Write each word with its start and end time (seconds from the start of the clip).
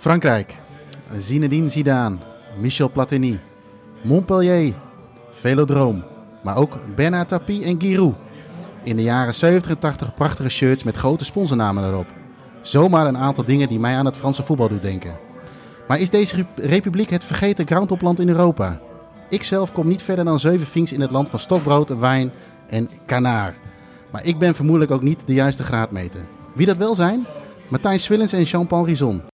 Frankrijk. 0.00 0.58
Zinedine 1.18 1.68
Zidane. 1.68 2.16
Michel 2.58 2.90
Platini. 2.90 3.38
Montpellier. 4.02 4.74
Velodroom. 5.30 6.04
Maar 6.42 6.56
ook 6.56 6.78
Bernard 6.96 7.28
Tapie 7.28 7.64
en 7.64 7.80
Giroud. 7.80 8.14
In 8.84 8.96
de 8.96 9.02
jaren 9.02 9.34
70 9.34 9.70
en 9.70 9.78
80 9.78 10.14
prachtige 10.14 10.48
shirts 10.48 10.82
met 10.82 10.96
grote 10.96 11.24
sponsornamen 11.24 11.84
erop. 11.84 12.06
Zomaar 12.60 13.06
een 13.06 13.18
aantal 13.18 13.44
dingen 13.44 13.68
die 13.68 13.78
mij 13.78 13.96
aan 13.96 14.04
het 14.04 14.16
Franse 14.16 14.42
voetbal 14.42 14.68
doen 14.68 14.78
denken. 14.78 15.18
Maar 15.88 16.00
is 16.00 16.10
deze 16.10 16.46
republiek 16.54 17.10
het 17.10 17.24
vergeten 17.24 17.66
groundhopland 17.66 18.20
in 18.20 18.28
Europa? 18.28 18.80
Ik 19.28 19.42
zelf 19.42 19.72
kom 19.72 19.88
niet 19.88 20.02
verder 20.02 20.24
dan 20.24 20.38
zeven 20.38 20.66
vinks 20.66 20.92
in 20.92 21.00
het 21.00 21.10
land 21.10 21.28
van 21.28 21.38
stokbrood, 21.38 21.98
wijn 21.98 22.32
en 22.68 22.90
kanaar. 23.06 23.54
Maar 24.10 24.24
ik 24.24 24.38
ben 24.38 24.54
vermoedelijk 24.54 24.92
ook 24.92 25.02
niet 25.02 25.20
de 25.24 25.34
juiste 25.34 25.62
graadmeter. 25.62 26.20
Wie 26.54 26.66
dat 26.66 26.76
wel 26.76 26.94
zijn? 26.94 27.26
Martijn 27.68 28.00
Swillens 28.00 28.32
en 28.32 28.42
Jean-Paul 28.42 28.86
Rison. 28.86 29.29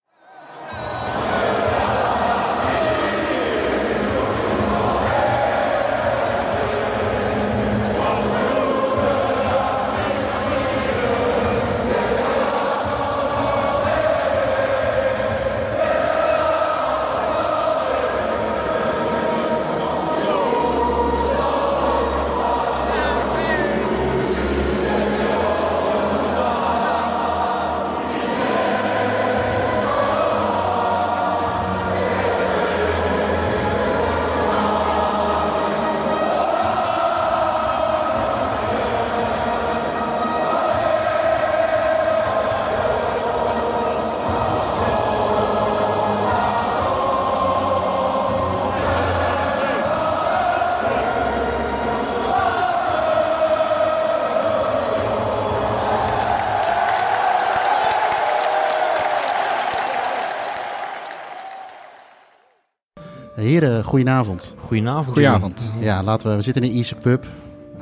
Heren, 63.60 63.84
goedenavond. 63.84 64.54
Goedenavond. 64.58 65.06
Goedenavond. 65.06 65.72
Ja, 65.80 66.02
laten 66.02 66.30
we, 66.30 66.36
we 66.36 66.42
zitten 66.42 66.62
in 66.62 66.68
een 66.68 66.76
Ierse 66.76 66.94
pub. 66.94 67.26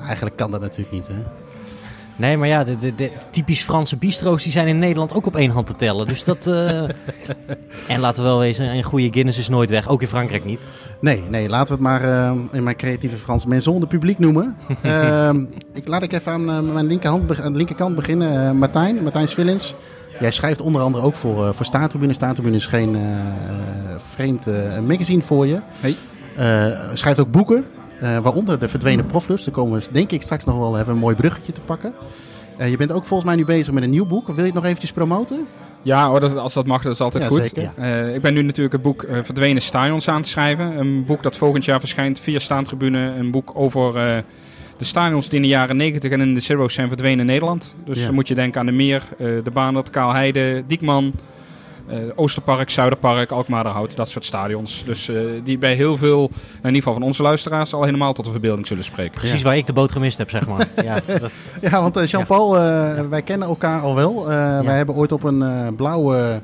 Eigenlijk 0.07 0.37
kan 0.37 0.51
dat 0.51 0.61
natuurlijk 0.61 0.93
niet, 0.93 1.07
hè? 1.07 1.15
Nee, 2.17 2.37
maar 2.37 2.49
ja, 2.49 2.65
de, 2.65 2.77
de, 2.77 2.95
de 2.95 3.13
typisch 3.31 3.63
Franse 3.63 3.97
bistro's 3.97 4.43
die 4.43 4.53
zijn 4.53 4.69
in 4.69 4.79
Nederland 4.79 5.15
ook 5.15 5.27
op 5.27 5.37
één 5.37 5.51
hand 5.51 5.67
te 5.67 5.77
tellen. 5.77 6.07
Dus 6.07 6.25
dat... 6.25 6.47
eh, 6.47 6.83
en 7.95 8.01
laten 8.01 8.23
we 8.23 8.29
wel 8.29 8.39
wezen, 8.39 8.75
een 8.75 8.83
goede 8.83 9.13
Guinness 9.13 9.39
is 9.39 9.49
nooit 9.49 9.71
weg. 9.71 9.89
Ook 9.89 10.03
in 10.03 10.09
Frankrijk 10.09 10.45
niet. 10.45 10.61
Nee, 11.01 11.23
nee, 11.29 11.49
laten 11.49 11.67
we 11.67 11.73
het 11.73 11.83
maar 11.83 12.03
eh, 12.03 12.41
in 12.53 12.63
mijn 12.63 12.77
creatieve 12.77 13.17
Frans 13.17 13.47
maison 13.47 13.81
de 13.81 13.87
publiek 13.87 14.19
noemen. 14.19 14.57
Ehm, 14.83 15.45
ik, 15.73 15.87
laat 15.87 16.03
ik 16.03 16.13
even 16.13 16.33
aan 16.33 16.51
eh, 16.51 16.61
mijn 16.61 16.87
linkerhand, 16.87 17.41
aan 17.41 17.53
de 17.53 17.59
linkerkant 17.59 17.95
beginnen. 17.95 18.57
Martijn, 18.57 19.03
Martijn 19.03 19.29
Swillens. 19.29 19.75
Jij 20.21 20.31
schrijft 20.31 20.61
onder 20.61 20.83
andere 20.83 21.05
ook 21.05 21.17
voor, 21.17 21.45
uh, 21.45 21.53
voor 21.53 21.67
Staartribune. 21.67 22.13
Staartribune 22.13 22.57
is 22.57 22.67
geen 22.67 22.97
vreemd 24.15 24.47
eh, 24.47 24.79
magazine 24.87 25.23
voor 25.23 25.47
je. 25.47 25.61
Nee. 25.83 25.97
Eh, 26.37 26.67
schrijft 26.95 27.21
ook 27.21 27.31
boeken, 27.31 27.65
eh, 28.01 28.19
waaronder 28.19 28.59
De 28.59 28.69
Verdwenen 28.69 29.07
Proflust. 29.07 29.45
Daar 29.45 29.55
komen 29.55 29.81
we 29.81 29.87
denk 29.93 30.11
ik 30.11 30.23
straks 30.23 30.45
nog 30.45 30.59
wel 30.59 30.75
hebben 30.75 30.95
een 30.95 31.01
mooi 31.01 31.17
bruggetje 31.17 31.53
te 31.53 31.61
pakken. 31.61 31.93
Je 32.59 32.77
bent 32.77 32.93
ook 32.93 33.07
volgens 33.07 33.29
mij 33.29 33.39
nu 33.39 33.45
bezig 33.45 33.73
met 33.73 33.83
een 33.83 33.91
nieuw 33.91 34.07
boek. 34.07 34.27
Wil 34.27 34.37
je 34.37 34.43
het 34.45 34.55
nog 34.55 34.65
eventjes 34.65 34.93
promoten? 34.93 35.47
Ja, 35.83 36.09
hoor, 36.09 36.21
dat, 36.21 36.37
als 36.37 36.55
dat 36.55 36.67
mag, 36.67 36.83
dat 36.83 36.93
is 36.93 37.01
altijd 37.01 37.23
Ja, 37.23 37.29
goed. 37.29 37.57
ik 38.15 38.21
ben 38.23 38.35
nu 38.35 38.43
natuurlijk 38.43 38.73
het 38.75 38.83
boek 38.83 39.07
Verdwenen 39.23 39.63
Stadions 39.63 40.09
aan 40.09 40.17
het 40.17 40.27
schrijven. 40.27 40.79
Een 40.79 41.05
boek 41.05 41.23
dat 41.23 41.37
volgend 41.37 41.65
jaar 41.65 41.81
verschijnt 41.81 42.21
via 42.21 42.39
Staantribune. 42.39 42.99
Een 43.19 43.31
boek 43.31 43.51
over 43.55 43.93
de 44.77 44.85
stadions 44.85 45.29
die 45.29 45.37
in 45.37 45.43
de 45.43 45.49
jaren 45.49 45.77
90 45.77 46.11
en 46.11 46.21
in 46.21 46.35
de 46.35 46.41
Zero's 46.41 46.75
zijn 46.75 46.89
verdwenen 46.89 47.19
in 47.21 47.27
Nederland. 47.27 47.75
Dus 47.85 47.99
Ja. 47.99 48.05
dan 48.07 48.15
moet 48.15 48.29
je 48.29 48.35
denken 48.35 48.61
aan 48.61 48.67
de 48.67 48.73
Meer, 48.73 49.03
de 49.19 49.51
Baanert, 49.53 49.91
Kaalheide, 49.91 50.65
Diekman, 50.67 51.13
Oosterpark, 52.15 52.71
Zuiderpark, 52.71 53.31
Alkmaarderhout. 53.31 53.97
Dat 53.97 54.09
soort 54.09 54.25
stadions. 54.25 54.83
Dus 54.87 55.09
eh, 55.09 55.17
die 55.45 55.59
bij 55.59 55.75
heel 55.75 55.97
veel, 55.97 56.23
in 56.33 56.59
ieder 56.67 56.75
geval 56.75 56.93
van 56.93 57.03
onze 57.03 57.23
luisteraars, 57.23 57.73
al 57.75 57.83
helemaal 57.85 58.13
tot 58.13 58.25
de 58.25 58.31
verbeelding 58.31 58.67
zullen 58.67 58.85
spreken. 58.85 59.19
Precies 59.21 59.43
waar 59.43 59.57
ik 59.57 59.67
de 59.67 59.73
boot 59.73 59.93
gemist 59.93 60.19
heb, 60.19 60.31
zeg 60.31 60.47
maar. 60.47 60.67
Ja, 60.85 61.01
dat, 61.07 61.33
Ja, 61.61 61.81
want 61.83 61.97
eh, 61.97 62.07
Jean-Paul, 62.07 62.59
eh, 62.59 63.01
wij 63.11 63.23
kennen 63.23 63.49
elkaar 63.49 63.81
al 63.81 63.95
wel. 63.95 64.31
Eh, 64.31 64.61
Wij 64.61 64.77
hebben 64.77 64.95
ooit 64.95 65.13
op 65.13 65.23
een 65.25 65.43
eh, 65.43 65.67
blauwe 65.77 66.41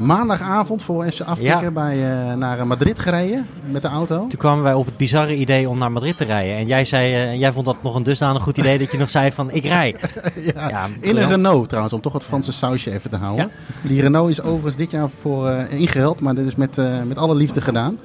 maandagavond 0.00 0.82
voor 0.82 1.04
FC 1.04 1.20
Afrika 1.20 1.60
Ja. 1.60 1.70
bij, 1.70 2.10
eh, 2.10 2.34
naar 2.34 2.58
eh, 2.58 2.64
Madrid 2.64 2.98
gereden 2.98 3.46
met 3.70 3.82
de 3.82 3.88
auto. 3.88 4.18
toen 4.18 4.38
kwamen 4.38 4.64
wij 4.64 4.74
op 4.74 4.86
het 4.86 4.96
bizarre 4.96 5.36
idee 5.36 5.68
om 5.68 5.78
naar 5.78 5.92
Madrid 5.92 6.16
te 6.16 6.24
rijden. 6.24 6.56
En 6.56 6.66
jij, 6.66 6.84
zei, 6.84 7.14
eh, 7.14 7.38
jij 7.38 7.52
vond 7.52 7.66
dat 7.66 7.76
nog 7.82 7.94
een 7.94 8.02
dusdanig 8.02 8.42
goed 8.42 8.58
idee 8.58 8.78
dat 8.78 8.90
je 8.90 8.98
nog 8.98 9.10
zei 9.10 9.32
van 9.32 9.50
ik 9.50 9.64
rij. 9.64 9.96
ja, 10.54 10.68
Ja, 10.68 10.88
in 11.00 11.16
een. 11.16 11.28
Renault 11.28 11.68
trouwens, 11.68 11.94
om 11.94 12.00
toch 12.00 12.12
het 12.12 12.24
Franse 12.24 12.52
sausje 12.52 12.92
even 12.92 13.10
te 13.10 13.16
houden. 13.16 13.50
Die 13.82 14.00
Renault 14.00 14.30
is 14.30 14.42
overigens 14.42 14.76
dit 14.76 14.90
jaar 14.90 15.08
voor 15.20 15.50
ingeruild, 15.70 16.20
maar 16.20 16.34
dit 16.34 16.46
is 16.46 16.54
met, 16.54 16.76
met 17.06 17.18
alle 17.18 17.34
liefde 17.34 17.60
gedaan. 17.60 17.98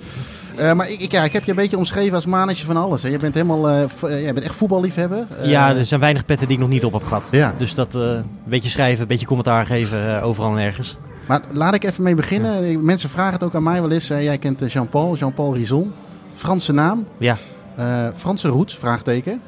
Maar 0.76 0.90
ik, 0.90 1.02
ik, 1.02 1.12
ja, 1.12 1.24
ik 1.24 1.34
heb 1.34 1.44
je 1.44 1.50
een 1.50 1.56
beetje 1.58 1.78
omschreven 1.78 2.16
als 2.16 2.26
manetje 2.26 2.66
van 2.66 2.78
alles. 2.78 3.04
Hè. 3.04 3.10
Je 3.10 3.20
bent 3.20 3.34
helemaal, 3.34 3.88
jij 4.02 4.34
bent 4.34 4.46
echt 4.46 4.56
voetballiefhebber. 4.56 5.28
Ja, 5.44 5.76
er 5.76 5.86
zijn 5.86 6.00
weinig 6.00 6.26
petten 6.26 6.48
die 6.48 6.56
ik 6.56 6.62
nog 6.62 6.72
niet 6.72 6.84
op 6.84 6.94
heb 6.94 7.04
gehad. 7.04 7.28
Ja. 7.32 7.54
Dus 7.58 7.76
dat, 7.76 7.94
een 7.94 8.26
beetje 8.44 8.70
schrijven, 8.70 9.02
een 9.02 9.08
beetje 9.08 9.26
commentaar 9.26 9.66
geven, 9.66 10.22
overal 10.22 10.52
en 10.58 10.64
ergens. 10.64 10.98
Maar 11.28 11.42
laat 11.52 11.76
ik 11.76 11.84
even 11.84 12.04
mee 12.04 12.16
beginnen. 12.16 12.86
Mensen 12.86 13.10
vragen 13.10 13.34
het 13.34 13.44
ook 13.44 13.56
aan 13.56 13.64
mij 13.64 13.82
wel 13.82 13.92
eens. 13.92 14.08
Jij 14.08 14.38
kent 14.38 14.62
eh, 14.62 14.70
Jean-Paul, 14.70 15.16
Jean-Paul 15.16 15.56
Rison. 15.56 15.94
Franse 16.34 16.74
naam. 16.74 17.08
Ja. 17.20 17.38
Eh, 17.76 18.08
Franse 18.16 18.48
roots, 18.48 18.78
vraagteken. 18.78 19.42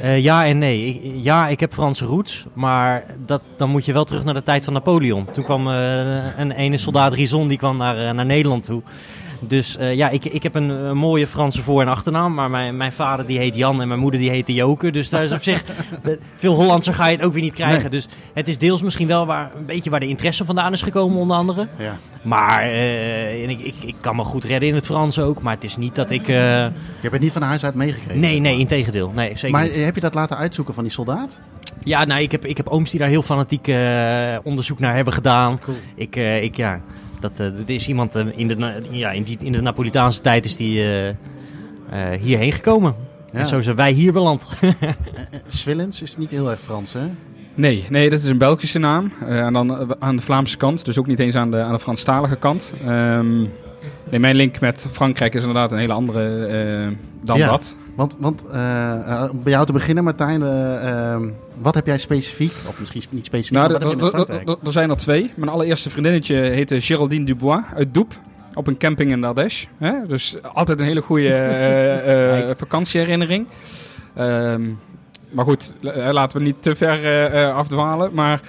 Eh, 0.00 0.22
ja 0.22 0.46
en 0.46 0.58
nee. 0.58 0.86
Ik, 0.86 1.12
ja, 1.24 1.48
ik 1.48 1.60
heb 1.60 1.72
Franse 1.72 2.04
roots, 2.04 2.46
maar 2.52 3.04
dat, 3.26 3.42
dan 3.56 3.70
moet 3.70 3.84
je 3.84 3.92
wel 3.92 4.04
terug 4.04 4.24
naar 4.24 4.34
de 4.34 4.42
tijd 4.42 4.64
van 4.64 4.72
Napoleon. 4.72 5.26
Toen 5.32 5.44
kwam 5.44 5.66
een 5.66 6.50
ene 6.50 6.76
soldaat 6.76 7.14
Rison, 7.14 7.48
die 7.48 7.58
kwam 7.58 7.76
naar, 7.76 8.14
naar 8.14 8.26
Nederland 8.26 8.64
toe. 8.64 8.82
Dus 9.46 9.76
eh, 9.76 9.94
ja, 9.94 10.08
ik, 10.08 10.24
ik 10.24 10.42
heb 10.42 10.54
een, 10.54 10.68
een 10.68 10.96
mooie 10.96 11.26
Franse 11.26 11.62
voor- 11.62 11.80
en 11.82 11.88
achternaam, 11.88 12.34
maar 12.34 12.50
mijn, 12.50 12.76
mijn 12.76 12.92
vader 12.92 13.26
die 13.26 13.38
heet 13.38 13.56
Jan 13.56 13.80
en 13.80 13.88
mijn 13.88 14.00
moeder 14.00 14.20
die 14.20 14.30
heette 14.30 14.52
Joke. 14.54 14.90
Dus 14.90 15.10
daar 15.10 15.24
is 15.24 15.32
op 15.32 15.42
zich, 15.42 15.64
de- 16.02 16.18
veel 16.36 16.54
Hollandser 16.54 16.94
ga 16.94 17.06
je 17.06 17.16
het 17.16 17.24
ook 17.24 17.32
weer 17.32 17.42
niet 17.42 17.54
krijgen. 17.54 17.80
Nee. 17.80 17.90
Dus 17.90 18.08
het 18.34 18.48
is 18.48 18.58
deels 18.58 18.82
misschien 18.82 19.06
wel 19.06 19.26
waar, 19.26 19.50
een 19.56 19.66
beetje 19.66 19.90
waar 19.90 20.00
de 20.00 20.08
interesse 20.08 20.44
vandaan 20.44 20.72
is 20.72 20.82
gekomen 20.82 21.18
onder 21.18 21.36
andere. 21.36 21.66
Ja. 21.78 21.96
Maar 22.22 22.60
eh, 22.62 23.42
en 23.42 23.50
ik, 23.50 23.60
ik, 23.60 23.74
ik 23.84 23.94
kan 24.00 24.16
me 24.16 24.24
goed 24.24 24.44
redden 24.44 24.68
in 24.68 24.74
het 24.74 24.86
Frans 24.86 25.18
ook, 25.18 25.42
maar 25.42 25.54
het 25.54 25.64
is 25.64 25.76
niet 25.76 25.94
dat 25.94 26.10
ik... 26.10 26.28
eh, 26.28 26.34
Je 26.36 26.70
hebt 27.00 27.12
het 27.12 27.20
niet 27.22 27.32
van 27.32 27.42
huis 27.42 27.64
uit 27.64 27.74
meegekregen. 27.74 28.20
nee, 28.20 28.38
nee, 28.40 28.58
in 28.58 28.66
tegendeel. 28.66 29.12
Nee, 29.14 29.28
zeker 29.36 29.50
Maar 29.50 29.62
niet. 29.62 29.84
heb 29.84 29.94
je 29.94 30.00
dat 30.00 30.14
laten 30.14 30.36
uitzoeken 30.36 30.74
van 30.74 30.82
die 30.84 30.92
soldaat? 30.92 31.40
Ja, 31.84 32.04
nou, 32.04 32.20
ik 32.22 32.32
heb, 32.32 32.46
ik 32.46 32.56
heb 32.56 32.68
ooms 32.68 32.90
die 32.90 33.00
daar 33.00 33.08
heel 33.08 33.22
fanatiek 33.22 33.66
onderzoek 34.42 34.78
naar 34.78 34.94
hebben 34.94 35.12
gedaan. 35.12 35.58
Ik, 35.94 36.16
eh, 36.16 36.42
ik, 36.42 36.56
ja, 36.56 36.80
dat, 37.22 37.40
eh, 37.40 37.46
dat 37.56 37.68
is 37.68 37.88
iemand 37.88 38.16
eh, 38.16 38.26
in, 38.34 38.48
de, 38.48 38.80
ja, 38.90 39.10
in, 39.10 39.22
die, 39.22 39.36
in 39.40 39.52
de 39.52 39.62
Napolitaanse 39.62 40.20
tijd 40.20 40.44
is 40.44 40.56
die 40.56 40.80
eh, 40.80 41.08
eh, 41.08 42.20
hierheen 42.20 42.52
gekomen. 42.52 42.94
Ja. 43.32 43.38
En 43.38 43.46
zo 43.46 43.60
zijn 43.60 43.76
wij 43.76 43.92
hier 43.92 44.12
beland. 44.12 44.46
Swillens 45.48 46.02
is 46.02 46.16
niet 46.16 46.30
heel 46.30 46.50
erg 46.50 46.60
Frans, 46.60 46.92
hè? 46.92 47.06
Nee, 47.54 47.86
nee, 47.88 48.10
dat 48.10 48.18
is 48.18 48.28
een 48.28 48.38
Belgische 48.38 48.78
naam. 48.78 49.12
Eh, 49.20 49.40
en 49.40 49.52
dan 49.52 49.96
aan 50.02 50.16
de 50.16 50.22
Vlaamse 50.22 50.56
kant, 50.56 50.84
dus 50.84 50.98
ook 50.98 51.06
niet 51.06 51.18
eens 51.18 51.34
aan 51.34 51.50
de, 51.50 51.56
aan 51.56 51.72
de 51.72 51.80
Franstalige 51.80 52.36
kant. 52.36 52.74
Ehm, 52.84 53.44
nee, 54.12 54.20
mijn 54.20 54.34
link 54.34 54.60
met 54.60 54.86
Frankrijk 54.92 55.34
is 55.34 55.40
inderdaad 55.40 55.72
een 55.72 55.78
hele 55.78 55.92
andere 55.92 56.46
eh, 56.46 56.96
dan 57.22 57.36
Ja. 57.38 57.46
dat. 57.50 57.76
Want, 57.96 58.16
want 58.18 58.46
eh, 58.46 58.92
eh, 59.22 59.30
om 59.30 59.42
bij 59.42 59.52
jou 59.52 59.66
te 59.66 59.72
beginnen, 59.72 60.04
Martijn. 60.04 60.42
eh, 60.42 60.88
ehm, 61.12 61.28
wat 61.58 61.74
heb 61.74 61.86
jij 61.86 61.98
specifiek, 61.98 62.52
of 62.68 62.78
misschien 62.78 63.02
niet 63.10 63.24
specifiek, 63.24 63.56
Nou, 63.58 63.72
maar 63.72 63.80
er- 63.80 63.84
wat 63.86 63.92
heb 63.92 64.00
je 64.00 64.16
met 64.18 64.28
er- 64.28 64.34
Frankrijk? 64.44 64.72
zijn 64.72 64.90
er 64.90 64.96
twee. 64.96 65.32
Mijn 65.34 65.50
allereerste 65.50 65.90
vriendinnetje 65.90 66.34
heette 66.34 66.80
Geraldine 66.80 67.24
Dubois 67.24 67.62
uit 67.76 67.94
Doep. 67.94 68.12
Op 68.54 68.66
een 68.66 68.76
camping 68.78 69.10
in 69.10 69.24
Ardèche. 69.24 69.66
Hè? 69.78 69.92
Dus 70.06 70.36
altijd 70.54 70.78
een 70.80 70.84
hele 70.86 71.00
goede 71.02 71.28
eh, 71.34 72.50
eh, 72.50 72.56
vakantieherinnering. 72.56 73.46
Ehm, 74.14 74.62
maar 75.30 75.44
goed, 75.44 75.72
la- 75.80 76.12
laten 76.12 76.38
we 76.38 76.44
niet 76.44 76.62
te 76.62 76.74
ver 76.74 77.52
afdwalen. 77.52 78.14
Maar 78.14 78.40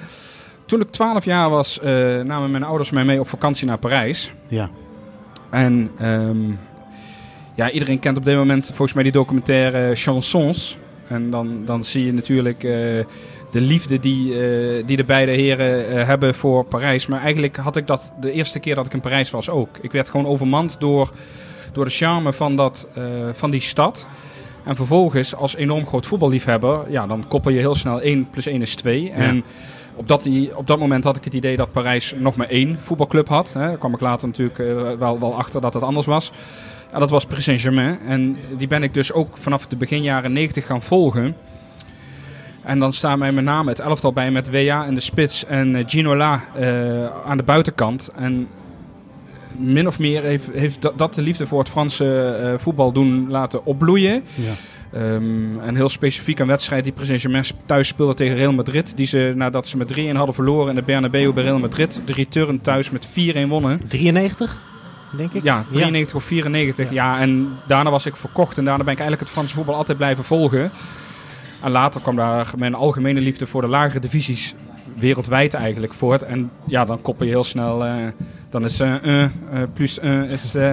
toen 0.65 0.81
ik 0.81 0.91
12 0.91 1.25
jaar 1.25 1.49
was, 1.49 1.79
eh, 1.79 1.91
namen 2.21 2.51
mijn 2.51 2.63
ouders 2.63 2.89
mij 2.89 3.03
mee 3.03 3.19
op 3.19 3.29
vakantie 3.29 3.67
naar 3.67 3.77
Parijs. 3.77 4.33
Ja. 4.47 4.69
En 5.53 5.91
ehm, 5.97 6.51
ja, 7.55 7.71
iedereen 7.71 7.99
kent 7.99 8.17
op 8.17 8.25
dit 8.25 8.35
moment 8.35 8.65
volgens 8.65 8.93
mij 8.93 9.03
die 9.03 9.11
documentaire 9.11 9.95
Chansons. 9.95 10.77
En 11.07 11.29
dan, 11.29 11.65
dan 11.65 11.83
zie 11.83 12.05
je 12.05 12.13
natuurlijk 12.13 12.63
eh, 12.63 12.71
de 13.51 13.61
liefde 13.61 13.99
die, 13.99 14.31
eh, 14.31 14.83
die 14.85 14.97
de 14.97 15.03
beide 15.03 15.31
heren 15.31 15.87
eh, 15.87 16.05
hebben 16.07 16.35
voor 16.35 16.65
Parijs. 16.65 17.05
Maar 17.05 17.21
eigenlijk 17.21 17.55
had 17.55 17.75
ik 17.75 17.87
dat 17.87 18.13
de 18.19 18.31
eerste 18.31 18.59
keer 18.59 18.75
dat 18.75 18.85
ik 18.85 18.93
in 18.93 19.01
Parijs 19.01 19.31
was 19.31 19.49
ook. 19.49 19.77
Ik 19.81 19.91
werd 19.91 20.09
gewoon 20.09 20.25
overmand 20.25 20.79
door, 20.79 21.11
door 21.71 21.85
de 21.85 21.91
charme 21.91 22.33
van, 22.33 22.55
dat, 22.55 22.87
van 23.33 23.51
die 23.51 23.61
stad. 23.61 24.07
En 24.63 24.75
vervolgens, 24.75 25.35
als 25.35 25.55
enorm 25.55 25.85
groot 25.85 26.05
voetballiefhebber, 26.05 26.91
ja, 26.91 27.07
dan 27.07 27.27
koppel 27.27 27.51
je 27.51 27.59
heel 27.59 27.75
snel 27.75 28.01
1 28.01 28.29
plus 28.29 28.45
1 28.45 28.61
is 28.61 28.75
2. 28.75 29.11
En 29.11 29.43
op 29.95 30.07
dat, 30.07 30.23
die, 30.23 30.57
op 30.57 30.67
dat 30.67 30.79
moment 30.79 31.03
had 31.03 31.17
ik 31.17 31.23
het 31.23 31.33
idee 31.33 31.57
dat 31.57 31.71
Parijs 31.71 32.13
nog 32.17 32.35
maar 32.35 32.47
één 32.47 32.77
voetbalclub 32.81 33.27
had. 33.27 33.53
Hè. 33.53 33.59
Daar 33.59 33.77
kwam 33.77 33.93
ik 33.93 33.99
later 33.99 34.27
natuurlijk 34.27 34.59
eh, 34.59 34.91
wel, 34.99 35.19
wel 35.19 35.35
achter 35.35 35.61
dat 35.61 35.73
het 35.73 35.83
anders 35.83 36.05
was. 36.05 36.31
En 36.91 36.99
dat 36.99 37.09
was 37.09 37.25
Paris 37.25 37.43
Saint-Germain. 37.43 37.99
En 38.07 38.37
die 38.57 38.67
ben 38.67 38.83
ik 38.83 38.93
dus 38.93 39.11
ook 39.11 39.37
vanaf 39.37 39.67
de 39.67 39.75
begin 39.75 40.01
jaren 40.01 40.33
90 40.33 40.65
gaan 40.65 40.81
volgen. 40.81 41.35
En 42.63 42.79
dan 42.79 42.93
staan 42.93 43.19
mij 43.19 43.31
met 43.31 43.43
name 43.43 43.69
het 43.69 43.79
elftal 43.79 44.13
bij 44.13 44.31
met 44.31 44.49
WA 44.49 44.85
in 44.85 44.95
de 44.95 45.01
spits 45.01 45.45
en 45.45 45.75
eh, 45.75 45.83
Ginola 45.87 46.43
eh 46.55 47.25
aan 47.25 47.37
de 47.37 47.43
buitenkant. 47.43 48.11
En 48.15 48.47
min 49.57 49.87
of 49.87 49.99
meer 49.99 50.23
heeft, 50.23 50.47
heeft 50.51 50.81
dat, 50.81 50.97
dat 50.97 51.13
de 51.13 51.21
liefde 51.21 51.47
voor 51.47 51.59
het 51.59 51.69
Franse 51.69 52.55
voetbal 52.59 52.91
doen 52.91 53.29
laten 53.29 53.65
opbloeien. 53.65 54.23
Ja. 54.35 54.51
Ehm, 54.93 55.59
en 55.59 55.75
heel 55.75 55.89
specifiek 55.89 56.39
een 56.39 56.47
wedstrijd 56.47 56.83
die 56.83 56.93
Paris 56.93 57.07
Saint-Germain 57.07 57.45
thuis 57.65 57.87
speelde 57.87 58.13
tegen 58.13 58.35
Real 58.35 58.53
Madrid. 58.53 58.97
Die 58.97 59.07
ze 59.07 59.33
nadat 59.35 59.67
ze 59.67 59.77
met 59.77 59.87
3-1 59.87 60.15
hadden 60.15 60.35
verloren 60.35 60.69
in 60.69 60.75
de 60.75 60.81
Bernabeu 60.81 61.31
bij 61.31 61.43
Real 61.43 61.59
Madrid. 61.59 62.01
De 62.05 62.13
return 62.13 62.61
thuis 62.61 62.89
met 62.89 63.07
4-1 63.07 63.47
wonnen. 63.47 63.81
93, 63.87 64.61
denk 65.17 65.33
ik. 65.33 65.43
Ja, 65.43 65.65
93 65.71 66.15
of 66.15 66.23
94. 66.23 66.91
Ja. 66.91 67.19
en 67.19 67.49
daarna 67.67 67.89
was 67.89 68.05
ik 68.05 68.15
verkocht. 68.15 68.57
En 68.57 68.65
daarna 68.65 68.83
ben 68.83 68.93
ik 68.93 68.99
eigenlijk 68.99 69.29
het 69.29 69.37
Franse 69.37 69.55
voetbal 69.55 69.75
altijd 69.75 69.97
blijven 69.97 70.23
volgen. 70.23 70.71
En 71.61 71.71
later 71.71 72.01
kwam 72.01 72.15
daar 72.15 72.51
mijn 72.57 72.73
algemene 72.75 73.19
liefde 73.19 73.47
voor 73.47 73.61
de 73.61 73.67
lagere 73.67 73.99
divisies 73.99 74.55
wereldwijd 74.95 75.53
eigenlijk 75.53 75.93
voort. 75.93 76.23
En 76.23 76.51
ja, 76.65 76.85
dan 76.85 77.01
koppel 77.01 77.25
je 77.25 77.31
heel 77.31 77.43
snel... 77.43 77.85
eh, 77.85 77.93
dan 78.53 78.65
is 78.65 78.79
1 78.79 78.99
uh, 79.05 79.25
plus 79.73 79.99
1 79.99 80.29
is 80.29 80.51
3, 80.51 80.63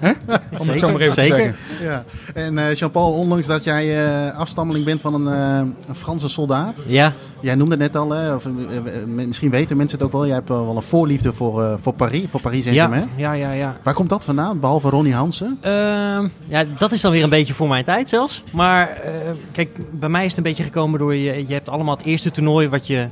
hè? 0.00 0.12
Om 0.58 0.68
het 0.68 0.78
zo 0.78 0.92
maar 0.92 1.00
even 1.00 1.14
zeker. 1.14 1.36
te 1.36 1.42
zeggen. 1.42 1.54
Ja. 1.80 2.04
En 2.34 2.58
eh, 2.58 2.74
Jean-Paul, 2.74 3.12
ondanks 3.12 3.46
dat 3.46 3.64
jij 3.64 4.06
eh, 4.28 4.36
afstammeling 4.38 4.84
bent 4.84 5.00
van 5.00 5.14
een, 5.26 5.34
eh, 5.34 5.88
een 5.88 5.94
Franse 5.94 6.28
soldaat. 6.28 6.84
Ja, 6.86 7.12
Jij 7.42 7.54
noemde 7.54 7.70
het 7.74 7.80
net 7.92 7.96
al, 7.96 8.10
hè, 8.10 8.34
of, 8.34 8.46
eh, 8.46 8.76
eh, 8.76 8.82
misschien 9.26 9.50
weten 9.50 9.76
mensen 9.76 9.98
het 9.98 10.06
ook 10.06 10.12
wel. 10.12 10.26
Jij 10.26 10.34
hebt 10.34 10.50
eh, 10.50 10.56
wel 10.56 10.76
een 10.76 10.82
voorliefde 10.82 11.32
voor, 11.32 11.62
eh, 11.64 11.74
voor 11.80 11.92
Paris, 11.92 12.24
voor 12.30 12.40
Paris 12.40 12.62
Saint-Germain. 12.62 13.10
ja, 13.16 13.32
ja, 13.32 13.46
ja. 13.46 13.52
ja. 13.52 13.76
Waar 13.82 13.94
komt 13.94 14.08
dat 14.08 14.24
vandaan, 14.24 14.60
behalve 14.60 14.88
Ronnie 14.88 15.14
Hansen? 15.14 15.58
Ehm, 15.60 16.28
ja, 16.46 16.64
dat 16.78 16.92
is 16.92 17.00
dan 17.00 17.12
weer 17.12 17.22
een 17.22 17.30
beetje 17.30 17.54
voor 17.54 17.68
mijn 17.68 17.84
tijd 17.84 18.08
zelfs. 18.08 18.42
Maar 18.52 18.88
eh, 18.88 19.12
kijk, 19.52 19.68
bij 19.90 20.08
mij 20.08 20.22
is 20.24 20.28
het 20.28 20.36
een 20.36 20.42
beetje 20.42 20.62
gekomen 20.62 20.98
door 20.98 21.14
je, 21.14 21.46
je 21.46 21.52
hebt 21.54 21.68
allemaal 21.68 21.96
het 21.96 22.06
eerste 22.06 22.30
toernooi 22.30 22.68
wat 22.68 22.86
je 22.86 23.08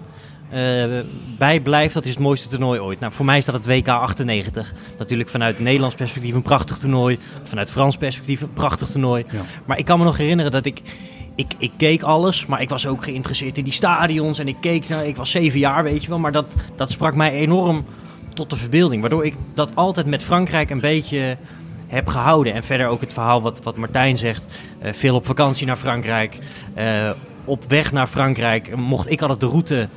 eh, 0.51 0.85
bijblijft. 1.39 1.95
Dat 1.95 2.05
is 2.05 2.11
het 2.11 2.19
mooiste 2.19 2.49
toernooi 2.49 2.81
ooit. 2.81 3.01
Nou, 3.01 3.13
voor 3.13 3.25
mij 3.25 3.39
is 3.39 3.45
dat 3.45 3.55
het 3.55 3.67
WK 3.67 3.89
98. 3.89 4.73
Natuurlijk 4.99 5.29
vanuit 5.29 5.61
Nederlands 5.61 5.95
perspectief 5.95 6.35
een 6.35 6.43
prachtig 6.43 6.79
toernooi. 6.79 7.19
Vanuit 7.43 7.71
Frans 7.71 7.97
perspectief 7.97 8.41
een 8.41 8.53
prachtig 8.53 8.89
toernooi. 8.89 9.25
Ja. 9.31 9.41
Maar 9.65 9.79
ik 9.79 9.85
kan 9.85 9.99
me 9.99 10.05
nog 10.05 10.17
herinneren 10.17 10.53
dat 10.53 10.67
ik, 10.67 10.83
ik... 11.35 11.55
Ik 11.59 11.73
keek 11.77 12.03
alles, 12.03 12.47
maar 12.47 12.61
ik 12.61 12.69
was 12.69 12.87
ook 12.87 13.05
geïnteresseerd 13.05 13.59
in 13.59 13.65
die 13.65 13.73
stadions. 13.73 14.39
En 14.39 14.49
ik 14.49 14.57
keek, 14.61 14.89
nou, 14.89 15.07
ik 15.07 15.17
was 15.17 15.31
zeven 15.31 15.59
jaar, 15.59 15.83
weet 15.83 16.03
je 16.03 16.09
wel. 16.09 16.19
Maar 16.19 16.33
dat, 16.33 16.47
dat 16.77 16.91
sprak 16.91 17.15
mij 17.15 17.33
enorm 17.33 17.85
tot 18.35 18.51
de 18.51 18.57
verbeelding. 18.57 19.01
Waardoor 19.01 19.25
ik 19.27 19.35
dat 19.55 19.71
altijd 19.75 20.07
met 20.07 20.23
Frankrijk 20.23 20.71
een 20.71 20.81
beetje 20.81 21.37
heb 21.87 22.09
gehouden. 22.09 22.53
En 22.55 22.65
verder 22.65 22.87
ook 22.87 23.01
het 23.01 23.13
verhaal 23.13 23.43
wat, 23.43 23.61
wat 23.63 23.77
Martijn 23.77 24.19
zegt. 24.19 24.45
eh, 24.79 24.93
veel 24.93 25.15
op 25.15 25.27
vakantie 25.27 25.67
naar 25.67 25.77
Frankrijk. 25.77 26.39
eh, 26.75 27.11
op 27.45 27.65
weg 27.69 27.93
naar 27.93 28.07
Frankrijk 28.07 28.77
mocht 28.77 29.11
ik 29.11 29.21
altijd 29.23 29.41
de 29.41 29.47
route 29.47 29.89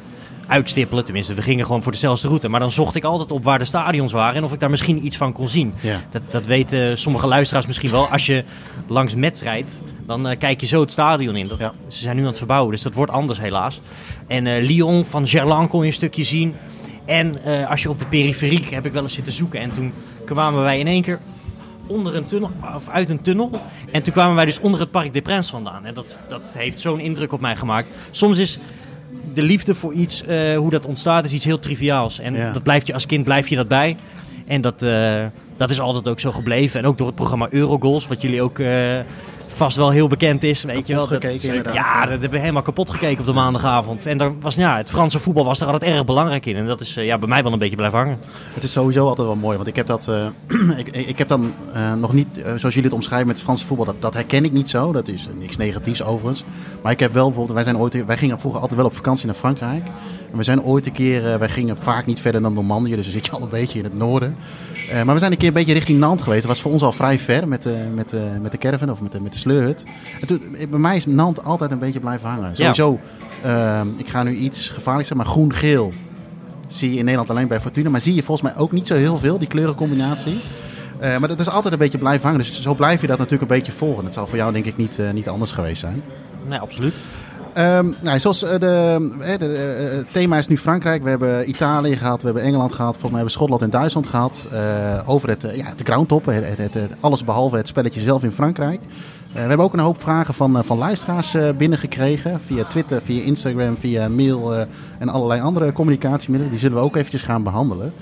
uitstippelen. 0.52 1.06
Tenminste, 1.06 1.34
we 1.34 1.42
gingen 1.42 1.66
gewoon 1.66 1.84
voor 1.84 1.92
dezelfde 1.92 2.28
route. 2.28 2.50
Maar 2.50 2.60
dan 2.60 2.72
zocht 2.72 2.96
ik 2.96 3.04
altijd 3.04 3.32
op 3.32 3.44
waar 3.44 3.60
de 3.60 3.66
stadions 3.66 4.12
waren 4.12 4.36
en 4.36 4.44
of 4.44 4.54
ik 4.54 4.60
daar 4.60 4.70
misschien 4.70 5.06
iets 5.06 5.18
van 5.18 5.34
kon 5.34 5.48
zien. 5.48 5.74
Ja. 5.80 6.02
Dat, 6.12 6.22
dat 6.30 6.46
weten 6.46 6.98
sommige 6.98 7.28
luisteraars 7.28 7.66
misschien 7.66 7.92
wel. 7.92 8.08
Als 8.08 8.26
je 8.26 8.44
langs 8.88 9.16
Metz 9.16 9.42
rijdt, 9.42 9.80
dan 10.06 10.28
eh, 10.28 10.38
kijk 10.40 10.62
je 10.62 10.68
zo 10.68 10.82
het 10.82 10.92
stadion 10.92 11.36
in. 11.36 11.48
Dat, 11.48 11.60
Ja. 11.60 11.74
Ze 11.88 12.00
zijn 12.00 12.16
nu 12.16 12.22
aan 12.22 12.28
het 12.28 12.38
verbouwen, 12.38 12.72
dus 12.72 12.82
dat 12.82 12.94
wordt 12.94 13.12
anders 13.12 13.40
helaas. 13.40 13.82
En 14.28 14.48
eh, 14.48 14.64
Lyon 14.64 15.06
van 15.06 15.28
Gerland 15.28 15.70
kon 15.70 15.82
je 15.82 15.88
een 15.88 15.94
stukje 15.94 16.24
zien. 16.24 16.56
En 17.06 17.44
eh, 17.44 17.70
als 17.70 17.82
je 17.82 17.90
op 17.90 18.00
de 18.00 18.06
periferiek 18.06 18.70
heb 18.70 18.86
ik 18.86 18.94
wel 18.94 19.04
eens 19.04 19.14
zitten 19.14 19.34
zoeken. 19.34 19.60
En 19.60 19.72
toen 19.72 19.94
kwamen 20.26 20.62
wij 20.62 20.80
in 20.80 20.88
één 20.88 21.02
keer 21.02 21.20
onder 21.88 22.16
een 22.16 22.26
tunnel, 22.26 22.52
of 22.76 22.90
uit 22.90 23.10
een 23.10 23.22
tunnel. 23.22 23.52
En 23.92 24.04
toen 24.04 24.14
kwamen 24.14 24.36
wij 24.36 24.46
dus 24.46 24.60
onder 24.60 24.80
het 24.80 24.92
Parc 24.92 25.14
des 25.14 25.22
Princes 25.22 25.50
vandaan. 25.50 25.86
En 25.86 25.94
dat, 25.94 26.18
dat 26.28 26.42
heeft 26.54 26.80
zo'n 26.80 27.00
indruk 27.00 27.32
op 27.32 27.42
mij 27.42 27.56
gemaakt. 27.56 27.88
Soms 28.12 28.38
is 28.38 28.60
de 29.34 29.42
liefde 29.42 29.76
voor 29.76 29.94
iets, 29.94 30.24
eh, 30.26 30.58
hoe 30.58 30.70
dat 30.70 30.86
ontstaat, 30.86 31.26
is 31.26 31.34
iets 31.34 31.46
heel 31.46 31.60
triviaals. 31.60 32.20
En 32.20 32.34
Ja. 32.34 32.54
dat 32.54 32.64
blijft 32.64 32.88
je 32.88 32.94
als 32.94 33.06
kind, 33.06 33.24
blijf 33.24 33.48
je 33.48 33.56
dat 33.56 33.68
bij. 33.68 33.96
En 34.48 34.62
dat, 34.62 34.82
eh, 34.82 35.26
dat 35.58 35.70
is 35.70 35.80
altijd 35.80 36.08
ook 36.08 36.20
zo 36.20 36.32
gebleven. 36.32 36.80
En 36.80 36.86
ook 36.86 36.98
door 36.98 37.08
het 37.08 37.16
programma 37.16 37.48
Eurogoals, 37.50 38.08
wat 38.08 38.22
jullie 38.22 38.42
ook 38.42 38.60
eh, 38.60 39.00
vast 39.56 39.78
wel 39.78 39.90
heel 39.90 40.08
bekend 40.08 40.44
is. 40.44 40.64
Weet 40.64 40.88
je 40.88 40.96
wel. 40.96 41.08
Dat- 41.08 41.24
gekeken, 41.24 41.74
ja, 41.74 42.00
dat 42.02 42.10
hebben 42.10 42.30
we 42.32 42.40
helemaal 42.40 42.62
kapot 42.62 42.90
gekeken 42.90 43.20
op 43.20 43.26
de 43.26 43.34
maandagavond. 43.34 44.06
En 44.06 44.18
daar 44.18 44.40
was, 44.40 44.56
ja, 44.56 44.78
het 44.78 44.90
Franse 44.90 45.20
voetbal 45.20 45.46
was 45.46 45.60
daar 45.60 45.70
altijd 45.72 45.92
erg 45.92 46.06
belangrijk 46.06 46.46
in. 46.46 46.56
En 46.56 46.66
dat 46.66 46.82
is 46.82 46.98
eh, 46.98 47.06
ja, 47.06 47.18
bij 47.18 47.28
mij 47.28 47.44
wel 47.44 47.54
een 47.54 47.60
beetje 47.60 47.76
blijven 47.76 48.00
hangen. 48.00 48.20
Het 48.54 48.64
is 48.64 48.72
sowieso 48.72 49.08
altijd 49.08 49.28
wel 49.28 49.36
mooi, 49.36 49.56
want 49.56 49.68
ik 49.70 49.76
heb 49.76 49.88
dat, 49.88 50.08
eh, 50.08 50.28
ik, 50.84 50.88
ik 50.88 51.18
heb 51.18 51.28
dan 51.28 51.54
eh, 51.74 51.94
nog 51.94 52.14
niet, 52.14 52.28
zoals 52.44 52.62
jullie 52.62 52.84
het 52.84 52.94
omschrijven 52.94 53.28
met 53.28 53.36
het 53.36 53.46
Franse 53.46 53.66
voetbal, 53.66 53.86
dat, 53.86 54.02
dat 54.02 54.14
herken 54.14 54.46
ik 54.46 54.52
niet 54.52 54.70
zo. 54.70 54.92
Dat 54.92 55.08
is 55.08 55.30
niks 55.40 55.58
negatiefs 55.58 56.04
overigens. 56.04 56.44
Maar 56.82 56.92
ik 56.92 57.00
heb 57.00 57.14
wel 57.14 57.26
bijvoorbeeld, 57.26 57.56
wij, 57.56 57.64
zijn 57.64 57.78
ooit, 57.78 58.06
wij 58.06 58.18
gingen 58.18 58.40
vroeger 58.40 58.62
altijd 58.62 58.80
wel 58.80 58.90
op 58.90 58.96
vakantie 58.96 59.26
naar 59.26 59.36
Frankrijk. 59.36 59.84
En 60.32 60.38
we 60.38 60.44
zijn 60.44 60.64
ooit 60.64 60.86
een 60.86 60.92
keer, 60.92 61.40
wij 61.40 61.50
gingen 61.50 61.78
vaak 61.78 62.06
niet 62.06 62.20
verder 62.22 62.42
dan 62.42 62.54
Normandië, 62.54 62.96
dus 62.96 63.04
dan 63.04 63.14
zit 63.14 63.26
je 63.26 63.32
al 63.32 63.42
een 63.42 63.50
beetje 63.50 63.78
in 63.78 63.84
het 63.84 63.94
noorden. 63.98 64.36
Eh, 64.92 65.04
maar 65.04 65.14
we 65.14 65.20
zijn 65.20 65.32
een 65.32 65.38
keer 65.38 65.48
een 65.48 65.54
beetje 65.54 65.74
richting 65.74 66.00
Nantes 66.00 66.24
geweest. 66.24 66.42
Dat 66.42 66.52
was 66.52 66.62
voor 66.62 66.72
ons 66.72 66.82
al 66.82 66.92
vrij 66.92 67.20
ver 67.20 67.48
met, 67.48 67.64
de 67.64 67.88
met, 67.94 68.10
de 68.10 68.32
met 68.42 68.52
de 68.52 68.58
caravan 68.58 68.92
of 68.92 69.02
met 69.02 69.12
de, 69.12 69.22
met 69.22 69.34
de 69.34 69.40
sleurhut. 69.40 69.84
En 70.22 70.28
toen, 70.28 70.56
eh, 70.56 70.68
bij 70.68 70.80
mij 70.80 70.96
is 70.96 71.06
Nantes 71.06 71.44
altijd 71.44 71.72
een 71.72 71.80
beetje 71.80 72.00
blijven 72.00 72.30
hangen. 72.30 72.56
Sowieso, 72.56 73.00
eh, 73.44 73.82
ik 73.98 74.10
ga 74.10 74.24
nu 74.24 74.36
iets 74.36 74.70
gevaarlijks 74.70 75.08
zeggen, 75.08 75.18
maar 75.18 75.36
groen-geel 75.36 75.94
zie 76.68 76.90
je 76.90 76.98
in 76.98 77.04
Nederland 77.04 77.30
alleen 77.30 77.48
bij 77.48 77.60
Fortuna. 77.60 77.90
Maar 77.90 78.02
zie 78.02 78.16
je 78.16 78.24
volgens 78.24 78.54
mij 78.54 78.62
ook 78.62 78.72
niet 78.72 78.88
zo 78.88 78.96
heel 78.96 79.18
veel, 79.18 79.38
die 79.38 79.48
kleurencombinatie. 79.48 80.40
Eh, 81.02 81.18
maar 81.18 81.30
dat 81.30 81.40
is 81.40 81.50
altijd 81.50 81.74
een 81.74 81.80
beetje 81.80 81.98
blijven 81.98 82.24
hangen. 82.24 82.40
Dus 82.40 82.62
zo 82.62 82.76
blijf 82.76 83.02
je 83.02 83.08
dat 83.08 83.18
natuurlijk 83.18 83.52
een 83.52 83.58
beetje 83.58 83.72
volgen. 83.72 84.04
Dat 84.04 84.14
zal 84.14 84.28
voor 84.28 84.38
jou 84.38 84.54
denk 84.54 84.66
ik 84.66 84.78
niet, 84.78 85.00
eh, 85.00 85.12
niet 85.12 85.30
anders 85.30 85.52
geweest 85.52 85.80
zijn. 85.80 86.04
Nee, 86.48 86.60
absoluut. 86.60 86.94
Ehm, 87.54 87.90
nou, 88.02 88.20
zoals 88.20 88.44
eh, 88.44 88.60
de, 88.60 89.10
eh, 89.22 89.40
de, 89.40 89.54
eh, 89.54 90.14
thema 90.14 90.38
is 90.38 90.48
nu 90.48 90.58
Frankrijk. 90.58 91.04
We 91.04 91.10
hebben 91.10 91.50
Italië 91.50 91.96
gehad, 91.96 92.20
we 92.20 92.26
hebben 92.26 92.44
Engeland 92.44 92.74
gehad. 92.74 92.92
Volgens 92.98 93.12
mij 93.12 93.22
hebben 93.22 93.34
we 93.34 93.38
Schotland 93.40 93.62
en 93.62 93.70
Duitsland 93.70 94.08
gehad. 94.08 94.48
eh, 94.52 95.00
over 95.06 95.30
het, 95.30 95.46
ja, 95.54 95.74
de 95.76 95.84
groundtop. 95.84 96.26
Het, 96.26 96.58
het, 96.58 96.74
het, 96.74 96.92
alles 97.00 97.24
behalve 97.24 97.56
het 97.56 97.68
spelletje 97.68 98.02
zelf 98.02 98.24
in 98.24 98.32
Frankrijk. 98.32 98.82
We 99.34 99.40
hebben 99.40 99.60
ook 99.60 99.74
een 99.74 99.80
hoop 99.80 100.02
vragen 100.02 100.34
van, 100.34 100.66
van 100.66 100.78
luisteraars 100.78 101.36
binnengekregen. 101.58 102.42
Via 102.46 102.64
Twitter, 102.64 103.02
via 103.02 103.24
Instagram, 103.24 103.78
via 103.78 104.10
mail 104.10 104.54
en 105.00 105.10
allerlei 105.10 105.42
andere 105.42 105.72
communicatiemiddelen. 105.72 106.52
Die 106.52 106.60
zullen 106.60 106.78
we 106.78 106.84
ook 106.84 106.96
eventjes 106.96 107.22
gaan 107.22 107.44
behandelen. 107.44 107.94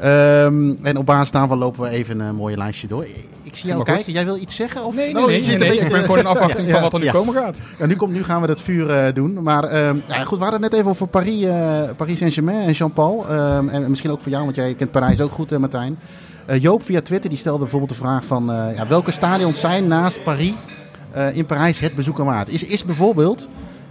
Ehm, 0.00 0.74
en 0.82 0.98
op 0.98 1.06
basis 1.06 1.30
daarvan 1.30 1.58
lopen 1.58 1.82
we 1.82 1.88
even 1.88 2.20
een 2.20 2.34
mooie 2.34 2.56
lijstje 2.56 2.88
door. 2.88 3.06
Ik, 3.56 3.62
zie 3.62 3.70
jou 3.70 3.84
goed. 3.84 3.94
kijken. 3.94 4.12
Jij 4.12 4.24
wil 4.24 4.36
iets 4.36 4.54
zeggen? 4.54 4.84
Of? 4.84 4.94
Nee, 4.94 5.12
nee, 5.12 5.22
Oh, 5.22 5.28
nee. 5.28 5.38
je 5.38 5.44
zit 5.44 5.58
nee, 5.58 5.78
een 5.80 5.86
Ik 5.86 5.92
ben 5.92 6.00
gewoon 6.00 6.18
in 6.18 6.26
afwachting 6.26 6.66
Ja, 6.68 6.72
van 6.72 6.82
wat 6.82 6.92
er 6.92 6.98
nu 6.98 7.04
ja. 7.04 7.12
komen 7.12 7.34
gaat. 7.34 7.58
ja, 7.78 7.86
nu, 7.86 7.96
komt, 7.96 8.12
nu 8.12 8.24
gaan 8.24 8.40
we 8.40 8.46
dat 8.46 8.60
vuur 8.60 8.90
eh, 8.90 9.14
doen. 9.14 9.42
Maar 9.42 9.64
ehm, 9.64 9.98
ja, 10.08 10.24
goed, 10.24 10.38
we 10.38 10.44
hadden 10.44 10.62
het 10.62 10.70
net 10.70 10.80
even 10.80 10.90
over 10.90 11.06
Paris, 11.06 11.44
eh, 11.44 11.82
Paris 11.96 12.18
Saint-Germain 12.18 12.66
en 12.66 12.72
Jean-Paul. 12.72 13.26
Ehm, 13.28 13.68
en 13.68 13.88
misschien 13.90 14.10
ook 14.10 14.20
voor 14.20 14.30
jou, 14.32 14.44
want 14.44 14.56
jij 14.56 14.74
kent 14.74 14.90
Parijs 14.90 15.20
ook 15.20 15.32
goed, 15.32 15.52
eh, 15.52 15.58
Martijn. 15.58 15.98
Eh, 16.46 16.62
Joop 16.62 16.84
via 16.84 17.00
Twitter 17.00 17.30
die 17.30 17.38
stelde 17.38 17.58
bijvoorbeeld 17.58 17.90
de 17.90 17.96
vraag 17.96 18.24
van... 18.24 18.52
eh, 18.52 18.76
ja, 18.76 18.86
welke 18.86 19.10
stadions 19.10 19.60
zijn 19.60 19.86
naast 19.88 20.22
Paris 20.22 20.52
eh, 21.12 21.36
in 21.36 21.46
Parijs 21.46 21.78
het 21.78 21.94
bezoeken 21.94 22.24
waard? 22.24 22.48
Is, 22.48 22.62
is 22.64 22.84
bijvoorbeeld... 22.84 23.48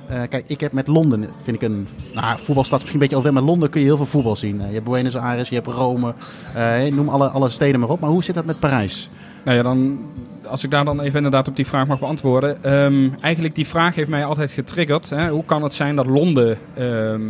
eh, 0.07 0.19
kijk, 0.29 0.43
ik 0.48 0.60
heb 0.62 0.72
met 0.72 0.88
Londen, 0.88 1.29
vind 1.43 1.55
ik 1.55 1.62
een 1.62 1.88
nou, 2.13 2.39
voetbalstad 2.39 2.79
misschien 2.79 3.01
een 3.01 3.07
beetje 3.07 3.17
over. 3.17 3.34
Maar 3.34 3.43
Londen 3.43 3.69
kun 3.69 3.79
je 3.81 3.86
heel 3.86 3.98
veel 3.98 4.05
voetbal 4.05 4.36
zien. 4.36 4.57
Je 4.67 4.74
hebt 4.74 4.84
Buenos 4.86 5.15
Aires, 5.15 5.50
je 5.50 5.55
hebt 5.55 5.67
Rome, 5.67 6.13
eh, 6.53 6.91
noem 6.93 7.10
alle, 7.10 7.27
alle 7.27 7.50
steden 7.50 7.79
maar 7.79 7.89
op. 7.89 8.00
Maar 8.00 8.10
hoe 8.10 8.24
zit 8.24 8.36
dat 8.36 8.45
met 8.45 8.60
Parijs? 8.60 9.10
Nou 9.45 9.57
ja, 9.57 9.63
dan, 9.63 9.99
als 10.47 10.63
ik 10.63 10.71
daar 10.71 10.85
dan 10.85 10.99
even 10.99 11.15
inderdaad 11.15 11.47
op 11.47 11.55
die 11.55 11.67
vraag 11.67 11.87
mag 11.87 11.99
beantwoorden. 11.99 12.63
Ehm, 12.63 13.09
eigenlijk 13.21 13.55
die 13.55 13.67
vraag 13.67 13.95
heeft 13.95 14.09
mij 14.09 14.25
altijd 14.25 14.51
getriggerd. 14.51 15.09
Hè. 15.09 15.29
Hoe 15.29 15.45
kan 15.45 15.63
het 15.63 15.73
zijn 15.73 15.95
dat 15.95 16.05
Londen 16.05 16.57
ehm, 16.73 17.21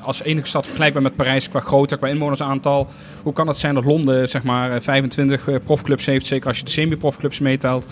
als 0.00 0.22
enige 0.22 0.46
stad 0.46 0.64
vergelijkbaar 0.66 1.02
met 1.02 1.16
Parijs 1.16 1.48
qua 1.48 1.60
grootte, 1.60 1.96
qua 1.96 2.08
inwonersaantal. 2.08 2.88
Hoe 3.22 3.32
kan 3.32 3.46
het 3.48 3.56
zijn 3.56 3.74
dat 3.74 3.84
Londen 3.84 4.28
zeg 4.28 4.42
maar 4.42 4.70
eh, 4.72 4.80
25 4.80 5.48
eh, 5.48 5.54
profclubs 5.64 6.06
heeft, 6.06 6.26
zeker 6.26 6.48
als 6.48 6.58
je 6.58 6.64
de 6.64 6.70
semi-profclubs 6.70 7.38
meetelt. 7.38 7.86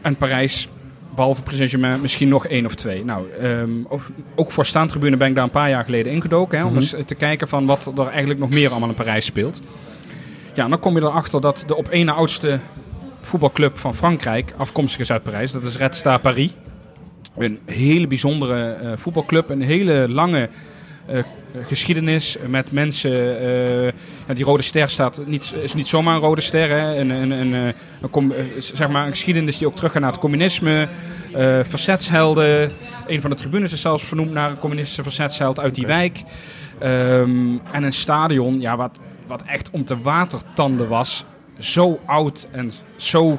En 0.00 0.16
Parijs, 0.16 0.68
behalve 1.14 1.42
Paris 1.42 1.76
misschien 2.00 2.28
nog 2.28 2.46
één 2.46 2.66
of 2.66 2.74
twee. 2.74 3.04
Nou, 3.04 3.32
ehm, 3.40 3.70
ook, 3.88 4.00
ook 4.34 4.52
voor 4.52 4.66
staantribune 4.66 5.16
ben 5.16 5.28
ik 5.28 5.34
daar 5.34 5.44
een 5.44 5.50
paar 5.50 5.70
jaar 5.70 5.84
geleden 5.84 6.12
ingedoken. 6.12 6.58
Hè, 6.58 6.64
om 6.64 6.70
Mhm. 6.70 6.80
eens 6.80 6.94
te 7.06 7.14
kijken 7.14 7.48
van 7.48 7.66
wat 7.66 7.92
er 7.96 8.06
eigenlijk 8.06 8.40
nog 8.40 8.50
meer 8.50 8.70
allemaal 8.70 8.88
in 8.88 8.94
Parijs 8.94 9.24
speelt. 9.24 9.60
Ja, 10.54 10.68
dan 10.68 10.78
kom 10.78 10.94
je 10.96 11.02
erachter 11.02 11.40
dat 11.40 11.64
de 11.66 11.76
op 11.76 11.88
één 11.88 12.06
na 12.06 12.12
oudste 12.12 12.58
voetbalclub 13.20 13.78
van 13.78 13.94
Frankrijk 13.94 14.52
afkomstig 14.56 15.00
is 15.00 15.12
uit 15.12 15.22
Parijs. 15.22 15.52
Dat 15.52 15.64
is 15.64 15.76
Red 15.76 15.96
Star 15.96 16.20
Paris. 16.20 16.50
Een 17.36 17.58
hele 17.64 18.06
bijzondere 18.06 18.72
eh, 18.72 18.92
voetbalclub. 18.96 19.50
Een 19.50 19.62
hele 19.62 20.08
lange 20.08 20.48
eh, 21.06 21.22
geschiedenis 21.66 22.36
met 22.46 22.72
mensen. 22.72 23.40
eh, 24.26 24.34
die 24.34 24.44
rode 24.44 24.62
ster 24.62 24.88
staat 24.88 25.20
niet, 25.26 25.54
is 25.62 25.74
niet 25.74 25.88
zomaar 25.88 26.14
een 26.14 26.20
rode 26.20 26.40
ster. 26.40 26.68
Hè. 26.68 26.96
Een, 26.96 27.10
een, 27.10 27.30
een, 27.30 27.52
een, 27.52 28.34
zeg 28.58 28.88
maar 28.88 29.04
een 29.04 29.10
geschiedenis 29.10 29.58
die 29.58 29.66
ook 29.66 29.76
teruggaat 29.76 30.02
naar 30.02 30.10
het 30.10 30.20
communisme. 30.20 30.88
verzetshelden. 31.62 32.70
Een 33.06 33.20
van 33.20 33.30
de 33.30 33.36
tribunes 33.36 33.72
is 33.72 33.80
zelfs 33.80 34.04
vernoemd 34.04 34.32
naar 34.32 34.50
een 34.50 34.58
communistische 34.58 35.02
verzetsheld 35.02 35.60
uit 35.60 35.74
die 35.74 35.86
wijk. 35.86 36.22
Ehm, 36.78 37.56
en 37.72 37.82
een 37.82 37.92
stadion 37.92 38.60
ja, 38.60 38.76
wat, 38.76 39.00
wat 39.28 39.42
echt 39.42 39.70
om 39.70 39.84
te 39.84 40.00
watertanden 40.00 40.88
was. 40.88 41.24
Zo 41.58 42.00
oud 42.06 42.46
en 42.50 42.72
zo, 42.96 43.38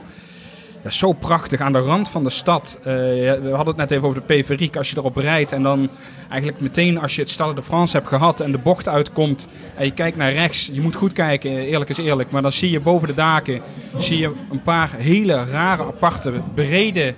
ja, 0.83 0.89
zo 0.89 1.13
prachtig 1.13 1.59
aan 1.59 1.73
de 1.73 1.79
rand 1.79 2.09
van 2.09 2.23
de 2.23 2.29
stad. 2.29 2.77
Eh, 2.79 2.85
we 2.85 3.51
hadden 3.55 3.67
het 3.67 3.75
net 3.75 3.91
even 3.91 4.07
over 4.07 4.19
de 4.19 4.25
periferiek. 4.25 4.77
Als 4.77 4.89
je 4.89 4.97
erop 4.97 5.15
rijdt 5.15 5.51
en 5.51 5.63
dan 5.63 5.89
eigenlijk 6.29 6.61
meteen 6.61 6.99
als 6.99 7.15
je 7.15 7.21
het 7.21 7.29
Stade 7.29 7.53
de 7.53 7.63
France 7.63 7.97
hebt 7.97 8.07
gehad 8.07 8.39
en 8.39 8.51
de 8.51 8.57
bocht 8.57 8.87
uitkomt 8.87 9.47
en 9.75 9.85
je 9.85 9.91
kijkt 9.91 10.17
naar 10.17 10.33
rechts. 10.33 10.69
Je 10.71 10.81
moet 10.81 10.95
goed 10.95 11.13
kijken, 11.13 11.51
eerlijk 11.51 11.89
is 11.89 11.97
eerlijk. 11.97 12.31
Maar 12.31 12.41
dan 12.41 12.51
zie 12.51 12.71
je 12.71 12.79
boven 12.79 13.07
de 13.07 13.13
daken 13.13 13.61
zie 13.95 14.17
je 14.17 14.31
een 14.51 14.63
paar 14.63 14.95
hele 14.97 15.43
rare, 15.43 15.83
aparte, 15.83 16.41
brede 16.53 17.13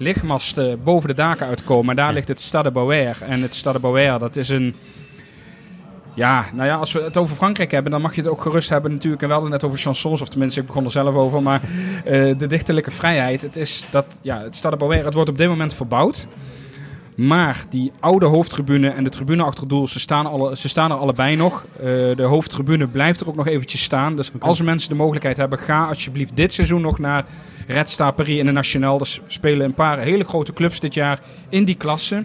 lichtmasten 0.00 0.82
boven 0.82 1.08
de 1.08 1.14
daken 1.14 1.46
uitkomen. 1.46 1.90
En 1.90 1.96
daar 1.96 2.12
ligt 2.12 2.28
het 2.28 2.40
Stade 2.40 2.70
Bauer. 2.70 3.16
En 3.22 3.42
het 3.42 3.54
Stade 3.54 3.78
Bauer, 3.78 4.18
dat 4.18 4.36
is 4.36 4.48
een... 4.48 4.74
Ja, 6.20 6.44
nou 6.52 6.66
ja, 6.66 6.76
als 6.76 6.92
we 6.92 7.02
het 7.02 7.16
over 7.16 7.36
Frankrijk 7.36 7.70
hebben, 7.70 7.92
dan 7.92 8.00
mag 8.00 8.14
je 8.14 8.20
het 8.20 8.30
ook 8.30 8.40
gerust 8.40 8.68
hebben 8.68 8.92
natuurlijk. 8.92 9.22
En 9.22 9.28
we 9.28 9.34
hadden 9.34 9.52
het 9.52 9.60
net 9.60 9.70
over 9.70 9.84
chansons, 9.84 10.20
of 10.20 10.28
tenminste, 10.28 10.60
ik 10.60 10.66
begon 10.66 10.84
er 10.84 10.90
zelf 10.90 11.14
over. 11.14 11.42
Maar 11.42 11.60
eh, 12.04 12.38
de 12.38 12.46
dichterlijke 12.46 12.90
vrijheid, 12.90 13.42
het 13.42 13.56
is 13.56 13.86
dat, 13.90 14.18
ja, 14.22 14.42
het 14.42 14.54
Stade 14.54 14.76
Bauer, 14.76 15.04
het 15.04 15.14
wordt 15.14 15.30
op 15.30 15.38
dit 15.38 15.48
moment 15.48 15.74
verbouwd. 15.74 16.26
Maar 17.14 17.64
die 17.68 17.92
oude 18.00 18.26
hoofdtribune 18.26 18.88
en 18.88 19.04
de 19.04 19.10
tribune 19.10 19.42
achter 19.42 19.60
het 19.60 19.68
doel, 19.68 19.86
ze 19.86 20.00
staan, 20.00 20.26
alle, 20.26 20.56
ze 20.56 20.68
staan 20.68 20.90
er 20.90 20.96
allebei 20.96 21.36
nog. 21.36 21.64
Eh, 21.76 21.84
de 22.16 22.26
hoofdtribune 22.26 22.86
blijft 22.86 23.20
er 23.20 23.28
ook 23.28 23.36
nog 23.36 23.46
eventjes 23.46 23.82
staan. 23.82 24.16
Dus 24.16 24.30
als 24.38 24.60
mensen 24.60 24.88
de 24.88 24.94
mogelijkheid 24.94 25.36
hebben, 25.36 25.58
ga 25.58 25.86
alsjeblieft 25.86 26.36
dit 26.36 26.52
seizoen 26.52 26.80
nog 26.80 26.98
naar 26.98 27.24
Red 27.66 27.90
Star 27.90 28.12
Paris 28.12 28.38
in 28.38 28.46
de 28.46 28.52
Nationaal. 28.52 29.00
Er 29.00 29.20
spelen 29.26 29.66
een 29.66 29.74
paar 29.74 29.98
hele 29.98 30.24
grote 30.24 30.52
clubs 30.52 30.80
dit 30.80 30.94
jaar 30.94 31.20
in 31.48 31.64
die 31.64 31.76
klasse. 31.76 32.24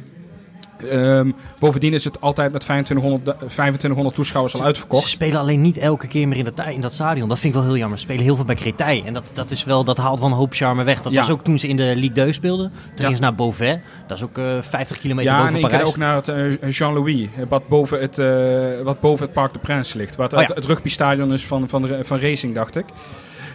Ehm, 0.89 1.31
bovendien 1.59 1.93
is 1.93 2.03
het 2.03 2.21
altijd 2.21 2.51
met 2.51 2.61
2500, 2.61 3.25
da- 3.25 3.45
2500 3.47 4.15
toeschouwers 4.15 4.53
al 4.53 4.59
Ze 4.59 4.65
uitverkocht. 4.65 5.07
spelen 5.09 5.39
alleen 5.39 5.61
niet 5.61 5.77
elke 5.77 6.07
keer 6.07 6.27
meer 6.27 6.37
in 6.37 6.43
dat, 6.55 6.65
in 6.67 6.81
dat 6.81 6.93
stadion. 6.93 7.29
Dat 7.29 7.39
vind 7.39 7.53
ik 7.53 7.59
wel 7.59 7.67
heel 7.69 7.77
jammer. 7.79 7.97
Ze 7.97 8.03
spelen 8.03 8.23
heel 8.23 8.35
veel 8.35 8.45
bij 8.45 8.55
Créteil. 8.55 9.03
En 9.05 9.13
dat, 9.13 9.29
dat, 9.33 9.51
is 9.51 9.63
wel, 9.63 9.83
dat 9.83 9.97
haalt 9.97 10.19
wel 10.19 10.27
een 10.27 10.33
hoop 10.35 10.53
charme 10.53 10.83
weg. 10.83 11.01
Dat 11.01 11.13
Ja. 11.13 11.19
was 11.21 11.29
ook 11.29 11.43
toen 11.43 11.59
ze 11.59 11.67
in 11.67 11.75
de 11.77 11.93
Ligue 11.95 12.11
2 12.11 12.33
speelden. 12.33 12.69
Toen 12.69 12.81
Ja. 12.89 13.01
gingen 13.01 13.15
ze 13.15 13.21
naar 13.21 13.35
Beauvais. 13.35 13.77
Dat 14.07 14.17
is 14.17 14.23
ook 14.23 14.37
eh 14.37 14.43
50 14.61 14.97
kilometer 14.97 15.31
Ja, 15.31 15.37
en 15.37 15.43
boven 15.45 15.59
keer 15.59 15.69
Parijs. 15.69 15.87
ook 15.89 15.97
naar 15.97 16.15
het 16.15 16.27
eh, 16.27 16.69
Jean-Louis, 16.71 17.27
eh, 17.37 17.43
wat 17.49 17.67
boven 17.67 17.99
het, 17.99 18.19
eh, 18.19 18.81
wat 18.83 18.99
boven 18.99 19.25
het 19.25 19.33
Parc 19.33 19.53
de 19.53 19.59
Princes 19.59 19.93
ligt. 19.93 20.15
Wat 20.15 20.33
Oh 20.33 20.39
ja. 20.39 20.45
het, 20.45 20.55
het 20.55 20.65
rugbystadion 20.65 21.33
is 21.33 21.45
van, 21.45 21.69
van, 21.69 21.89
van 22.01 22.19
Racing, 22.19 22.53
dacht 22.55 22.75
ik. 22.75 22.85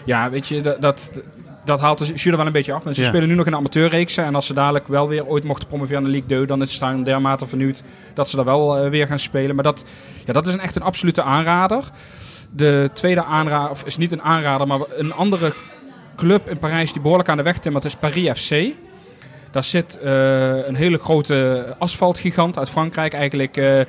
Ja, 0.04 0.30
weet 0.30 0.46
je, 0.48 0.60
dat, 0.60 0.80
dat, 0.82 1.10
dat 1.64 1.80
haalt 1.80 1.98
de 1.98 2.04
jury 2.14 2.36
wel 2.36 2.46
een 2.46 2.52
beetje 2.52 2.72
af. 2.72 2.82
Ze 2.90 3.00
Ja. 3.02 3.08
spelen 3.08 3.28
nu 3.28 3.34
nog 3.34 3.44
in 3.44 3.50
de 3.52 3.58
amateurreeksen. 3.58 4.24
En 4.24 4.34
als 4.34 4.46
ze 4.46 4.54
dadelijk 4.54 4.88
wel 4.88 5.08
weer 5.08 5.26
ooit 5.26 5.44
mochten 5.44 5.68
promoveren 5.68 6.02
naar 6.02 6.10
de 6.10 6.16
Ligue 6.16 6.36
2, 6.36 6.46
dan 6.46 6.62
is 6.62 6.80
het 6.80 7.04
dermate 7.04 7.46
vernieuwd 7.46 7.82
dat 8.14 8.28
ze 8.30 8.36
daar 8.36 8.44
wel 8.44 8.76
eh, 8.76 8.90
weer 8.90 9.06
gaan 9.06 9.18
spelen. 9.18 9.54
Maar 9.54 9.64
dat, 9.64 9.84
ja, 10.26 10.32
dat 10.32 10.46
is 10.46 10.52
een, 10.54 10.60
echt 10.60 10.76
een 10.76 10.82
absolute 10.82 11.22
aanrader. 11.22 11.84
De 12.50 12.90
tweede 12.92 13.24
aanrader, 13.24 13.70
of 13.70 13.82
is 13.84 13.96
niet 13.96 14.12
een 14.12 14.22
aanrader, 14.22 14.66
maar 14.66 14.80
een 14.96 15.12
andere 15.12 15.52
club 16.16 16.48
in 16.50 16.58
Parijs 16.58 16.92
die 16.92 17.02
behoorlijk 17.02 17.28
aan 17.28 17.36
de 17.36 17.42
weg 17.42 17.58
timmert, 17.58 17.84
is 17.84 17.94
Paris 17.96 18.40
FC. 18.40 18.56
Daar 19.50 19.64
zit 19.64 19.98
eh, 19.98 20.66
een 20.66 20.74
hele 20.74 20.98
grote 20.98 21.66
asfaltgigant 21.78 22.58
uit 22.58 22.70
Frankrijk. 22.70 23.12
Eigenlijk, 23.12 23.56
eh, 23.56 23.80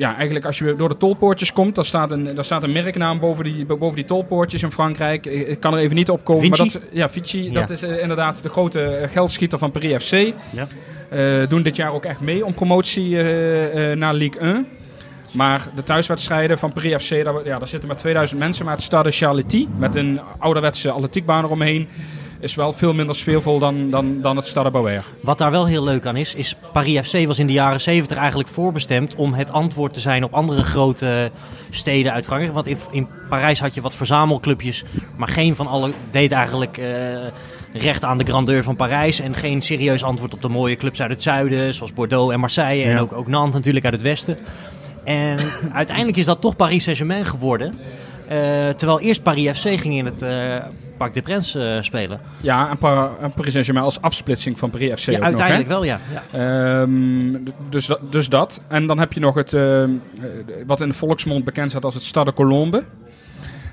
ja, 0.00 0.16
eigenlijk 0.16 0.44
als 0.44 0.58
je 0.58 0.74
door 0.76 0.88
de 0.88 0.96
tolpoortjes 0.96 1.52
komt, 1.52 1.74
dan 1.74 1.84
staat 1.84 2.10
een, 2.12 2.34
daar 2.34 2.44
staat 2.44 2.62
een 2.62 2.72
merknaam 2.72 3.18
boven 3.18 3.44
die, 3.44 3.64
boven 3.64 3.94
die 3.96 4.04
tolpoortjes 4.04 4.62
in 4.62 4.70
Frankrijk. 4.70 5.26
Ik 5.26 5.48
ik 5.48 5.60
kan 5.60 5.72
er 5.72 5.78
even 5.78 5.96
niet 5.96 6.10
op 6.10 6.24
komen. 6.24 6.48
Maar 6.48 6.58
dat, 6.58 6.80
ja, 6.92 7.10
Vici, 7.10 7.50
Ja. 7.52 7.60
dat 7.60 7.70
is 7.70 7.82
eh, 7.82 8.02
inderdaad 8.02 8.42
de 8.42 8.48
grote 8.48 8.82
eh, 8.82 9.08
geldschieter 9.12 9.58
van 9.58 9.70
Paris 9.70 10.04
FC. 10.04 10.32
Ja. 10.52 10.68
Eh, 11.08 11.48
doen 11.48 11.62
dit 11.62 11.76
jaar 11.76 11.92
ook 11.92 12.04
echt 12.04 12.20
mee 12.20 12.44
om 12.44 12.54
promotie 12.54 13.16
eh, 13.18 13.90
eh, 13.92 13.98
naar 13.98 14.14
Ligue 14.14 14.40
1. 14.40 14.66
Maar 15.32 15.68
de 15.74 15.82
thuiswedstrijden 15.82 16.58
van 16.58 16.72
Paris 16.72 17.04
FC, 17.06 17.24
daar, 17.24 17.34
ja, 17.44 17.58
daar 17.58 17.68
zitten 17.68 17.88
maar 17.88 17.98
2000 17.98 18.38
mensen. 18.40 18.64
Maar 18.64 18.74
het 18.74 18.82
Stade 18.82 19.10
Charletti, 19.10 19.68
met 19.78 19.94
een 19.94 20.20
ouderwetse 20.38 20.90
atletiekbaan 20.90 21.44
eromheen, 21.44 21.88
is 22.40 22.54
wel 22.54 22.72
veel 22.72 22.92
minder 22.92 23.14
sfeervol 23.14 23.58
dan, 23.58 23.90
dan, 23.90 24.20
dan 24.20 24.36
het 24.36 24.46
Stade 24.46 24.70
Bauer. 24.70 25.04
Wat 25.20 25.38
daar 25.38 25.50
wel 25.50 25.66
heel 25.66 25.84
leuk 25.84 26.06
aan 26.06 26.16
is, 26.16 26.34
is 26.34 26.56
Paris 26.72 27.08
FC 27.08 27.26
was 27.26 27.38
in 27.38 27.46
de 27.46 27.52
jaren 27.52 27.80
70 27.80 28.16
eigenlijk 28.16 28.48
voorbestemd 28.48 29.14
om 29.14 29.32
het 29.32 29.52
antwoord 29.52 29.94
te 29.94 30.00
zijn 30.00 30.24
op 30.24 30.32
andere 30.32 30.62
grote 30.62 31.30
steden 31.70 32.12
uit 32.12 32.26
Frankrijk. 32.26 32.54
Want 32.54 32.66
in, 32.66 32.76
in 32.90 33.08
Parijs 33.28 33.60
had 33.60 33.74
je 33.74 33.80
wat 33.80 33.94
verzamelclubjes, 33.94 34.84
maar 35.16 35.28
geen 35.28 35.56
van 35.56 35.66
alle 35.66 35.92
deed 36.10 36.32
eigenlijk 36.32 36.78
eh, 36.78 36.86
recht 37.72 38.04
aan 38.04 38.18
de 38.18 38.24
grandeur 38.24 38.62
van 38.62 38.76
Parijs. 38.76 39.20
En 39.20 39.34
geen 39.34 39.62
serieus 39.62 40.02
antwoord 40.02 40.34
op 40.34 40.42
de 40.42 40.48
mooie 40.48 40.76
clubs 40.76 41.02
uit 41.02 41.10
het 41.10 41.22
zuiden, 41.22 41.74
zoals 41.74 41.92
Bordeaux 41.92 42.32
en 42.32 42.40
Marseille. 42.40 42.84
En 42.84 42.90
Ja. 42.90 42.98
ook, 43.00 43.12
ook 43.12 43.26
Nantes 43.26 43.54
natuurlijk 43.54 43.84
uit 43.84 43.94
het 43.94 44.02
westen. 44.02 44.38
En 45.04 45.38
uiteindelijk 45.72 46.16
is 46.16 46.24
dat 46.24 46.40
toch 46.40 46.56
Paris 46.56 46.82
Saint-Germain 46.82 47.24
geworden. 47.24 47.78
Eh, 48.28 48.68
terwijl 48.68 49.00
eerst 49.00 49.22
Paris 49.22 49.58
FC 49.58 49.80
ging 49.80 49.94
in 49.94 50.04
het 50.04 50.22
eh 50.22 50.56
Parc 51.00 51.14
des 51.14 51.22
Princes 51.22 51.54
eh, 51.54 51.82
spelen. 51.82 52.20
Ja, 52.40 52.70
en, 52.70 52.78
Pa- 52.78 53.12
en 53.20 53.32
Paris 53.32 53.50
Saint-Germain 53.52 53.84
als 53.86 54.00
afsplitsing 54.02 54.58
van 54.58 54.70
Paris 54.70 55.02
FC 55.02 55.10
Ja, 55.10 55.16
ook 55.16 55.22
uiteindelijk 55.22 55.68
nog, 55.68 55.78
wel, 55.78 55.84
ja. 55.86 56.00
Ehm, 56.32 57.36
dus, 57.70 57.86
dat- 57.86 58.12
dus 58.12 58.28
dat. 58.28 58.60
En 58.68 58.86
dan 58.86 58.98
heb 58.98 59.12
je 59.12 59.20
nog 59.20 59.34
het, 59.34 59.54
ehm, 59.54 59.90
eh, 60.20 60.26
wat 60.66 60.80
in 60.80 60.88
de 60.88 60.94
volksmond 60.94 61.44
bekend 61.44 61.70
staat 61.70 61.84
als 61.84 61.94
het 61.94 62.02
Stade 62.02 62.32
Colombe. 62.32 62.82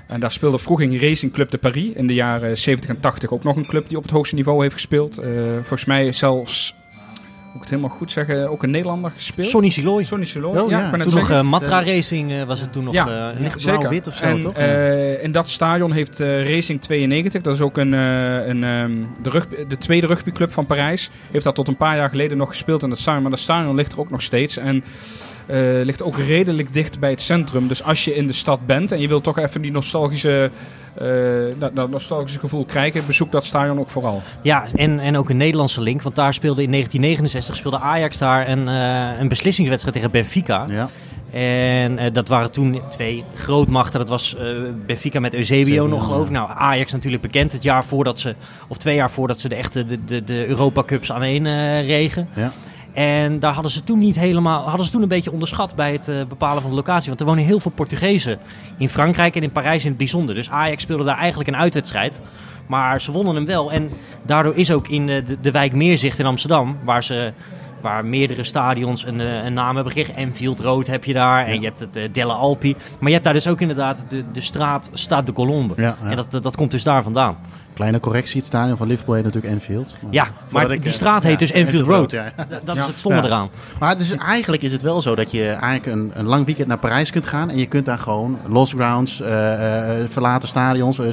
En 0.06 0.20
daar 0.20 0.32
speelde 0.32 0.58
vroeger 0.58 1.00
Racing 1.08 1.32
Club 1.32 1.50
de 1.50 1.58
Paris 1.58 1.92
in 1.94 2.06
de 2.06 2.14
jaren 2.14 2.58
70 2.58 2.90
en 2.90 3.00
80 3.00 3.30
ook 3.30 3.44
nog 3.44 3.56
een 3.56 3.66
club 3.66 3.88
die 3.88 3.96
op 3.96 4.02
het 4.02 4.12
hoogste 4.12 4.34
niveau 4.34 4.62
heeft 4.62 4.74
gespeeld. 4.74 5.18
Eh, 5.18 5.30
volgens 5.54 5.84
mij 5.84 6.12
zelfs, 6.12 6.74
moet 7.52 7.56
ik 7.56 7.70
het 7.70 7.70
helemaal 7.70 7.96
goed 7.98 8.10
zeggen, 8.10 8.50
ook 8.50 8.62
een 8.62 8.70
Nederlander 8.70 9.10
gespeeld. 9.10 9.48
Sonny 9.48 9.70
Siloy. 9.70 10.02
Sonny 10.04 10.24
Siloy. 10.24 10.56
Oh, 10.58 10.70
ja. 10.70 10.78
het 10.80 10.90
Toen 10.90 10.98
nog 10.98 11.10
zeggen. 11.12 11.36
eh, 11.36 11.42
Matra 11.42 11.82
Racing 11.82 12.32
eh, 12.32 12.42
was 12.44 12.60
het 12.60 12.72
toen 12.72 12.84
nog. 12.84 12.94
Ja, 12.94 13.30
eh, 13.32 13.40
lichtblauw-wit 13.40 14.06
of 14.06 14.14
zo, 14.14 14.24
en, 14.24 14.40
toch? 14.40 14.54
eh, 14.54 15.22
in 15.22 15.32
dat 15.32 15.48
stadion 15.48 15.92
heeft 15.92 16.20
eh, 16.20 16.50
Racing 16.54 16.80
92, 16.80 17.42
dat 17.42 17.54
is 17.54 17.60
ook 17.60 17.76
een, 17.78 17.94
eh, 17.94 18.46
een, 18.46 18.64
ehm, 18.64 18.92
de, 19.22 19.30
rugby, 19.30 19.56
de 19.68 19.78
tweede 19.78 20.06
rugbyclub 20.06 20.52
van 20.52 20.66
Parijs, 20.66 21.10
heeft 21.30 21.44
dat 21.44 21.54
tot 21.54 21.68
een 21.68 21.76
paar 21.76 21.96
jaar 21.96 22.08
geleden 22.10 22.36
nog 22.36 22.48
gespeeld 22.48 22.82
in 22.82 22.90
het 22.90 22.98
stadion. 22.98 23.22
Maar 23.22 23.30
dat 23.30 23.40
stadion 23.40 23.74
ligt 23.74 23.92
er 23.92 24.00
ook 24.00 24.10
nog 24.10 24.22
steeds 24.22 24.56
en 24.56 24.84
eh, 25.48 25.84
ligt 25.84 26.02
ook 26.02 26.18
redelijk 26.18 26.72
dicht 26.72 26.98
bij 26.98 27.10
het 27.10 27.20
centrum. 27.20 27.68
Dus 27.68 27.82
als 27.82 28.04
je 28.04 28.14
in 28.14 28.26
de 28.26 28.32
stad 28.32 28.66
bent 28.66 28.92
en 28.92 29.00
je 29.00 29.08
wilt 29.08 29.24
toch 29.24 29.38
even 29.38 29.62
die 29.62 29.72
nostalgische, 29.72 30.50
eh, 30.94 31.06
dat, 31.58 31.76
dat 31.76 31.90
nostalgische 31.90 32.38
gevoel 32.38 32.64
krijgen, 32.64 33.06
bezoek 33.06 33.32
dat 33.32 33.44
stadion 33.44 33.78
ook 33.78 33.90
vooral. 33.90 34.22
Ja, 34.42 34.64
en, 34.74 34.98
en 34.98 35.16
ook 35.16 35.30
een 35.30 35.36
Nederlandse 35.36 35.80
link. 35.80 36.02
Want 36.02 36.16
daar 36.16 36.34
speelde 36.34 36.62
in 36.62 36.70
1969 36.70 37.56
speelde 37.56 37.78
Ajax 37.78 38.18
daar 38.18 38.48
een, 38.48 38.68
eh, 38.68 39.20
een 39.20 39.28
beslissingswedstrijd 39.28 39.96
tegen 39.96 40.10
Benfica. 40.10 40.66
Ja. 40.68 40.88
En 41.30 41.98
eh, 41.98 42.12
dat 42.12 42.28
waren 42.28 42.50
toen 42.50 42.80
twee 42.88 43.24
grootmachten. 43.34 43.98
Dat 43.98 44.08
was 44.08 44.36
eh, 44.36 44.46
Benfica 44.86 45.20
met 45.20 45.34
Eusebio 45.34 45.58
Eusebio, 45.58 45.86
nog, 45.86 46.04
geloof 46.04 46.26
ik. 46.26 46.32
ja. 46.32 46.46
Nou, 46.46 46.58
Ajax 46.58 46.92
natuurlijk 46.92 47.22
bekend 47.22 47.52
het 47.52 47.62
jaar 47.62 47.84
voordat 47.84 48.20
ze, 48.20 48.34
of 48.68 48.76
twee 48.76 48.94
jaar 48.94 49.10
voordat 49.10 49.40
ze 49.40 49.48
de 49.48 49.54
echte 49.54 49.84
de, 49.84 50.04
de, 50.04 50.24
de 50.24 50.46
Europa 50.46 50.82
Cups 50.82 51.12
aan 51.12 51.22
één 51.22 51.46
eh, 51.46 51.86
regen. 51.86 52.28
Ja. 52.34 52.52
En 52.92 53.38
daar 53.38 53.52
hadden 53.52 53.72
ze 53.72 53.84
toen 53.84 53.98
niet 53.98 54.18
helemaal, 54.18 54.68
hadden 54.68 54.86
ze 54.86 54.92
toen 54.92 55.02
een 55.02 55.08
beetje 55.08 55.32
onderschat 55.32 55.74
bij 55.74 55.92
het 55.92 56.08
eh, 56.08 56.16
bepalen 56.28 56.62
van 56.62 56.70
de 56.70 56.76
locatie. 56.76 57.08
Want 57.08 57.20
er 57.20 57.26
wonen 57.26 57.44
heel 57.44 57.60
veel 57.60 57.70
Portugezen 57.70 58.38
in 58.76 58.88
Frankrijk 58.88 59.36
en 59.36 59.42
in 59.42 59.52
Parijs 59.52 59.82
in 59.82 59.88
het 59.88 59.98
bijzonder. 59.98 60.34
Dus 60.34 60.50
Ajax 60.50 60.82
speelde 60.82 61.04
daar 61.04 61.18
eigenlijk 61.18 61.48
een 61.48 61.56
uitwedstrijd. 61.56 62.20
Maar 62.66 63.00
ze 63.00 63.12
wonnen 63.12 63.34
hem 63.34 63.46
wel. 63.46 63.72
En 63.72 63.90
daardoor 64.22 64.54
is 64.54 64.72
ook 64.72 64.88
in 64.88 65.08
eh, 65.08 65.26
de, 65.26 65.40
de 65.40 65.50
wijk 65.50 65.72
Meerzicht 65.72 66.18
in 66.18 66.26
Amsterdam, 66.26 66.78
waar 66.84 67.04
ze 67.04 67.32
waar 67.80 68.04
meerdere 68.04 68.44
stadions 68.44 69.06
een, 69.06 69.20
eh, 69.20 69.44
een 69.44 69.52
naam 69.52 69.74
hebben 69.74 69.92
gekregen. 69.92 70.22
Enfield 70.22 70.60
Road 70.60 70.86
heb 70.86 71.04
je 71.04 71.12
daar 71.12 71.46
en 71.46 71.60
je 71.60 71.66
hebt 71.66 71.80
het 71.80 71.96
eh, 71.96 72.02
Delle 72.12 72.32
Alpi. 72.32 72.76
Maar 72.98 73.08
je 73.08 73.12
hebt 73.12 73.24
daar 73.24 73.32
dus 73.32 73.48
ook 73.48 73.60
inderdaad 73.60 74.04
de, 74.08 74.24
de 74.32 74.40
straat 74.40 74.90
Stade 74.92 75.24
de 75.24 75.32
Colombe. 75.32 75.74
Ja, 75.76 75.96
ja. 76.00 76.10
En 76.10 76.16
dat, 76.16 76.30
dat, 76.30 76.42
dat 76.42 76.56
komt 76.56 76.70
dus 76.70 76.82
daar 76.82 77.02
vandaan. 77.02 77.36
Kleine 77.78 78.00
correctie, 78.00 78.36
het 78.38 78.46
stadion 78.46 78.76
van 78.76 78.86
Liverpool 78.86 79.14
heet 79.14 79.24
natuurlijk 79.24 79.52
Enfield. 79.54 79.96
Ja, 80.10 80.24
Voordat 80.24 80.50
maar 80.50 80.70
ik, 80.70 80.82
die 80.82 80.90
eh, 80.90 80.96
straat 80.96 81.22
heet 81.22 81.32
ja, 81.32 81.38
dus 81.38 81.50
Enfield 81.50 81.86
Road. 81.86 82.10
ja. 82.10 82.32
Dat, 82.64 82.74
Ja. 82.76 82.80
is 82.82 82.86
het 82.86 82.98
stomme 82.98 83.18
Ja. 83.18 83.24
eraan. 83.24 83.48
Maar 83.78 83.98
dus 83.98 84.16
eigenlijk 84.16 84.62
is 84.62 84.72
het 84.72 84.82
wel 84.82 85.00
zo 85.02 85.14
dat 85.14 85.30
je 85.30 85.44
eigenlijk 85.48 85.86
een, 85.86 86.10
een 86.14 86.24
lang 86.24 86.44
weekend 86.46 86.68
naar 86.68 86.78
Parijs 86.78 87.10
kunt 87.10 87.26
gaan. 87.26 87.50
En 87.50 87.58
je 87.58 87.66
kunt 87.66 87.84
daar 87.84 87.98
gewoon 87.98 88.38
lost 88.46 88.72
grounds, 88.74 89.20
eh, 89.20 90.00
eh, 90.02 90.08
verlaten 90.10 90.48
stadions, 90.48 90.98
eh, 90.98 91.08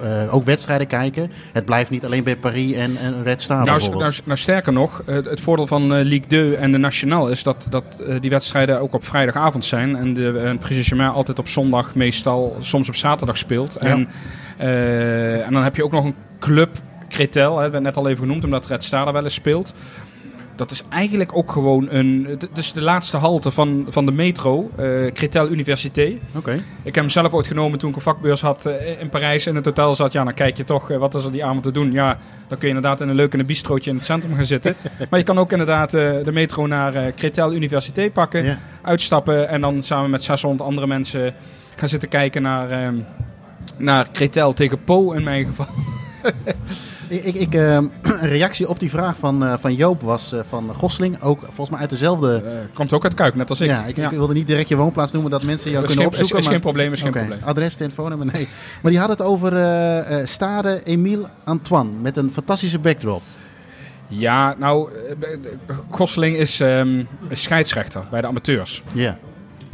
eh, 0.00 0.22
eh, 0.22 0.34
ook 0.34 0.44
wedstrijden 0.44 0.86
kijken. 0.86 1.32
Het 1.52 1.64
blijft 1.64 1.90
niet 1.90 2.04
alleen 2.04 2.24
bij 2.24 2.36
Paris 2.36 2.72
en, 2.72 2.96
en 2.96 3.22
Red 3.22 3.42
Star 3.42 3.56
Nou, 3.56 3.70
bijvoorbeeld. 3.70 4.02
nou, 4.02 4.14
nou, 4.24 4.38
sterker 4.38 4.72
nog, 4.72 5.02
het, 5.06 5.24
het 5.24 5.40
voordeel 5.40 5.66
van 5.66 5.94
eh, 5.94 6.04
Ligue 6.04 6.26
2 6.26 6.56
en 6.56 6.72
de 6.72 6.78
Nationale 6.78 7.30
is 7.30 7.42
dat, 7.42 7.66
dat 7.70 7.84
die 8.20 8.30
wedstrijden 8.30 8.80
ook 8.80 8.94
op 8.94 9.04
vrijdagavond 9.04 9.64
zijn. 9.64 9.96
En 9.96 10.14
de 10.14 10.38
en 10.38 10.58
Paris 10.58 10.92
altijd 11.00 11.38
op 11.38 11.48
zondag, 11.48 11.94
meestal 11.94 12.56
soms 12.60 12.88
op 12.88 12.96
zaterdag 12.96 13.36
speelt. 13.36 13.76
Ja. 13.80 13.86
En, 13.88 14.08
en 14.56 15.52
dan 15.52 15.62
heb 15.62 15.76
je 15.76 15.84
ook 15.84 15.92
nog 15.92 16.04
een 16.04 16.14
club 16.38 16.78
Cretel, 17.08 17.58
hè, 17.58 17.70
werd 17.70 17.82
net 17.82 17.96
al 17.96 18.08
even 18.08 18.20
genoemd, 18.20 18.44
omdat 18.44 18.66
Red 18.66 18.84
Star 18.84 19.04
daar 19.04 19.12
wel 19.12 19.24
eens 19.24 19.34
speelt. 19.34 19.74
Dat 20.56 20.70
is 20.70 20.82
eigenlijk 20.88 21.36
ook 21.36 21.52
gewoon 21.52 21.86
een. 21.90 22.26
Het 22.28 22.58
is 22.58 22.72
de 22.72 22.80
laatste 22.80 23.16
halte 23.16 23.50
van, 23.50 23.86
van 23.88 24.06
de 24.06 24.12
metro, 24.12 24.70
eh 24.76 25.12
Cretel 25.12 25.50
Université. 25.50 26.12
Oké. 26.36 26.52
Ik 26.82 26.94
heb 26.94 26.94
hem 26.94 27.08
zelf 27.08 27.32
ooit 27.32 27.46
genomen 27.46 27.78
toen 27.78 27.90
ik 27.90 27.96
een 27.96 28.02
vakbeurs 28.02 28.40
had 28.40 28.66
eh, 28.66 29.00
in 29.00 29.08
Parijs 29.08 29.46
in 29.46 29.54
het 29.54 29.64
hotel 29.64 29.94
zat. 29.94 30.12
Ja, 30.12 30.24
dan 30.24 30.34
kijk 30.34 30.56
je 30.56 30.64
toch, 30.64 30.90
eh, 30.90 30.98
wat 30.98 31.14
is 31.14 31.24
er 31.24 31.32
die 31.32 31.44
avond 31.44 31.62
te 31.62 31.70
doen? 31.70 31.92
Ja, 31.92 32.18
dan 32.48 32.58
kun 32.58 32.68
je 32.68 32.74
inderdaad 32.74 33.00
in 33.00 33.08
een 33.08 33.14
leuk 33.14 33.32
in 33.32 33.40
een 33.40 33.46
bistrootje 33.46 33.90
in 33.90 33.96
het 33.96 34.04
centrum 34.04 34.34
gaan 34.34 34.44
zitten. 34.44 34.74
maar 35.10 35.18
je 35.18 35.24
kan 35.24 35.38
ook 35.38 35.52
inderdaad 35.52 35.94
eh, 35.94 36.10
de 36.24 36.32
metro 36.32 36.66
naar 36.66 36.94
eh 36.94 37.14
Cretel 37.14 37.54
Université 37.54 38.10
pakken, 38.10 38.58
uitstappen 38.82 39.48
en 39.48 39.60
dan 39.60 39.82
samen 39.82 40.10
met 40.10 40.22
600 40.22 40.62
andere 40.62 40.86
mensen 40.86 41.34
gaan 41.76 41.88
zitten 41.88 42.08
kijken 42.08 42.42
naar, 42.42 42.70
ehm 42.70 42.96
naar 43.76 44.10
Cretel 44.12 44.52
tegen 44.52 44.84
Po 44.84 45.12
in 45.12 45.22
mijn 45.22 45.46
geval. 45.46 45.66
Ik, 47.08 47.34
ik, 47.34 47.54
ehm, 47.54 47.84
een 48.20 48.28
reactie 48.28 48.68
op 48.68 48.80
die 48.80 48.90
vraag 48.90 49.16
van, 49.18 49.44
eh, 49.44 49.54
van 49.60 49.74
Joop 49.74 50.02
was 50.02 50.32
eh, 50.32 50.40
van 50.48 50.74
Gosling. 50.74 51.22
Ook 51.22 51.40
volgens 51.40 51.70
mij 51.70 51.78
uit 51.80 51.90
dezelfde... 51.90 52.42
Eh, 52.46 52.52
komt 52.74 52.92
ook 52.92 53.04
uit 53.04 53.14
Kuik, 53.14 53.34
net 53.34 53.50
als 53.50 53.60
ik. 53.60 53.66
ja, 53.66 53.84
ik, 53.84 53.96
ik 53.96 54.10
wilde 54.10 54.34
niet 54.34 54.46
direct 54.46 54.68
je 54.68 54.76
woonplaats 54.76 55.12
noemen, 55.12 55.30
dat 55.30 55.42
mensen 55.42 55.70
jou 55.70 55.84
is 55.84 55.88
kunnen 55.94 56.04
geen, 56.12 56.14
is, 56.14 56.20
opzoeken. 56.20 56.38
is 56.38 56.44
geen 56.44 56.52
maar- 56.52 56.72
probleem, 56.72 56.92
is 56.92 57.00
geen 57.00 57.10
probleem. 57.10 57.38
adres, 57.44 57.74
telefoonnummer, 57.74 58.26
nee. 58.32 58.48
Maar 58.82 58.90
die 58.90 59.00
had 59.00 59.08
het 59.08 59.22
over 59.22 59.50
Stade 60.26 60.80
Emile 60.84 61.28
Antoine 61.44 61.90
met 62.02 62.16
een 62.16 62.30
fantastische 62.32 62.78
backdrop. 62.78 63.22
Ja, 64.08 64.54
nou, 64.58 64.90
Gosling 65.90 66.36
is 66.36 66.60
ehm, 66.60 67.02
is 67.28 67.42
scheidsrechter 67.42 68.02
bij 68.10 68.20
de 68.20 68.26
amateurs. 68.26 68.82
Ja. 68.92 69.18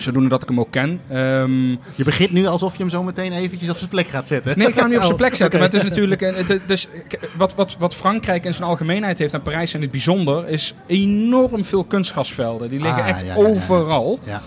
Zodoende 0.01 0.29
dat 0.29 0.43
ik 0.43 0.49
hem 0.49 0.61
ook 0.61 0.71
ken. 0.71 1.01
Ehm, 1.09 1.71
Je 1.71 2.05
begint 2.05 2.31
nu 2.31 2.47
alsof 2.47 2.73
je 2.73 2.79
hem 2.79 2.91
zo 2.91 3.03
meteen 3.03 3.33
eventjes 3.33 3.71
op 3.71 3.77
zijn 3.77 3.91
plek 3.91 4.09
gaat 4.09 4.27
zetten. 4.27 4.59
Nee, 4.59 4.69
ik 4.69 4.75
ga 4.75 4.81
hem 4.81 4.89
niet 4.89 4.99
op 4.99 5.03
zijn 5.05 5.15
Oh, 5.21 5.21
plek 5.21 5.35
zetten. 5.35 5.47
oké. 5.47 5.57
Maar 5.71 5.81
het 5.81 5.85
is 5.85 5.89
natuurlijk. 5.97 6.21
Het, 6.49 6.61
dus, 6.67 6.89
wat, 7.37 7.55
wat, 7.55 7.77
wat 7.79 7.95
Frankrijk 7.95 8.45
in 8.45 8.55
zijn 8.55 8.69
algemeenheid 8.69 9.19
heeft 9.19 9.35
en 9.35 9.43
Parijs 9.43 9.75
in 9.75 9.81
het 9.81 9.91
bijzonder. 9.91 10.49
is 10.49 10.75
enorm 10.87 11.65
veel 11.65 11.85
kunstgrasvelden. 11.85 12.71
Die 12.71 12.81
liggen 12.81 13.03
Ah, 13.03 13.09
echt 13.09 13.21
ja, 13.21 13.27
ja, 13.27 13.41
ja. 13.41 13.47
overal. 13.49 14.19
Ja. 14.25 14.41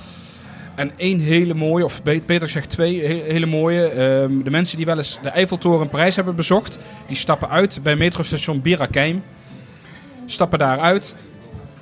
En 0.75 0.91
één 0.95 1.19
hele 1.19 1.53
mooie, 1.53 1.83
of 1.85 2.03
be- 2.03 2.21
beter 2.25 2.47
gezegd 2.47 2.69
twee 2.69 3.01
he- 3.07 3.31
hele 3.31 3.45
mooie. 3.45 3.87
ehm, 3.87 4.41
de 4.43 4.49
mensen 4.49 4.77
die 4.77 4.85
wel 4.85 4.97
eens 4.97 5.19
de 5.21 5.29
Eiffeltoren 5.29 5.81
in 5.83 5.89
Parijs 5.89 6.15
hebben 6.15 6.35
bezocht. 6.35 6.79
die 7.07 7.17
stappen 7.17 7.49
uit 7.49 7.79
bij 7.83 7.95
metrostation 7.95 8.61
Birakeim. 8.61 9.23
Stappen 10.25 10.59
daaruit. 10.59 11.15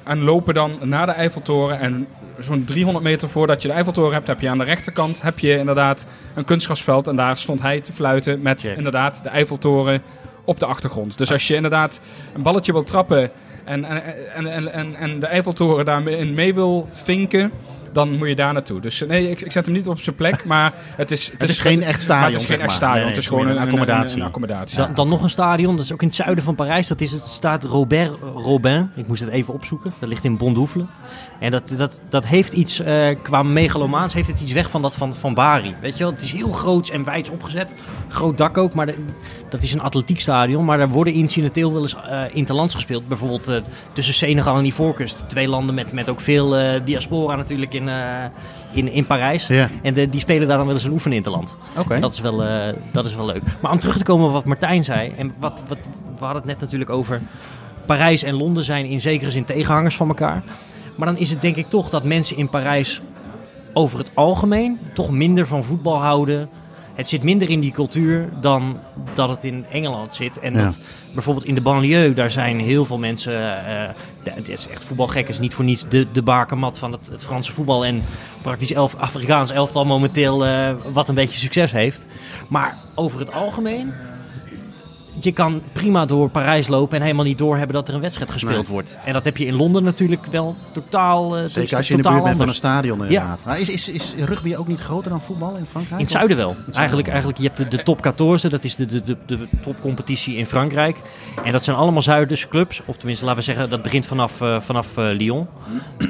En 0.04 0.20
lopen 0.22 0.54
dan 0.54 0.72
naar 0.84 1.06
de 1.06 1.12
Eiffeltoren. 1.12 1.80
En 1.80 2.08
zo'n 2.44 2.64
300 2.64 3.06
meter 3.06 3.30
voordat 3.30 3.62
je 3.62 3.68
de 3.68 3.74
Eiffeltoren 3.74 4.14
hebt, 4.14 4.28
heb 4.28 4.40
je 4.40 4.50
aan 4.50 4.58
de 4.58 4.64
rechterkant 4.64 5.22
heb 5.22 5.40
je 5.40 5.58
inderdaad 5.58 6.06
een 6.36 6.46
kunstgrasveld. 6.46 7.08
En 7.08 7.16
daar 7.16 7.38
stond 7.38 7.62
hij 7.62 7.82
te 7.82 7.94
fluiten 7.94 8.42
met 8.42 8.62
Check. 8.62 8.78
inderdaad 8.78 9.24
de 9.24 9.30
Eiffeltoren 9.30 10.02
op 10.46 10.60
de 10.60 10.66
achtergrond. 10.66 11.18
Dus 11.18 11.32
als 11.32 11.48
je 11.48 11.56
inderdaad 11.56 12.02
een 12.34 12.42
balletje 12.42 12.72
wil 12.72 12.84
trappen 12.84 13.32
en, 13.64 13.86
en, 13.86 14.04
en, 14.34 14.48
en, 14.48 14.74
en, 14.74 14.96
en 14.96 15.20
de 15.20 15.26
Eiffeltoren 15.26 15.86
daarin 15.86 16.34
mee 16.34 16.54
wil 16.54 16.90
vinken, 16.92 17.52
dan 17.94 18.18
moet 18.18 18.28
je 18.28 18.36
daar 18.36 18.54
naartoe. 18.54 18.82
Dus 18.82 19.04
nee, 19.08 19.30
ik, 19.30 19.42
ik 19.42 19.52
zet 19.52 19.66
hem 19.66 19.76
niet 19.76 19.88
op 19.88 20.00
zijn 20.00 20.16
plek, 20.16 20.46
maar 20.46 20.74
het 20.96 21.12
is... 21.12 21.32
Het 21.38 21.50
is 21.50 21.60
geen 21.60 21.84
echt 21.84 22.02
stadion, 22.02 22.22
maar 22.24 22.32
het 22.32 22.42
is 22.42 22.48
geen 22.56 22.60
echt 22.62 22.72
stadion, 22.72 22.94
Nee, 22.96 23.04
nee, 23.04 23.14
het 23.14 23.22
is 23.24 23.28
gewoon 23.28 23.48
een, 23.48 23.56
een 23.56 23.62
accommodatie. 23.62 24.16
Een, 24.16 24.22
een 24.22 24.28
accommodatie. 24.28 24.78
Dan, 24.78 24.94
dan 24.96 25.08
nog 25.10 25.24
een 25.24 25.30
stadion, 25.30 25.76
dat 25.76 25.86
is 25.86 25.92
ook 25.94 26.02
in 26.02 26.08
het 26.08 26.16
zuiden 26.16 26.44
van 26.44 26.56
Parijs. 26.56 26.88
Dat 26.88 27.02
is 27.02 27.12
het 27.12 27.28
staat 27.28 27.64
Robert 27.64 28.12
Robin. 28.36 28.90
Ik 28.96 29.08
moest 29.08 29.22
het 29.22 29.30
even 29.30 29.54
opzoeken. 29.54 29.94
Dat 30.00 30.10
ligt 30.10 30.24
in 30.24 30.38
Bondoufle. 30.38 30.86
En 31.40 31.52
dat, 31.52 31.74
dat, 31.78 32.02
dat 32.10 32.26
heeft 32.26 32.54
iets, 32.54 32.80
eh, 32.80 33.16
qua 33.22 33.44
megalomaans, 33.44 34.14
heeft 34.14 34.28
het 34.28 34.40
iets 34.40 34.52
weg 34.52 34.70
van 34.70 34.82
dat 34.82 34.96
van, 34.96 35.16
van 35.16 35.34
Bari. 35.34 35.76
Weet 35.82 35.98
je 35.98 36.04
wel, 36.04 36.14
het 36.14 36.22
is 36.22 36.32
heel 36.32 36.52
groots 36.52 36.90
en 36.90 37.04
wijds 37.04 37.30
opgezet. 37.30 37.74
Groot 38.08 38.38
dak 38.38 38.58
ook, 38.58 38.74
maar 38.74 38.86
de- 38.86 39.06
dat 39.50 39.64
is 39.64 39.74
een 39.74 39.82
atletiekstadion. 39.82 40.66
Maar 40.66 40.78
daar 40.78 40.90
worden 40.90 41.14
incidenteel 41.14 41.74
wel 41.74 41.82
eens 41.82 41.96
eh 41.96 42.22
interlands 42.32 42.74
gespeeld. 42.74 43.08
Bijvoorbeeld 43.08 43.48
eh, 43.48 43.56
tussen 43.94 44.14
Senegal 44.14 44.58
en 44.58 44.66
Ivoorkust. 44.66 45.24
Twee 45.28 45.48
landen 45.48 45.76
met, 45.76 45.92
met 45.92 46.10
ook 46.10 46.22
veel 46.22 46.58
eh, 46.58 46.80
diaspora 46.86 47.36
natuurlijk 47.36 47.74
in, 47.74 47.81
eh, 47.90 48.24
in, 48.72 48.92
in 48.92 49.06
Parijs. 49.06 49.50
En 49.82 49.94
de, 49.94 50.10
die 50.10 50.20
spelen 50.20 50.48
daar 50.48 50.58
dan 50.58 50.66
wel 50.66 50.76
eens 50.76 50.84
een 50.84 50.92
oefeninterland. 50.92 51.58
oké. 51.78 52.00
Dat, 52.00 52.14
is 52.14 52.20
wel, 52.20 52.44
eh, 52.44 52.74
dat 52.92 53.06
is 53.06 53.16
wel 53.16 53.26
leuk. 53.26 53.42
Maar 53.62 53.72
om 53.72 53.80
terug 53.80 53.98
te 53.98 54.04
komen 54.04 54.28
op 54.28 54.34
wat 54.34 54.46
Martijn 54.46 54.84
zei. 54.84 55.14
En 55.18 55.34
wat, 55.40 55.64
wat, 55.68 55.78
we 56.18 56.24
hadden 56.24 56.42
het 56.42 56.52
net 56.52 56.60
natuurlijk 56.60 56.90
over. 56.90 57.22
Parijs 57.86 58.24
en 58.24 58.36
Londen 58.36 58.64
zijn 58.64 58.86
in 58.86 59.02
zekere 59.02 59.32
zin 59.32 59.46
tegenhangers 59.46 59.96
van 59.96 60.08
elkaar. 60.08 60.44
Maar 60.96 61.08
dan 61.08 61.18
is 61.18 61.30
het 61.30 61.42
denk 61.42 61.56
ik 61.56 61.70
toch 61.70 61.90
dat 61.90 62.04
mensen 62.04 62.38
in 62.38 62.50
Parijs 62.50 63.02
over 63.74 63.98
het 63.98 64.12
algemeen 64.14 64.80
toch 64.94 65.12
minder 65.12 65.48
van 65.48 65.64
voetbal 65.64 66.02
houden. 66.02 66.50
Het 66.94 67.10
zit 67.10 67.24
minder 67.24 67.50
in 67.50 67.60
die 67.60 67.72
cultuur 67.72 68.30
dan 68.42 68.78
dat 69.14 69.30
het 69.30 69.44
in 69.44 69.66
Engeland 69.72 70.16
zit. 70.16 70.40
En 70.40 70.54
Ja. 70.54 70.64
dat 70.64 70.80
bijvoorbeeld 71.14 71.46
in 71.46 71.56
de 71.56 71.62
banlieue, 71.62 72.14
daar 72.14 72.32
zijn 72.32 72.60
heel 72.60 72.86
veel 72.86 72.98
mensen. 72.98 73.32
de- 74.24 74.32
het 74.32 74.50
is 74.50 74.68
echt 74.68 74.84
voetbalgek, 74.84 75.30
is 75.30 75.40
niet 75.40 75.54
voor 75.54 75.66
niets 75.66 75.86
de, 75.90 76.08
de 76.12 76.22
bakermat 76.22 76.80
van 76.80 76.92
het, 76.92 77.10
het 77.12 77.24
Franse 77.26 77.52
voetbal. 77.52 77.86
En 77.86 78.04
praktisch 78.42 78.74
elf, 78.74 78.96
Afrikaans 78.96 79.52
elftal 79.52 79.86
momenteel 79.86 80.46
eh, 80.46 80.74
wat 80.94 81.10
een 81.10 81.16
beetje 81.16 81.40
succes 81.40 81.72
heeft. 81.72 82.06
Maar 82.48 82.78
over 82.96 83.20
het 83.20 83.34
algemeen, 83.34 83.94
je 85.18 85.32
kan 85.32 85.62
prima 85.72 86.06
door 86.06 86.30
Parijs 86.30 86.68
lopen 86.68 86.98
en 86.98 87.04
helemaal 87.04 87.26
niet 87.26 87.38
doorhebben 87.38 87.76
dat 87.76 87.88
er 87.88 87.94
een 87.94 88.02
wedstrijd 88.02 88.32
gespeeld 88.32 88.56
Nee. 88.56 88.72
wordt. 88.72 88.98
En 89.06 89.14
dat 89.14 89.26
heb 89.26 89.38
je 89.38 89.46
in 89.46 89.56
Londen 89.56 89.84
natuurlijk 89.84 90.26
wel 90.26 90.56
totaal. 90.72 91.38
is 91.38 91.54
Zeker 91.54 91.78
als 91.78 91.88
je 91.88 91.94
in 91.94 91.98
de 91.98 92.04
totaal 92.04 92.18
buurt 92.18 92.30
bent 92.30 92.42
van 92.42 92.48
een 92.50 92.56
stadion 92.56 93.04
inderdaad. 93.04 93.44
Maar 93.46 93.60
is, 93.60 93.70
is, 93.70 93.90
is 93.90 94.14
rugby 94.18 94.56
ook 94.56 94.68
niet 94.68 94.80
groter 94.80 95.12
dan 95.12 95.22
voetbal 95.22 95.56
in 95.56 95.66
Frankrijk? 95.66 96.00
In 96.00 96.06
het 96.06 96.12
zuiden 96.12 96.38
wel. 96.38 96.50
zuiden 96.50 96.74
Eigenlijk, 96.76 97.06
wel. 97.08 97.16
eigenlijk, 97.16 97.42
je 97.42 97.48
hebt 97.48 97.72
de, 97.72 97.78
de 97.78 97.84
top 97.84 98.00
14, 98.16 98.50
dat 98.50 98.64
is 98.64 98.76
de, 98.76 98.86
de, 98.86 99.02
de, 99.04 99.18
de 99.26 99.48
topcompetitie 99.62 100.36
in 100.36 100.46
Frankrijk. 100.46 101.02
En 101.44 101.52
dat 101.52 101.64
zijn 101.64 101.78
allemaal 101.78 102.02
Zuiderse 102.02 102.48
clubs. 102.48 102.82
Of 102.86 102.98
tenminste, 102.98 103.26
laten 103.26 103.40
we 103.40 103.46
zeggen, 103.46 103.70
dat 103.70 103.82
begint 103.82 104.06
vanaf, 104.06 104.42
eh, 104.42 104.60
vanaf 104.60 104.98
eh, 104.98 105.06
Lyon. 105.12 105.48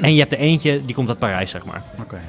En 0.00 0.12
je 0.14 0.20
hebt 0.20 0.32
er 0.32 0.38
eentje, 0.38 0.84
die 0.84 0.94
komt 0.94 1.08
uit 1.08 1.18
Parijs, 1.18 1.50
zeg 1.50 1.64
maar. 1.64 1.82
Oké. 2.00 2.20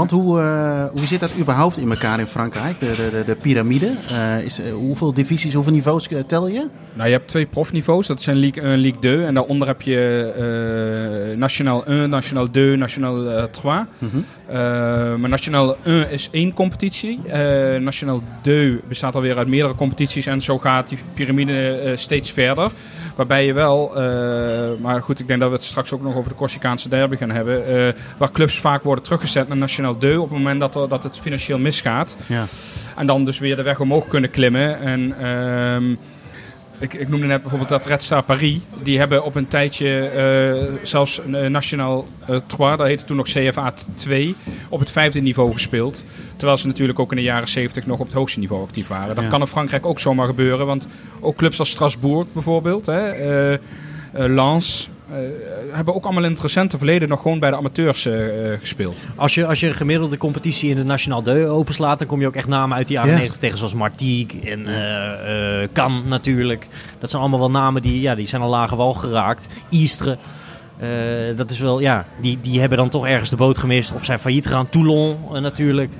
Want 0.00 0.12
hoe, 0.12 0.40
eh, 0.40 0.84
hoe 0.98 1.06
zit 1.06 1.20
dat 1.20 1.30
überhaupt 1.38 1.78
in 1.78 1.90
elkaar 1.90 2.20
in 2.20 2.26
Frankrijk? 2.26 2.80
De, 2.80 2.94
de, 2.96 3.10
de, 3.10 3.24
de 3.24 3.36
piramide. 3.36 3.92
Eh, 4.08 4.44
is, 4.44 4.60
eh, 4.60 4.72
hoeveel 4.72 5.14
divisies, 5.14 5.54
hoeveel 5.54 5.72
niveaus 5.72 6.08
tel 6.26 6.48
je? 6.48 6.66
Nou, 6.94 7.08
je 7.08 7.14
hebt 7.14 7.28
twee 7.28 7.46
profniveaus. 7.46 8.06
Dat 8.06 8.22
zijn 8.22 8.36
Ligue 8.36 8.62
1 8.62 8.72
en 8.72 8.78
Ligue 8.78 8.98
2. 9.00 9.24
En 9.24 9.34
daaronder 9.34 9.66
heb 9.66 9.82
je 9.82 11.34
National 11.36 11.86
1, 11.86 12.10
National 12.10 12.50
2, 12.50 12.76
National 12.76 13.30
eh, 13.30 13.44
3. 13.44 13.72
Mhm. 13.98 14.16
Eh, 14.46 14.56
maar 15.14 15.28
National 15.28 15.76
1 15.82 16.10
is 16.10 16.28
één 16.30 16.52
competitie. 16.52 17.20
National 17.80 18.22
2 18.42 18.80
bestaat 18.88 19.14
alweer 19.14 19.36
uit 19.36 19.48
meerdere 19.48 19.74
competities. 19.74 20.26
En 20.26 20.40
zo 20.40 20.58
gaat 20.58 20.88
die 20.88 20.98
piramide 21.14 21.92
steeds 21.96 22.30
verder. 22.30 22.70
Waarbij 23.20 23.46
je 23.46 23.52
wel, 23.52 23.96
eh, 23.96 24.70
maar 24.82 25.02
goed, 25.02 25.20
ik 25.20 25.26
denk 25.28 25.40
dat 25.40 25.48
we 25.48 25.54
het 25.54 25.64
straks 25.64 25.92
ook 25.92 26.02
nog 26.02 26.14
over 26.14 26.30
de 26.30 26.36
Corsicaanse 26.36 26.88
derby 26.88 27.16
gaan 27.16 27.30
hebben. 27.30 27.66
eh, 27.66 27.94
waar 28.16 28.30
clubs 28.30 28.58
vaak 28.58 28.82
worden 28.82 29.04
teruggezet 29.04 29.48
naar 29.48 29.56
National 29.56 29.98
2 29.98 30.20
op 30.20 30.28
het 30.28 30.38
moment 30.38 30.60
dat, 30.60 30.74
er, 30.74 30.88
dat 30.88 31.02
het 31.02 31.18
financieel 31.18 31.58
misgaat. 31.58 32.16
Ja. 32.26 32.44
En 32.96 33.06
dan 33.06 33.24
dus 33.24 33.38
weer 33.38 33.56
de 33.56 33.62
weg 33.62 33.80
omhoog 33.80 34.08
kunnen 34.08 34.30
klimmen. 34.30 34.80
En 34.80 35.14
ehm, 35.20 35.94
ik, 36.80 36.94
ik 36.94 37.08
noemde 37.08 37.26
net 37.26 37.40
bijvoorbeeld 37.40 37.70
dat 37.70 37.86
Red 37.86 38.02
Star 38.02 38.22
Paris. 38.22 38.58
Die 38.82 38.98
hebben 38.98 39.24
op 39.24 39.34
een 39.34 39.48
tijdje 39.48 40.00
eh, 40.08 40.74
zelfs 40.82 41.20
uh, 41.26 41.46
National 41.46 42.08
uh, 42.30 42.36
3, 42.46 42.76
dat 42.76 42.86
heette 42.86 43.04
toen 43.04 43.16
nog 43.16 43.26
CFA 43.26 43.74
2, 43.94 44.34
op 44.68 44.80
het 44.80 44.90
vijfde 44.90 45.20
niveau 45.20 45.52
gespeeld. 45.52 46.04
Terwijl 46.36 46.58
ze 46.58 46.66
natuurlijk 46.66 46.98
ook 46.98 47.10
in 47.10 47.16
de 47.16 47.22
jaren 47.22 47.48
70 47.48 47.86
nog 47.86 47.98
op 47.98 48.06
het 48.06 48.14
hoogste 48.14 48.38
niveau 48.38 48.62
actief 48.62 48.88
waren. 48.88 49.14
Dat 49.14 49.24
Ja. 49.24 49.30
kan 49.30 49.40
in 49.40 49.46
Frankrijk 49.46 49.86
ook 49.86 50.00
zomaar 50.00 50.26
gebeuren. 50.26 50.66
Want 50.66 50.86
ook 51.20 51.36
clubs 51.36 51.58
als 51.58 51.70
Strasbourg 51.70 52.26
bijvoorbeeld, 52.32 52.86
hè, 52.86 53.10
eh, 53.10 53.52
eh, 53.52 53.58
Lens, 54.12 54.88
eh, 54.99 54.99
hebben 55.72 55.94
ook 55.94 56.04
allemaal 56.04 56.24
in 56.24 56.30
het 56.30 56.40
recente 56.40 56.76
verleden 56.76 57.08
nog 57.08 57.22
gewoon 57.22 57.38
bij 57.38 57.50
de 57.50 57.56
amateurs 57.56 58.06
eh, 58.06 58.52
eh, 58.52 58.60
gespeeld. 58.60 59.02
Als 59.16 59.34
je, 59.34 59.46
als 59.46 59.60
je 59.60 59.66
een 59.66 59.74
gemiddelde 59.74 60.16
competitie 60.16 60.70
in 60.70 60.76
de 60.76 60.84
National 60.84 61.22
2 61.22 61.46
openslaat, 61.46 61.98
dan 61.98 62.08
kom 62.08 62.20
je 62.20 62.26
ook 62.26 62.34
echt 62.36 62.48
namen 62.48 62.76
uit 62.76 62.86
de 62.86 62.92
jaren 62.92 63.10
Ja. 63.10 63.16
90 63.16 63.38
tegen, 63.40 63.58
zoals 63.58 63.74
Martigues 63.74 64.40
en 64.44 64.66
eh 64.66 65.62
eh 65.62 65.68
Cannes 65.72 66.02
natuurlijk. 66.06 66.66
Dat 66.98 67.10
zijn 67.10 67.22
allemaal 67.22 67.40
wel 67.40 67.50
namen 67.50 67.82
die, 67.82 68.00
ja, 68.00 68.14
die 68.14 68.28
zijn 68.28 68.42
al 68.42 68.48
lage 68.48 68.76
wal 68.76 68.94
geraakt. 68.94 69.46
Istres. 69.68 70.16
eh, 70.78 70.88
dat 71.36 71.50
is 71.50 71.58
wel, 71.58 71.80
ja, 71.80 72.04
die, 72.20 72.38
die 72.40 72.60
hebben 72.60 72.78
dan 72.78 72.88
toch 72.88 73.06
ergens 73.06 73.30
de 73.30 73.36
boot 73.36 73.58
gemist 73.58 73.92
of 73.92 74.04
zijn 74.04 74.18
failliet 74.18 74.46
gegaan. 74.46 74.68
Toulon 74.68 75.16
eh, 75.34 75.40
natuurlijk. 75.40 75.90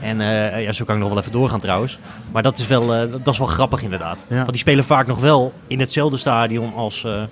En 0.00 0.20
eh, 0.20 0.62
ja, 0.62 0.72
zo 0.72 0.84
kan 0.84 0.94
ik 0.94 1.00
nog 1.00 1.10
wel 1.10 1.18
even 1.18 1.32
doorgaan 1.32 1.60
trouwens. 1.60 1.98
Maar 2.32 2.42
dat 2.42 2.58
is 2.58 2.66
wel, 2.66 2.94
eh, 2.94 3.00
dat 3.24 3.32
is 3.32 3.38
wel 3.38 3.46
grappig 3.46 3.82
inderdaad. 3.82 4.18
Ja. 4.28 4.36
Want 4.36 4.48
die 4.48 4.58
spelen 4.58 4.84
vaak 4.84 5.06
nog 5.06 5.18
wel 5.20 5.52
in 5.66 5.80
hetzelfde 5.80 6.16
stadion 6.16 6.74
als, 6.74 7.04
eh, 7.04 7.22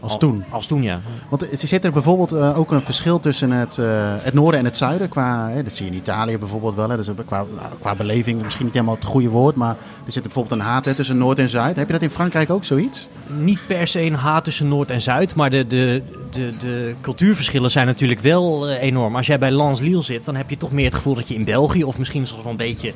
Als 0.00 0.12
al- 0.12 0.18
toen. 0.18 0.44
Als 0.50 0.66
toen, 0.66 0.82
ja. 0.82 1.00
Want 1.28 1.62
er 1.62 1.68
zit 1.68 1.84
er 1.84 1.92
bijvoorbeeld 1.92 2.32
eh, 2.32 2.58
ook 2.58 2.72
een 2.72 2.82
verschil 2.82 3.20
tussen 3.20 3.50
het, 3.50 3.78
eh, 3.78 3.86
het 4.18 4.34
noorden 4.34 4.60
en 4.60 4.66
het 4.66 4.76
zuiden. 4.76 5.08
Qua, 5.08 5.48
hè, 5.48 5.62
dat 5.62 5.72
zie 5.72 5.86
je 5.86 5.92
in 5.92 5.98
Italië 5.98 6.38
bijvoorbeeld 6.38 6.74
wel. 6.74 6.88
Hè, 6.88 6.96
dus 6.96 7.08
qua, 7.26 7.44
nou, 7.56 7.68
qua 7.80 7.94
beleving 7.94 8.42
misschien 8.42 8.64
niet 8.64 8.74
helemaal 8.74 8.94
het 8.94 9.04
goede 9.04 9.28
woord. 9.28 9.54
Maar 9.56 9.76
er 10.06 10.12
zit 10.12 10.22
bijvoorbeeld 10.22 10.60
een 10.60 10.66
haat 10.66 10.84
hè, 10.84 10.94
tussen 10.94 11.18
noord 11.18 11.38
en 11.38 11.48
zuid. 11.48 11.76
Heb 11.76 11.86
je 11.86 11.92
dat 11.92 12.02
in 12.02 12.10
Frankrijk 12.10 12.50
ook 12.50 12.64
zoiets? 12.64 13.08
niet 13.28 13.58
per 13.66 13.86
se 13.86 14.00
een 14.00 14.14
haat 14.14 14.44
tussen 14.44 14.68
Noord 14.68 14.90
en 14.90 15.00
Zuid, 15.00 15.34
maar 15.34 15.50
de, 15.50 15.66
de, 15.66 16.02
de, 16.30 16.56
de 16.56 16.94
cultuurverschillen 17.00 17.70
zijn 17.70 17.86
natuurlijk 17.86 18.20
wel 18.20 18.68
eh, 18.68 18.82
enorm. 18.82 19.16
Als 19.16 19.26
jij 19.26 19.38
bij 19.38 19.50
Lens 19.50 19.80
Lille 19.80 20.02
zit, 20.02 20.24
dan 20.24 20.36
heb 20.36 20.50
je 20.50 20.56
toch 20.56 20.72
meer 20.72 20.84
het 20.84 20.94
gevoel 20.94 21.14
dat 21.14 21.28
je 21.28 21.34
in 21.34 21.44
België 21.44 21.84
of 21.84 21.98
misschien 21.98 22.26
zelfs 22.26 22.42
wel 22.42 22.52
een 22.52 22.58
beetje 22.58 22.92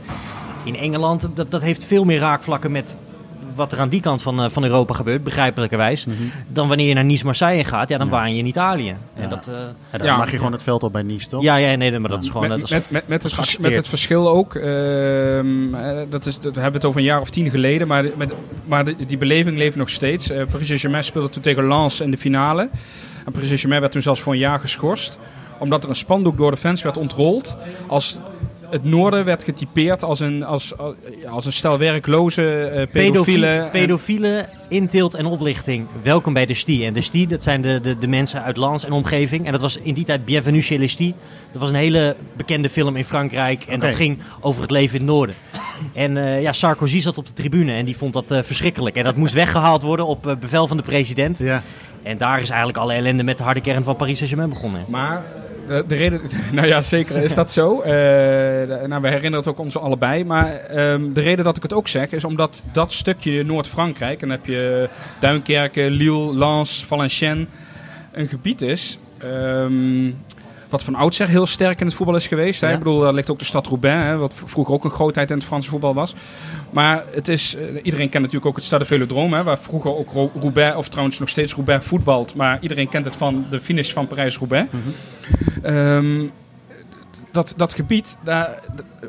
in 0.65 0.77
Engeland, 0.77 1.29
dat, 1.35 1.51
dat 1.51 1.63
heeft 1.63 1.85
veel 1.85 2.05
meer 2.05 2.19
raakvlakken 2.19 2.71
met 2.71 2.97
wat 3.55 3.73
er 3.73 3.79
aan 3.79 3.89
die 3.89 4.01
kant 4.01 4.23
van, 4.23 4.43
eh, 4.43 4.51
van 4.51 4.65
Europa 4.65 4.95
gebeurt, 4.95 5.25
begrijpelijkerwijs, 5.25 6.05
Mhm. 6.05 6.17
dan 6.49 6.69
wanneer 6.69 6.87
je 6.89 6.95
naar 6.95 7.05
Nice-Marseille 7.05 7.65
gaat, 7.65 7.89
ja, 7.89 7.99
dan 7.99 8.07
Ja. 8.07 8.13
waan 8.13 8.33
je 8.33 8.39
in 8.39 8.47
Italië. 8.47 8.85
Ja. 8.85 9.23
En 9.23 9.29
dat, 9.29 9.49
eh, 9.49 9.55
dan 9.99 10.07
Ja. 10.07 10.17
mag 10.17 10.31
je 10.31 10.37
gewoon 10.37 10.53
het 10.53 10.63
veld 10.63 10.83
op 10.83 10.93
bij 10.93 11.03
Nice, 11.03 11.29
toch? 11.29 11.43
ja, 11.43 11.57
ja, 11.57 11.77
nee, 11.77 11.99
maar 11.99 12.11
dat 12.11 12.23
is 12.23 12.29
gewoon... 12.31 12.49
met, 12.49 12.61
dat 12.61 12.71
is- 12.71 12.71
met, 12.75 12.91
met, 12.91 13.09
met, 13.09 13.23
dat 13.23 13.31
het, 13.37 13.59
met 13.59 13.89
verschil 13.89 14.29
ook, 14.29 14.55
ehm, 14.55 15.75
eh, 15.75 15.99
dat 16.11 16.27
is, 16.27 16.41
dat, 16.41 16.55
we 16.55 16.61
hebben 16.61 16.81
het 16.81 16.85
over 16.89 17.01
een 17.01 17.07
jaar 17.07 17.21
of 17.21 17.31
tien 17.31 17.51
geleden, 17.51 17.87
maar, 17.89 18.05
met, 18.17 18.33
maar 18.65 18.85
de- 18.85 19.07
die 19.07 19.19
beleving 19.19 19.57
leeft 19.59 19.77
nog 19.77 19.89
steeds. 19.91 20.31
Eh 20.31 20.43
Paris 20.51 20.67
Saint-Germain 20.67 21.05
speelde 21.05 21.29
toen 21.29 21.43
tegen 21.43 21.69
Lens 21.69 22.01
in 22.01 22.11
de 22.11 22.17
finale. 22.19 22.71
En 23.27 23.33
Paris 23.33 23.47
Saint-Germain 23.47 23.81
werd 23.81 23.93
toen 23.93 24.03
zelfs 24.03 24.21
voor 24.21 24.33
een 24.33 24.39
jaar 24.39 24.61
geschorst, 24.61 25.19
omdat 25.59 25.83
er 25.85 25.89
een 25.89 25.97
spandoek 25.97 26.37
door 26.37 26.51
de 26.51 26.57
fans 26.57 26.83
werd 26.83 26.97
ontrold 26.97 27.57
als... 27.87 28.19
Het 28.71 28.85
noorden 28.85 29.25
werd 29.25 29.45
getypeerd 29.45 30.03
als 30.03 30.21
een, 30.21 30.45
als, 30.45 30.73
als 31.29 31.47
een 31.47 31.53
stel 31.53 31.79
werkloze 31.79 32.43
eh 32.43 32.71
pedofielen. 32.71 32.93
Pedofielen, 32.93 33.65
en- 33.65 33.71
pedofielen, 33.71 34.47
inteelt 34.69 35.15
en 35.15 35.27
oplichting. 35.27 35.87
Welkom 36.03 36.33
bij 36.33 36.47
de 36.47 36.55
STI. 36.55 36.87
En 36.87 36.93
de 36.93 37.01
STI, 37.01 37.27
dat 37.27 37.43
zijn 37.43 37.61
de, 37.61 37.81
de, 37.81 37.99
de 37.99 38.07
mensen 38.07 38.43
uit 38.43 38.57
Lans 38.57 38.85
en 38.85 38.93
omgeving. 38.93 39.47
En 39.47 39.53
dat 39.53 39.61
was 39.61 39.77
in 39.77 39.95
die 39.95 40.05
tijd 40.05 40.25
Bienvenue 40.25 40.63
chez 40.63 40.79
les 40.79 40.93
STI. 40.93 41.15
Dat 41.53 41.61
was 41.61 41.71
een 41.71 41.75
hele 41.75 42.17
bekende 42.37 42.69
film 42.69 42.97
in 42.97 43.05
Frankrijk. 43.05 43.65
En 43.65 43.81
dat 43.81 43.95
ging 43.95 44.19
over 44.41 44.63
het 44.63 44.71
leven 44.71 44.95
in 44.95 45.01
het 45.01 45.11
noorden. 45.11 45.35
En 45.93 46.17
eh, 46.17 46.43
ja, 46.43 46.53
Sarkozy 46.53 47.01
zat 47.01 47.19
op 47.19 47.27
de 47.27 47.33
tribune 47.33 47.73
en 47.73 47.85
die 47.85 47.97
vond 47.97 48.13
dat 48.13 48.31
eh, 48.31 48.43
verschrikkelijk. 48.43 48.97
En 48.97 49.05
dat 49.05 49.17
moest 49.17 49.35
weggehaald 49.35 49.83
worden 49.83 50.07
op 50.07 50.27
eh, 50.27 50.37
bevel 50.37 50.67
van 50.67 50.77
de 50.77 50.83
president. 50.83 51.39
Ja. 51.39 51.63
En 52.03 52.19
daar 52.19 52.41
is 52.41 52.49
eigenlijk 52.49 52.79
alle 52.79 52.93
ellende 52.93 53.23
met 53.23 53.39
de 53.39 53.45
harde 53.45 53.61
kern 53.61 53.85
van 53.85 53.97
Paris 53.97 54.17
Saint-Germain 54.17 54.51
begonnen. 54.51 54.85
Maar 54.89 55.25
de, 55.71 55.85
de 55.87 55.95
reden, 55.95 56.21
nou 56.53 56.69
ja, 56.69 56.81
zeker 56.81 57.17
is 57.17 57.35
dat 57.35 57.53
zo. 57.53 57.81
Eh, 57.81 57.93
nou, 58.87 59.03
we 59.03 59.09
herinneren 59.09 59.39
het 59.39 59.47
ook 59.47 59.59
ons 59.59 59.77
allebei. 59.77 60.25
Maar 60.25 60.53
ehm, 60.53 61.13
de 61.13 61.21
reden 61.21 61.45
dat 61.45 61.57
ik 61.57 61.63
het 61.63 61.73
ook 61.73 61.89
zeg 61.89 62.11
is 62.11 62.25
omdat 62.25 62.65
dat 62.73 62.93
stukje 62.93 63.45
Noord-Frankrijk, 63.45 64.23
en 64.23 64.29
dan 64.29 64.37
heb 64.37 64.47
je 64.47 64.89
Duinkerken, 65.19 65.91
Lille, 65.91 66.37
Lens, 66.37 66.85
Valenciennes, 66.85 67.47
een 68.13 68.29
gebied 68.29 68.63
is. 68.63 68.99
ehm, 69.19 70.11
wat 70.71 70.83
van 70.83 70.95
oudsher 70.95 71.29
heel 71.29 71.47
sterk 71.47 71.81
in 71.81 71.87
het 71.87 71.95
voetbal 71.95 72.17
is 72.17 72.27
geweest. 72.27 72.61
Hè? 72.61 72.67
Ja. 72.67 72.73
Ik 72.73 72.79
bedoel, 72.79 73.01
daar 73.01 73.15
ligt 73.15 73.31
ook 73.31 73.39
de 73.39 73.45
stad 73.45 73.67
Roubaix, 73.67 74.05
hè, 74.05 74.17
wat 74.17 74.35
vroeger 74.45 74.75
ook 74.75 74.85
een 74.85 74.91
grootheid 74.91 75.31
in 75.31 75.37
het 75.37 75.47
Franse 75.47 75.71
voetbal 75.71 75.95
was. 75.95 76.15
Maar 76.71 77.05
het 77.11 77.29
is, 77.29 77.55
eh, 77.57 77.63
iedereen 77.83 78.09
kent 78.09 78.23
natuurlijk 78.25 78.47
ook 78.47 78.57
het 78.57 78.65
Stade 78.65 78.85
Velodrome, 78.85 79.37
hè, 79.37 79.43
waar 79.43 79.59
vroeger 79.59 79.97
ook 79.97 80.11
Ro- 80.13 80.31
Roubaix, 80.41 80.77
of 80.77 80.89
trouwens 80.89 81.19
nog 81.19 81.29
steeds 81.29 81.55
Roubaix 81.55 81.87
voetbalt. 81.87 82.35
Maar 82.35 82.59
iedereen 82.61 82.89
kent 82.89 83.05
het 83.05 83.17
van 83.17 83.45
de 83.51 83.61
finish 83.61 83.93
van 83.93 84.07
Parijs-Roubaix. 84.07 84.69
Ehm, 85.63 86.21
dat, 87.33 87.55
dat 87.57 87.75
gebied, 87.75 88.17
daar, 88.25 88.59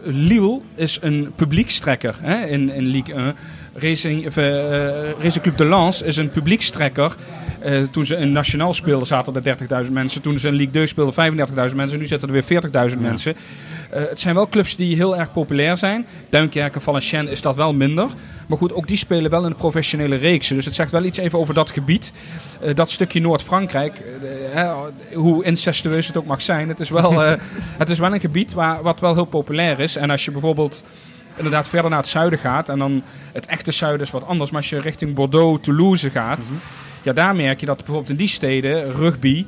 Lille 0.03 0.59
is 0.75 0.97
een 1.01 1.31
publiekstrekker 1.35 2.15
hè, 2.21 2.45
in, 2.45 2.69
in 2.69 2.85
Ligue 2.85 3.15
1. 3.15 3.35
Racing, 3.73 4.27
of, 4.27 4.37
eh, 4.37 5.11
Racing 5.11 5.41
Club 5.41 5.57
de 5.57 5.65
Lens 5.65 6.01
is 6.01 6.17
een 6.17 6.31
publiekstrekker. 6.31 7.15
Eh, 7.59 7.81
toen 7.81 8.05
ze 8.05 8.15
in 8.15 8.31
Nationaal 8.31 8.73
speelden 8.73 9.07
zaten 9.07 9.35
er 9.35 9.43
30.000 9.43 9.93
mensen. 9.93 10.21
Toen 10.21 10.39
ze 10.39 10.47
in 10.47 10.53
Ligue 10.53 10.71
2 10.71 10.85
speelden 10.85 11.13
35.000 11.13 11.77
mensen. 11.77 11.99
Nu 11.99 12.05
zitten 12.05 12.27
er 12.27 12.33
weer 12.33 12.43
40.000 12.43 13.01
mensen. 13.01 13.35
Eh, 13.89 14.01
het 14.09 14.19
zijn 14.19 14.35
wel 14.35 14.47
clubs 14.47 14.75
die 14.75 14.95
heel 14.95 15.17
erg 15.17 15.31
populair 15.31 15.77
zijn. 15.77 16.05
Duinkerken, 16.29 16.81
Valenciennes 16.81 17.31
is 17.31 17.41
dat 17.41 17.55
wel 17.55 17.73
minder. 17.73 18.07
Maar 18.47 18.57
goed, 18.57 18.73
ook 18.73 18.87
die 18.87 18.97
spelen 18.97 19.31
wel 19.31 19.43
in 19.43 19.49
de 19.49 19.55
professionele 19.55 20.15
reeksen. 20.15 20.55
Dus 20.55 20.65
het 20.65 20.75
zegt 20.75 20.91
wel 20.91 21.03
iets 21.03 21.17
even 21.17 21.39
over 21.39 21.53
dat 21.53 21.71
gebied. 21.71 22.13
Dat 22.73 22.91
stukje 22.91 23.21
Noord-Frankrijk. 23.21 24.01
hoe 25.13 25.43
incestueus 25.43 26.07
het 26.07 26.17
ook 26.17 26.25
mag 26.25 26.41
zijn. 26.41 26.67
Het 26.67 26.79
is 26.79 26.89
wel, 26.89 27.19
het 27.81 27.89
is 27.89 27.99
wel 27.99 28.13
een 28.13 28.19
gebied 28.19 28.53
waar, 28.53 28.81
wat 28.81 28.99
wel 28.99 29.13
heel 29.13 29.25
populair 29.25 29.79
is. 29.79 29.95
En 29.95 30.09
als 30.09 30.25
je 30.25 30.31
bijvoorbeeld 30.31 30.83
inderdaad 31.35 31.69
verder 31.69 31.89
naar 31.89 31.99
het 31.99 32.07
zuiden 32.07 32.39
gaat. 32.39 32.69
En 32.69 32.79
dan 32.79 33.03
het 33.33 33.45
echte 33.45 33.71
zuiden 33.71 34.05
is 34.05 34.11
wat 34.11 34.25
anders. 34.25 34.51
Maar 34.51 34.61
als 34.61 34.69
je 34.69 34.79
richting 34.79 35.13
Bordeaux, 35.13 35.63
Toulouse 35.63 36.09
gaat. 36.09 36.51
Ja, 37.03 37.13
daar 37.13 37.35
merk 37.35 37.59
je 37.59 37.65
dat 37.65 37.77
bijvoorbeeld 37.77 38.09
in 38.09 38.15
die 38.15 38.27
steden 38.27 38.91
rugby... 38.93 39.45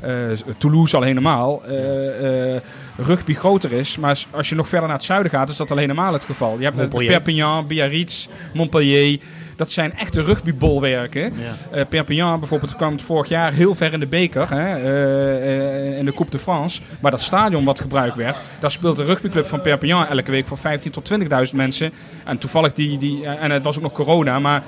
eh, 0.00 0.12
Toulouse 0.58 0.96
al 0.96 1.02
helemaal... 1.02 1.64
eh, 1.64 2.54
eh, 2.54 2.60
rugby 2.96 3.34
groter 3.34 3.72
is. 3.72 3.96
Maar 3.96 4.18
als- 4.30 4.48
je 4.48 4.54
nog 4.54 4.68
verder 4.68 4.88
naar 4.88 4.96
het 4.96 5.06
zuiden 5.06 5.30
gaat, 5.30 5.48
is 5.48 5.56
dat 5.56 5.70
al 5.70 5.76
helemaal 5.76 6.12
het 6.12 6.24
geval. 6.24 6.58
Je 6.58 6.64
hebt. 6.64 6.76
Perpignan, 7.10 7.66
Biarritz, 7.66 8.26
Montpellier. 8.52 9.20
Dat 9.56 9.72
zijn 9.72 9.92
echte 9.94 10.22
rugbybolwerken. 10.22 11.22
Ja. 11.22 11.54
Eh, 11.70 11.86
Perpignan 11.88 12.38
bijvoorbeeld 12.38 12.76
kwam 12.76 12.92
het 12.92 13.02
vorig 13.02 13.28
jaar 13.28 13.52
heel 13.52 13.74
ver 13.74 13.92
in 13.92 14.00
de 14.00 14.06
beker, 14.06 14.50
hè, 14.50 14.74
eh, 14.74 15.90
eh, 15.90 15.98
in 15.98 16.04
de 16.04 16.14
Coupe 16.14 16.30
de 16.30 16.38
France. 16.38 16.80
Maar 17.00 17.10
dat 17.10 17.20
stadion 17.20 17.64
wat 17.64 17.80
gebruikt 17.80 18.16
werd, 18.16 18.36
daar 18.60 18.70
speelt 18.70 18.96
de 18.96 19.04
rugbyclub 19.04 19.46
van 19.46 19.60
Perpignan 19.60 20.06
elke 20.06 20.30
week 20.30 20.46
voor 20.46 20.58
15.000 20.58 20.92
tot 20.92 21.04
20.000 21.04 21.56
mensen. 21.56 21.92
En 22.24 22.38
toevallig 22.38 22.72
die, 22.72 22.98
die 22.98 23.26
en 23.26 23.50
het 23.50 23.62
was 23.62 23.76
ook 23.76 23.82
nog 23.82 23.92
corona, 23.92 24.38
maar 24.38 24.62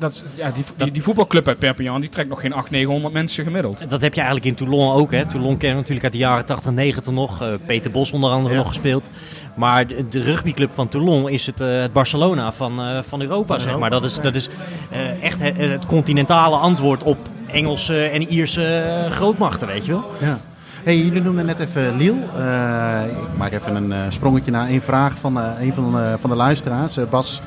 dat, 0.00 0.24
ja, 0.34 0.50
die, 0.50 0.64
die, 0.76 0.90
die 0.90 1.02
voetbalclub 1.02 1.48
uit 1.48 1.58
Perpignan, 1.58 2.00
die 2.00 2.10
trekt 2.10 2.28
nog 2.28 2.40
geen 2.40 2.52
800, 2.52 2.70
900 2.82 3.14
mensen 3.14 3.44
gemiddeld. 3.44 3.90
Dat 3.90 4.00
heb 4.00 4.14
je 4.14 4.20
eigenlijk 4.20 4.48
in 4.50 4.54
Toulon 4.66 4.92
ook. 4.92 5.10
Hè. 5.12 5.26
Toulon 5.26 5.56
kennen 5.56 5.70
we 5.70 5.74
natuurlijk 5.76 6.04
uit 6.04 6.12
de 6.12 6.18
jaren 6.18 6.44
80, 6.46 6.70
90 6.72 7.12
nog. 7.12 7.42
Eh, 7.42 7.48
Peter 7.66 7.90
Bos 7.90 8.12
onder 8.12 8.30
andere 8.30 8.54
Ja. 8.54 8.60
nog 8.60 8.68
gespeeld. 8.68 9.10
Maar 9.56 9.86
de, 9.86 10.08
de 10.08 10.22
rugbyclub 10.22 10.72
van 10.74 10.88
Toulon 10.88 11.28
is 11.28 11.46
het, 11.46 11.60
eh, 11.60 11.80
het 11.80 11.92
Barcelona 11.92 12.52
van, 12.52 12.80
eh, 12.80 12.98
van 13.02 13.20
Europa, 13.20 13.46
Van 13.46 13.56
zeg 13.56 13.64
Europa, 13.64 13.80
maar. 13.80 13.90
Dat 13.90 14.04
is, 14.10 14.20
dat 14.20 14.34
is 14.34 14.48
eh, 14.90 15.22
echt 15.22 15.40
het, 15.40 15.56
het 15.56 15.86
continentale 15.86 16.56
antwoord 16.56 17.02
op 17.02 17.18
Engelse 17.52 18.04
en 18.04 18.22
Ierse 18.32 19.06
grootmachten, 19.10 19.66
weet 19.66 19.86
je 19.86 19.92
wel. 19.92 20.04
Ja. 20.20 20.38
Hey, 20.84 20.96
jullie 20.98 21.22
noemden 21.22 21.46
net 21.46 21.58
even 21.58 21.96
Lille. 21.96 22.16
Eh, 22.38 23.00
ik 23.22 23.36
maak 23.38 23.52
even 23.52 23.74
een 23.74 23.92
eh, 23.92 23.98
sprongetje 24.08 24.50
naar 24.50 24.68
een 24.68 24.82
vraag 24.82 25.18
van 25.18 25.38
eh, 25.40 25.50
een 25.60 25.74
van, 25.74 25.98
eh, 25.98 26.12
van 26.20 26.30
de 26.30 26.36
luisteraars. 26.36 26.96
Bas 27.10 27.40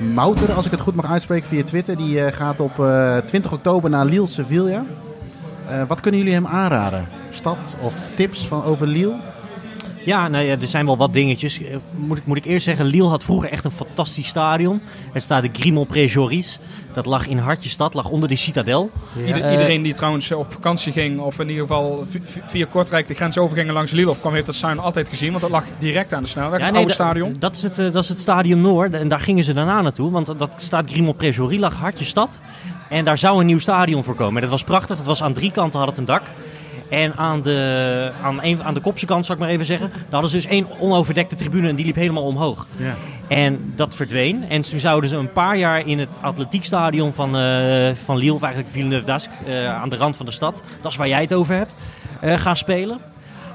Mouter, 0.00 0.52
als 0.52 0.64
ik 0.64 0.70
het 0.70 0.80
goed 0.80 0.94
mag 0.94 1.10
uitspreken 1.10 1.48
via 1.48 1.64
Twitter. 1.64 1.96
Die 1.96 2.20
eh, 2.20 2.32
gaat 2.32 2.60
op 2.60 2.80
eh, 2.80 3.16
20 3.16 3.52
oktober 3.52 3.90
naar 3.90 4.04
Lille 4.04 4.26
Sevilla. 4.26 4.84
Eh, 5.68 5.82
wat 5.88 6.00
kunnen 6.00 6.20
jullie 6.20 6.34
hem 6.34 6.46
aanraden? 6.46 7.08
Stad 7.30 7.76
of 7.80 7.94
tips 8.14 8.46
van 8.46 8.64
over 8.64 8.86
Lille? 8.86 9.16
Ja, 10.06 10.28
nou 10.28 10.44
ja, 10.44 10.56
er 10.60 10.66
zijn 10.66 10.86
wel 10.86 10.96
wat 10.96 11.12
dingetjes. 11.12 11.60
Eh, 11.62 11.76
Moet 11.96 12.18
ik, 12.18 12.26
moet 12.26 12.36
ik 12.36 12.44
eerst 12.44 12.64
zeggen, 12.64 12.84
Lille 12.86 13.08
had 13.08 13.24
vroeger 13.24 13.50
echt 13.50 13.64
een 13.64 13.70
fantastisch 13.70 14.26
stadion. 14.28 14.80
Het 15.12 15.22
staat 15.22 15.42
de 15.42 15.48
Grimont-Pré-Joris. 15.52 16.58
Dat 16.92 17.06
lag 17.06 17.26
in 17.26 17.38
Hartjestad, 17.38 17.94
lag 17.94 18.08
onder 18.08 18.28
de 18.28 18.36
Citadel. 18.36 18.90
Ieder- 19.26 19.42
Eh, 19.42 19.52
iedereen 19.52 19.82
die 19.82 19.92
trouwens 19.94 20.32
op 20.32 20.52
vakantie 20.52 20.92
ging, 20.92 21.20
of 21.20 21.38
in 21.38 21.48
ieder 21.48 21.66
geval 21.66 22.04
vi- 22.08 22.20
vi- 22.24 22.40
via 22.46 22.66
Kortrijk 22.70 23.08
de 23.08 23.14
grens 23.14 23.38
overgingen 23.38 23.72
langs 23.74 23.92
Lille 23.92 24.10
of 24.10 24.20
kwam, 24.20 24.32
heeft 24.34 24.46
dat 24.46 24.54
stadion 24.54 24.84
altijd 24.84 25.08
gezien. 25.08 25.28
Want 25.30 25.40
dat 25.42 25.50
lag 25.50 25.64
direct 25.78 26.12
aan 26.14 26.22
de 26.22 26.28
snelweg, 26.28 26.60
het 26.60 26.68
oude 26.74 26.86
da- 26.88 26.94
stadion. 26.94 27.36
Dat 27.38 27.56
is, 27.56 27.62
het, 27.62 27.78
eh, 27.78 27.92
dat 27.92 28.02
is 28.02 28.08
het 28.08 28.18
Stadion 28.20 28.60
Noord. 28.60 28.92
En 28.92 29.08
daar 29.08 29.20
gingen 29.20 29.44
ze 29.44 29.52
daarna 29.54 29.80
naartoe. 29.80 30.10
Want 30.10 30.38
dat 30.38 30.52
staat 30.56 30.90
Grimont-Pré-Joris, 30.90 31.58
lag 31.58 31.74
Hartjestad. 31.74 32.38
En 32.88 33.04
daar 33.04 33.18
zou 33.18 33.40
een 33.40 33.46
nieuw 33.46 33.58
stadion 33.58 34.04
voor 34.04 34.14
komen. 34.14 34.34
En 34.34 34.40
dat 34.40 34.50
was 34.50 34.64
prachtig. 34.64 34.96
Dat 34.96 35.06
was 35.06 35.22
aan 35.22 35.32
drie 35.32 35.50
kanten 35.50 35.78
had 35.78 35.88
het 35.88 35.98
een 35.98 36.04
dak. 36.04 36.22
En 36.90 37.16
aan 37.16 37.42
de, 37.42 38.10
aan, 38.22 38.42
een, 38.42 38.62
aan 38.62 38.74
de 38.74 38.80
kopse 38.80 39.06
kant, 39.06 39.26
zal 39.26 39.34
ik 39.34 39.40
maar 39.40 39.50
even 39.50 39.66
zeggen, 39.66 39.90
daar 39.90 40.04
hadden 40.10 40.30
ze 40.30 40.36
dus 40.36 40.46
één 40.46 40.80
onoverdekte 40.80 41.34
tribune 41.34 41.68
en 41.68 41.76
die 41.76 41.84
liep 41.84 41.94
helemaal 41.94 42.26
omhoog. 42.26 42.66
Ja. 42.76 42.94
En 43.28 43.72
dat 43.76 43.96
verdween. 43.96 44.44
En 44.48 44.62
toen 44.62 44.78
zouden 44.78 45.10
ze 45.10 45.16
een 45.16 45.32
paar 45.32 45.56
jaar 45.56 45.86
in 45.86 45.98
het 45.98 46.18
atletiekstadion 46.22 47.12
van, 47.12 47.36
eh, 47.36 47.90
van 48.04 48.16
Lille, 48.16 48.34
of 48.34 48.42
eigenlijk 48.42 48.72
Villeneuve-d'Ascq, 48.72 49.46
eh, 49.46 49.74
aan 49.74 49.88
de 49.88 49.96
rand 49.96 50.16
van 50.16 50.26
de 50.26 50.32
stad, 50.32 50.62
dat 50.80 50.92
is 50.92 50.98
waar 50.98 51.08
jij 51.08 51.20
het 51.20 51.34
over 51.34 51.54
hebt, 51.54 51.74
eh, 52.20 52.38
gaan 52.38 52.56
spelen. 52.56 52.98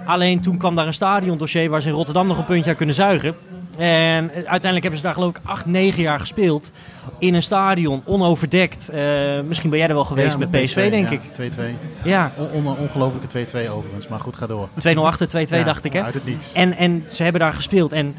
Alleen 0.06 0.42
toen 0.42 0.58
kwam 0.58 0.76
daar 0.76 0.88
een 0.88 0.94
stadiondossier 0.94 1.70
waar 1.70 1.82
ze 1.82 1.88
in 1.88 1.94
Rotterdam 1.94 2.28
nog 2.28 2.38
een 2.38 2.46
puntje 2.46 2.70
aan 2.70 2.76
kunnen 2.76 2.96
zuigen. 2.96 3.36
En 3.78 4.32
uiteindelijk 4.34 4.82
hebben 4.82 5.00
ze 5.00 5.06
daar 5.06 5.14
geloof 5.14 5.30
ik 5.30 5.40
acht, 5.44 5.66
negen 5.66 6.02
jaar 6.02 6.20
gespeeld. 6.20 6.72
In 7.20 7.34
een 7.34 7.44
stadion, 7.44 8.02
onoverdekt. 8.06 8.90
Eh, 8.90 9.02
misschien 9.48 9.70
ben 9.70 9.80
jij 9.80 9.88
er 9.88 9.94
wel 9.94 10.06
geweest 10.06 10.32
Ja, 10.32 10.38
met 10.38 10.52
PSV, 10.52 10.90
denk 10.90 11.10
ja, 11.10 11.12
ik. 11.12 11.22
2-2. 11.34 11.76
Ja, 12.04 12.32
On- 12.38 12.66
on- 12.66 12.78
ongelofelijke 12.78 13.28
2-2 13.28 13.70
overigens, 13.70 14.08
maar 14.08 14.20
goed, 14.20 14.36
ga 14.36 14.48
door. 14.48 14.70
2-0 14.80 15.28
2-2 15.28 15.58
Ja, 15.60 15.64
dacht 15.64 15.84
ik 15.84 15.94
hè. 15.94 16.02
Uit 16.04 16.14
het 16.14 16.26
niets. 16.26 16.54
En, 16.54 16.78
en 16.78 17.04
ze 17.10 17.24
hebben 17.24 17.42
daar 17.42 17.54
gespeeld. 17.54 17.92
En 17.92 18.16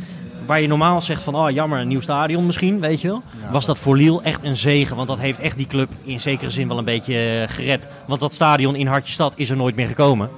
waar 0.47 0.61
je 0.61 0.66
normaal 0.68 1.01
zegt 1.01 1.23
van, 1.23 1.35
oh 1.37 1.51
jammer, 1.51 1.81
een 1.81 1.88
nieuw 1.88 2.01
stadion 2.01 2.47
misschien, 2.47 2.81
weet 2.81 3.01
je 3.01 3.09
wel. 3.09 3.23
Was 3.51 3.66
dat 3.66 3.79
voor 3.79 3.97
Lille 3.97 4.21
echt 4.23 4.45
een 4.45 4.57
zegen. 4.57 4.97
Want 4.97 5.09
dat 5.09 5.18
heeft 5.18 5.38
echt 5.40 5.57
die 5.57 5.66
club 5.66 5.90
in 6.03 6.21
zekere 6.21 6.51
zin 6.51 6.68
wel 6.68 6.79
een 6.79 6.85
beetje 6.85 7.14
eh, 7.49 7.55
gered. 7.55 7.88
Want 8.07 8.21
dat 8.21 8.35
stadion 8.35 8.75
in 8.77 8.87
Hartjestad 8.87 9.33
is 9.37 9.51
er 9.51 9.57
nooit 9.57 9.77
meer 9.77 9.87
gekomen. 9.87 10.31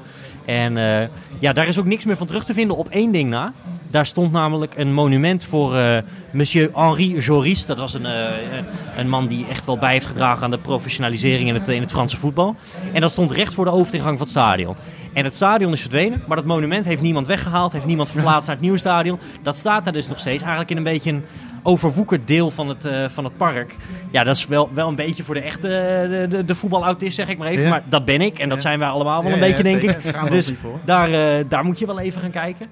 En 0.44 0.76
eh, 0.76 1.08
ja, 1.38 1.52
daar 1.52 1.68
is 1.68 1.78
ook 1.78 1.84
niks 1.84 2.04
meer 2.04 2.16
van 2.16 2.26
terug 2.26 2.44
te 2.44 2.54
vinden 2.54 2.76
op 2.76 2.88
één 2.88 3.12
ding 3.12 3.30
na. 3.30 3.52
Daar 3.90 4.06
stond 4.06 4.32
namelijk 4.32 4.74
een 4.76 4.92
monument 4.92 5.44
voor 5.44 5.76
eh, 5.76 5.98
monsieur 6.32 6.70
Henri 6.74 7.18
Joris. 7.18 7.66
Dat 7.66 7.78
was 7.78 7.94
een, 7.94 8.06
eh, 8.06 8.64
een 8.96 9.08
man 9.08 9.26
die 9.26 9.46
echt 9.46 9.64
wel 9.64 9.78
bij 9.78 9.92
heeft 9.92 10.06
gedragen 10.06 10.42
aan 10.42 10.50
de 10.50 10.58
professionalisering 10.58 11.48
in 11.48 11.54
het, 11.54 11.68
in 11.68 11.80
het 11.80 11.90
Franse 11.90 12.16
voetbal. 12.16 12.56
En 12.92 13.00
dat 13.00 13.10
stond 13.10 13.32
recht 13.32 13.54
voor 13.54 13.64
de 13.64 13.70
hoofdingang 13.70 14.18
van 14.18 14.26
het 14.26 14.36
stadion. 14.36 14.76
En 15.12 15.24
het 15.24 15.34
stadion 15.34 15.72
is 15.72 15.80
verdwenen, 15.80 16.22
maar 16.26 16.36
dat 16.36 16.46
monument 16.46 16.84
heeft 16.84 17.02
niemand 17.02 17.26
weggehaald, 17.26 17.72
heeft 17.72 17.86
niemand 17.86 18.10
verplaatst 18.10 18.46
naar 18.46 18.56
het 18.56 18.64
nieuwe 18.64 18.78
stadion. 18.78 19.18
Dat 19.42 19.56
staat 19.56 19.84
daar 19.84 19.92
dus 19.92 20.08
nog 20.08 20.20
steeds, 20.20 20.40
eigenlijk 20.40 20.70
in 20.70 20.76
een 20.76 20.82
beetje 20.82 21.10
een 21.10 21.24
overwoekerd 21.66 22.26
deel 22.26 22.50
van 22.50 22.68
het, 22.68 22.84
eh, 22.84 23.04
van 23.08 23.24
het 23.24 23.36
park. 23.36 23.76
Ja, 24.10 24.24
dat 24.24 24.36
is 24.36 24.46
wel, 24.46 24.70
wel 24.72 24.88
een 24.88 24.94
beetje 24.94 25.22
voor 25.22 25.34
de 25.34 25.40
echte 25.40 25.68
eh, 25.68 26.08
de, 26.08 26.26
de, 26.28 26.44
de 26.44 26.54
voetbalautist, 26.54 27.14
zeg 27.14 27.28
ik 27.28 27.38
maar 27.38 27.48
even. 27.48 27.64
Ja. 27.64 27.70
Maar 27.70 27.82
dat 27.88 28.04
ben 28.04 28.20
ik 28.20 28.38
en 28.38 28.48
dat 28.48 28.56
Ja. 28.62 28.62
zijn 28.68 28.78
wij 28.78 28.88
allemaal 28.88 29.22
wel 29.22 29.32
een 29.32 29.40
beetje, 29.40 29.62
denk 29.62 29.80
ik. 29.82 30.30
Dus 30.30 30.52
daar, 30.84 31.10
eh, 31.10 31.44
daar 31.48 31.64
moet 31.64 31.78
je 31.78 31.86
wel 31.86 31.98
even 31.98 32.20
gaan 32.20 32.30
kijken. 32.30 32.68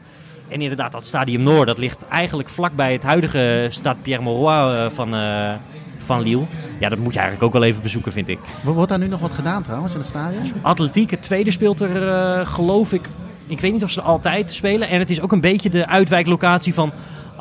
En 0.48 0.60
inderdaad, 0.60 0.92
dat 0.92 1.06
Stadium 1.06 1.42
Noord, 1.42 1.66
dat 1.66 1.78
ligt 1.78 2.06
eigenlijk 2.08 2.48
vlakbij 2.48 2.92
het 2.92 3.02
huidige 3.02 3.66
Stade 3.70 3.98
Pierre-Mauroy 4.02 4.74
eh, 4.76 4.90
van, 4.90 5.14
eh, 5.14 5.52
van 5.98 6.20
Lille. 6.22 6.44
Ja, 6.80 6.88
dat 6.88 6.98
moet 6.98 7.12
je 7.12 7.18
eigenlijk 7.18 7.46
ook 7.46 7.60
wel 7.60 7.68
even 7.68 7.82
bezoeken, 7.82 8.12
vind 8.12 8.28
ik. 8.28 8.38
Wordt 8.64 8.88
daar 8.88 8.98
nu 8.98 9.08
nog 9.08 9.20
wat 9.20 9.34
gedaan 9.34 9.62
trouwens 9.62 9.92
in 9.92 9.98
het 9.98 10.08
stadion? 10.08 10.52
Atletiek, 10.62 11.10
het 11.10 11.22
tweede 11.22 11.50
speelt 11.50 11.80
er, 11.80 12.46
geloof 12.46 12.92
ik. 12.92 13.08
Ik 13.46 13.60
weet 13.60 13.72
niet 13.72 13.82
of 13.84 13.90
ze 13.90 14.00
altijd 14.02 14.52
spelen. 14.52 14.88
En 14.88 14.98
het 14.98 15.10
is 15.10 15.20
ook 15.20 15.32
een 15.32 15.40
beetje 15.40 15.70
de 15.70 15.86
uitwijklocatie 15.86 16.74
van. 16.74 16.92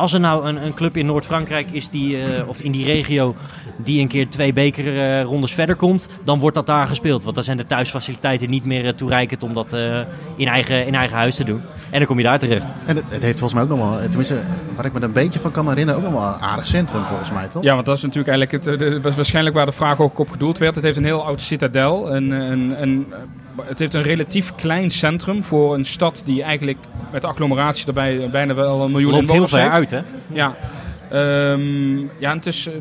Als 0.01 0.13
er 0.13 0.19
nou 0.19 0.45
een, 0.45 0.65
een 0.65 0.73
club 0.73 0.97
in 0.97 1.05
Noord-Frankrijk 1.05 1.71
is, 1.71 1.89
die, 1.89 2.23
eh, 2.23 2.47
of 2.47 2.61
in 2.61 2.71
die 2.71 2.85
regio, 2.85 3.35
die 3.83 4.01
een 4.01 4.07
keer 4.07 4.29
twee 4.29 4.53
bekerrondes 4.53 5.53
verder 5.53 5.75
komt, 5.75 6.07
dan 6.23 6.39
wordt 6.39 6.55
dat 6.55 6.65
daar 6.65 6.87
gespeeld. 6.87 7.23
Want 7.23 7.35
dan 7.35 7.43
zijn 7.43 7.57
de 7.57 7.67
thuisfaciliteiten 7.67 8.49
niet 8.49 8.65
meer 8.65 8.85
eh, 8.85 8.93
toereikend 8.93 9.43
om 9.43 9.53
dat 9.53 9.73
eh, 9.73 9.99
in, 10.35 10.47
eigen, 10.47 10.85
in 10.87 10.95
eigen 10.95 11.17
huis 11.17 11.35
te 11.35 11.43
doen. 11.43 11.61
En 11.89 11.97
dan 11.97 12.07
kom 12.07 12.17
je 12.17 12.23
daar 12.23 12.39
terecht. 12.39 12.65
En 12.85 12.95
het, 12.95 13.05
het 13.07 13.23
heeft 13.23 13.39
volgens 13.39 13.53
mij 13.53 13.63
ook 13.63 13.77
nog 13.79 13.89
wel, 13.89 14.01
tenminste, 14.01 14.35
waar 14.75 14.85
ik 14.85 14.93
me 14.93 14.99
er 14.99 15.05
een 15.05 15.11
beetje 15.11 15.39
van 15.39 15.51
kan 15.51 15.67
herinneren, 15.67 16.01
ook 16.01 16.11
nog 16.11 16.21
wel 16.21 16.33
een 16.33 16.41
aardig 16.41 16.67
centrum 16.67 17.05
volgens 17.05 17.31
mij, 17.31 17.47
toch? 17.47 17.63
Ja, 17.63 17.73
want 17.73 17.85
dat 17.85 17.97
is 17.97 18.01
natuurlijk 18.01 18.37
eigenlijk 18.37 18.65
het, 18.65 18.79
de, 18.79 19.01
was 19.01 19.15
waarschijnlijk 19.15 19.55
waar 19.55 19.65
de 19.65 19.71
vraag 19.71 19.99
ook 19.99 20.19
op 20.19 20.29
gedoeld 20.29 20.57
werd. 20.57 20.75
Het 20.75 20.83
heeft 20.83 20.97
een 20.97 21.03
heel 21.03 21.25
oud 21.25 21.41
citadel. 21.41 22.15
Een, 22.15 22.31
een, 22.31 22.81
een, 22.81 23.13
het 23.61 23.79
heeft 23.79 23.93
een 23.93 24.01
relatief 24.01 24.55
klein 24.55 24.89
centrum 24.89 25.43
voor 25.43 25.73
een 25.73 25.85
stad 25.85 26.21
die 26.25 26.43
eigenlijk 26.43 26.77
met 27.11 27.21
de 27.21 27.27
agglomeratie 27.27 27.87
erbij 27.87 28.29
bijna 28.31 28.53
wel 28.53 28.83
een 28.83 28.91
miljoen 28.91 29.11
Loopt 29.11 29.31
heel 29.31 29.41
inwoners 29.43 29.51
ver 29.51 29.61
heeft. 29.61 29.73
uit, 29.73 29.91
hè? 29.91 30.01
Ja. 30.27 30.55
Ehm, 31.11 31.97
ja, 31.99 32.33
het 32.35 32.45
is 32.45 32.67
eh, 32.67 32.73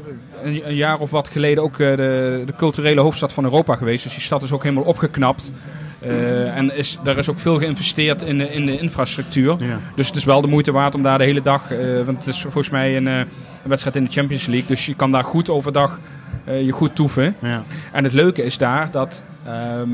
een, 0.43 0.69
een 0.69 0.75
jaar 0.75 0.99
of 0.99 1.11
wat 1.11 1.29
geleden 1.29 1.63
ook 1.63 1.73
eh, 1.73 1.97
de, 1.97 2.43
de 2.47 2.55
culturele 2.57 3.01
hoofdstad 3.01 3.33
van 3.33 3.45
Europa 3.45 3.77
geweest. 3.77 4.03
Dus 4.03 4.13
die 4.13 4.23
stad 4.23 4.43
is 4.43 4.53
ook 4.53 4.63
helemaal 4.63 4.85
opgeknapt. 4.85 5.53
Eh, 6.01 6.57
en 6.57 6.77
is, 6.77 6.99
daar 7.03 7.19
is 7.19 7.29
ook 7.29 7.39
veel 7.39 7.59
geïnvesteerd 7.59 8.23
in 8.23 8.39
de, 8.39 8.53
in 8.53 8.67
de 8.67 8.79
infrastructuur. 8.79 9.57
Ja. 9.59 9.79
Dus 9.95 10.07
het 10.07 10.17
is 10.17 10.25
wel 10.25 10.41
de 10.41 10.47
moeite 10.47 10.73
waard 10.73 10.95
om 10.95 11.03
daar 11.03 11.19
de 11.19 11.25
hele 11.25 11.43
dag... 11.43 11.71
eh, 11.71 11.79
want 12.05 12.19
het 12.19 12.27
is 12.27 12.41
volgens 12.41 12.71
mij 12.71 12.97
een, 12.97 13.07
een 13.07 13.27
wedstrijd 13.63 13.97
in 13.97 14.05
de 14.05 14.11
Champions 14.11 14.47
League. 14.47 14.69
Dus 14.69 14.87
je 14.87 14.95
kan 14.95 15.11
daar 15.11 15.25
goed 15.25 15.51
overdag 15.51 16.01
je 16.45 16.73
goed 16.73 16.95
toeven. 16.95 17.37
Ja. 17.41 17.63
En 17.93 18.05
het 18.05 18.13
leuke 18.13 18.43
is 18.43 18.59
daar 18.59 18.91
dat... 18.91 19.25
ehm 19.45 19.91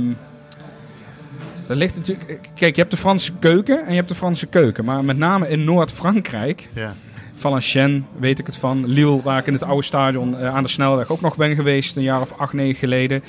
er 1.68 1.77
ligt 1.77 1.96
natuurlijk, 1.96 2.40
kijk, 2.55 2.75
je 2.75 2.81
hebt 2.81 2.90
de 2.92 3.01
Franse 3.01 3.33
keuken 3.38 3.85
en 3.85 3.90
je 3.90 3.96
hebt 3.96 4.09
de 4.09 4.14
Franse 4.14 4.46
keuken. 4.46 4.85
Maar 4.85 5.05
met 5.05 5.18
name 5.18 5.49
in 5.49 5.64
Noord-Frankrijk 5.64 6.68
Ja. 6.72 6.94
Valenciennes 7.37 8.03
weet 8.18 8.38
ik 8.38 8.46
het 8.46 8.57
van. 8.57 8.87
Lille, 8.87 9.22
waar 9.22 9.38
ik 9.38 9.46
in 9.46 9.53
het 9.53 9.62
oude 9.62 9.83
stadion 9.85 10.37
eh, 10.38 10.55
aan 10.55 10.62
de 10.62 10.68
snelweg 10.68 11.11
ook 11.11 11.20
nog 11.20 11.37
ben 11.37 11.55
geweest, 11.55 11.96
een 11.96 12.03
jaar 12.03 12.20
of 12.20 12.33
acht, 12.38 12.53
negen 12.53 12.75
geleden. 12.79 13.22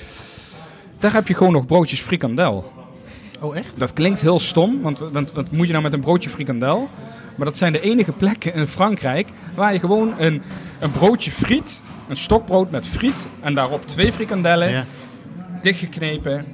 Daar 0.99 1.13
heb 1.13 1.27
je 1.27 1.33
gewoon 1.33 1.53
nog 1.53 1.65
broodjes 1.65 1.99
frikandel. 2.01 2.71
Oh, 3.39 3.57
echt? 3.57 3.79
Dat 3.79 3.93
klinkt 3.93 4.21
heel 4.21 4.39
stom, 4.39 4.81
want 4.81 4.99
want 4.99 5.31
wat 5.31 5.51
moet 5.51 5.65
je 5.65 5.71
nou 5.71 5.83
met 5.83 5.93
een 5.93 5.99
broodje 5.99 6.29
frikandel? 6.29 6.89
Maar 7.35 7.45
dat 7.45 7.57
zijn 7.57 7.73
de 7.73 7.79
enige 7.81 8.11
plekken 8.11 8.53
in 8.53 8.67
Frankrijk 8.67 9.27
waar 9.55 9.73
je 9.73 9.79
gewoon 9.79 10.13
een, 10.19 10.41
een 10.79 10.91
broodje 10.91 11.31
friet, 11.31 11.81
een 12.07 12.15
stokbrood 12.17 12.71
met 12.71 12.87
friet 12.87 13.27
en 13.41 13.53
daarop 13.53 13.87
twee 13.87 14.13
frikandellen, 14.13 14.69
Ja. 14.71 14.85
dichtgeknepen, 15.61 16.45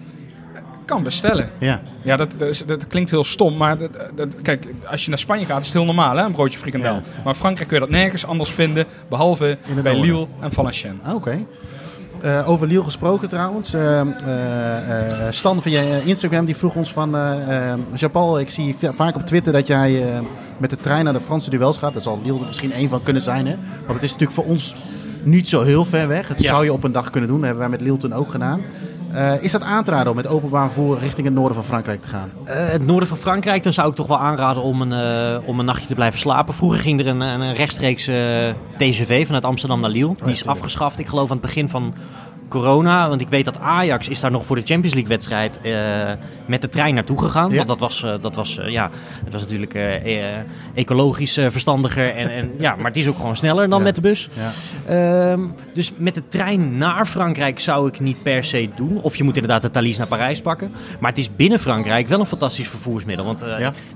kan 0.86 1.04
bestellen. 1.04 1.50
Ja. 1.60 1.82
Ja, 2.02 2.15
dat, 2.15 2.36
dat, 2.65 2.88
klinkt 2.88 3.10
heel 3.10 3.24
stom, 3.24 3.58
maar 3.58 3.78
dat, 3.78 3.89
dat- 4.15 4.36
kijk, 4.41 4.67
als 4.89 5.04
je 5.04 5.10
naar 5.10 5.19
Spanje 5.19 5.46
gaat 5.46 5.60
is 5.60 5.65
het 5.65 5.74
heel 5.76 5.86
normaal, 5.86 6.15
hè, 6.17 6.24
een 6.26 6.32
broodje 6.32 6.60
frikandel. 6.60 6.93
Ja. 6.93 7.02
Maar 7.24 7.34
in 7.34 7.39
Frankrijk 7.39 7.67
kun 7.69 7.80
je 7.80 7.86
dat 7.86 7.93
nergens 7.96 8.26
anders 8.26 8.50
vinden, 8.52 8.86
behalve 9.10 9.58
bij. 9.84 10.00
Lille 10.00 10.28
en 10.39 10.52
Valenciennes. 10.52 11.06
Ah, 11.06 11.15
Oké. 11.15 11.38
Eh, 12.22 12.50
over 12.50 12.67
Lille 12.67 12.84
gesproken 12.84 13.30
trouwens. 13.30 13.74
Eh, 13.74 14.00
eh, 14.02 14.08
Stan 15.30 15.62
van 15.62 15.72
je 15.72 16.02
Instagram 16.06 16.46
die 16.46 16.56
vroeg 16.56 16.76
ons 16.76 16.93
van... 16.93 17.15
Jean-Paul, 17.93 18.39
ik 18.39 18.50
zie 18.50 18.76
va- 18.80 18.93
vaak 18.93 19.15
op 19.15 19.26
Twitter 19.26 19.54
dat 19.54 19.67
jij 19.67 20.04
met 20.58 20.69
de 20.69 20.76
trein 20.76 21.04
naar 21.04 21.13
de 21.13 21.22
Franse 21.22 21.50
duels 21.50 21.78
gaat. 21.78 21.93
Daar 21.93 22.02
zal 22.02 22.19
Lille 22.24 22.39
er 22.39 22.46
misschien 22.48 22.72
één 22.74 22.89
van 22.89 23.04
kunnen 23.04 23.22
zijn. 23.22 23.48
Hè? 23.48 23.56
Want 23.86 23.93
het 23.93 24.04
is 24.04 24.12
natuurlijk 24.12 24.39
voor 24.39 24.46
ons 24.46 24.76
niet 25.24 25.50
zo 25.50 25.62
heel 25.62 25.86
ver 25.86 26.08
weg. 26.08 26.28
Het 26.28 26.41
Ja. 26.41 26.50
zou 26.50 26.63
je 26.63 26.74
op 26.74 26.84
een 26.84 26.91
dag 26.91 27.10
kunnen 27.10 27.30
doen. 27.30 27.38
Dat 27.39 27.46
hebben 27.50 27.69
wij 27.69 27.78
met 27.78 27.82
Lille 27.88 27.98
toen 27.98 28.13
ook 28.13 28.32
gedaan. 28.32 28.62
Eh, 29.13 29.43
is 29.43 29.52
dat 29.52 29.62
aan 29.62 29.84
te 29.84 29.91
raden 29.91 30.10
om 30.10 30.15
met 30.15 30.28
openbaar 30.28 30.65
vervoer 30.65 30.99
richting 30.99 31.26
het 31.26 31.36
noorden 31.36 31.56
van 31.56 31.63
Frankrijk 31.63 32.02
te 32.02 32.08
gaan? 32.08 32.32
Eh, 32.43 32.67
het 32.67 32.86
noorden 32.86 33.08
van 33.08 33.17
Frankrijk, 33.17 33.63
dan 33.63 33.73
zou 33.73 33.89
ik 33.89 33.95
toch 33.95 34.08
wel 34.08 34.19
aanraden 34.19 34.63
om 34.63 34.82
een, 34.82 34.91
eh, 34.91 35.47
om 35.47 35.60
een 35.60 35.65
nachtje 35.65 35.88
te 35.88 35.95
blijven 35.95 36.19
slapen. 36.19 36.54
Vroeger 36.54 36.80
ging 36.80 36.99
er 36.99 37.08
een, 37.08 37.21
een, 37.21 37.54
rechtstreeks 37.54 38.04
TGV 38.78 39.26
vanuit 39.26 39.45
Amsterdam 39.45 39.82
naar 39.82 39.89
Lille. 39.89 40.15
Die 40.23 40.34
is 40.34 40.47
afgeschaft, 40.47 40.99
ik 40.99 41.08
geloof 41.08 41.32
aan 41.32 41.38
het 41.38 41.45
begin 41.45 41.69
van 41.69 41.93
corona. 42.53 43.09
Want 43.09 43.21
ik 43.21 43.27
weet 43.29 43.45
dat 43.45 43.59
Ajax 43.59 44.07
is 44.07 44.19
daar 44.19 44.31
nog 44.31 44.45
voor 44.45 44.55
de 44.55 44.61
Champions 44.65 44.93
League 44.93 45.09
wedstrijd 45.11 45.61
eh, 45.61 46.11
met 46.45 46.61
de 46.61 46.69
trein 46.69 46.93
naartoe 46.95 47.19
gegaan. 47.19 47.49
Ja. 47.49 47.55
Want 47.55 47.67
dat 47.67 47.79
was, 47.79 48.03
eh, 48.03 48.13
dat 48.21 48.35
was, 48.35 48.57
eh, 48.57 48.69
ja, 48.69 48.89
het 49.23 49.33
was 49.33 49.41
natuurlijk 49.41 49.73
eh, 49.73 50.37
ecologisch 50.73 51.33
verstandiger. 51.33 52.09
En, 52.09 52.29
en, 52.29 52.51
ja, 52.59 52.75
maar 52.75 52.85
het 52.85 52.97
is 52.97 53.07
ook 53.07 53.15
gewoon 53.17 53.35
sneller 53.35 53.69
dan 53.69 53.77
Ja. 53.79 53.83
met 53.85 53.95
de 53.95 54.01
bus. 54.01 54.29
Ja. 54.33 54.51
Ehm, 55.31 55.41
dus 55.73 55.91
met 55.97 56.13
de 56.13 56.27
trein 56.27 56.77
naar 56.77 57.05
Frankrijk 57.05 57.59
zou 57.59 57.87
ik 57.87 57.99
niet 57.99 58.23
per 58.23 58.43
se 58.43 58.69
doen. 58.75 59.01
Of 59.01 59.15
je 59.15 59.23
moet 59.23 59.35
inderdaad 59.35 59.61
de 59.61 59.71
Thalys 59.71 59.97
naar 59.97 60.07
Parijs 60.07 60.41
pakken. 60.41 60.71
Maar 60.99 61.09
het 61.09 61.19
is 61.19 61.35
binnen 61.35 61.59
Frankrijk 61.59 62.07
wel 62.07 62.19
een 62.19 62.25
fantastisch 62.25 62.67
vervoersmiddel. 62.69 63.25
Want 63.25 63.45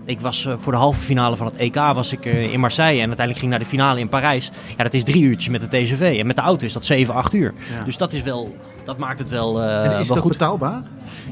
ik 0.05 0.19
was 0.19 0.47
voor 0.57 0.71
de 0.71 0.77
halve 0.77 0.99
finale 0.99 1.35
van 1.35 1.45
het 1.47 1.55
EK 1.55 1.75
was 1.75 2.11
ik, 2.13 2.25
in 2.25 2.59
Marseille. 2.59 3.01
En 3.01 3.07
uiteindelijk 3.07 3.39
ging 3.39 3.51
ik 3.53 3.57
naar 3.57 3.59
de 3.59 3.75
finale 3.75 3.99
in 3.99 4.09
Parijs. 4.09 4.51
Ja, 4.77 4.83
dat 4.83 4.93
is 4.93 5.03
drie 5.03 5.23
uurtjes 5.23 5.49
met 5.49 5.61
de 5.61 5.67
TGV. 5.67 6.17
En 6.19 6.27
met 6.27 6.35
de 6.35 6.41
auto 6.41 6.65
is 6.65 6.73
dat 6.73 6.85
7, 6.85 7.13
8 7.13 7.33
uur. 7.33 7.53
Dus 7.85 7.97
dat 7.97 8.13
is 8.13 8.21
wel... 8.21 8.46
Dat 8.83 8.97
maakt 8.97 9.19
het 9.19 9.29
wel, 9.29 9.62
eh, 9.62 9.86
En 9.93 9.99
is 9.99 10.07
wel 10.07 10.17
ook 10.17 10.23
goed. 10.23 10.31
betaalbaar? 10.31 10.81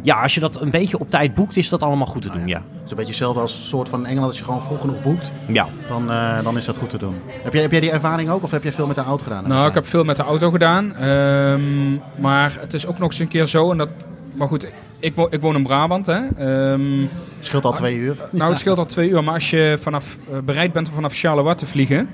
Ja, 0.02 0.22
als 0.22 0.34
je 0.34 0.40
dat 0.40 0.62
een 0.62 0.70
beetje 0.72 1.00
op 1.00 1.10
tijd 1.10 1.34
boekt, 1.36 1.58
is 1.58 1.70
dat 1.70 1.84
allemaal 1.84 2.08
goed 2.08 2.22
te 2.22 2.30
doen. 2.30 2.48
Ja. 2.48 2.58
Het 2.58 2.84
is 2.84 2.90
een 2.92 2.96
beetje 2.98 3.12
hetzelfde 3.12 3.40
als 3.40 3.54
een 3.54 3.64
soort 3.64 3.90
van 3.90 4.06
Engeland. 4.06 4.28
Als 4.28 4.38
je 4.38 4.44
gewoon 4.44 4.62
vroeg 4.64 4.80
genoeg 4.82 5.02
boekt, 5.02 5.32
ja. 5.48 5.68
dan, 5.88 6.12
eh, 6.12 6.44
dan 6.44 6.58
is 6.58 6.66
dat 6.66 6.78
goed 6.78 6.90
te 6.90 6.98
doen. 6.98 7.16
Heb 7.44 7.54
jij, 7.54 7.62
heb 7.62 7.72
jij 7.72 7.80
die 7.80 7.92
ervaring 7.92 8.30
ook? 8.30 8.44
Of 8.44 8.52
heb 8.52 8.64
jij 8.64 8.72
veel 8.72 8.88
met 8.88 8.96
de 8.96 9.02
auto 9.04 9.24
gedaan? 9.24 9.48
Nou, 9.48 9.68
ik 9.68 9.74
heb 9.74 9.88
veel 9.88 10.04
met 10.04 10.16
de 10.16 10.24
auto 10.24 10.52
gedaan. 10.52 10.96
ehm, 10.96 11.94
maar 12.22 12.58
het 12.60 12.74
is 12.74 12.86
ook 12.88 13.00
nog 13.00 13.10
eens 13.12 13.20
een 13.20 13.28
keer 13.28 13.46
zo. 13.46 13.72
En 13.72 13.78
dat, 13.78 13.90
maar 14.34 14.48
goed, 14.48 14.68
ik, 15.00 15.16
wo- 15.16 15.28
ik 15.30 15.42
woon 15.42 15.56
in 15.56 15.64
Brabant. 15.64 16.06
Hè. 16.06 16.20
Ehm, 16.38 17.06
scheelt 17.40 17.66
al 17.66 17.72
twee 17.74 17.96
uur. 17.98 18.16
nou, 18.32 18.50
het 18.52 18.60
scheelt 18.64 18.78
al 18.78 18.86
twee 18.86 19.10
uur. 19.10 19.24
Maar 19.24 19.34
als 19.34 19.50
je 19.50 19.78
vanaf, 19.82 20.18
eh, 20.32 20.38
bereid 20.40 20.72
bent 20.74 20.88
om 20.88 20.94
vanaf 20.96 21.14
Charleroi 21.14 21.56
te 21.56 21.66
vliegen... 21.68 22.10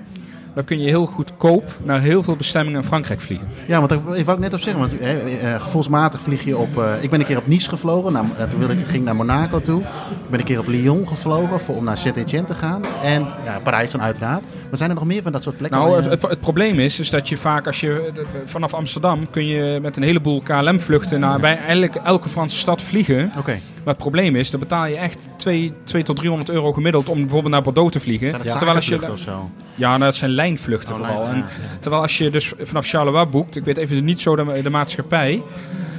dan 0.56 0.64
kun 0.64 0.80
je 0.80 0.88
heel 0.88 1.06
goedkoop 1.06 1.72
naar 1.84 2.02
heel 2.02 2.24
veel 2.24 2.36
bestemmingen 2.36 2.82
in 2.82 2.88
Frankrijk 2.88 3.22
vliegen. 3.22 3.48
Ja, 3.68 3.78
want 3.78 3.90
daar 3.90 4.18
ik 4.18 4.26
wou 4.26 4.38
ik 4.38 4.44
net 4.44 4.54
op 4.54 4.60
zeggen. 4.60 4.80
Want 4.82 5.00
hè, 5.00 5.18
eh, 5.18 5.62
gevoelsmatig 5.62 6.22
vlieg 6.22 6.44
je 6.44 6.58
op... 6.58 6.78
eh, 6.78 7.04
ik 7.04 7.10
ben 7.10 7.20
een 7.20 7.26
keer 7.26 7.38
op 7.38 7.48
Nice 7.48 7.70
gevlogen. 7.70 8.14
Nou, 8.14 8.26
eh, 8.38 8.44
toen 8.44 8.60
wilde 8.60 8.74
ik, 8.74 8.86
ging 8.86 8.98
ik 8.98 9.04
naar 9.04 9.16
Monaco 9.16 9.62
toe. 9.62 9.82
Ik 9.82 10.30
ben 10.30 10.40
een 10.40 10.46
keer 10.46 10.60
op 10.60 10.68
Lyon 10.68 11.08
gevlogen 11.08 11.60
voor, 11.60 11.76
om 11.76 11.84
naar 11.84 11.98
Saint-Etienne 11.98 12.48
te 12.48 12.54
gaan. 12.54 12.82
En 13.04 13.28
ja, 13.46 13.60
Parijs 13.64 13.92
dan 13.92 14.02
uiteraard. 14.02 14.44
Maar 14.70 14.78
zijn 14.78 14.90
er 14.90 14.96
nog 14.96 15.06
meer 15.06 15.22
van 15.22 15.32
dat 15.32 15.44
soort 15.44 15.58
plekken? 15.58 15.80
Nou, 15.80 15.96
het, 15.96 16.04
je- 16.04 16.10
het, 16.10 16.22
het 16.22 16.40
probleem 16.40 16.80
is, 16.80 17.00
is 17.00 17.10
dat 17.10 17.30
je 17.30 17.38
vaak 17.38 17.68
als 17.68 17.80
je 17.80 18.12
eh, 18.16 18.22
vanaf 18.46 18.74
Amsterdam 18.74 19.30
kun 19.30 19.46
je 19.46 19.80
met 19.82 19.98
een 19.98 20.04
heleboel 20.04 20.42
KLM-vluchten 20.42 21.20
naar 21.20 21.40
bij 21.40 21.58
eigenlijk 21.58 21.96
elke 21.96 22.30
Franse 22.30 22.58
stad 22.58 22.82
vliegen. 22.82 23.32
Oké, 23.38 23.60
Maar 23.84 23.94
het 23.94 23.98
probleem 24.04 24.36
is, 24.36 24.52
dan 24.52 24.60
betaal 24.60 24.86
je 24.86 24.96
echt 24.96 25.28
2, 25.38 25.74
2 25.84 26.04
tot 26.04 26.16
300 26.16 26.50
euro 26.50 26.72
gemiddeld 26.74 27.10
om 27.10 27.20
bijvoorbeeld 27.20 27.54
naar 27.54 27.62
Bordeaux 27.62 27.92
te 27.92 28.00
vliegen. 28.00 28.30
zijn 28.30 28.42
dat 28.44 28.52
Terwijl 28.52 28.76
als 28.76 28.88
je, 28.88 29.12
of 29.12 29.20
zo? 29.20 29.50
ja, 29.76 29.90
nou, 29.90 30.00
dat 30.04 30.16
zijn 30.16 30.32
lijnvluchten 30.32 30.96
Oh, 30.96 31.02
vooral. 31.06 31.24
lijn- 31.24 31.36
En. 31.36 31.46
Terwijl 31.80 32.02
als 32.02 32.18
je 32.18 32.30
dus 32.30 32.54
vanaf 32.62 32.88
Charleroi 32.88 33.26
boekt, 33.26 33.56
ik 33.56 33.64
weet 33.64 33.78
even 33.78 34.04
niet 34.04 34.20
zo 34.20 34.36
de, 34.36 34.60
de 34.64 34.70
maatschappij, 34.70 35.44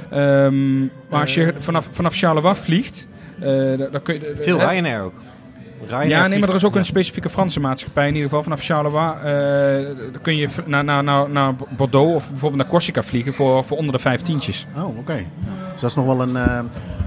ehm, 0.09 0.79
maar 0.81 1.19
als 1.21 1.33
je 1.33 1.53
vanaf, 1.59 1.89
vanaf 1.91 2.15
Charleroi 2.15 2.55
vliegt, 2.55 3.07
eh, 3.39 3.47
dan 3.91 4.01
kun 4.03 4.13
je... 4.13 4.33
Veel? 4.39 4.59
Ryanair 4.59 5.01
ook. 5.01 5.13
Ryanair 5.87 6.09
Ja, 6.09 6.27
nee, 6.27 6.39
maar 6.39 6.49
er 6.49 6.55
is 6.55 6.65
ook 6.65 6.75
een 6.75 6.85
specifieke 6.85 7.29
Franse 7.29 7.59
maatschappij 7.59 8.07
in 8.07 8.13
ieder 8.13 8.29
geval. 8.29 8.43
Vanaf 8.43 8.61
Charleroi 8.63 9.13
eh, 9.23 9.95
dan 10.11 10.21
kun 10.21 10.35
je 10.37 10.47
naar, 10.65 10.83
naar, 10.83 11.03
naar, 11.03 11.29
naar 11.29 11.53
Bordeaux 11.77 12.15
of 12.15 12.29
bijvoorbeeld 12.29 12.61
naar 12.61 12.71
Corsica 12.71 13.03
vliegen 13.03 13.33
voor, 13.33 13.65
voor 13.65 13.77
onder 13.77 13.91
de 13.95 13.99
vijf 13.99 14.21
tientjes. 14.21 14.65
Oh, 14.77 14.97
oké. 14.97 15.15
Dus 15.71 15.81
dat 15.81 15.89
is 15.89 15.95
nog 15.95 16.05
wel 16.05 16.21
een... 16.21 16.35
eh, 16.35 16.59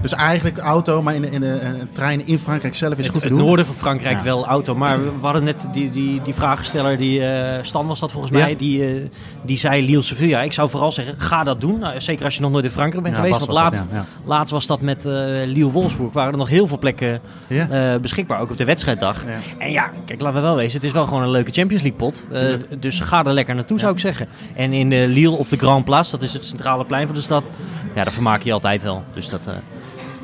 dus 0.02 0.12
eigenlijk 0.14 0.58
auto, 0.58 1.02
maar 1.02 1.14
in, 1.14 1.20
de, 1.20 1.30
in 1.30 1.40
de, 1.40 1.58
een 1.62 1.88
trein 1.92 2.26
in 2.26 2.38
Frankrijk 2.38 2.74
zelf 2.74 2.92
is 2.92 3.04
Het, 3.04 3.12
goed 3.12 3.22
te 3.22 3.28
het 3.28 3.36
doen. 3.36 3.46
noorden 3.46 3.66
van 3.66 3.74
Frankrijk 3.74 4.16
Ja. 4.16 4.22
wel 4.22 4.46
auto. 4.46 4.74
Maar 4.74 5.02
we, 5.02 5.10
hadden 5.20 5.44
net 5.44 5.68
die, 5.72 5.90
die, 5.90 6.22
die 6.22 6.34
vragensteller, 6.34 6.98
die 6.98 7.26
eh, 7.26 7.64
Stan 7.64 7.86
was 7.86 8.00
dat 8.00 8.12
volgens 8.12 8.32
Ja. 8.38 8.44
mij, 8.44 8.56
die, 8.56 8.86
eh, 8.86 9.02
die 9.44 9.58
zei 9.58 9.84
Lille 9.86 10.02
Sevilla. 10.02 10.42
Ik 10.42 10.52
zou 10.52 10.70
vooral 10.70 10.92
zeggen, 10.92 11.14
ga 11.18 11.44
dat 11.44 11.60
doen. 11.60 11.78
Nou, 11.78 12.00
zeker 12.00 12.24
als 12.24 12.34
je 12.34 12.40
nog 12.40 12.50
nooit 12.50 12.64
in 12.64 12.70
Frankrijk 12.70 13.02
bent 13.02 13.14
Ja, 13.16 13.20
geweest. 13.22 13.38
Want 13.40 13.52
laatst, 13.58 13.80
dat, 13.80 13.88
ja, 13.92 14.04
laatst 14.24 14.52
was 14.52 14.66
dat 14.66 14.80
met 14.80 15.04
eh 15.04 15.12
Lille 15.44 15.70
Wolfsburg. 15.70 16.12
Waren 16.12 16.32
er 16.32 16.38
nog 16.38 16.48
heel 16.48 16.66
veel 16.66 16.78
plekken 16.78 17.20
eh, 17.48 17.94
beschikbaar, 17.96 18.40
ook 18.40 18.50
op 18.50 18.56
de 18.56 18.64
wedstrijddag. 18.66 19.22
Ja. 19.26 19.38
En 19.58 19.70
ja, 19.70 19.90
kijk, 20.06 20.20
laten 20.20 20.36
we 20.40 20.46
wel 20.46 20.56
wezen, 20.56 20.72
het 20.74 20.84
is 20.84 20.92
wel 20.92 21.04
gewoon 21.06 21.22
een 21.22 21.30
leuke 21.30 21.50
Champions 21.52 21.82
League 21.82 21.98
pot. 22.00 22.24
Eh, 22.32 22.78
dus 22.78 23.00
ga 23.00 23.24
er 23.24 23.32
lekker 23.32 23.54
naartoe, 23.54 23.78
zou 23.78 23.92
ik 23.92 23.98
zeggen. 23.98 24.28
En 24.54 24.72
in 24.72 24.88
Lille 25.06 25.30
op 25.36 25.50
de 25.50 25.56
Grand 25.56 25.84
Place, 25.84 26.10
dat 26.10 26.22
is 26.22 26.32
het 26.32 26.46
centrale 26.46 26.84
plein 26.84 27.06
van 27.06 27.14
de 27.14 27.20
stad. 27.20 27.50
Ja, 27.94 28.02
daar 28.04 28.12
vermaak 28.12 28.42
je 28.42 28.52
altijd 28.52 28.82
wel. 28.82 29.04
Dus 29.14 29.28
dat... 29.28 29.46
eh, 29.46 29.54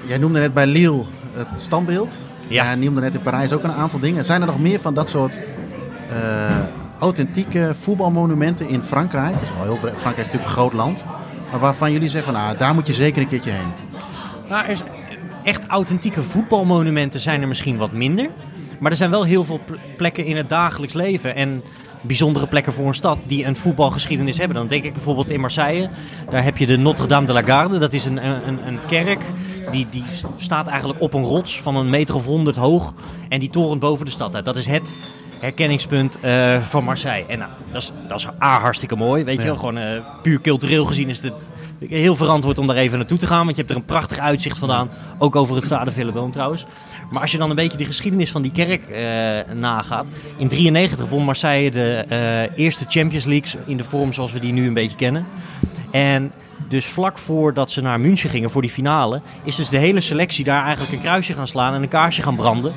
Jij 0.07 0.19
noemde 0.19 0.41
net 0.41 0.55
bij 0.55 0.67
Lille 0.67 1.03
het 1.33 1.47
standbeeld. 1.57 2.15
Ja. 2.49 2.65
Jij 2.65 2.75
noemde 2.75 3.01
net 3.01 3.15
in 3.15 3.23
Parijs 3.23 3.53
ook 3.53 3.63
een 3.63 3.73
aantal 3.73 3.99
dingen. 3.99 4.25
Zijn 4.25 4.41
er 4.41 4.47
nog 4.47 4.59
meer 4.59 4.81
van 4.81 4.95
dat 4.95 5.09
soort 5.09 5.39
eh, 6.11 6.57
authentieke 6.99 7.73
voetbalmonumenten 7.79 8.69
in 8.69 8.83
Frankrijk? 8.83 9.35
Dat 9.35 9.43
is 9.43 9.49
wel 9.57 9.65
heel. 9.65 9.79
Frankrijk 9.79 10.17
is 10.17 10.25
natuurlijk 10.25 10.45
een 10.45 10.51
groot 10.57 10.73
land. 10.73 11.05
Maar 11.51 11.61
waarvan 11.61 11.93
jullie 11.93 12.09
zeggen, 12.09 12.33
van, 12.33 12.43
nou, 12.43 12.57
daar 12.57 12.75
moet 12.75 12.87
je 12.87 12.93
zeker 12.93 13.23
een 13.23 13.29
keertje 13.29 13.51
heen. 13.51 13.73
Nou, 14.49 14.67
er 14.67 14.83
echt 15.45 15.67
authentieke 15.67 16.23
voetbalmonumenten 16.23 17.21
zijn 17.21 17.43
er 17.43 17.49
misschien 17.49 17.77
wat 17.77 17.93
minder. 17.93 18.29
Maar 18.79 18.91
er 18.91 18.97
zijn 18.97 19.11
wel 19.11 19.25
heel 19.25 19.45
veel 19.45 19.61
pl- 19.67 19.73
plekken 19.97 20.25
in 20.25 20.37
het 20.37 20.49
dagelijks 20.49 20.95
leven 20.95 21.35
en 21.37 21.63
bijzondere 22.01 22.47
plekken 22.47 22.73
voor 22.73 22.87
een 22.87 22.95
stad 22.95 23.19
die 23.27 23.45
een 23.45 23.57
voetbalgeschiedenis 23.57 24.39
hebben. 24.39 24.57
Dan 24.57 24.67
denk 24.67 24.85
ik 24.85 24.93
bijvoorbeeld 24.93 25.31
in 25.31 25.41
Marseille. 25.41 25.91
Daar 26.31 26.45
heb 26.45 26.57
je 26.57 26.67
de 26.67 26.77
Notre-Dame 26.79 27.27
de 27.27 27.33
la 27.33 27.43
Garde. 27.43 27.79
Dat 27.79 27.93
is 27.93 28.05
een, 28.05 28.27
een, 28.49 28.67
een 28.67 28.79
kerk 28.87 29.23
die, 29.71 29.87
die 29.91 30.05
staat 30.37 30.67
eigenlijk 30.69 31.01
op 31.01 31.15
een 31.15 31.23
rots 31.25 31.61
van 31.61 31.77
een 31.77 31.91
meter 31.91 32.15
of 32.15 32.25
honderd 32.25 32.57
hoog. 32.57 32.95
En 33.29 33.41
die 33.41 33.51
torent 33.51 33.81
boven 33.81 34.05
de 34.05 34.11
stad 34.11 34.35
uit. 34.35 34.45
Dat 34.45 34.57
is 34.57 34.67
het 34.67 34.97
herkenningspunt 35.41 36.19
eh, 36.21 36.61
van 36.61 36.85
Marseille. 36.85 37.27
En 37.27 37.39
nou, 37.39 37.51
dat 37.71 37.83
is, 37.83 37.93
dat 38.09 38.19
is 38.19 38.27
A, 38.43 38.61
hartstikke 38.61 38.97
mooi. 38.97 39.25
Weet 39.25 39.35
je 39.37 39.41
Ja. 39.43 39.47
wel, 39.47 39.57
gewoon 39.57 39.79
eh, 39.79 40.01
puur 40.23 40.41
cultureel 40.41 40.85
gezien 40.85 41.09
is 41.09 41.21
het 41.23 41.33
heel 41.89 42.17
verantwoord 42.17 42.59
om 42.59 42.67
daar 42.67 42.77
even 42.77 42.99
naartoe 42.99 43.19
te 43.19 43.27
gaan. 43.27 43.45
Want 43.45 43.51
je 43.51 43.63
hebt 43.63 43.71
er 43.71 43.77
een 43.77 43.85
prachtig 43.85 44.19
uitzicht 44.19 44.59
vandaan. 44.59 44.91
Ook 45.19 45.37
over 45.37 45.55
het 45.55 45.65
Stade 45.65 45.91
Velodrome 45.91 46.33
trouwens. 46.33 46.67
Maar 47.11 47.21
als 47.21 47.33
je 47.33 47.39
dan 47.39 47.51
een 47.51 47.57
beetje 47.57 47.79
de 47.79 47.85
geschiedenis 47.85 48.31
van 48.31 48.43
die 48.43 48.53
kerk 48.53 48.89
eh, 48.89 49.55
nagaat. 49.55 50.11
In 50.37 50.49
93 50.49 51.09
won 51.09 51.25
Marseille 51.25 51.71
de 51.71 52.05
eh, 52.09 52.59
eerste 52.59 52.85
Champions 52.89 53.25
League 53.25 53.61
in 53.67 53.77
de 53.77 53.85
vorm 53.85 54.13
zoals 54.13 54.33
we 54.33 54.39
die 54.39 54.53
nu 54.53 54.67
een 54.67 54.75
beetje 54.75 54.97
kennen. 54.97 55.27
En 55.91 56.33
dus 56.69 56.87
vlak 56.87 57.19
voordat 57.19 57.71
ze 57.71 57.81
naar 57.81 58.01
München 58.01 58.31
gingen 58.31 58.51
voor 58.51 58.63
die 58.63 58.71
finale, 58.71 59.21
is 59.45 59.57
dus 59.57 59.69
de 59.69 59.79
hele 59.79 60.01
selectie 60.01 60.45
daar 60.45 60.63
eigenlijk 60.63 60.93
een 60.93 61.01
kruisje 61.01 61.33
gaan 61.33 61.49
slaan 61.49 61.75
en 61.75 61.83
een 61.83 61.89
kaarsje 61.89 62.23
gaan 62.23 62.37
branden. 62.37 62.75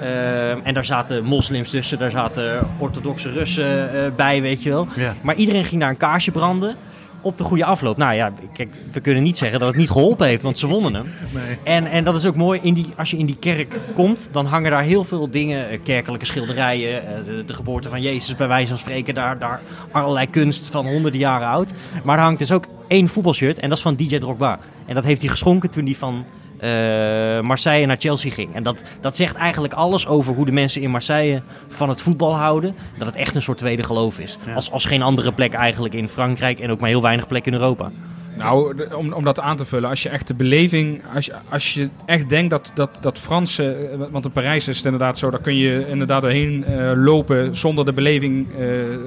Ehm, 0.00 0.58
en 0.62 0.74
daar 0.74 0.84
zaten 0.84 1.24
moslims 1.24 1.70
tussen, 1.70 1.98
daar 1.98 2.10
zaten 2.10 2.68
orthodoxe 2.78 3.30
Russen 3.30 3.94
eh, 3.94 4.14
bij, 4.16 4.42
weet 4.42 4.62
je 4.62 4.68
wel. 4.70 4.86
Ja. 4.96 5.14
Maar 5.22 5.34
iedereen 5.34 5.64
ging 5.64 5.80
daar 5.80 5.90
een 5.90 5.96
kaarsje 5.96 6.30
branden 6.30 6.76
op 7.22 7.38
de 7.38 7.44
goede 7.44 7.64
afloop. 7.64 7.96
Nou 7.96 8.14
ja, 8.14 8.32
kijk, 8.52 8.74
we 8.92 9.00
kunnen 9.00 9.22
niet 9.22 9.38
zeggen 9.38 9.58
dat 9.58 9.68
het 9.68 9.76
niet 9.76 9.90
geholpen 9.90 10.26
heeft, 10.26 10.42
want 10.42 10.58
ze 10.58 10.66
wonnen 10.66 10.94
hem. 10.94 11.06
Nee. 11.34 11.58
En, 11.62 11.86
en 11.86 12.04
dat 12.04 12.14
is 12.14 12.26
ook 12.26 12.36
mooi, 12.36 12.60
in 12.62 12.74
die, 12.74 12.86
als 12.96 13.10
je 13.10 13.16
in 13.16 13.26
die 13.26 13.36
kerk 13.36 13.80
komt, 13.94 14.28
dan 14.32 14.46
hangen 14.46 14.70
daar 14.70 14.82
heel 14.82 15.04
veel 15.04 15.30
dingen, 15.30 15.68
eh, 15.68 15.78
kerkelijke 15.82 16.26
schilderijen, 16.26 17.06
eh, 17.06 17.24
de, 17.24 17.44
de 17.44 17.54
geboorte 17.54 17.88
van 17.88 18.02
Jezus 18.02 18.36
bij 18.36 18.48
wijze 18.48 18.68
van 18.68 18.78
spreken, 18.78 19.14
daar, 19.14 19.38
daar 19.38 19.60
allerlei 19.90 20.30
kunst 20.30 20.66
van 20.66 20.86
honderden 20.86 21.20
jaren 21.20 21.48
oud. 21.48 21.72
Maar 22.04 22.16
er 22.16 22.24
hangt 22.24 22.38
dus 22.38 22.52
ook 22.52 22.64
één 22.88 23.08
voetbalshirt 23.08 23.58
en 23.58 23.68
dat 23.68 23.78
is 23.78 23.84
van 23.84 23.96
DJ 23.96 24.18
Drogba. 24.18 24.58
En 24.86 24.94
dat 24.94 25.04
heeft 25.04 25.20
hij 25.20 25.30
geschonken 25.30 25.70
toen 25.70 25.84
hij 25.84 25.94
van 25.94 26.24
eh, 26.62 27.40
Marseille 27.40 27.86
naar 27.86 27.96
Chelsea 27.98 28.30
ging. 28.30 28.54
En 28.54 28.62
dat, 28.62 28.76
dat 29.00 29.16
zegt 29.16 29.36
eigenlijk 29.36 29.74
alles 29.74 30.06
over 30.06 30.34
hoe 30.34 30.44
de 30.44 30.52
mensen 30.52 30.80
in 30.80 30.90
Marseille 30.90 31.42
van 31.68 31.88
het 31.88 32.00
voetbal 32.00 32.36
houden. 32.36 32.74
Dat 32.98 33.06
het 33.06 33.16
echt 33.16 33.34
een 33.34 33.42
soort 33.42 33.58
tweede 33.58 33.82
geloof 33.82 34.18
is. 34.18 34.38
Ja. 34.46 34.54
Als, 34.54 34.70
als 34.70 34.84
geen 34.84 35.02
andere 35.02 35.32
plek 35.32 35.52
eigenlijk 35.52 35.94
in 35.94 36.08
Frankrijk 36.08 36.58
en 36.58 36.70
ook 36.70 36.80
maar 36.80 36.88
heel 36.88 37.02
weinig 37.02 37.26
plekken 37.26 37.52
in 37.52 37.58
Europa. 37.58 37.90
Nou, 38.36 38.86
om, 38.94 39.12
om 39.12 39.24
dat 39.24 39.40
aan 39.40 39.56
te 39.56 39.64
vullen, 39.64 39.88
als 39.88 40.02
je 40.02 40.08
echt 40.08 40.28
de 40.28 40.34
beleving, 40.34 41.02
als 41.14 41.26
je, 41.26 41.34
als 41.50 41.74
je 41.74 41.88
echt 42.06 42.28
denkt 42.28 42.50
dat, 42.50 42.70
dat, 42.74 42.98
dat 43.00 43.18
Franse, 43.18 43.72
eh, 43.72 43.98
want 44.10 44.24
in 44.24 44.30
Parijs 44.30 44.68
is 44.68 44.76
het 44.76 44.84
inderdaad 44.84 45.18
zo, 45.18 45.30
daar 45.30 45.40
kun 45.40 45.56
je 45.56 45.86
inderdaad 45.88 46.22
doorheen 46.22 46.64
eh, 46.64 46.92
lopen 46.94 47.56
zonder 47.56 47.84
de 47.84 47.92
beleving 47.92 48.46
eh, 48.58 48.66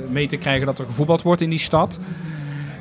mee 0.09 0.27
te 0.27 0.37
krijgen 0.37 0.65
dat 0.65 0.79
er 0.79 0.85
gevoetbald 0.85 1.21
wordt 1.21 1.41
in 1.41 1.49
die 1.49 1.59
stad. 1.59 1.99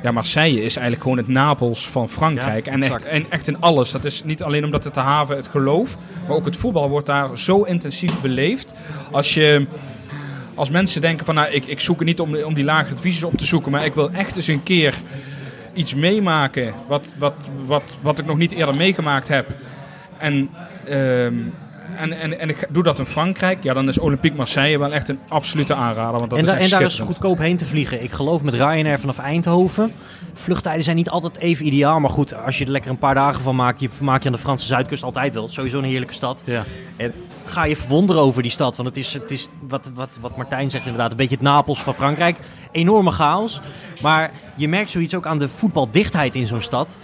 Ja, 0.05 0.11
Marseille 0.11 0.61
is 0.61 0.75
eigenlijk 0.75 1.01
gewoon 1.01 1.17
het 1.17 1.27
Napels 1.27 1.87
van 1.87 2.09
Frankrijk. 2.09 2.65
Ja, 2.65 2.71
en, 2.71 2.83
echt, 2.83 3.03
en 3.03 3.25
echt 3.29 3.47
in 3.47 3.59
alles. 3.61 3.91
Dat 3.91 4.05
is 4.05 4.23
niet 4.23 4.43
alleen 4.43 4.63
omdat 4.63 4.83
het 4.83 4.93
de 4.93 4.99
haven, 4.99 5.35
het 5.35 5.47
geloof, 5.47 5.97
maar 6.27 6.35
ook 6.35 6.45
het 6.45 6.55
voetbal 6.55 6.89
wordt 6.89 7.05
daar 7.05 7.37
zo 7.37 7.61
intensief 7.61 8.21
beleefd. 8.21 8.73
Als 9.11 9.33
je 9.33 9.65
als 10.55 10.69
mensen 10.69 11.01
denken 11.01 11.25
van 11.25 11.35
nou, 11.35 11.51
ik, 11.51 11.65
ik 11.65 11.79
zoek 11.79 11.97
het 11.97 12.07
niet 12.07 12.19
om, 12.19 12.35
om 12.35 12.53
die 12.53 12.63
lage 12.63 12.93
divisies 12.93 13.23
op 13.23 13.37
te 13.37 13.45
zoeken, 13.45 13.71
maar 13.71 13.85
ik 13.85 13.93
wil 13.93 14.11
echt 14.11 14.35
eens 14.35 14.47
een 14.47 14.63
keer 14.63 14.95
iets 15.73 15.93
meemaken 15.93 16.73
wat, 16.87 17.13
wat, 17.17 17.35
wat, 17.65 17.97
wat 18.01 18.19
ik 18.19 18.25
nog 18.25 18.37
niet 18.37 18.51
eerder 18.51 18.75
meegemaakt 18.75 19.27
heb. 19.27 19.47
En, 20.17 20.49
ehm, 20.87 21.33
en, 21.97 22.19
en, 22.19 22.39
en 22.39 22.49
ik 22.49 22.67
doe 22.69 22.83
dat 22.83 22.99
in 22.99 23.05
Frankrijk, 23.05 23.63
ja, 23.63 23.73
dan 23.73 23.87
is 23.87 23.99
Olympique 23.99 24.37
Marseille 24.37 24.79
wel 24.79 24.93
echt 24.93 25.09
een 25.09 25.19
absolute 25.27 25.73
aanrader. 25.73 26.17
Want 26.19 26.29
dat 26.29 26.39
en, 26.39 26.45
is 26.45 26.51
da- 26.51 26.57
en 26.57 26.69
daar 26.69 26.81
is 26.81 26.99
goedkoop 26.99 27.37
heen 27.37 27.57
te 27.57 27.65
vliegen. 27.65 28.03
Ik 28.03 28.11
geloof 28.11 28.41
met 28.43 28.53
Ryanair 28.53 28.99
vanaf 28.99 29.17
Eindhoven. 29.17 29.91
Vluchttijden 30.33 30.83
zijn 30.83 30.95
niet 30.95 31.09
altijd 31.09 31.37
even 31.37 31.65
ideaal. 31.65 31.99
Maar 31.99 32.09
goed, 32.09 32.43
als 32.45 32.57
je 32.57 32.65
er 32.65 32.71
lekker 32.71 32.91
een 32.91 32.97
paar 32.97 33.13
dagen 33.13 33.41
van 33.41 33.55
maakt, 33.55 33.79
je 33.79 33.89
vermaak 33.89 34.21
je 34.21 34.27
aan 34.27 34.35
de 34.35 34.41
Franse 34.41 34.65
Zuidkust 34.65 35.03
altijd 35.03 35.33
wel. 35.33 35.41
Het 35.41 35.51
is 35.51 35.57
Sowieso 35.57 35.77
een 35.77 35.83
heerlijke 35.83 36.13
stad. 36.13 36.41
Ja. 36.45 36.63
En 36.95 37.13
ga 37.45 37.63
je 37.65 37.75
verwonderen 37.75 38.21
over 38.21 38.41
die 38.41 38.51
stad. 38.51 38.75
Want 38.75 38.87
het 38.87 38.97
is, 38.97 39.13
het 39.13 39.31
is 39.31 39.47
wat, 39.67 39.91
wat, 39.93 40.17
wat 40.21 40.37
Martijn 40.37 40.69
zegt 40.69 40.85
inderdaad, 40.85 41.11
een 41.11 41.17
beetje 41.17 41.35
het 41.35 41.43
Napels 41.43 41.79
van 41.81 41.93
Frankrijk. 41.93 42.37
Enorme 42.71 43.11
chaos. 43.11 43.61
Maar 44.01 44.31
je 44.55 44.67
merkt 44.67 44.91
zoiets 44.91 45.15
ook 45.15 45.25
aan 45.25 45.39
de 45.39 45.49
voetbaldichtheid 45.49 46.35
in 46.35 46.45
zo'n 46.47 46.61
stad. 46.61 46.97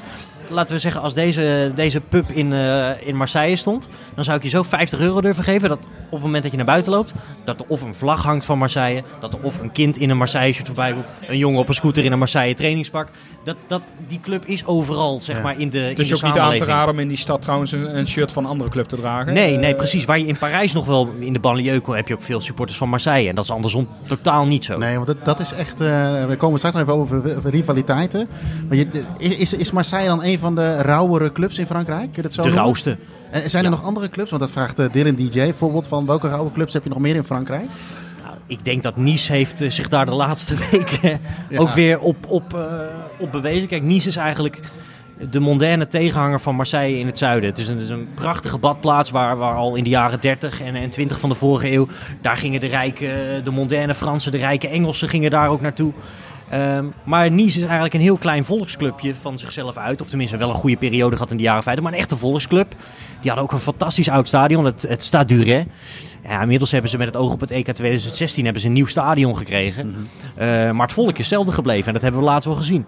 Laten 0.51 0.75
we 0.75 0.81
zeggen, 0.81 1.01
als 1.01 1.13
deze, 1.13 1.71
deze 1.75 2.01
pub 2.01 2.29
in, 2.31 2.53
eh, 2.53 3.07
in 3.07 3.15
Marseille 3.15 3.55
stond, 3.55 3.89
dan 4.15 4.23
zou 4.23 4.37
ik 4.37 4.43
je 4.43 4.49
zo 4.49 4.63
50 4.63 4.99
euro 4.99 5.21
durven 5.21 5.43
geven 5.43 5.69
dat 5.69 5.77
op 6.05 6.11
het 6.11 6.21
moment 6.21 6.41
dat 6.43 6.51
je 6.51 6.57
naar 6.57 6.65
buiten 6.65 6.91
loopt, 6.91 7.11
dat 7.43 7.59
er 7.59 7.65
of 7.67 7.81
een 7.81 7.95
vlag 7.95 8.23
hangt 8.23 8.45
van 8.45 8.57
Marseille, 8.57 9.03
dat 9.19 9.33
er 9.33 9.39
of 9.41 9.59
een 9.59 9.71
kind 9.71 9.97
in 9.97 10.09
een 10.09 10.17
Marseille-shirt 10.17 10.67
voorbij 10.67 10.93
komt, 10.93 11.05
een 11.27 11.37
jongen 11.37 11.59
op 11.59 11.67
een 11.67 11.73
scooter 11.73 12.03
in 12.03 12.11
een 12.11 12.19
Marseille 12.19 12.53
trainingspak. 12.55 13.09
Dat, 13.43 13.55
dat, 13.67 13.81
die 14.07 14.19
club 14.19 14.45
is 14.45 14.65
overal, 14.65 15.19
zeg 15.21 15.35
Ja. 15.35 15.41
maar, 15.41 15.59
in 15.59 15.69
de, 15.69 15.77
in 15.79 15.83
Het 15.87 15.99
is 15.99 16.07
de 16.07 16.15
ook 16.15 16.21
niet 16.23 16.37
aan 16.37 16.57
te 16.57 16.65
raden 16.65 16.93
om 16.93 16.99
in 16.99 17.07
die 17.07 17.17
stad 17.17 17.41
trouwens 17.41 17.71
een, 17.71 17.97
een 17.97 18.07
shirt 18.07 18.31
van 18.31 18.43
een 18.43 18.49
andere 18.49 18.69
club 18.69 18.85
te 18.87 18.95
dragen. 18.95 19.33
Nee, 19.33 19.57
nee, 19.57 19.71
Eh, 19.71 19.77
precies. 19.77 20.05
Waar 20.05 20.19
je 20.19 20.25
in 20.25 20.37
Parijs 20.37 20.73
nog 20.73 20.85
wel, 20.85 21.09
in 21.19 21.33
de 21.33 21.39
banlieue, 21.39 21.81
heb 21.95 22.07
je 22.07 22.13
ook 22.13 22.21
veel 22.23 22.41
supporters 22.41 22.77
van 22.77 22.89
Marseille. 22.89 23.29
En 23.29 23.35
dat 23.35 23.43
is 23.43 23.51
andersom 23.51 23.87
totaal 24.07 24.45
niet 24.45 24.65
zo. 24.65 24.77
Nee, 24.77 24.95
want 24.95 25.07
dat, 25.07 25.25
dat 25.25 25.39
is 25.39 25.51
echt. 25.53 25.81
eh, 25.81 26.25
we 26.25 26.35
komen 26.37 26.57
straks 26.57 26.75
nog 26.75 26.83
even 26.83 26.99
over, 27.01 27.37
over 27.37 27.49
rivaliteiten. 27.49 28.27
Maar 28.67 28.77
je, 28.77 28.87
is, 29.17 29.53
is 29.53 29.71
Marseille 29.71 30.07
dan 30.07 30.23
een 30.23 30.39
van 30.41 30.55
de 30.55 30.81
rauwere 30.81 31.31
clubs 31.31 31.57
in 31.57 31.65
Frankrijk? 31.65 32.01
Kun 32.01 32.09
je 32.15 32.21
dat 32.21 32.33
zo 32.33 32.41
de 32.41 32.47
noemen? 32.47 32.63
rauwste. 32.63 32.97
En 33.31 33.49
zijn 33.49 33.63
er 33.65 33.69
Ja. 33.71 33.75
nog 33.75 33.85
andere 33.85 34.09
clubs? 34.09 34.29
Want 34.29 34.41
dat 34.41 34.51
vraagt 34.51 34.79
eh, 34.79 34.85
Dylan 34.91 35.15
DJ 35.15 35.29
bijvoorbeeld. 35.29 35.87
Van 35.87 36.05
welke 36.05 36.27
rauwe 36.27 36.51
clubs 36.51 36.73
heb 36.73 36.83
je 36.83 36.89
nog 36.89 36.99
meer 36.99 37.15
in 37.15 37.23
Frankrijk? 37.23 37.65
Nou, 38.23 38.35
ik 38.47 38.65
denk 38.65 38.83
dat 38.83 38.97
Nice 38.97 39.31
heeft 39.31 39.61
eh, 39.61 39.69
zich 39.69 39.87
daar 39.87 40.05
de 40.05 40.13
laatste 40.13 40.55
weken 40.71 41.19
Ja. 41.49 41.59
ook 41.59 41.69
weer 41.69 41.99
op, 41.99 42.15
op, 42.27 42.53
eh, 42.53 42.61
op 43.19 43.31
bewezen. 43.31 43.67
Kijk, 43.67 43.83
Nice 43.83 44.07
is 44.07 44.15
eigenlijk 44.15 44.59
de 45.31 45.39
mondaine 45.39 45.87
tegenhanger 45.87 46.39
van 46.39 46.55
Marseille 46.55 46.97
in 46.99 47.05
het 47.05 47.17
zuiden. 47.17 47.49
Het 47.49 47.57
is 47.59 47.67
een, 47.67 47.75
het 47.75 47.83
is 47.83 47.89
een 47.89 48.07
prachtige 48.15 48.57
badplaats 48.57 49.09
waar, 49.11 49.37
waar 49.37 49.55
al 49.55 49.75
in 49.75 49.83
de 49.83 49.89
jaren 49.89 50.19
30 50.21 50.61
en, 50.61 50.75
en 50.75 50.89
20 50.89 51.19
van 51.19 51.29
de 51.29 51.35
vorige 51.35 51.71
eeuw... 51.71 51.87
daar 52.21 52.37
gingen 52.37 52.59
de 52.59 52.67
rijke, 52.67 53.41
de 53.43 53.51
mondaine 53.51 53.93
Fransen, 53.93 54.31
de 54.31 54.37
rijke 54.37 54.67
Engelsen 54.67 55.09
gingen 55.09 55.29
daar 55.31 55.49
ook 55.49 55.61
naartoe. 55.61 55.91
Ehm, 56.51 56.85
maar 57.03 57.31
Nice 57.31 57.57
is 57.57 57.63
eigenlijk 57.63 57.93
een 57.93 58.01
heel 58.01 58.17
klein 58.17 58.43
volksclubje 58.43 59.15
van 59.15 59.39
zichzelf 59.39 59.77
uit. 59.77 60.01
Of 60.01 60.07
tenminste 60.07 60.37
wel 60.37 60.49
een 60.49 60.55
goede 60.55 60.77
periode 60.77 61.15
gehad 61.15 61.31
in 61.31 61.37
de 61.37 61.43
jaren 61.43 61.63
50. 61.63 61.83
Maar 61.83 61.93
een 61.93 61.99
echte 61.99 62.17
volksclub. 62.17 62.69
Die 63.21 63.31
hadden 63.31 63.43
ook 63.43 63.51
een 63.51 63.59
fantastisch 63.59 64.09
oud 64.09 64.27
stadion, 64.27 64.65
het, 64.65 64.81
het 64.81 65.03
Stade 65.03 65.25
Duret. 65.25 65.67
Ja, 66.23 66.41
inmiddels 66.41 66.71
hebben 66.71 66.89
ze 66.89 66.97
met 66.97 67.07
het 67.07 67.15
oog 67.15 67.33
op 67.33 67.39
het 67.39 67.51
EK 67.51 67.71
2016 67.71 68.43
hebben 68.43 68.61
ze 68.61 68.67
een 68.67 68.73
nieuw 68.73 68.85
stadion 68.85 69.37
gekregen. 69.37 69.95
Eh, 70.35 70.71
maar 70.71 70.85
het 70.85 70.93
volk 70.93 71.11
is 71.11 71.17
hetzelfde 71.17 71.51
gebleven 71.51 71.87
en 71.87 71.93
dat 71.93 72.01
hebben 72.01 72.21
we 72.21 72.27
laatst 72.27 72.47
wel 72.47 72.57
gezien. 72.57 72.85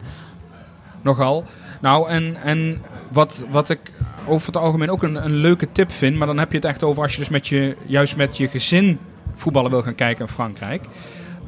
Nogal. 1.01 1.43
Nou, 1.81 2.09
en, 2.09 2.35
en 2.43 2.81
wat, 3.11 3.45
wat 3.49 3.69
ik 3.69 3.91
over 4.27 4.47
het 4.47 4.57
algemeen 4.57 4.91
ook 4.91 5.03
een, 5.03 5.25
een 5.25 5.35
leuke 5.35 5.71
tip 5.71 5.91
vind, 5.91 6.17
maar 6.17 6.27
dan 6.27 6.37
heb 6.37 6.51
je 6.51 6.57
het 6.57 6.65
echt 6.65 6.83
over 6.83 7.01
als 7.01 7.11
je 7.11 7.17
dus 7.17 7.29
met 7.29 7.47
je, 7.47 7.77
juist 7.85 8.15
met 8.15 8.37
je 8.37 8.47
gezin 8.47 8.99
voetballen 9.35 9.71
wil 9.71 9.81
gaan 9.81 9.95
kijken 9.95 10.25
in 10.25 10.33
Frankrijk. 10.33 10.85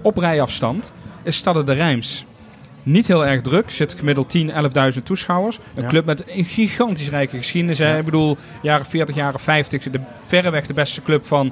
Op 0.02 0.18
rijafstand 0.18 0.94
is 1.26 1.36
Stade 1.38 1.64
de 1.64 1.74
Reims. 1.74 2.26
Niet 2.84 3.08
heel 3.08 3.26
erg 3.26 3.42
druk, 3.42 3.70
zit 3.72 3.94
gemiddeld 3.94 4.30
10, 4.30 4.52
11.000 4.98 5.04
toeschouwers. 5.04 5.60
Een 5.76 5.84
Ja. 5.84 5.90
club 5.90 6.06
met 6.06 6.24
een 6.28 6.46
gigantisch 6.46 7.10
rijke 7.10 7.38
geschiedenis. 7.38 7.78
hè. 7.80 7.92
Ja. 7.92 7.98
Ik 7.98 8.06
bedoel, 8.06 8.38
jaren 8.62 8.86
40, 8.86 9.16
jaren 9.16 9.40
50, 9.40 9.84
de, 9.90 10.00
verreweg 10.24 10.66
de 10.68 10.74
beste 10.74 11.02
club 11.02 11.26
van, 11.26 11.52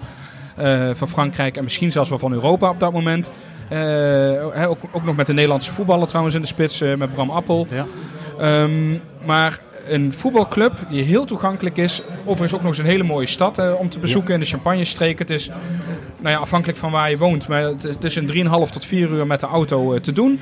eh, 0.55 0.89
van 0.93 1.09
Frankrijk 1.09 1.57
en 1.57 1.63
misschien 1.63 1.91
zelfs 1.91 2.09
wel 2.09 2.19
van 2.19 2.33
Europa 2.33 2.69
op 2.69 2.79
dat 2.79 2.91
moment. 2.93 3.31
Eh, 3.69 4.69
ook, 4.69 4.77
ook 4.91 5.03
nog 5.03 5.15
met 5.15 5.27
de 5.27 5.33
Nederlandse 5.33 5.73
voetballer 5.73 6.07
trouwens 6.07 6.35
in 6.35 6.41
de 6.41 6.47
spits, 6.47 6.81
eh, 6.81 6.95
met 6.95 7.13
Bram 7.13 7.29
Appel. 7.29 7.67
Ja. 7.69 7.85
Ehm, 8.39 8.91
maar 9.25 9.59
een 9.85 10.13
voetbalclub 10.13 10.73
die 10.89 11.03
heel 11.03 11.25
toegankelijk 11.25 11.77
is. 11.77 12.01
Overigens 12.19 12.53
ook 12.53 12.61
nog 12.61 12.69
eens 12.69 12.77
een 12.77 12.85
hele 12.85 13.03
mooie 13.03 13.25
stad 13.25 13.57
eh, 13.57 13.73
om 13.77 13.89
te 13.89 13.99
bezoeken 13.99 14.33
in 14.33 14.39
de 14.39 14.45
Champagne-streek. 14.45 15.19
Het 15.19 15.29
is 15.29 15.47
nou 16.19 16.35
ja, 16.35 16.37
afhankelijk 16.37 16.77
van 16.77 16.91
waar 16.91 17.09
je 17.09 17.17
woont. 17.17 17.47
Maar 17.47 17.61
het, 17.61 18.03
is 18.03 18.17
in 18.17 18.47
3,5 18.47 18.69
tot 18.69 18.85
4 18.85 19.09
uur 19.09 19.27
met 19.27 19.39
de 19.39 19.47
auto 19.47 19.93
eh, 19.93 19.99
te 19.99 20.11
doen. 20.11 20.41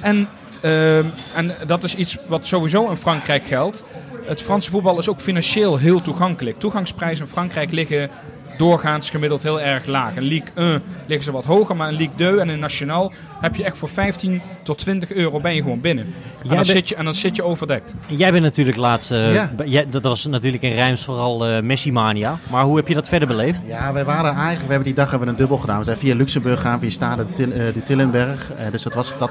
En, 0.00 0.28
ehm, 0.62 1.04
en 1.34 1.52
dat 1.66 1.82
is 1.82 1.94
iets 1.94 2.16
wat 2.26 2.46
sowieso 2.46 2.90
in 2.90 2.96
Frankrijk 2.96 3.46
geldt. 3.46 3.84
Het 4.24 4.42
Franse 4.42 4.70
voetbal 4.70 4.98
is 4.98 5.08
ook 5.08 5.20
financieel 5.20 5.76
heel 5.76 6.02
toegankelijk. 6.02 6.58
Toegangsprijzen 6.58 7.24
in 7.24 7.32
Frankrijk 7.32 7.72
liggen 7.72 8.10
doorgaans 8.58 9.10
gemiddeld 9.10 9.42
heel 9.42 9.60
erg 9.60 9.86
laag. 9.86 10.14
In 10.16 10.22
Ligue 10.22 10.48
1 10.54 10.82
liggen 11.06 11.24
ze 11.24 11.32
wat 11.32 11.44
hoger, 11.44 11.76
maar 11.76 11.88
in 11.88 11.94
Ligue 11.96 12.14
2 12.16 12.40
en 12.40 12.50
in 12.50 12.58
Nationaal 12.58 13.12
heb 13.40 13.54
je 13.56 13.64
echt 13.64 13.78
voor 13.78 13.88
15 13.88 14.40
tot 14.62 14.78
20 14.78 15.12
euro 15.12 15.40
ben 15.40 15.54
je 15.54 15.62
gewoon 15.62 15.80
binnen. 15.80 16.04
En 16.04 16.48
dan, 16.48 16.56
bent- 16.56 16.66
zit 16.66 16.88
je, 16.88 16.94
en 16.94 17.04
dan 17.04 17.14
zit 17.14 17.36
je 17.36 17.42
overdekt. 17.42 17.94
Jij 18.06 18.30
bent 18.32 18.42
natuurlijk 18.44 18.76
laatst, 18.76 19.10
eh, 19.10 19.34
Ja. 19.34 19.50
b- 19.56 19.62
jij- 19.64 19.86
dat 19.90 20.02
was 20.04 20.26
natuurlijk 20.26 20.62
in 20.62 20.72
Rijms 20.72 21.04
vooral 21.04 21.46
eh 21.46 21.62
Messi-mania. 21.62 22.38
Maar 22.50 22.64
hoe 22.64 22.76
heb 22.76 22.88
je 22.88 22.94
dat 22.94 23.08
verder 23.08 23.28
beleefd? 23.28 23.62
Ja, 23.66 23.92
wij 23.92 24.04
waren 24.04 24.32
eigenlijk, 24.34 24.64
we 24.66 24.68
hebben 24.72 24.84
die 24.84 24.94
dag 24.94 25.10
hebben 25.10 25.26
we 25.28 25.32
een 25.34 25.38
dubbel 25.40 25.56
gedaan. 25.58 25.78
We 25.78 25.84
zijn 25.84 25.96
via 25.96 26.14
Luxemburg 26.14 26.60
gaan, 26.60 26.80
via 26.80 26.90
Stade 26.90 27.26
de, 27.26 27.32
Til, 27.32 27.50
eh, 27.52 27.58
de 27.74 27.82
Tillenberg. 27.82 28.52
Eh, 28.52 28.70
dus 28.70 28.82
dat 28.82 28.94
was 28.94 29.18
dat. 29.18 29.30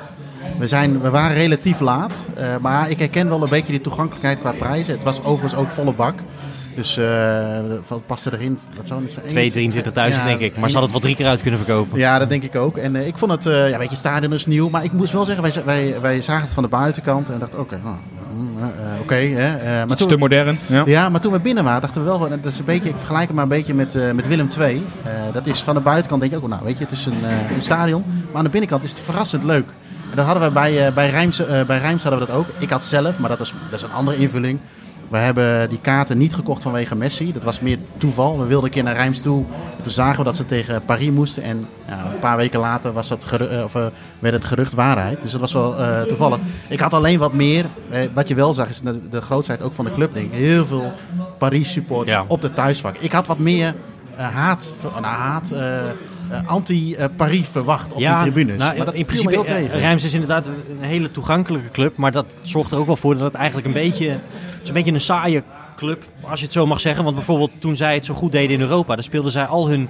We, 0.60 0.68
zijn, 0.68 1.02
we 1.02 1.10
waren 1.10 1.36
relatief 1.38 1.80
laat. 1.80 2.28
eh, 2.36 2.58
maar 2.62 2.90
ik 2.90 3.00
herken 3.00 3.30
wel 3.30 3.44
een 3.44 3.50
beetje 3.50 3.72
die 3.72 3.82
toegankelijkheid 3.82 4.40
qua 4.40 4.52
prijzen. 4.52 4.94
Het 4.94 5.04
was 5.04 5.24
overigens 5.24 5.62
ook 5.62 5.72
volle 5.72 5.94
bak. 5.94 6.20
Dus 6.78 6.98
eh, 6.98 7.60
wat 7.88 8.06
paste 8.06 8.34
erin? 8.34 8.60
Wat 8.76 8.88
zou 8.88 9.02
het 9.04 9.12
zijn? 9.12 9.28
2, 9.28 9.72
23.000 9.72 9.92
Ja, 9.94 10.26
denk 10.26 10.40
ik. 10.40 10.58
Maar 10.58 10.70
ze 10.70 10.78
hadden 10.78 10.82
het 10.82 10.92
wel 10.92 11.00
drie 11.00 11.16
keer 11.16 11.26
uit 11.28 11.42
kunnen 11.42 11.60
verkopen. 11.60 11.98
Ja, 12.00 12.20
dat 12.20 12.30
denk 12.30 12.44
ik 12.44 12.56
ook. 12.56 12.78
En 12.78 12.96
eh, 12.96 13.08
ik 13.08 13.18
vond 13.18 13.32
het, 13.32 13.46
eh, 13.46 13.70
ja, 13.70 13.78
weet 13.78 13.90
je, 13.90 13.96
stadion 13.96 14.34
is 14.34 14.46
nieuw. 14.46 14.70
Maar 14.70 14.84
ik 14.84 14.92
moest 14.92 15.12
wel 15.14 15.26
zeggen, 15.26 15.44
wij, 15.44 15.64
wij, 15.66 16.02
wij 16.02 16.22
zagen 16.22 16.44
het 16.46 16.54
van 16.54 16.64
de 16.64 16.70
buitenkant. 16.70 17.30
En 17.30 17.40
dachten, 17.40 17.60
oké, 17.60 17.80
nou, 17.84 17.96
mm, 18.34 18.58
oké. 19.02 19.16
hè, 19.16 19.56
eh, 19.58 19.66
maar 19.66 19.88
Iets 19.92 20.00
toen- 20.02 20.10
te 20.10 20.18
modern. 20.18 20.60
Ja. 20.66 20.84
Ja, 20.86 21.10
maar 21.10 21.22
toen 21.22 21.32
we 21.32 21.40
binnen 21.40 21.64
waren, 21.64 21.82
dachten 21.82 22.02
we 22.04 22.08
wel, 22.08 22.18
van, 22.20 22.30
dat 22.30 22.52
is 22.52 22.60
een 22.60 22.66
beetje, 22.66 22.90
ik 22.90 22.98
vergelijk 22.98 23.26
het 23.26 23.34
maar 23.36 23.44
een 23.44 23.50
beetje 23.50 23.74
met, 23.74 23.96
eh, 23.96 24.12
met 24.12 24.28
Willem 24.28 24.48
II. 24.60 24.84
Eh, 25.04 25.12
dat 25.34 25.48
is 25.48 25.62
van 25.64 25.76
de 25.76 25.82
buitenkant 25.82 26.22
denk 26.22 26.34
ik 26.34 26.38
ook, 26.40 26.48
wel, 26.48 26.56
nou 26.58 26.68
weet 26.70 26.78
je, 26.78 26.84
het 26.84 26.94
is 26.94 27.06
een, 27.06 27.24
eh, 27.24 27.56
een 27.56 27.62
stadion. 27.62 28.04
Maar 28.28 28.38
aan 28.38 28.44
de 28.44 28.50
binnenkant 28.50 28.84
is 28.84 28.90
het 28.90 29.00
verrassend 29.00 29.44
leuk. 29.44 29.68
En 30.10 30.16
dat 30.16 30.26
hadden 30.26 30.44
we 30.44 30.52
bij, 30.54 30.88
eh, 30.88 30.94
bij, 30.94 31.10
Rijms, 31.10 31.40
eh, 31.46 31.62
bij 31.66 31.80
Rijms 31.80 32.04
hadden 32.04 32.20
we 32.22 32.26
dat 32.28 32.36
ook. 32.36 32.46
Ik 32.58 32.70
had 32.70 32.84
zelf, 32.84 33.20
maar 33.20 33.30
dat, 33.30 33.40
was, 33.40 33.54
dat 33.70 33.80
is 33.80 33.86
een 33.86 33.94
andere 33.94 34.18
invulling. 34.18 34.60
We 35.10 35.18
hebben 35.18 35.70
die 35.70 35.80
kaarten 35.82 36.18
niet 36.18 36.36
gekocht 36.36 36.62
vanwege 36.62 36.96
Messi. 36.96 37.34
Dat 37.34 37.44
was 37.44 37.60
meer 37.60 37.78
toeval. 37.98 38.40
We 38.40 38.46
wilden 38.46 38.66
een 38.66 38.72
keer 38.72 38.84
naar 38.84 38.96
Rijms 38.96 39.22
toe. 39.22 39.44
En 39.78 39.84
toen 39.84 39.92
zagen 39.92 40.18
we 40.18 40.24
dat 40.24 40.36
ze 40.36 40.46
tegen 40.46 40.82
Paris 40.86 41.10
moesten. 41.12 41.44
En 41.44 41.68
ja, 41.88 42.12
een 42.14 42.20
paar 42.20 42.38
weken 42.38 42.60
later 42.60 42.94
was 42.94 43.08
dat 43.08 43.26
eh, 43.32 43.64
of, 43.64 43.76
eh, 43.76 43.86
werd 44.20 44.34
het 44.34 44.46
gerucht 44.46 44.74
waarheid. 44.74 45.22
Dus 45.22 45.32
dat 45.32 45.42
was 45.42 45.54
wel 45.54 45.78
eh, 45.78 46.02
toevallig. 46.02 46.38
Ik 46.70 46.80
had 46.80 46.94
alleen 46.94 47.20
wat 47.20 47.34
meer. 47.34 47.66
Wat 48.14 48.28
je 48.28 48.36
wel 48.36 48.54
zag 48.54 48.70
is 48.70 48.82
de, 48.82 49.10
de 49.10 49.22
grootheid 49.22 49.62
ook 49.64 49.74
van 49.74 49.86
de 49.86 49.92
club. 49.92 50.14
Denk 50.14 50.32
ik. 50.32 50.38
Heel 50.38 50.66
veel 50.66 50.94
Paris 51.38 51.72
supporters 51.72 52.16
Ja. 52.18 52.26
op 52.28 52.42
de 52.42 52.54
thuisvak. 52.54 52.98
Ik 52.98 53.12
had 53.12 53.28
wat 53.28 53.40
meer 53.40 53.76
haat, 54.16 54.74
nou, 55.02 55.06
haat 55.06 55.52
anti-Paris 56.46 57.48
verwacht 57.48 57.92
op 57.92 57.98
die 57.98 58.18
tribunes. 58.18 58.58
nou, 58.58 58.78
maar 58.78 58.86
dat 58.86 58.96
in 58.96 59.06
principe, 59.06 59.32
heel 59.32 59.46
eh, 59.46 59.56
tegen. 59.56 59.80
Rijms 59.80 60.04
is 60.04 60.14
inderdaad 60.14 60.48
een 60.48 60.88
hele 60.88 61.12
toegankelijke 61.12 61.70
club. 61.70 61.98
Maar 61.98 62.12
dat 62.12 62.36
zorgt 62.42 62.72
er 62.72 62.78
ook 62.78 62.86
wel 62.86 62.96
voor 62.96 63.14
dat 63.14 63.24
het 63.24 63.34
eigenlijk 63.34 63.68
een 63.68 63.74
beetje, 63.74 64.10
het 64.10 64.20
is 64.62 64.68
een, 64.68 64.74
beetje 64.74 64.94
een 64.94 65.02
saaie 65.02 65.44
club, 65.78 66.04
als 66.22 66.40
je 66.40 66.46
het 66.46 66.54
zo 66.54 66.66
mag 66.66 66.80
zeggen. 66.80 67.04
Want 67.04 67.16
bijvoorbeeld 67.16 67.52
toen 67.60 67.76
zij 67.76 67.94
het 67.94 68.06
zo 68.06 68.14
goed 68.14 68.32
deden 68.32 68.56
in 68.56 68.62
Europa, 68.62 68.94
dan 68.96 69.04
speelden 69.04 69.32
zij 69.32 69.46
al 69.46 69.68
hun 69.68 69.90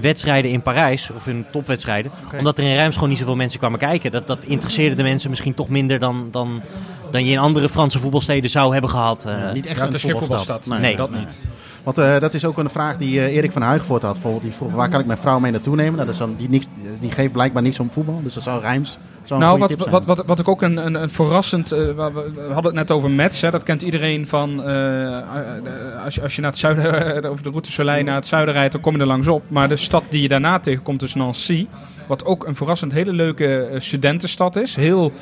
wedstrijden 0.00 0.50
in 0.50 0.62
Parijs, 0.62 1.10
of 1.16 1.24
hun 1.24 1.44
topwedstrijden. 1.52 2.10
Omdat 2.38 2.58
er 2.58 2.64
in 2.64 2.74
Rijms 2.74 2.94
gewoon 2.94 3.08
niet 3.08 3.18
zoveel 3.18 3.36
mensen 3.36 3.58
kwamen 3.58 3.78
kijken. 3.78 4.10
Dat, 4.10 4.26
dat 4.26 4.44
interesseerde 4.44 4.94
de 4.96 5.02
mensen 5.02 5.30
misschien 5.30 5.54
toch 5.54 5.68
minder 5.68 5.98
dan, 5.98 6.28
dan, 6.30 6.62
dan 7.10 7.24
je 7.24 7.32
in 7.32 7.38
andere 7.38 7.68
Franse 7.68 7.98
voetbalsteden 7.98 8.50
zou 8.50 8.72
hebben 8.72 8.90
gehad. 8.90 9.24
eh. 9.24 9.38
Ja, 9.38 9.52
niet 9.52 9.66
echt 9.66 9.76
Ja, 9.76 9.84
een 9.84 10.00
voetbalstad. 10.00 10.38
voetbalstad. 10.38 10.80
Nee, 10.80 10.96
dat 10.96 11.10
niet. 11.10 11.40
Want 11.82 11.98
eh, 11.98 12.18
dat 12.18 12.34
is 12.34 12.44
ook 12.44 12.58
een 12.58 12.70
vraag 12.70 12.96
die 12.96 13.20
eh, 13.20 13.36
Erik 13.36 13.52
van 13.52 13.62
Huigvoort 13.62 14.02
had. 14.02 14.12
Bijvoorbeeld. 14.12 14.42
Die 14.42 14.52
vroeg, 14.52 14.72
waar 14.72 14.88
kan 14.88 15.00
ik 15.00 15.06
mijn 15.06 15.18
vrouw 15.18 15.38
mee 15.38 15.50
naartoe 15.52 15.76
nemen? 15.76 15.92
Nou, 15.94 16.04
dat 16.04 16.14
is 16.14 16.20
dan, 16.20 16.34
die, 16.38 16.48
niks, 16.48 16.66
die 17.00 17.10
geeft 17.10 17.32
blijkbaar 17.32 17.62
niks 17.62 17.78
om 17.78 17.90
voetbal. 17.92 18.20
Dus 18.22 18.34
dat 18.34 18.42
zou 18.42 18.60
Rijms 18.60 18.90
zo'n 18.90 19.00
Nou, 19.28 19.58
wat, 19.58 19.74
wat, 19.76 20.04
wat, 20.04 20.22
wat 20.26 20.38
ik 20.38 20.48
ook 20.48 20.62
een, 20.62 20.76
een, 20.76 20.94
een 20.94 21.10
verrassend... 21.10 21.72
eh, 21.72 21.78
we, 21.78 22.30
we 22.34 22.40
hadden 22.40 22.64
het 22.64 22.74
net 22.74 22.90
over 22.90 23.10
Metz, 23.10 23.40
hè, 23.40 23.50
dat 23.50 23.62
kent 23.62 23.82
iedereen 23.82 24.26
van... 24.26 24.62
eh, 24.64 25.18
eh, 25.18 26.04
als, 26.04 26.14
je, 26.14 26.22
als 26.22 26.34
je 26.34 26.40
naar 26.40 26.50
het 26.50 26.60
zuiden, 26.60 27.24
over 27.30 27.42
de 27.42 27.50
route 27.50 27.72
Soleil 27.72 28.04
naar 28.04 28.14
het 28.14 28.26
zuiden 28.26 28.54
rijdt, 28.54 28.72
dan 28.72 28.80
kom 28.80 28.94
je 28.94 29.00
er 29.00 29.06
langs 29.06 29.28
op. 29.28 29.42
Maar 29.50 29.68
de 29.68 29.76
stad 29.76 30.04
die 30.10 30.22
je 30.22 30.28
daarna 30.28 30.58
tegenkomt 30.58 31.02
is 31.02 31.14
Nancy. 31.14 31.66
Wat 32.06 32.24
ook 32.24 32.46
een 32.46 32.54
verrassend 32.54 32.92
hele 32.92 33.12
leuke 33.12 33.68
studentenstad 33.76 34.56
is. 34.56 34.76
Heel, 34.76 35.12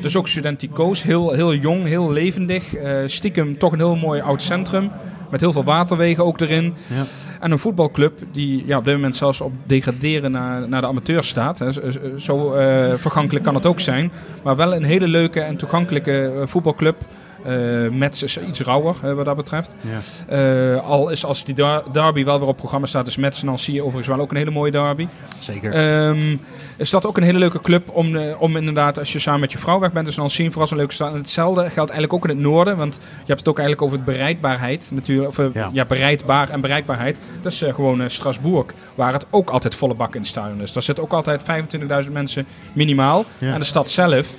dus 0.00 0.16
ook 0.16 0.28
studenticoos, 0.28 1.02
heel, 1.02 1.32
heel 1.32 1.54
jong, 1.54 1.86
heel 1.86 2.12
levendig. 2.12 2.64
Stiekem 3.06 3.58
toch 3.58 3.72
een 3.72 3.78
heel 3.78 3.96
mooi 3.96 4.20
oud 4.20 4.42
centrum. 4.42 4.90
Met 5.30 5.40
heel 5.40 5.52
veel 5.52 5.64
waterwegen 5.64 6.24
ook 6.24 6.40
erin. 6.40 6.74
Ja. 6.86 7.02
En 7.40 7.50
een 7.50 7.58
voetbalclub 7.58 8.18
die 8.32 8.64
ja, 8.66 8.78
op 8.78 8.84
dit 8.84 8.94
moment 8.94 9.16
zelfs 9.16 9.40
op 9.40 9.52
degraderen 9.66 10.30
naar, 10.30 10.68
naar 10.68 10.80
de 10.80 10.86
amateurs 10.86 11.28
staat. 11.28 11.58
Hè. 11.58 11.72
Zo, 11.72 11.80
zo, 12.18 12.52
eh, 12.54 12.94
vergankelijk 12.96 13.44
kan 13.44 13.54
het 13.54 13.66
ook 13.66 13.80
zijn. 13.80 14.10
Maar 14.42 14.56
wel 14.56 14.74
een 14.74 14.84
hele 14.84 15.08
leuke 15.08 15.40
en 15.40 15.56
toegankelijke 15.56 16.32
eh, 16.40 16.46
voetbalclub. 16.46 16.96
Eh 17.44 17.88
Metz 17.90 18.22
is 18.22 18.38
iets 18.38 18.60
rauwer 18.60 18.94
eh, 19.02 19.12
wat 19.12 19.24
dat 19.24 19.36
betreft. 19.36 19.74
Ja. 19.80 20.34
Eh, 20.76 20.86
al 20.86 21.08
is 21.08 21.24
als 21.24 21.44
die 21.44 21.54
der- 21.54 21.82
derby 21.92 22.24
wel 22.24 22.38
weer 22.38 22.48
op 22.48 22.56
programma 22.56 22.86
staat, 22.86 23.06
is 23.06 23.16
Metz 23.16 23.42
Nancy 23.42 23.78
overigens 23.80 24.06
wel 24.08 24.20
ook 24.20 24.30
een 24.30 24.36
hele 24.36 24.50
mooie 24.50 24.70
derby. 24.70 25.08
Zeker. 25.38 25.72
Ehm, 25.72 26.36
is 26.78 26.90
dat 26.90 27.06
ook 27.06 27.16
een 27.16 27.22
hele 27.22 27.38
leuke 27.38 27.60
club 27.60 27.90
om, 27.90 28.16
eh, 28.16 28.42
om 28.42 28.56
inderdaad, 28.56 28.98
als 28.98 29.12
je 29.12 29.18
samen 29.18 29.40
met 29.40 29.52
je 29.52 29.58
vrouw 29.58 29.78
weg 29.78 29.92
bent, 29.92 30.08
is 30.08 30.16
Nancy 30.16 30.44
een 30.44 30.52
vooral 30.52 30.70
een 30.70 30.76
leuke 30.76 30.94
stad. 30.94 31.12
En 31.12 31.18
hetzelfde 31.18 31.60
geldt 31.60 31.90
eigenlijk 31.90 32.12
ook 32.12 32.24
in 32.24 32.36
het 32.36 32.38
noorden, 32.46 32.76
want 32.76 32.94
je 32.94 33.26
hebt 33.26 33.38
het 33.38 33.48
ook 33.48 33.58
eigenlijk 33.58 33.86
over 33.86 33.96
het 33.96 34.06
bereidbaarheid 34.06 34.90
natuurlijk. 34.92 35.28
Of, 35.28 35.38
eh, 35.38 35.46
Ja. 35.52 35.70
ja. 35.72 35.84
bereidbaar 35.84 36.50
en 36.50 36.60
bereikbaarheid. 36.60 37.18
Dat 37.42 37.52
is 37.52 37.62
eh, 37.62 37.74
gewoon 37.74 38.10
Strasbourg, 38.10 38.66
waar 38.94 39.12
het 39.12 39.26
ook 39.30 39.50
altijd 39.50 39.74
volle 39.74 39.94
bak 39.94 40.14
in 40.14 40.24
stadion 40.24 40.62
is. 40.62 40.72
Daar 40.72 40.82
zitten 40.82 41.04
ook 41.04 41.12
altijd 41.12 41.42
25.000 41.42 42.12
mensen 42.12 42.46
minimaal. 42.72 43.24
Ja. 43.38 43.52
En 43.52 43.58
de 43.58 43.64
stad 43.64 43.90
zelf 43.90 44.30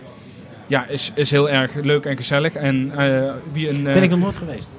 ja, 0.68 0.86
is, 0.88 1.12
is 1.16 1.32
heel 1.32 1.50
erg 1.50 1.74
leuk 1.74 2.06
en 2.06 2.16
gezellig. 2.16 2.54
En 2.54 2.92
wie 3.52 3.70
een... 3.70 3.84
ben 3.84 4.04
ik 4.04 4.10
nog 4.10 4.20
nooit 4.20 4.36
geweest. 4.36 4.70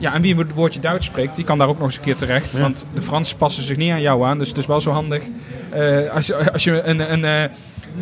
Ja, 0.00 0.14
en 0.14 0.22
wie 0.22 0.36
het 0.36 0.54
woordje 0.54 0.80
Duits 0.80 1.06
spreekt, 1.06 1.36
die 1.36 1.44
kan 1.44 1.58
daar 1.58 1.68
ook 1.68 1.78
nog 1.78 1.86
eens 1.86 1.96
een 1.96 2.02
keer 2.02 2.16
terecht. 2.16 2.52
Ja. 2.52 2.60
Want 2.60 2.86
de 2.94 3.02
Fransen 3.02 3.36
passen 3.36 3.62
zich 3.62 3.76
niet 3.76 3.90
aan 3.90 4.00
jou 4.00 4.24
aan. 4.24 4.38
Dus 4.38 4.48
het 4.48 4.58
is 4.58 4.66
wel 4.66 4.80
zo 4.80 4.90
handig 4.90 5.22
eh, 5.70 6.10
als 6.10 6.26
je, 6.26 6.52
als 6.52 6.64
je 6.64 6.82
een, 6.82 7.12
een, 7.12 7.24
eh, 7.24 7.50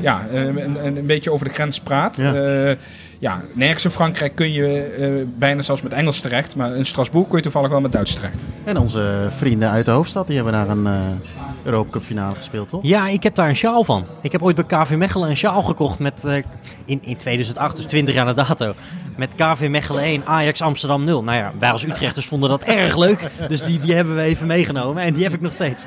ja, 0.01 0.26
eh, 0.32 0.40
een, 0.40 0.86
een, 0.86 0.96
een 0.96 1.07
beetje 1.07 1.32
over 1.32 1.46
de 1.46 1.55
grens 1.55 1.80
praat. 1.80 2.16
Ja. 2.16 2.76
Ja. 3.18 3.42
nergens 3.52 3.84
in 3.84 3.90
Frankrijk 3.90 4.34
kun 4.34 4.52
je 4.52 4.82
eh, 4.82 5.26
bijna 5.38 5.62
zelfs 5.62 5.82
met 5.82 5.92
Engels 5.92 6.20
terecht. 6.20 6.56
Maar 6.56 6.76
in 6.76 6.86
Strasbourg 6.86 7.28
kun 7.28 7.36
je 7.36 7.42
toevallig 7.42 7.70
wel 7.70 7.80
met 7.80 7.92
Duits 7.92 8.14
terecht. 8.14 8.44
En 8.64 8.76
onze 8.76 9.28
vrienden 9.36 9.70
uit 9.70 9.84
de 9.84 9.90
hoofdstad, 9.90 10.26
die 10.26 10.36
hebben 10.36 10.52
daar 10.52 10.68
een 10.68 10.86
eh 10.86 11.00
Europa 11.62 11.90
Cup 11.90 12.02
finale 12.02 12.34
gespeeld, 12.36 12.68
toch? 12.68 12.80
Ja, 12.82 13.08
ik 13.08 13.22
heb 13.22 13.34
daar 13.34 13.48
een 13.48 13.56
sjaal 13.56 13.84
van. 13.84 14.06
Ik 14.22 14.32
heb 14.32 14.42
ooit 14.42 14.56
bij 14.56 14.64
KV 14.64 14.94
Mechelen 14.96 15.30
een 15.30 15.36
sjaal 15.36 15.62
gekocht 15.62 15.98
met, 15.98 16.24
eh, 16.24 16.36
in, 16.84 16.98
in 17.02 17.16
2008, 17.16 17.76
dus 17.76 17.84
20 17.84 18.14
jaar 18.14 18.24
na 18.24 18.32
dato. 18.32 18.74
Met 19.16 19.34
KV 19.34 19.66
Mechelen 19.70 20.02
1, 20.02 20.22
Ajax 20.26 20.62
Amsterdam 20.62 21.04
0. 21.04 21.24
Nou 21.24 21.38
ja, 21.38 21.52
wij 21.58 21.70
als 21.70 21.84
Utrechters 21.84 22.26
vonden 22.26 22.48
dat 22.48 22.62
erg 22.62 22.96
leuk. 22.96 23.30
Dus 23.48 23.62
die, 23.64 23.80
die 23.80 23.94
hebben 23.94 24.14
we 24.14 24.22
even 24.22 24.46
meegenomen 24.46 25.02
en 25.02 25.14
die 25.14 25.22
heb 25.22 25.32
ik 25.34 25.40
nog 25.40 25.52
steeds. 25.52 25.86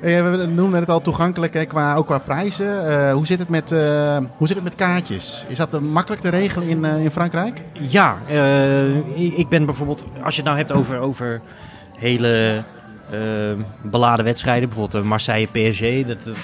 Hey, 0.00 0.24
we 0.30 0.46
noemden 0.46 0.80
het 0.80 0.90
al 0.90 1.00
toegankelijk, 1.00 1.64
qua, 1.68 1.94
ook 1.94 2.06
qua 2.06 2.18
prijzen. 2.18 2.86
Eh, 3.06 3.12
hoe, 3.12 3.26
zit 3.26 3.38
het 3.38 3.48
met, 3.48 3.72
eh, 3.72 4.16
hoe 4.36 4.46
zit 4.46 4.56
het 4.56 4.64
met 4.64 4.74
kaartjes? 4.74 5.44
Is 5.48 5.56
dat 5.56 5.74
eh, 5.74 5.80
makkelijk 5.80 6.22
te 6.22 6.28
regelen 6.28 6.68
in, 6.68 6.84
eh, 6.84 7.04
in 7.04 7.10
Frankrijk? 7.10 7.62
Ja, 7.72 8.16
eh, 8.28 9.38
ik 9.38 9.48
ben 9.48 9.64
bijvoorbeeld, 9.66 10.04
als 10.22 10.34
je 10.34 10.40
het 10.40 10.50
nou 10.50 10.56
hebt 10.56 10.72
over, 10.72 10.98
over 10.98 11.40
hele 11.96 12.64
eh, 13.10 13.18
beladen 13.82 14.24
wedstrijden, 14.24 14.68
bijvoorbeeld 14.68 15.02
eh, 15.02 15.08
Marseille 15.10 15.46
PSG, 15.52 16.06
dat, 16.06 16.24
dat- 16.24 16.34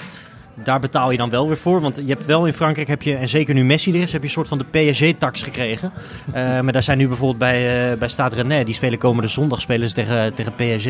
daar 0.63 0.79
betaal 0.79 1.11
je 1.11 1.17
dan 1.17 1.29
wel 1.29 1.47
weer 1.47 1.57
voor. 1.57 1.81
Want 1.81 1.95
je 1.95 2.05
hebt 2.07 2.25
wel 2.25 2.45
in 2.45 2.53
Frankrijk, 2.53 2.87
heb 2.87 3.01
je, 3.01 3.15
en 3.15 3.27
zeker 3.29 3.53
nu 3.53 3.63
Messi 3.65 3.93
er 3.93 4.01
is, 4.01 4.11
heb 4.11 4.21
je 4.21 4.27
een 4.27 4.33
soort 4.33 4.47
van 4.47 4.57
de 4.57 4.91
PSG-tax 4.91 5.41
gekregen. 5.41 5.91
Eh, 6.33 6.59
maar 6.59 6.71
daar 6.71 6.83
zijn 6.83 6.97
nu 6.97 7.07
bijvoorbeeld 7.07 7.37
bij, 7.39 7.91
eh 7.91 7.97
bij 7.97 8.07
Stade 8.07 8.35
Rennais, 8.35 8.65
die 8.65 8.73
spelen 8.73 8.99
komende 8.99 9.27
zondag 9.29 9.61
spelen 9.61 9.87
ze 9.89 9.95
tegen, 9.95 10.33
tegen 10.33 10.53
PSG. 10.55 10.89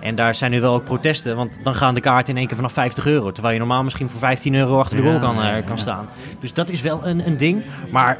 En 0.00 0.14
daar 0.14 0.34
zijn 0.34 0.50
nu 0.50 0.60
wel 0.60 0.74
ook 0.74 0.84
protesten, 0.84 1.36
want 1.36 1.58
dan 1.62 1.74
gaan 1.74 1.94
de 1.94 2.00
kaarten 2.00 2.32
in 2.32 2.38
één 2.38 2.46
keer 2.46 2.56
vanaf 2.56 2.72
50 2.72 3.06
euro. 3.06 3.32
Terwijl 3.32 3.54
je 3.54 3.60
normaal 3.60 3.82
misschien 3.82 4.10
voor 4.10 4.20
15 4.20 4.54
euro 4.54 4.78
achter 4.78 4.96
de 4.96 5.02
goal 5.02 5.18
kan, 5.18 5.42
eh, 5.42 5.66
kan 5.66 5.78
staan. 5.78 6.08
Dus 6.40 6.52
dat 6.52 6.68
is 6.68 6.80
wel 6.80 7.06
een, 7.06 7.26
een 7.26 7.36
ding. 7.36 7.64
Maar 7.90 8.18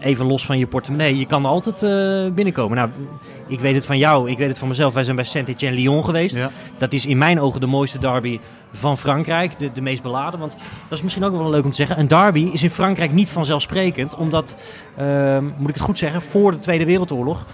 even 0.00 0.26
los 0.26 0.46
van 0.46 0.58
je 0.58 0.66
portemonnee, 0.66 1.18
je 1.18 1.26
kan 1.26 1.44
altijd 1.44 1.82
eh, 1.82 2.34
binnenkomen. 2.34 2.76
Nou, 2.76 2.90
ik 3.46 3.60
weet 3.60 3.74
het 3.74 3.86
van 3.86 3.98
jou, 3.98 4.30
ik 4.30 4.38
weet 4.38 4.48
het 4.48 4.58
van 4.58 4.68
mezelf. 4.68 4.94
Wij 4.94 5.04
zijn 5.04 5.16
bij 5.16 5.24
Saint-Étienne-Lyon 5.24 6.04
geweest. 6.04 6.36
Ja. 6.36 6.50
Dat 6.78 6.92
is 6.92 7.06
in 7.06 7.18
mijn 7.18 7.40
ogen 7.40 7.60
de 7.60 7.66
mooiste 7.66 7.98
derby 7.98 8.40
van 8.72 8.98
Frankrijk. 8.98 9.58
De, 9.58 9.72
de 9.72 9.80
meest 9.80 10.02
beladen. 10.02 10.40
Want 10.40 10.56
dat 10.88 10.98
is 10.98 11.02
misschien 11.02 11.24
ook 11.24 11.36
wel 11.36 11.50
leuk 11.50 11.64
om 11.64 11.70
te 11.70 11.76
zeggen. 11.76 11.98
Een 11.98 12.08
derby 12.08 12.50
is 12.52 12.62
in 12.62 12.70
Frankrijk 12.70 13.12
niet 13.12 13.28
vanzelfsprekend. 13.28 14.16
Omdat, 14.16 14.56
ehm, 14.96 15.44
moet 15.44 15.68
ik 15.68 15.74
het 15.74 15.84
goed 15.84 15.98
zeggen, 15.98 16.22
voor 16.22 16.50
de 16.50 16.58
Tweede 16.58 16.84
Wereldoorlog 16.84 17.46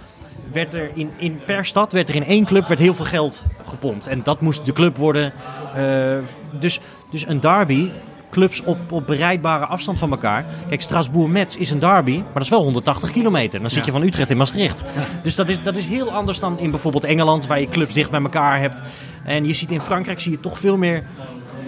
werd 0.51 0.73
er 0.73 0.89
in, 0.93 1.09
in, 1.17 1.39
per 1.45 1.65
stad 1.65 1.91
werd 1.91 2.09
er 2.09 2.15
in 2.15 2.23
één 2.25 2.45
club 2.45 2.67
werd 2.67 2.79
heel 2.79 2.95
veel 2.95 3.05
geld 3.05 3.43
gepompt. 3.67 4.07
En 4.07 4.21
dat 4.23 4.41
moest 4.41 4.65
de 4.65 4.73
club 4.73 4.97
worden. 4.97 5.33
eh, 5.75 6.17
dus, 6.59 6.79
dus 7.11 7.27
een 7.27 7.39
derby, 7.39 7.89
clubs 8.31 8.63
op, 8.63 8.77
op 8.91 9.07
bereidbare 9.07 9.65
afstand 9.65 9.99
van 9.99 10.11
elkaar. 10.11 10.45
Kijk, 10.69 10.81
Strasbourg-Metz 10.81 11.55
is 11.55 11.69
een 11.69 11.79
derby, 11.79 12.15
maar 12.17 12.33
dat 12.33 12.41
is 12.43 12.49
wel 12.49 12.61
180 12.63 13.11
kilometer. 13.11 13.59
Dan 13.61 13.69
zit 13.69 13.79
Ja. 13.79 13.85
je 13.85 13.91
van 13.91 14.03
Utrecht 14.03 14.29
in 14.29 14.37
Maastricht. 14.37 14.83
Dus 15.23 15.35
dat 15.35 15.49
is, 15.49 15.63
dat 15.63 15.75
is 15.75 15.85
heel 15.85 16.11
anders 16.11 16.39
dan 16.39 16.59
in 16.59 16.71
bijvoorbeeld 16.71 17.03
Engeland, 17.03 17.47
waar 17.47 17.59
je 17.59 17.69
clubs 17.69 17.93
dicht 17.93 18.11
bij 18.11 18.21
elkaar 18.21 18.59
hebt. 18.59 18.81
En 19.23 19.45
je 19.45 19.53
ziet 19.53 19.71
in 19.71 19.81
Frankrijk 19.81 20.19
zie 20.19 20.31
je 20.31 20.39
toch 20.39 20.59
veel 20.59 20.77
meer 20.77 21.03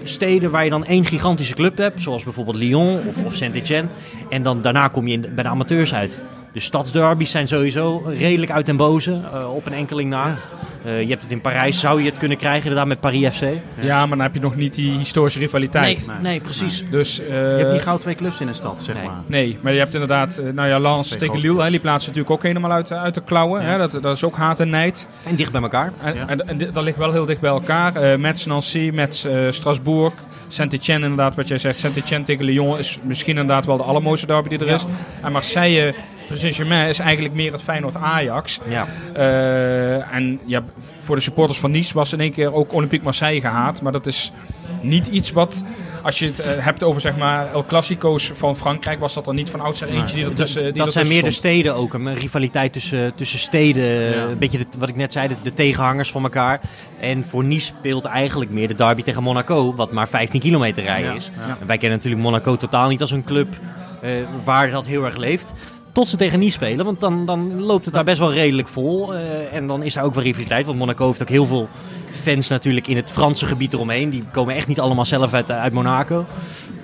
steden 0.04 0.52
waar 0.52 0.64
je 0.64 0.70
dan 0.70 0.86
één 0.86 1.06
gigantische 1.06 1.54
club 1.56 1.78
hebt, 1.78 2.02
zoals 2.02 2.24
bijvoorbeeld 2.24 2.58
Lyon 2.58 3.00
of, 3.08 3.24
of 3.26 3.36
Saint-Etienne. 3.36 3.90
En 4.30 4.44
dan 4.44 4.62
daarna 4.62 4.88
kom 4.88 5.08
je 5.08 5.14
in, 5.14 5.26
bij 5.36 5.44
de 5.44 5.50
amateurs 5.50 5.94
uit. 5.94 6.24
De 6.58 6.64
stadsderbies 6.64 7.32
zijn 7.32 7.48
sowieso 7.48 8.04
redelijk 8.18 8.52
uit 8.52 8.66
den 8.66 8.78
boze, 8.78 9.20
eh, 9.34 9.54
op 9.56 9.66
een 9.66 9.74
enkeling 9.74 10.10
na. 10.10 10.38
Eh, 10.84 11.02
je 11.02 11.08
hebt 11.08 11.22
het 11.22 11.32
in 11.32 11.42
Parijs, 11.42 11.80
zou 11.80 12.02
je 12.02 12.10
het 12.10 12.18
kunnen 12.18 12.38
krijgen 12.38 12.62
inderdaad 12.62 12.88
met 12.88 13.00
Paris 13.00 13.36
FC. 13.38 13.44
Ja, 13.80 14.00
maar 14.00 14.18
dan 14.18 14.26
heb 14.26 14.34
je 14.34 14.40
nog 14.40 14.56
niet 14.56 14.76
die 14.76 14.98
historische 14.98 15.40
rivaliteit. 15.40 16.08
Nee, 16.08 16.18
nee, 16.22 16.40
precies. 16.40 16.84
Dus, 16.90 17.20
eh, 17.20 17.28
Je 17.28 17.34
hebt 17.34 17.72
niet 17.72 17.82
gauw 17.82 17.98
twee 17.98 18.16
clubs 18.16 18.40
in 18.40 18.48
een 18.48 18.56
stad, 18.56 18.82
zeg 18.84 18.96
nee. 18.96 19.06
maar. 19.06 19.22
Nee, 19.28 19.58
maar 19.62 19.74
je 19.74 19.80
hebt 19.80 19.94
inderdaad, 19.94 20.42
nou 20.54 20.68
ja, 20.68 20.80
Lens 20.80 21.08
tegen 21.08 21.40
Lille, 21.40 21.64
hè, 21.64 21.70
die 21.70 21.80
plaatsen 21.80 22.08
natuurlijk 22.10 22.36
ook 22.36 22.44
helemaal 22.44 22.72
uit, 22.72 22.92
uit 22.92 23.14
de 23.14 23.22
klauwen. 23.24 23.62
Ja. 23.62 23.68
Hè, 23.68 23.78
dat, 23.78 23.92
dat 24.02 24.16
is 24.16 24.24
ook 24.24 24.36
haat 24.36 24.60
en 24.60 24.70
nijd. 24.70 25.08
En 25.24 25.36
dicht 25.36 25.52
bij 25.52 25.62
elkaar. 25.62 25.94
En, 26.02 26.16
Ja. 26.16 26.28
en, 26.28 26.48
en 26.48 26.58
dit- 26.58 26.74
dat 26.74 26.84
ligt 26.84 26.98
wel 26.98 27.12
heel 27.12 27.26
dicht 27.26 27.42
bij 27.42 27.50
elkaar. 27.52 27.96
Eh 27.96 28.18
Metz, 28.18 28.46
Nancy, 28.46 28.90
Metz, 28.94 29.26
eh, 29.26 29.46
Strasbourg, 29.50 30.14
Saint-Etienne 30.48 31.04
inderdaad, 31.06 31.36
wat 31.36 31.48
jij 31.48 31.58
zegt. 31.58 31.80
Saint-Etienne 31.80 32.26
tegen 32.26 32.46
Lyon 32.46 32.78
is 32.78 33.00
misschien 33.04 33.38
inderdaad 33.38 33.66
wel 33.66 33.78
de 33.78 33.84
allermooiste 33.84 34.26
derby 34.26 34.50
die 34.50 34.60
er 34.60 34.68
is. 34.68 34.86
En 35.24 35.32
Marseille 35.32 35.96
Saint-Germain 36.34 36.90
is 36.90 37.00
eigenlijk 37.00 37.34
meer 37.34 37.52
het 37.52 37.62
Feyenoord-Ajax. 37.62 38.60
Ja. 38.68 38.88
Eh, 39.14 40.16
en 40.16 40.40
ja, 40.46 40.64
voor 41.02 41.16
de 41.16 41.22
supporters 41.22 41.60
van 41.60 41.72
Nice 41.72 41.94
was 41.94 42.14
in 42.14 42.20
één 42.20 42.32
keer 42.32 42.54
ook 42.54 42.74
Olympique 42.74 43.06
Marseille 43.06 43.42
gehaat. 43.42 43.82
Maar 43.82 43.92
dat 43.92 44.06
is 44.06 44.32
niet 44.82 45.08
iets 45.08 45.32
wat, 45.32 45.64
als 46.02 46.20
je 46.20 46.26
het 46.26 46.40
eh, 46.40 46.52
hebt 46.58 46.84
over 46.84 47.02
zeg 47.02 47.18
maar 47.18 47.52
El 47.52 47.66
Clasico's 47.66 48.32
van 48.34 48.56
Frankrijk, 48.58 49.00
was 49.00 49.14
dat 49.14 49.28
er 49.28 49.34
niet 49.34 49.50
van 49.50 49.60
oudsher 49.62 49.88
eentje 49.90 50.16
die 50.16 50.26
er 50.26 50.34
tussen 50.34 50.64
die 50.64 50.84
dat 50.84 50.94
zijn 50.94 51.08
meer 51.08 51.24
de 51.24 51.32
steden 51.32 51.76
ook. 51.76 51.94
Een 51.94 52.16
rivaliteit 52.16 52.74
tussen, 52.74 53.16
tussen 53.16 53.40
steden. 53.40 53.84
Ja. 53.84 54.24
Een 54.24 54.38
beetje 54.38 54.58
de, 54.58 54.66
wat 54.80 54.90
ik 54.90 54.96
net 54.96 55.12
zei, 55.12 55.28
de, 55.28 55.36
de 55.44 55.54
tegenhangers 55.54 56.12
van 56.12 56.24
elkaar. 56.24 56.62
En 57.00 57.24
voor 57.24 57.44
Nice 57.44 57.66
speelt 57.66 58.06
eigenlijk 58.06 58.52
meer 58.52 58.68
de 58.68 58.76
derby 58.76 59.04
tegen 59.04 59.24
Monaco. 59.24 59.76
Wat 59.76 59.92
maar 59.92 60.08
15 60.08 60.40
kilometer 60.40 60.84
rijden 60.84 61.10
Ja, 61.10 61.16
is. 61.16 61.32
ja. 61.48 61.58
En 61.60 61.68
wij 61.68 61.78
kennen 61.78 61.98
natuurlijk 61.98 62.24
Monaco 62.24 62.56
totaal 62.56 62.90
niet 62.90 63.02
als 63.02 63.12
een 63.12 63.24
club 63.24 63.48
eh, 64.02 64.12
waar 64.44 64.70
dat 64.70 64.86
heel 64.86 65.06
erg 65.06 65.18
leeft. 65.18 65.54
Tot 65.98 66.08
ze 66.08 66.18
tegen 66.18 66.40
Nice 66.40 66.52
spelen, 66.52 66.86
want 66.86 67.00
dan, 67.00 67.26
dan 67.26 67.62
loopt 67.62 67.86
het 67.86 67.94
daar 67.94 68.04
best 68.04 68.18
wel 68.20 68.34
redelijk 68.34 68.68
vol. 68.68 69.16
eh, 69.16 69.54
en 69.54 69.68
dan 69.68 69.84
is 69.84 69.94
daar 69.94 70.04
ook 70.04 70.14
wel 70.14 70.24
rivaliteit, 70.24 70.66
want 70.66 70.78
Monaco 70.78 71.08
heeft 71.08 71.22
ook 71.22 71.30
heel 71.30 71.46
veel 71.46 71.68
fans 72.22 72.48
natuurlijk 72.48 72.88
in 72.88 72.96
het 72.96 73.12
Franse 73.12 73.46
gebied 73.46 73.74
eromheen. 73.74 74.10
Die 74.10 74.24
komen 74.32 74.56
echt 74.56 74.68
niet 74.68 74.80
allemaal 74.80 75.06
zelf 75.06 75.34
uit, 75.34 75.52
uit 75.52 75.74
Monaco. 75.74 76.26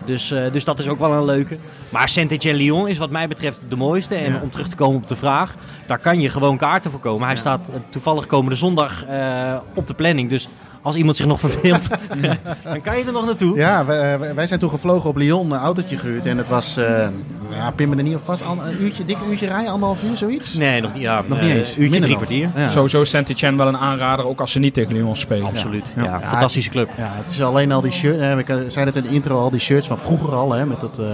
Dus, 0.06 0.32
eh, 0.32 0.52
dus 0.52 0.64
dat 0.64 0.80
is 0.80 0.88
ook 0.88 1.00
wel 1.00 1.12
een 1.14 1.26
leuke. 1.26 1.58
Maar 1.90 2.10
Saint-Étienne-Lyon 2.10 2.88
is 2.88 2.98
wat 2.98 3.10
mij 3.10 3.28
betreft 3.28 3.64
de 3.70 3.76
mooiste. 3.76 4.16
En 4.16 4.32
Ja. 4.32 4.40
om 4.44 4.50
terug 4.50 4.68
te 4.68 4.76
komen 4.76 5.02
op 5.02 5.08
de 5.08 5.16
vraag, 5.16 5.56
daar 5.88 6.00
kan 6.00 6.20
je 6.20 6.30
gewoon 6.30 6.58
kaarten 6.58 6.92
voor 6.92 7.00
komen. 7.00 7.26
Hij 7.26 7.36
Ja. 7.36 7.40
staat 7.42 7.70
eh, 7.70 7.76
toevallig 7.90 8.26
komende 8.26 8.56
zondag 8.56 9.06
eh, 9.06 9.56
op 9.76 9.88
de 9.88 9.94
planning. 9.94 10.30
Dus 10.30 10.48
als 10.84 10.96
iemand 10.96 11.16
zich 11.16 11.26
nog 11.26 11.40
verveelt, 11.40 11.88
dan 12.64 12.82
kan 12.82 12.98
je 12.98 13.04
er 13.06 13.12
nog 13.12 13.26
naartoe. 13.26 13.58
Ja, 13.58 13.86
wij, 13.86 14.20
wij- 14.36 14.48
zijn 14.48 14.60
toen 14.60 14.70
gevlogen 14.70 15.10
op 15.10 15.16
Lyon, 15.16 15.52
een 15.52 15.58
autootje 15.60 15.98
gehuurd. 15.98 16.26
En 16.26 16.38
het 16.38 16.48
was, 16.48 16.78
eh 16.78 17.08
ja, 17.52 17.72
pin 17.72 17.90
me 17.90 17.96
er 17.96 18.04
niet 18.04 18.16
op 18.16 18.24
vast, 18.24 18.44
al- 18.44 18.58
een 18.66 18.82
uurtje, 18.84 19.06
dik 19.06 19.18
uurtje 19.30 19.48
rijden, 19.48 19.72
anderhalf 19.72 20.04
uur, 20.04 20.18
zoiets? 20.18 20.54
Nee, 20.54 20.82
nog 20.82 20.94
niet. 20.94 21.02
Ja, 21.02 21.24
Nog 21.28 21.38
eh, 21.38 21.44
niet 21.44 21.54
eens. 21.54 21.68
Uurtje, 21.68 21.82
Minder 21.82 22.02
drie 22.02 22.16
kwartier. 22.16 22.50
Ja. 22.56 22.70
Sowieso 22.70 23.02
is 23.02 23.10
Saint-Etienne 23.10 23.58
wel 23.58 23.68
een 23.68 23.78
aanrader, 23.78 24.26
ook 24.26 24.40
als 24.40 24.52
ze 24.52 24.60
niet 24.60 24.74
tegen 24.74 24.94
Lyon 24.94 25.16
spelen. 25.18 25.46
Absoluut. 25.48 25.94
Ja. 25.96 26.04
Ja, 26.04 26.10
Ja, 26.20 26.28
fantastische 26.28 26.70
club. 26.70 26.90
Ja, 26.98 27.10
het 27.14 27.30
is 27.30 27.42
alleen 27.42 27.72
al 27.72 27.82
die 27.82 27.92
shirt. 27.92 28.20
Hè, 28.20 28.38
ik 28.40 28.48
zei 28.68 28.86
het 28.86 28.96
in 28.96 29.04
de 29.04 29.10
intro 29.10 29.40
al, 29.40 29.50
die 29.50 29.60
shirts 29.60 29.88
van 29.88 29.98
vroeger 29.98 30.34
al, 30.36 30.52
hè, 30.52 30.66
met, 30.66 30.80
dat, 30.82 31.00
eh, 31.00 31.06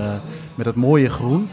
met 0.55 0.65
dat 0.65 0.75
mooie 0.75 1.09
groen. 1.09 1.49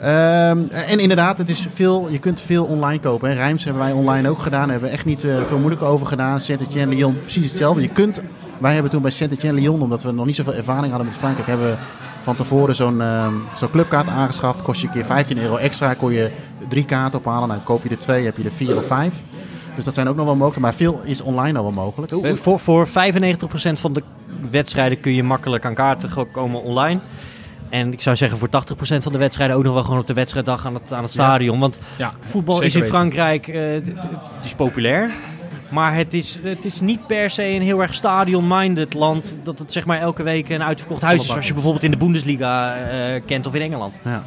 Ehm, 0.00 0.58
en 0.70 0.98
inderdaad, 0.98 1.38
het 1.38 1.48
is 1.48 1.66
veel, 1.74 2.08
je 2.10 2.18
kunt 2.18 2.40
veel 2.40 2.64
online 2.64 3.00
kopen. 3.00 3.28
Hè. 3.28 3.34
Rijms 3.34 3.64
hebben 3.64 3.82
wij 3.82 3.92
online 3.92 4.28
ook 4.30 4.38
gedaan. 4.38 4.60
Daar 4.60 4.70
hebben 4.70 4.88
we 4.88 4.94
echt 4.94 5.04
niet 5.04 5.24
eh, 5.24 5.44
veel 5.46 5.58
moeilijk 5.58 5.82
over 5.82 6.06
gedaan. 6.06 6.40
Saint-Etienne, 6.40 6.94
Lyon, 6.94 7.16
precies 7.16 7.44
hetzelfde. 7.44 7.82
Je 7.82 7.88
kunt, 7.88 8.22
wij 8.58 8.72
hebben 8.72 8.90
toen 8.90 9.02
bij 9.02 9.10
Saint-Etienne, 9.10 9.60
Lyon, 9.60 9.82
omdat 9.82 10.02
we 10.02 10.12
nog 10.12 10.26
niet 10.26 10.36
zoveel 10.36 10.54
ervaring 10.54 10.88
hadden 10.88 11.06
met 11.06 11.16
Frankrijk, 11.16 11.48
hebben 11.48 11.70
we 11.70 11.76
van 12.22 12.36
tevoren 12.36 12.74
zo'n 12.74 13.00
ehm, 13.00 13.34
clubkaart 13.70 14.08
aangeschaft. 14.08 14.62
Kost 14.62 14.80
je 14.80 14.86
een 14.86 14.92
keer 14.92 15.04
15 15.04 15.38
euro 15.38 15.56
extra. 15.56 15.94
Kon 15.94 16.12
je 16.12 16.30
drie 16.68 16.84
kaarten 16.84 17.18
ophalen. 17.18 17.48
Nou, 17.48 17.60
koop 17.60 17.82
je 17.82 17.88
er 17.88 17.98
twee, 17.98 18.24
heb 18.24 18.36
je 18.36 18.44
er 18.44 18.52
vier 18.52 18.76
of 18.76 18.86
vijf. 18.86 19.14
Dus 19.76 19.84
dat 19.84 19.94
zijn 19.94 20.08
ook 20.08 20.16
nog 20.16 20.24
wel 20.24 20.36
mogelijk. 20.36 20.62
Maar 20.62 20.74
veel 20.74 21.00
is 21.04 21.20
online 21.20 21.58
al 21.58 21.64
wel 21.64 21.72
mogelijk. 21.72 22.38
Voor, 22.38 22.58
voor 22.58 22.88
95% 22.88 22.90
van 23.72 23.92
de 23.92 24.02
wedstrijden 24.50 25.00
kun 25.00 25.14
je 25.14 25.22
makkelijk 25.22 25.64
aan 25.64 25.74
kaarten 25.74 26.30
komen 26.32 26.62
online. 26.62 27.00
En 27.70 27.92
ik 27.92 28.00
zou 28.00 28.16
zeggen 28.16 28.38
voor 28.38 28.48
80% 28.48 29.02
van 29.02 29.12
de 29.12 29.18
wedstrijden 29.18 29.56
ook 29.56 29.62
nog 29.64 29.74
wel 29.74 29.82
gewoon 29.82 29.98
op 30.00 30.06
de 30.06 30.12
wedstrijddag 30.14 30.66
aan 30.66 30.74
het, 30.74 30.92
aan 30.92 31.02
het 31.02 31.12
stadion. 31.12 31.58
Want 31.58 31.78
Ja, 31.98 32.12
voetbal 32.20 32.60
is 32.62 32.74
in 32.74 32.80
weten. 32.80 32.94
Frankrijk 32.96 33.48
eh, 33.48 33.60
het- 33.72 33.86
het 33.86 33.96
het 34.36 34.44
is 34.44 34.54
populair. 34.54 35.10
Maar 35.70 35.94
het 35.94 36.14
is, 36.14 36.38
het 36.42 36.64
is 36.64 36.80
niet 36.80 37.06
per 37.06 37.30
se 37.30 37.44
een 37.46 37.62
heel 37.62 37.82
erg 37.82 37.94
stadion-minded 37.94 38.94
land. 38.94 39.36
Dat 39.42 39.58
het 39.58 39.72
zeg 39.72 39.86
maar 39.86 39.98
elke 40.00 40.22
week 40.22 40.48
een 40.48 40.62
uitverkocht 40.62 41.02
huis 41.02 41.20
is. 41.20 41.26
Zoals 41.26 41.46
je 41.46 41.52
bijvoorbeeld 41.52 41.84
in 41.84 41.90
de 41.90 41.96
Bundesliga 41.96 42.74
eh, 42.76 43.22
kent 43.26 43.46
of 43.46 43.54
in 43.54 43.60
Engeland. 43.62 43.98
Ja. 44.04 44.22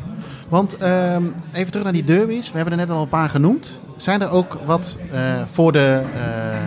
Want 0.49 0.77
ehm, 0.77 1.23
even 1.53 1.67
terug 1.71 1.83
naar 1.83 1.93
die 1.93 2.03
derbies. 2.03 2.51
We 2.51 2.55
hebben 2.57 2.79
er 2.79 2.85
net 2.85 2.95
al 2.95 3.01
een 3.01 3.09
paar 3.09 3.29
genoemd. 3.29 3.79
Zijn 3.97 4.21
er 4.21 4.29
ook 4.29 4.57
wat 4.65 4.97
eh, 5.11 5.19
voor 5.51 5.71
de, 5.71 6.01
eh, 6.13 6.57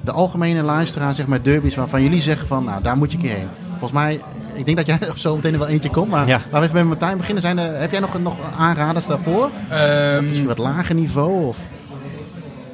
de 0.00 0.12
algemene 0.12 0.62
luisteraar, 0.62 1.14
zeg 1.14 1.26
maar, 1.26 1.42
derbies 1.42 1.74
waarvan 1.74 2.02
jullie 2.02 2.20
zeggen 2.20 2.46
van, 2.46 2.64
nou, 2.64 2.82
daar 2.82 2.96
moet 2.96 3.12
je 3.12 3.18
een 3.18 3.24
keer 3.24 3.34
heen. 3.36 3.48
Volgens 3.70 3.92
mij, 3.92 4.20
ik 4.60 4.64
denk 4.64 4.76
dat 4.76 4.86
jij 4.86 4.98
er 5.08 5.18
zo 5.18 5.34
meteen 5.34 5.58
wel 5.58 5.68
eentje 5.68 5.90
komt. 5.90 6.08
Maar 6.10 6.26
Ja. 6.26 6.32
laten 6.36 6.50
we 6.52 6.58
even 6.60 6.72
bij 6.72 6.84
Martijn 6.84 7.16
beginnen. 7.16 7.42
Zijn 7.42 7.58
er, 7.58 7.80
heb 7.80 7.90
jij 7.90 8.00
nog, 8.00 8.18
nog 8.20 8.34
aanraders 8.58 9.06
daarvoor? 9.06 9.50
Ehm, 9.70 10.24
Misschien 10.26 10.46
wat 10.48 10.58
lager 10.58 10.94
niveau? 10.94 11.44
Of... 11.46 11.58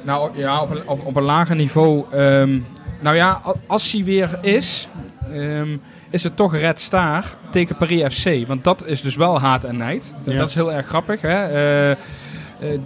Nou 0.01 0.29
ja, 0.37 0.61
op 0.61 0.69
een, 0.69 0.87
op, 0.87 1.05
op 1.05 1.15
een 1.15 1.23
lager 1.23 1.55
niveau. 1.55 2.05
ehm, 2.11 2.59
nou 3.01 3.15
ja, 3.15 3.41
als 3.67 3.91
hij 3.91 4.03
weer 4.03 4.37
is, 4.41 4.87
ehm, 5.33 5.77
is 6.09 6.23
het 6.23 6.35
toch 6.35 6.55
Red 6.55 6.79
Star 6.81 7.23
tegen 7.49 7.75
Paris 7.75 8.13
FC. 8.21 8.47
Want 8.47 8.63
dat 8.63 8.85
is 8.85 9.01
dus 9.01 9.15
wel 9.15 9.39
haat 9.39 9.63
en 9.63 9.77
nijd. 9.77 10.13
Dat- 10.23 10.33
Ja. 10.33 10.39
Dat 10.39 10.49
is 10.49 10.55
heel 10.55 10.73
erg 10.73 10.87
grappig. 10.87 11.21
Hè? 11.21 11.43
Eh, 11.47 11.91
eh, 11.91 11.97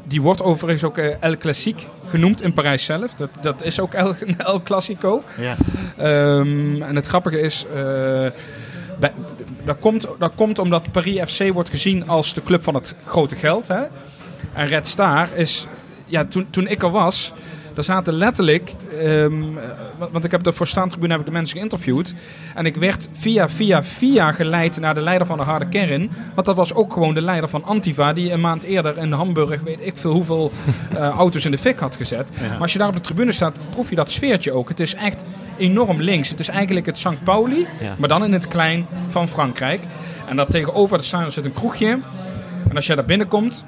die 0.04 0.22
wordt 0.22 0.44
overigens 0.44 0.84
ook 0.84 0.98
eh, 0.98 1.16
El 1.20 1.38
Classique 1.38 1.84
genoemd 2.10 2.42
in 2.42 2.54
Parijs 2.54 2.86
zelf. 2.86 3.14
Dat, 3.14 3.30
dat 3.42 3.64
is 3.64 3.80
ook 3.80 3.94
El, 4.04 4.14
El 4.38 4.62
Clasico. 4.62 5.22
Ja. 5.38 5.56
Ehm, 5.98 6.82
en 6.82 6.96
het 6.96 7.08
grappige 7.08 7.40
is, 7.42 7.66
eh, 7.76 8.26
dat, 9.66 9.80
komt, 9.80 10.08
dat 10.20 10.32
komt 10.36 10.60
omdat 10.60 10.92
Paris 10.92 11.32
FC 11.32 11.54
wordt 11.54 11.70
gezien 11.70 12.08
als 12.08 12.34
de 12.34 12.44
club 12.44 12.64
van 12.64 12.74
het 12.74 12.96
grote 13.06 13.36
geld. 13.36 13.68
Hè? 13.68 13.82
En 14.54 14.68
Red 14.68 14.88
Star 14.88 15.30
is, 15.36 15.68
ja, 16.06 16.26
toen, 16.26 16.48
toen 16.50 16.68
ik 16.68 16.84
er 16.84 16.92
was, 16.92 17.34
daar 17.74 17.84
zaten 17.84 18.14
letterlijk, 18.14 18.74
ehm, 19.00 19.58
eh, 19.58 19.64
want- 20.12 20.26
ik 20.26 20.32
heb 20.32 20.44
de 20.44 20.54
voor 20.54 20.68
staantribune 20.68 21.12
heb 21.12 21.20
ik 21.20 21.26
de 21.26 21.32
mensen 21.32 21.58
geïnterviewd. 21.58 22.14
En 22.56 22.66
ik 22.66 22.76
werd 22.76 23.10
via, 23.14 23.50
via, 23.50 23.84
via 23.84 24.32
geleid 24.32 24.80
naar 24.80 24.94
de 24.94 25.02
leider 25.02 25.28
van 25.28 25.38
de 25.38 25.44
harde 25.44 25.68
kern. 25.68 26.12
Want 26.36 26.48
dat 26.48 26.56
was 26.56 26.74
ook 26.74 26.94
gewoon 26.94 27.14
de 27.14 27.22
leider 27.22 27.50
van 27.50 27.64
Antifa, 27.64 28.14
die 28.14 28.32
een 28.32 28.42
maand 28.42 28.64
eerder 28.64 28.98
in 28.98 29.12
Hamburg, 29.12 29.62
weet 29.62 29.80
ik 29.82 29.98
veel 29.98 30.12
hoeveel 30.12 30.52
eh, 30.96 31.08
auto's 31.10 31.46
in 31.46 31.52
de 31.52 31.58
fik 31.58 31.80
had 31.80 31.96
gezet. 31.96 32.30
Ja. 32.42 32.48
Maar 32.50 32.62
als 32.62 32.74
je 32.74 32.80
daar 32.80 32.88
op 32.88 32.94
de 32.96 33.02
tribune 33.02 33.32
staat, 33.32 33.56
proef 33.70 33.90
je 33.90 33.96
dat 33.96 34.12
sfeertje 34.12 34.52
ook. 34.52 34.70
Het 34.70 34.80
is 34.80 34.96
echt 34.96 35.24
enorm 35.58 36.02
links. 36.02 36.30
Het 36.30 36.40
is 36.40 36.48
eigenlijk 36.48 36.86
het 36.86 36.98
St. 36.98 37.24
Pauli, 37.24 37.68
Ja. 37.82 37.96
maar 37.98 38.10
dan 38.10 38.24
in 38.24 38.34
het 38.34 38.48
klein 38.48 38.86
van 39.08 39.28
Frankrijk. 39.28 39.84
En 40.28 40.36
daar 40.36 40.48
tegenover 40.48 41.04
stadion 41.04 41.32
zit 41.32 41.46
een 41.46 41.54
kroegje. 41.54 42.00
En 42.70 42.76
als 42.76 42.86
jij 42.86 42.96
daar 42.96 43.06
binnenkomt, 43.06 43.66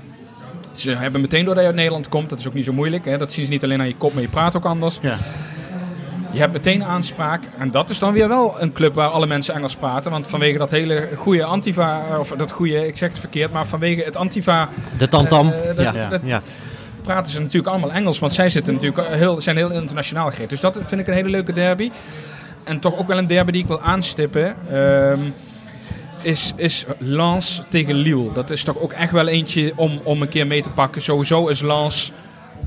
ze 0.73 0.91
hebben 0.91 1.21
meteen 1.21 1.45
door 1.45 1.53
dat 1.53 1.63
je 1.63 1.67
uit 1.69 1.77
Nederland 1.77 2.09
komt. 2.09 2.29
Dat 2.29 2.39
is 2.39 2.47
ook 2.47 2.53
niet 2.53 2.65
zo 2.65 2.73
moeilijk. 2.73 3.05
Hè? 3.05 3.17
Dat 3.17 3.31
zien 3.31 3.45
ze 3.45 3.51
niet 3.51 3.63
alleen 3.63 3.79
aan 3.79 3.87
je 3.87 3.95
kop, 3.95 4.13
maar 4.13 4.21
je 4.21 4.27
praat 4.29 4.55
ook 4.57 4.65
anders. 4.65 4.99
Ja. 5.01 5.17
Je 6.31 6.39
hebt 6.39 6.53
meteen 6.53 6.83
aanspraak. 6.83 7.43
En 7.57 7.71
dat 7.71 7.89
is 7.89 7.99
dan 7.99 8.13
weer 8.13 8.27
wel 8.27 8.55
een 8.61 8.73
club 8.73 8.93
waar 8.95 9.07
alle 9.09 9.27
mensen 9.27 9.53
Engels 9.55 9.75
praten. 9.75 10.11
Want 10.11 10.27
vanwege 10.27 10.57
dat 10.57 10.71
hele 10.71 11.09
goede 11.15 11.43
antifa, 11.43 12.01
of 12.19 12.29
dat 12.37 12.51
goede, 12.51 12.87
ik 12.87 12.97
zeg 12.97 13.09
het 13.09 13.19
verkeerd, 13.19 13.51
maar 13.51 13.65
vanwege 13.67 14.01
het 14.03 14.15
antifa 14.17 14.69
De 14.97 15.07
tamtam. 15.09 15.47
Eh, 15.51 15.75
dat- 15.75 15.85
ja. 15.85 15.91
Ja. 15.93 16.09
Ja. 16.11 16.19
Ja. 16.23 16.41
praten 17.01 17.31
ze 17.33 17.39
natuurlijk 17.39 17.67
allemaal 17.67 17.91
Engels. 17.91 18.19
Want 18.19 18.33
zij 18.33 18.49
zitten 18.49 18.73
natuurlijk 18.73 19.07
heel, 19.07 19.41
zijn 19.41 19.57
heel 19.57 19.71
internationaal 19.71 20.29
gericht. 20.31 20.49
Dus 20.49 20.59
dat 20.59 20.79
vind 20.85 21.01
ik 21.01 21.07
een 21.07 21.13
hele 21.13 21.29
leuke 21.29 21.53
derby. 21.53 21.91
En 22.63 22.79
toch 22.79 22.97
ook 22.97 23.07
wel 23.07 23.17
een 23.17 23.27
derby 23.27 23.51
die 23.51 23.61
ik 23.61 23.67
wil 23.67 23.81
aanstippen. 23.81 24.55
ehm, 24.71 25.19
is, 26.23 26.53
is 26.55 26.85
Lens 26.97 27.61
tegen 27.69 27.95
Lille. 27.95 28.31
Dat 28.33 28.49
is 28.49 28.63
toch 28.63 28.77
ook 28.79 28.91
echt 28.91 29.11
wel 29.11 29.27
eentje 29.27 29.73
om, 29.75 29.99
om 30.03 30.21
een 30.21 30.29
keer 30.29 30.47
mee 30.47 30.61
te 30.61 30.69
pakken. 30.69 31.01
Sowieso 31.01 31.47
is 31.47 31.61
Lens 31.61 32.11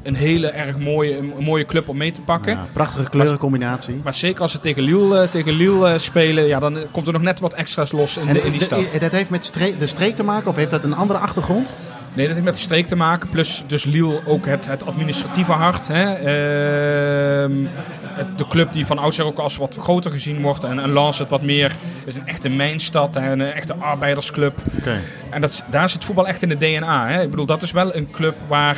een 0.03 0.15
hele 0.15 0.47
erg 0.49 0.79
mooie, 0.79 1.17
een 1.19 1.33
mooie 1.41 1.65
club 1.65 1.89
om 1.89 1.97
mee 1.97 2.13
te 2.13 2.21
pakken. 2.21 2.53
Ja, 2.53 2.67
prachtige 2.73 3.11
kleurencombinatie. 3.11 4.01
Maar 4.05 4.15
zeker 4.15 4.41
als 4.43 4.53
ze 4.53 4.61
tegen 4.61 4.83
Lille, 4.83 5.21
eh, 5.21 5.29
tegen 5.29 5.53
Lille 5.53 5.89
eh, 5.89 5.99
spelen, 5.99 6.47
ja, 6.47 6.59
dan 6.59 6.79
eh, 6.79 6.85
komt 6.91 7.07
er 7.07 7.13
nog 7.13 7.23
net 7.23 7.41
wat 7.41 7.53
extra's 7.53 7.93
los 7.93 8.17
in, 8.17 8.29
En 8.29 8.35
de, 8.35 8.43
in 8.43 8.53
die 8.53 8.63
stad. 8.63 8.91
de- 8.93 8.99
dat 8.99 9.13
heeft 9.13 9.31
met 9.31 9.45
streek, 9.45 9.81
de 9.81 9.87
streek 9.87 10.17
te 10.17 10.23
maken 10.25 10.51
of 10.51 10.57
heeft 10.57 10.71
dat 10.71 10.85
een 10.85 10.95
andere 10.95 11.19
achtergrond? 11.19 11.75
Nee, 12.15 12.25
dat 12.25 12.35
heeft 12.35 12.47
met 12.47 12.55
de 12.55 12.61
streek 12.61 12.87
te 12.87 12.97
maken. 12.97 13.29
Plus 13.29 13.65
dus 13.67 13.85
Lille 13.85 14.21
ook 14.27 14.47
het, 14.47 14.67
het 14.67 14.87
administratieve 14.87 15.53
hart. 15.53 15.89
Hè. 15.89 16.13
Ehm, 16.15 17.53
het- 18.17 18.39
de 18.39 18.47
club 18.47 18.73
die 18.73 18.87
van 18.87 18.99
oudsher 18.99 19.25
ook 19.25 19.39
als 19.39 19.57
wat 19.57 19.77
groter 19.81 20.11
gezien 20.11 20.41
wordt. 20.43 20.65
En, 20.65 20.79
en 20.79 20.93
Lens 20.93 21.19
het 21.19 21.31
wat 21.31 21.43
meer 21.43 21.77
is 22.05 22.15
een 22.15 22.27
echte 22.27 22.49
mijnstad. 22.49 23.15
Hè, 23.15 23.33
een 23.33 23.41
echte 23.41 23.75
arbeidersclub. 23.75 24.59
Oké. 24.79 25.01
En 25.31 25.41
dat, 25.41 25.65
daar 25.71 25.89
zit 25.89 26.05
voetbal 26.05 26.27
echt 26.27 26.43
in 26.43 26.49
de 26.49 26.57
DNA. 26.57 27.09
Hè. 27.09 27.23
Ik 27.23 27.31
bedoel, 27.31 27.47
dat 27.47 27.63
is 27.63 27.71
wel 27.73 27.95
een 27.97 28.11
club 28.11 28.35
waar 28.49 28.77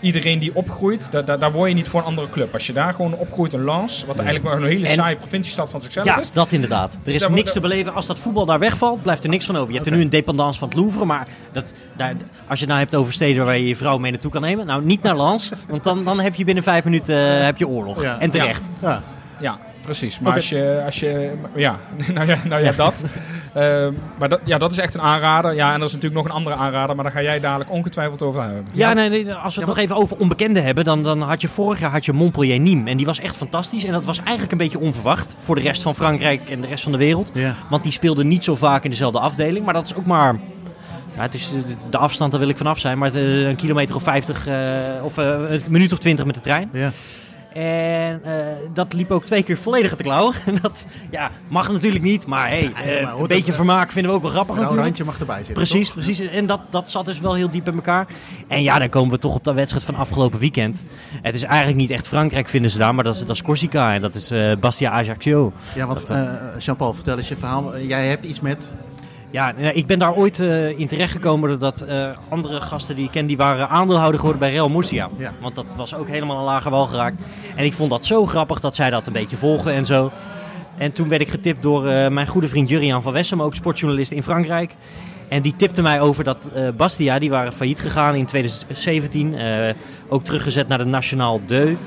iedereen 0.00 0.38
die 0.38 0.50
opgroeit, 0.54 1.08
daar, 1.24 1.52
word 1.52 1.68
je 1.68 1.74
niet 1.74 1.88
voor 1.88 2.00
een 2.00 2.06
andere 2.06 2.30
club. 2.30 2.52
Als 2.52 2.66
je 2.66 2.72
daar 2.72 2.94
gewoon 2.94 3.14
opgroeit, 3.14 3.52
een 3.52 3.64
Lens, 3.64 4.04
wat 4.06 4.16
eigenlijk 4.18 4.48
maar 4.48 4.56
een 4.62 4.68
hele 4.68 4.86
En- 4.86 4.94
saaie 4.94 5.16
provinciestad 5.16 5.70
van 5.70 5.80
zichzelf 5.82 6.06
Ja, 6.06 6.20
is. 6.20 6.30
dat 6.32 6.52
inderdaad. 6.52 6.98
Er 7.04 7.12
is 7.14 7.20
Daar 7.20 7.30
niks 7.30 7.52
te 7.52 7.60
beleven. 7.60 7.94
Als 7.94 8.06
dat 8.06 8.18
voetbal 8.18 8.46
daar 8.46 8.58
wegvalt, 8.58 9.02
blijft 9.02 9.24
er 9.24 9.30
niks 9.30 9.46
van 9.46 9.56
over. 9.56 9.68
Je 9.68 9.78
hebt 9.78 9.90
er 9.90 9.96
nu 9.96 10.02
een 10.02 10.08
dependance 10.10 10.58
van 10.58 10.68
het 10.68 10.76
Louvre, 10.76 11.04
maar 11.04 11.26
dat, 11.52 11.72
daar, 11.96 12.14
als 12.48 12.58
je 12.58 12.64
het 12.64 12.68
nou 12.74 12.78
hebt 12.80 12.94
over 12.94 13.12
steden 13.12 13.44
waar 13.44 13.58
je 13.58 13.66
je 13.66 13.76
vrouw 13.76 13.98
mee 13.98 14.10
naartoe 14.10 14.30
kan 14.30 14.40
nemen, 14.42 14.66
nou 14.66 14.84
niet 14.84 15.02
naar 15.02 15.16
Lens, 15.16 15.50
want 15.68 15.84
dan, 15.84 16.04
dan 16.04 16.20
heb 16.20 16.34
je 16.34 16.44
binnen 16.44 16.62
vijf 16.64 16.84
minuten 16.84 17.38
eh, 17.38 17.44
heb 17.44 17.56
je 17.56 17.68
oorlog. 17.68 18.02
Ja. 18.02 18.20
En 18.20 18.30
terecht. 18.30 18.68
Ja. 18.82 19.02
Ja, 19.40 19.58
precies. 19.86 20.18
Maar 20.20 20.34
als 20.34 20.48
je, 20.48 20.82
als 20.84 21.00
je, 21.00 21.32
ja, 21.54 21.78
nou 22.14 22.26
ja, 22.26 22.36
nou 22.44 22.62
ja 22.64 22.72
dat. 22.72 23.04
Ehm, 23.54 23.92
maar 24.18 24.28
dat, 24.28 24.40
ja, 24.44 24.58
dat 24.58 24.72
is 24.72 24.78
echt 24.78 24.94
een 24.94 25.00
aanrader. 25.00 25.54
Ja, 25.54 25.72
en 25.72 25.78
er 25.80 25.86
is 25.86 25.92
natuurlijk 25.92 26.14
nog 26.14 26.24
een 26.24 26.38
andere 26.38 26.56
aanrader, 26.56 26.94
maar 26.94 27.04
daar 27.04 27.12
ga 27.12 27.22
jij 27.22 27.40
dadelijk 27.40 27.70
ongetwijfeld 27.70 28.22
over 28.22 28.42
hebben. 28.42 28.66
Ja, 28.72 28.92
nee, 28.92 29.08
nee, 29.08 29.32
als 29.32 29.54
we 29.54 29.60
het 29.60 29.68
nog 29.68 29.78
even 29.78 29.96
over 29.96 30.16
onbekenden 30.16 30.64
hebben, 30.64 30.84
dan, 30.84 31.02
dan 31.02 31.22
had 31.22 31.40
je 31.40 31.48
vorig 31.48 31.80
jaar 31.80 31.90
had 31.90 32.04
je 32.04 32.12
Montpellier 32.12 32.60
Nîmes. 32.60 32.88
En 32.88 32.96
die 32.96 33.06
was 33.06 33.20
echt 33.20 33.36
fantastisch. 33.36 33.84
En 33.84 33.92
dat 33.92 34.04
was 34.04 34.18
eigenlijk 34.18 34.52
een 34.52 34.58
beetje 34.58 34.80
onverwacht 34.80 35.36
voor 35.44 35.54
de 35.54 35.60
rest 35.60 35.82
van 35.82 35.94
Frankrijk 35.94 36.50
en 36.50 36.60
de 36.60 36.66
rest 36.66 36.82
van 36.82 36.92
de 36.92 36.98
wereld. 36.98 37.30
Ja. 37.34 37.54
Want 37.70 37.82
die 37.82 37.92
speelden 37.92 38.28
niet 38.28 38.44
zo 38.44 38.54
vaak 38.56 38.84
in 38.84 38.90
dezelfde 38.90 39.18
afdeling. 39.20 39.64
Maar 39.64 39.74
dat 39.74 39.84
is 39.86 39.94
ook 39.94 40.06
maar 40.06 40.36
Ja, 41.16 41.22
het 41.22 41.34
is, 41.34 41.52
de- 41.90 41.98
afstand, 41.98 42.30
daar 42.30 42.40
wil 42.40 42.48
ik 42.48 42.56
vanaf 42.56 42.78
zijn, 42.78 42.98
maar 42.98 43.14
eh, 43.14 43.46
een 43.48 43.56
kilometer 43.56 43.94
of 43.94 44.02
50 44.02 44.46
eh, 44.46 44.54
of 45.02 45.18
eh, 45.18 45.24
een 45.48 45.62
minuut 45.68 45.92
of 45.92 45.98
20 45.98 46.24
met 46.24 46.34
de 46.34 46.40
trein. 46.40 46.68
Ja. 46.72 46.90
En 47.56 48.20
eh, 48.24 48.46
dat 48.74 48.92
liep 48.92 49.10
ook 49.10 49.24
twee 49.24 49.42
keer 49.42 49.56
volledig 49.56 49.96
de 49.96 50.02
klauwen. 50.02 50.34
dat 50.62 50.84
ja, 51.10 51.30
mag 51.48 51.72
natuurlijk 51.72 52.04
niet, 52.04 52.26
maar 52.26 52.48
hey, 52.48 52.62
Ja, 52.62 52.82
eh, 52.82 53.02
maar 53.04 53.18
een 53.20 53.26
beetje 53.26 53.44
het, 53.44 53.54
vermaak 53.54 53.90
vinden 53.90 54.10
we 54.10 54.16
ook 54.16 54.22
wel 54.22 54.32
grappig 54.32 54.56
Een 54.56 54.76
randje 54.76 55.04
mag 55.04 55.18
erbij 55.18 55.36
zitten. 55.36 55.54
Precies, 55.54 55.86
toch? 55.86 55.94
precies. 55.94 56.20
En 56.20 56.46
dat, 56.46 56.60
dat 56.70 56.90
zat 56.90 57.04
dus 57.04 57.20
wel 57.20 57.34
heel 57.34 57.50
diep 57.50 57.66
in 57.66 57.74
elkaar. 57.74 58.06
En 58.48 58.62
ja, 58.62 58.78
dan 58.78 58.88
komen 58.88 59.10
we 59.10 59.18
toch 59.18 59.34
op 59.34 59.44
de 59.44 59.52
wedstrijd 59.52 59.84
van 59.84 59.94
afgelopen 59.94 60.38
weekend. 60.38 60.84
Het 61.22 61.34
is 61.34 61.42
eigenlijk 61.42 61.78
niet 61.78 61.90
echt 61.90 62.08
Frankrijk, 62.08 62.48
vinden 62.48 62.70
ze 62.70 62.78
daar, 62.78 62.94
maar 62.94 63.04
dat 63.04 63.14
is, 63.14 63.20
dat 63.20 63.36
is 63.36 63.42
Corsica 63.42 63.94
en 63.94 64.00
dat 64.00 64.14
is 64.14 64.30
eh, 64.30 64.56
Bastia 64.60 64.90
Ajaccio. 64.90 65.52
Ja, 65.74 65.86
want 65.86 66.10
eh, 66.10 66.32
Jean-Paul, 66.58 66.94
vertel 66.94 67.16
eens 67.16 67.28
je 67.28 67.36
verhaal. 67.36 67.78
Jij 67.78 68.06
hebt 68.06 68.24
iets 68.24 68.40
met... 68.40 68.74
Ja, 69.36 69.52
nou, 69.56 69.74
ik 69.74 69.86
ben 69.86 69.98
daar 69.98 70.14
ooit 70.14 70.40
eh, 70.40 70.78
in 70.78 70.86
terechtgekomen 70.86 71.48
doordat 71.48 71.80
eh, 71.80 72.08
andere 72.28 72.60
gasten 72.60 72.96
die 72.96 73.04
ik 73.04 73.10
ken, 73.10 73.26
die 73.26 73.36
waren 73.36 73.68
aandeelhouder 73.68 74.18
geworden 74.18 74.40
bij 74.40 74.50
Real 74.50 74.68
Murcia. 74.68 75.08
Ja. 75.16 75.32
Want 75.40 75.54
dat 75.54 75.64
was 75.76 75.94
ook 75.94 76.08
helemaal 76.08 76.38
een 76.38 76.44
lager 76.44 76.70
wal 76.70 76.86
geraakt. 76.86 77.22
En 77.56 77.64
ik 77.64 77.72
vond 77.72 77.90
dat 77.90 78.04
zo 78.04 78.26
grappig 78.26 78.60
dat 78.60 78.74
zij 78.74 78.90
dat 78.90 79.06
een 79.06 79.12
beetje 79.12 79.36
volgden 79.36 79.72
en 79.72 79.84
zo. 79.84 80.10
En 80.76 80.92
toen 80.92 81.08
werd 81.08 81.22
ik 81.22 81.28
getipt 81.28 81.62
door 81.62 81.86
eh, 81.86 82.08
mijn 82.08 82.26
goede 82.26 82.48
vriend 82.48 82.68
Jurian 82.68 83.02
van 83.02 83.12
Wessem, 83.12 83.42
ook 83.42 83.54
sportjournalist 83.54 84.12
in 84.12 84.22
Frankrijk. 84.22 84.74
En 85.28 85.42
die 85.42 85.54
tipte 85.56 85.82
mij 85.82 86.00
over 86.00 86.24
dat 86.24 86.50
Bastia, 86.76 87.18
die 87.18 87.30
waren 87.30 87.52
failliet 87.52 87.80
gegaan 87.80 88.14
in 88.14 88.26
2017. 88.26 89.34
eh, 89.34 89.74
ook 90.08 90.24
teruggezet 90.24 90.68
naar 90.68 90.78
de 90.78 90.84
Nationaal 90.84 91.40
Deux. 91.46 91.78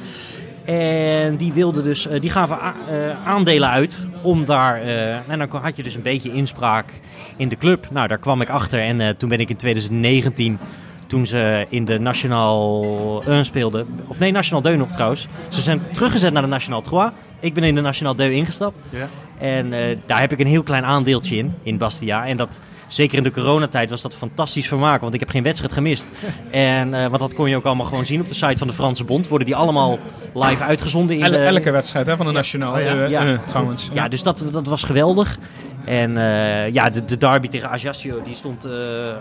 En 0.66 1.36
die 1.36 1.54
wilden 1.54 1.84
dus, 1.84 2.08
eh, 2.08 2.22
die 2.22 2.30
gaven 2.30 2.58
eh, 2.60 3.28
aandelen 3.28 3.70
uit 3.70 4.00
om 4.22 4.46
daar, 4.46 4.82
eh, 4.82 5.30
en 5.30 5.40
dan 5.40 5.62
had 5.62 5.76
je 5.76 5.84
dus 5.84 5.96
een 5.96 6.02
beetje 6.02 6.32
inspraak 6.32 6.94
in 7.38 7.50
de 7.50 7.58
club. 7.58 7.88
Nou, 7.92 8.08
daar 8.08 8.18
kwam 8.18 8.42
ik 8.42 8.50
achter 8.50 8.80
en 8.80 9.18
toen 9.18 9.30
ben 9.30 9.40
ik 9.40 9.50
in 9.50 9.56
2019, 9.56 10.60
toen 11.08 11.26
ze 11.26 11.66
in 11.70 11.86
de 11.86 12.00
Nationaal 12.00 13.24
1 13.28 13.46
speelden, 13.46 13.88
of 14.08 14.20
nee, 14.20 14.32
Nationaal 14.32 14.62
Deux 14.62 14.78
nog 14.78 14.92
trouwens. 14.92 15.28
Ze 15.50 15.62
zijn 15.62 15.82
teruggezet 15.92 16.34
naar 16.34 16.42
de 16.42 16.48
Nationaal 16.48 16.82
3. 16.82 17.10
Ik 17.40 17.54
ben 17.54 17.64
in 17.64 17.76
de 17.76 17.82
Nationaal 17.82 18.16
Deux 18.16 18.34
ingestapt. 18.36 18.78
Ja. 18.90 19.08
En 19.38 19.74
eh, 19.74 19.98
daar 20.06 20.20
heb 20.20 20.32
ik 20.32 20.40
een 20.40 20.48
heel 20.48 20.64
klein 20.64 20.86
aandeeltje 20.86 21.38
in, 21.38 21.54
in 21.64 21.78
Bastia. 21.78 22.26
En 22.28 22.38
dat, 22.38 22.60
zeker 22.88 23.18
in 23.18 23.24
de 23.24 23.32
coronatijd 23.32 23.90
was 23.90 24.02
dat 24.02 24.16
fantastisch 24.16 24.68
vermaak, 24.68 25.02
want 25.02 25.14
ik 25.14 25.20
heb 25.20 25.30
geen 25.30 25.44
wedstrijd 25.44 25.74
gemist. 25.74 26.06
En, 26.52 26.94
eh, 26.94 27.00
want 27.06 27.20
dat 27.20 27.34
kon 27.34 27.50
je 27.50 27.56
ook 27.56 27.66
allemaal 27.66 27.86
gewoon 27.86 28.06
zien 28.06 28.22
op 28.22 28.28
de 28.28 28.34
site 28.34 28.58
van 28.58 28.68
de 28.68 28.74
Franse 28.74 29.04
Bond. 29.04 29.28
Worden 29.28 29.48
die 29.48 29.56
allemaal 29.56 30.00
live 30.34 30.64
uitgezonden 30.64 31.16
in 31.18 31.24
El- 31.24 31.32
de... 31.32 31.38
elke 31.38 31.72
wedstrijd 31.72 32.08
hè, 32.08 32.18
van 32.18 32.26
de 32.26 32.32
Nationaal. 32.32 32.74
Oh 32.74 32.82
ja. 32.82 33.04
eh, 33.04 33.10
Ja. 33.10 33.26
eh, 33.26 33.40
trouwens. 33.46 33.90
Ja, 33.94 34.08
dus 34.08 34.24
dat, 34.24 34.44
dat 34.52 34.68
was 34.68 34.84
geweldig. 34.84 35.38
En 35.86 36.18
eh, 36.18 36.72
ja, 36.74 36.90
de, 36.90 37.06
de 37.06 37.18
derby 37.18 37.48
tegen 37.48 37.70
Ajaccio, 37.70 38.22
die 38.22 38.36
stond 38.36 38.66
eh, 38.66 38.72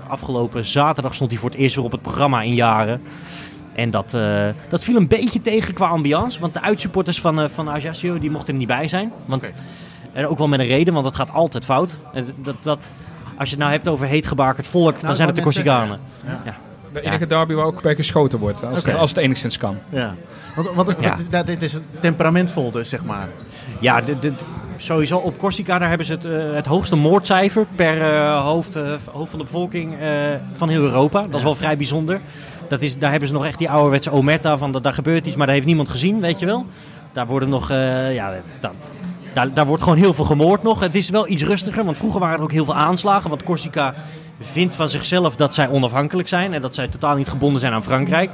afgelopen 0.09 0.65
zaterdag 0.65 1.15
stond 1.15 1.31
die 1.31 1.39
voor 1.39 1.51
het 1.51 1.59
eerst 1.59 1.75
weer 1.77 1.85
op 1.85 1.93
het 1.93 2.03
programma 2.03 2.43
in 2.43 2.55
jaren. 2.55 3.03
En 3.79 3.91
dat, 3.91 4.15
eh, 4.15 4.49
dat 4.69 4.83
viel 4.83 4.97
een 4.97 5.09
beetje 5.09 5.41
tegen 5.41 5.75
qua 5.75 5.87
ambiance. 5.89 6.41
Want 6.41 6.55
de 6.55 6.61
uitsupporters 6.63 7.21
van, 7.21 7.41
eh, 7.41 7.49
van 7.49 7.69
Ajaccio, 7.71 8.19
die 8.19 8.31
mochten 8.31 8.53
er 8.53 8.59
niet 8.59 8.69
bij 8.69 8.89
zijn. 8.89 9.13
Want. 9.27 9.53
En 10.13 10.27
ook 10.27 10.39
wel 10.39 10.49
met 10.49 10.61
een 10.61 10.67
reden, 10.67 10.95
want 10.95 11.07
het 11.07 11.15
gaat 11.15 11.33
altijd 11.33 11.65
fout. 11.65 11.97
En 12.13 12.27
dat, 12.43 12.55
dat, 12.61 12.91
als 13.39 13.49
je 13.49 13.55
het 13.55 13.59
nou 13.59 13.71
hebt 13.73 13.89
over 13.89 14.07
heetgebakerd 14.07 14.67
volk, 14.67 14.93
dan 14.95 15.03
Nou, 15.03 15.15
zijn 15.15 15.27
het 15.29 15.37
de 15.37 15.43
Corsicanen. 15.43 15.99
zeggen, 16.25 16.43
Ja. 16.45 16.57
De 16.93 17.01
enige 17.01 17.27
derby 17.27 17.55
waar 17.55 17.65
ook 17.65 17.83
bij 17.83 17.95
geschoten 17.95 18.39
wordt. 18.39 18.65
Als, 18.65 18.85
het, 18.85 18.95
als 18.95 19.11
het 19.11 19.19
enigszins 19.19 19.59
kan. 19.59 19.77
Ja. 19.89 20.15
Want, 20.57 20.69
want 20.75 20.97
Ja. 21.01 21.17
dat- 21.31 21.47
dit 21.47 21.63
is 21.63 21.77
temperamentvol 22.01 22.71
dus, 22.71 22.89
zeg 22.89 23.05
maar. 23.05 23.29
Ja, 23.81 24.01
de, 24.01 24.19
de, 24.19 24.31
de- 24.35 24.45
sowieso 24.77 25.17
op 25.19 25.39
Corsica 25.39 25.79
daar 25.79 25.89
hebben 25.89 26.07
ze 26.07 26.13
het, 26.13 26.25
eh, 26.25 26.53
het 26.55 26.67
hoogste 26.67 26.97
moordcijfer 26.97 27.67
per 27.77 28.03
eh, 28.15 28.43
hoofd, 28.45 28.77
eh, 28.77 28.83
hoofd 29.13 29.31
van 29.31 29.39
de 29.39 29.45
bevolking 29.45 30.01
eh, 30.01 30.11
van 30.53 30.69
heel 30.69 30.83
Europa. 30.83 31.23
Dat 31.23 31.35
is 31.35 31.43
wel 31.43 31.55
vrij 31.55 31.77
bijzonder. 31.77 32.21
Dat 32.69 32.83
is, 32.83 32.99
daar 32.99 33.11
hebben 33.11 33.29
ze 33.29 33.35
nog 33.35 33.47
echt 33.47 33.59
die 33.59 33.71
ouderwetse 33.71 34.11
omerta 34.11 34.57
van 34.57 34.73
dat 34.73 34.83
daar 34.83 34.93
gebeurt 34.93 35.27
iets, 35.27 35.37
maar 35.37 35.47
daar 35.47 35.55
heeft 35.55 35.67
niemand 35.67 35.89
gezien, 35.89 36.21
weet 36.21 36.39
je 36.39 36.47
wel. 36.47 36.67
Daar 37.13 37.27
worden 37.27 37.49
nog, 37.49 37.71
eh, 37.71 38.15
ja, 38.15 38.35
daar, 39.33 39.55
daar, 39.55 39.67
wordt 39.67 39.83
gewoon 39.83 39.99
heel 39.99 40.15
veel 40.15 40.25
gemoord 40.25 40.63
nog. 40.63 40.81
Het 40.81 40.95
is 40.95 41.11
wel 41.11 41.29
iets 41.29 41.43
rustiger, 41.43 41.85
want 41.85 41.99
vroeger 41.99 42.21
waren 42.21 42.37
er 42.37 42.43
ook 42.43 42.53
heel 42.53 42.65
veel 42.65 42.75
aanslagen. 42.75 43.31
Want 43.31 43.43
Corsica 43.43 43.95
vindt 44.41 44.75
van 44.75 44.89
zichzelf 44.89 45.37
dat 45.37 45.55
zij 45.55 45.69
onafhankelijk 45.69 46.29
zijn 46.29 46.55
en 46.55 46.61
dat 46.61 46.75
zij 46.75 46.89
totaal 46.89 47.17
niet 47.17 47.29
gebonden 47.29 47.61
zijn 47.61 47.73
aan 47.73 47.83
Frankrijk. 47.83 48.31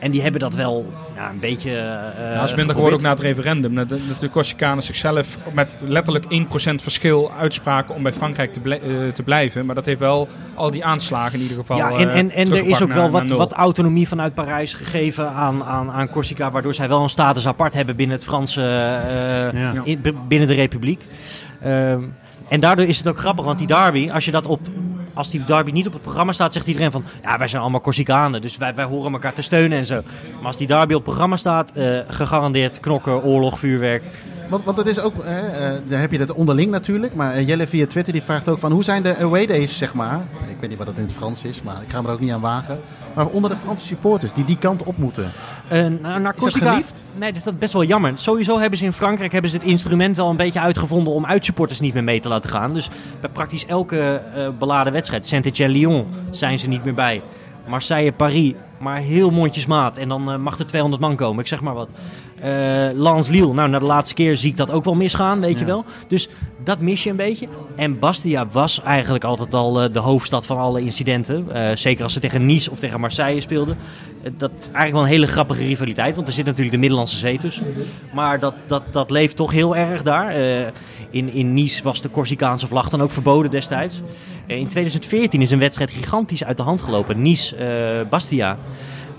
En 0.00 0.10
die 0.10 0.22
hebben 0.22 0.40
dat 0.40 0.54
wel 0.54 0.92
ja, 1.22 1.30
een 1.30 1.38
beetje. 1.40 1.70
eh 1.70 2.32
Ja, 2.32 2.34
dat 2.40 2.48
is 2.48 2.54
minder 2.54 2.74
geworden 2.74 2.98
ook 2.98 3.04
na 3.04 3.10
het 3.10 3.20
referendum. 3.20 3.74
Dat 3.74 3.88
de, 3.88 4.30
Corsicanen 4.30 4.82
zichzelf 4.82 5.38
met 5.52 5.76
letterlijk 5.80 6.24
1% 6.24 6.28
verschil 6.82 7.32
uitspraken 7.38 7.94
om 7.94 8.02
bij 8.02 8.12
Frankrijk 8.12 8.52
te, 8.52 8.60
ble- 8.60 8.74
eh, 8.78 9.08
te 9.12 9.22
blijven. 9.22 9.66
Maar 9.66 9.74
dat 9.74 9.86
heeft 9.86 9.98
wel 9.98 10.28
al 10.54 10.70
die 10.70 10.84
aanslagen 10.84 11.34
in 11.34 11.40
ieder 11.40 11.56
geval 11.56 11.76
Ja, 11.76 11.90
en, 11.90 12.08
eh, 12.10 12.18
en, 12.18 12.30
en 12.30 12.52
er 12.52 12.66
is 12.66 12.82
ook 12.82 12.88
naar- 12.88 12.96
wel 12.98 13.10
wat, 13.10 13.28
wat 13.28 13.52
autonomie 13.52 14.08
vanuit 14.08 14.34
Parijs 14.34 14.74
gegeven 14.74 15.30
aan, 15.32 15.64
aan, 15.64 15.90
aan 15.90 16.08
Corsica, 16.08 16.50
waardoor 16.50 16.74
zij 16.74 16.88
wel 16.88 17.02
een 17.02 17.08
status 17.08 17.46
apart 17.46 17.74
hebben 17.74 17.96
binnen 17.96 18.16
het 18.16 18.24
Franse, 18.24 18.60
eh, 18.60 19.60
Ja. 19.60 19.72
in- 19.84 20.00
b- 20.00 20.14
binnen 20.28 20.48
de 20.48 20.54
Republiek. 20.54 21.06
Ehm, 21.62 22.00
en 22.48 22.60
daardoor 22.60 22.86
is 22.86 22.98
het 22.98 23.08
ook 23.08 23.18
grappig, 23.18 23.44
want 23.44 23.58
die 23.58 23.66
derby, 23.66 24.10
als 24.12 24.24
je 24.24 24.30
dat 24.30 24.46
op, 24.46 24.60
als 25.14 25.30
die 25.30 25.44
derby 25.44 25.70
niet 25.70 25.86
op 25.86 25.92
het 25.92 26.02
programma 26.02 26.32
staat, 26.32 26.52
zegt 26.52 26.66
iedereen 26.66 26.90
van, 26.90 27.04
ja, 27.22 27.36
wij 27.38 27.48
zijn 27.48 27.62
allemaal 27.62 27.80
Corsicanen, 27.80 28.42
dus 28.42 28.56
wij, 28.56 28.74
wij 28.74 28.84
horen 28.84 29.12
elkaar 29.12 29.34
te 29.34 29.42
steunen 29.42 29.78
en 29.78 29.86
zo. 29.86 30.02
Maar 30.36 30.46
als 30.46 30.56
die 30.56 30.66
derby 30.66 30.92
op 30.92 30.98
het 30.98 31.02
programma 31.02 31.36
staat, 31.36 31.72
eh, 31.72 31.98
gegarandeerd 32.08 32.80
knokken, 32.80 33.22
oorlog, 33.22 33.58
vuurwerk. 33.58 34.02
Want, 34.52 34.64
want 34.64 34.76
het 34.76 34.86
is 34.86 35.00
ook, 35.00 35.14
hè, 35.24 35.46
eh, 35.46 35.80
daar 35.88 36.00
heb 36.00 36.12
je 36.12 36.18
dat 36.18 36.32
onderling 36.32 36.70
natuurlijk. 36.70 37.14
Maar 37.14 37.32
eh, 37.32 37.48
Jelle 37.48 37.66
via 37.66 37.86
Twitter 37.86 38.12
die 38.12 38.22
vraagt 38.22 38.48
ook 38.48 38.58
van 38.58 38.72
hoe 38.72 38.84
zijn 38.84 39.02
de 39.02 39.16
away 39.16 39.46
days, 39.46 39.78
zeg 39.78 39.94
maar. 39.94 40.20
Ik 40.48 40.56
weet 40.60 40.68
niet 40.68 40.78
wat 40.78 40.86
dat 40.86 40.96
in 40.96 41.02
het 41.02 41.12
Frans 41.12 41.44
is, 41.44 41.62
maar 41.62 41.82
ik 41.82 41.90
ga 41.90 42.02
me 42.02 42.08
er 42.08 42.14
ook 42.14 42.20
niet 42.20 42.30
aan 42.30 42.40
wagen. 42.40 42.80
Maar 43.14 43.26
onder 43.26 43.50
de 43.50 43.56
Franse 43.56 43.86
supporters 43.86 44.32
die 44.32 44.44
die 44.44 44.58
kant 44.58 44.82
op 44.82 44.96
moeten. 44.96 45.30
Eh, 45.68 45.80
naar, 45.80 45.98
naar 46.00 46.22
dat 46.22 46.36
Corsica, 46.36 46.70
geliefd? 46.70 47.04
Nee, 47.14 47.28
dat 47.28 47.36
is 47.36 47.44
dat 47.44 47.58
best 47.58 47.72
wel 47.72 47.84
jammer. 47.84 48.12
Sowieso 48.18 48.58
hebben 48.58 48.78
ze 48.78 48.84
in 48.84 48.92
Frankrijk 48.92 49.32
hebben 49.32 49.50
ze 49.50 49.56
het 49.56 49.66
instrument 49.66 50.16
wel 50.16 50.30
een 50.30 50.36
beetje 50.36 50.60
uitgevonden 50.60 51.12
om 51.12 51.26
uitsupporters 51.26 51.80
niet 51.80 51.94
meer 51.94 52.04
mee 52.04 52.20
te 52.20 52.28
laten 52.28 52.50
gaan. 52.50 52.74
Dus 52.74 52.90
bij 53.20 53.30
praktisch 53.30 53.66
elke 53.66 54.22
eh, 54.34 54.48
beladen 54.58 54.92
wedstrijd, 54.92 55.26
Saint-Etienne-Lyon, 55.26 56.06
zijn 56.30 56.58
ze 56.58 56.68
niet 56.68 56.84
meer 56.84 56.94
bij. 56.94 57.22
Marseille-Paris, 57.68 58.52
maar 58.82 58.98
heel 58.98 59.30
mondjesmaat. 59.30 59.96
En 59.96 60.08
dan 60.08 60.32
eh, 60.32 60.38
mag 60.38 60.58
er 60.58 60.66
200 60.66 61.02
man 61.02 61.16
komen, 61.16 61.40
ik 61.40 61.46
zeg 61.46 61.60
maar 61.60 61.74
wat. 61.74 61.88
Eh 62.40 62.50
Lens-Lille, 62.94 63.52
nou 63.52 63.68
na 63.68 63.78
de 63.78 63.84
laatste 63.84 64.14
keer 64.14 64.36
zie 64.36 64.50
ik 64.50 64.56
dat 64.56 64.70
ook 64.70 64.84
wel 64.84 64.94
misgaan, 64.94 65.40
weet 65.40 65.58
je 65.58 65.64
wel. 65.64 65.84
Dus 66.08 66.28
dat 66.64 66.80
mis 66.80 67.02
je 67.02 67.10
een 67.10 67.16
beetje. 67.16 67.48
En 67.76 67.98
Bastia 67.98 68.46
was 68.52 68.82
eigenlijk 68.82 69.24
altijd 69.24 69.54
al 69.54 69.82
eh, 69.82 69.92
de 69.92 69.98
hoofdstad 69.98 70.46
van 70.46 70.58
alle 70.58 70.80
incidenten. 70.80 71.46
Zeker 71.78 72.04
als 72.04 72.12
ze 72.12 72.20
tegen 72.20 72.46
Nice 72.46 72.70
of 72.70 72.78
tegen 72.78 73.00
Marseille 73.00 73.40
speelden. 73.40 73.76
Dat 74.36 74.50
is 74.58 74.64
eigenlijk 74.64 74.92
wel 74.92 75.02
een 75.02 75.08
hele 75.08 75.26
grappige 75.26 75.64
rivaliteit, 75.64 76.14
want 76.14 76.26
er 76.26 76.32
zit 76.32 76.44
natuurlijk 76.44 76.72
de 76.72 76.78
Middellandse 76.78 77.16
Zee 77.16 77.38
tussen. 77.38 77.66
Maar 78.14 78.38
dat, 78.38 78.54
dat, 78.66 78.82
dat 78.90 79.10
leeft 79.10 79.36
toch 79.36 79.50
heel 79.50 79.76
erg 79.76 80.02
daar. 80.02 80.34
In, 81.10 81.32
in 81.32 81.52
Nice 81.52 81.82
was 81.82 82.00
de 82.00 82.10
Corsicaanse 82.10 82.66
vlag 82.66 82.88
dan 82.88 83.02
ook 83.02 83.10
verboden 83.10 83.50
destijds. 83.50 84.00
In 84.46 84.68
2014 84.68 85.42
is 85.42 85.50
een 85.50 85.58
wedstrijd 85.58 85.90
gigantisch 85.90 86.44
uit 86.44 86.56
de 86.56 86.62
hand 86.62 86.82
gelopen. 86.82 87.22
Nice-Bastia. 87.22 88.58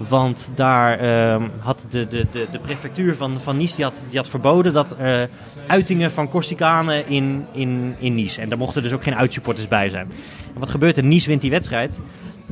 Want 0.08 0.52
daar 0.56 1.00
ehm, 1.00 1.44
had 1.60 1.86
de, 1.90 2.08
de, 2.08 2.26
de, 2.32 2.48
de 2.52 2.60
prefectuur 2.60 3.16
van, 3.16 3.40
van 3.40 3.58
Nice 3.58 3.76
die 3.76 3.86
had, 3.86 4.04
die 4.10 4.18
had 4.18 4.30
verboden 4.30 4.74
dat 4.74 4.96
uitingen 5.68 6.12
van 6.12 6.30
Corsicanen 6.30 7.08
in, 7.08 7.46
in, 7.52 7.96
in 8.00 8.16
Nice. 8.16 8.42
En 8.42 8.50
daar 8.50 8.58
mochten 8.58 8.84
dus 8.84 8.92
ook 8.92 9.04
geen 9.04 9.16
uitsupporters 9.16 9.68
bij 9.68 9.90
zijn. 9.90 10.12
En 10.54 10.60
wat 10.60 10.70
gebeurt 10.70 10.98
er? 10.98 11.04
Nice 11.04 11.28
wint 11.28 11.42
die 11.42 11.52
wedstrijd. 11.52 11.92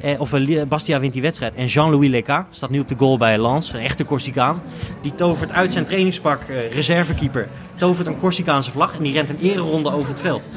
Eh, 0.01 0.19
of 0.19 0.33
eh, 0.33 0.61
Bastia 0.67 0.99
wint 0.99 1.13
die 1.13 1.21
wedstrijd. 1.21 1.55
En 1.55 1.65
Jean-Louis 1.65 2.09
Leca 2.09 2.47
staat 2.49 2.69
nu 2.69 2.79
op 2.79 2.89
de 2.89 2.95
goal 2.97 3.17
bij 3.17 3.37
Lens. 3.37 3.73
Een 3.73 3.79
echte 3.79 4.05
Corsicaan. 4.05 4.61
Die 5.01 5.15
tovert 5.15 5.51
uit 5.51 5.71
zijn 5.71 5.85
trainingspak, 5.85 6.41
eh, 6.41 6.73
reservekeeper, 6.73 7.47
tovert 7.75 8.07
een 8.07 8.19
Corsicaanse 8.19 8.71
vlag. 8.71 8.95
En 8.95 9.03
die 9.03 9.13
rent 9.13 9.29
een 9.29 9.39
ereronde 9.41 9.91
over 9.91 10.09
het 10.09 10.19
veld. 10.19 10.49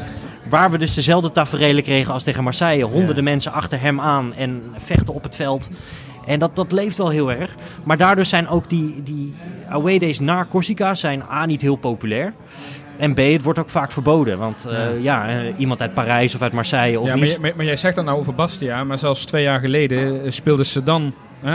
Waar 0.48 0.70
we 0.70 0.78
dus 0.78 0.94
dezelfde 0.94 1.32
taferelen 1.32 1.82
kregen 1.82 2.12
als 2.12 2.22
tegen 2.24 2.44
Marseille. 2.44 2.84
Honderden 2.84 3.24
mensen 3.24 3.52
achter 3.52 3.80
hem 3.80 4.00
aan 4.00 4.34
en 4.34 4.62
vechten 4.76 5.14
op 5.14 5.22
het 5.22 5.36
veld. 5.36 5.68
En 6.26 6.38
dat, 6.38 6.56
dat 6.56 6.72
leeft 6.72 6.96
wel 6.96 7.08
heel 7.08 7.32
erg. 7.32 7.54
Maar 7.84 7.96
daardoor 7.96 8.24
zijn 8.24 8.48
ook 8.48 8.68
die, 8.68 9.02
die 9.02 9.34
away 9.68 9.98
days 9.98 10.20
naar 10.20 10.48
Corsica 10.48 10.94
zijn 10.94 11.22
A, 11.30 11.46
niet 11.46 11.60
heel 11.60 11.76
populair. 11.76 12.32
En 12.96 13.14
B, 13.14 13.18
het 13.18 13.42
wordt 13.42 13.58
ook 13.58 13.70
vaak 13.70 13.92
verboden. 13.92 14.38
Want 14.38 14.66
eh, 14.66 15.02
ja, 15.02 15.28
eh, 15.28 15.52
iemand 15.56 15.80
uit 15.80 15.94
Parijs 15.94 16.34
of 16.34 16.42
uit 16.42 16.52
Marseille 16.52 17.00
of 17.00 17.06
ja, 17.06 17.16
maar, 17.16 17.40
maar, 17.40 17.52
maar 17.56 17.64
jij 17.64 17.76
zegt 17.76 17.94
dan 17.94 18.04
nou 18.04 18.18
over 18.18 18.34
Bastia, 18.34 18.84
maar 18.84 18.98
zelfs 18.98 19.24
twee 19.24 19.42
jaar 19.42 19.60
geleden 19.60 20.24
eh, 20.24 20.30
speelde 20.30 20.64
Sedan, 20.64 21.14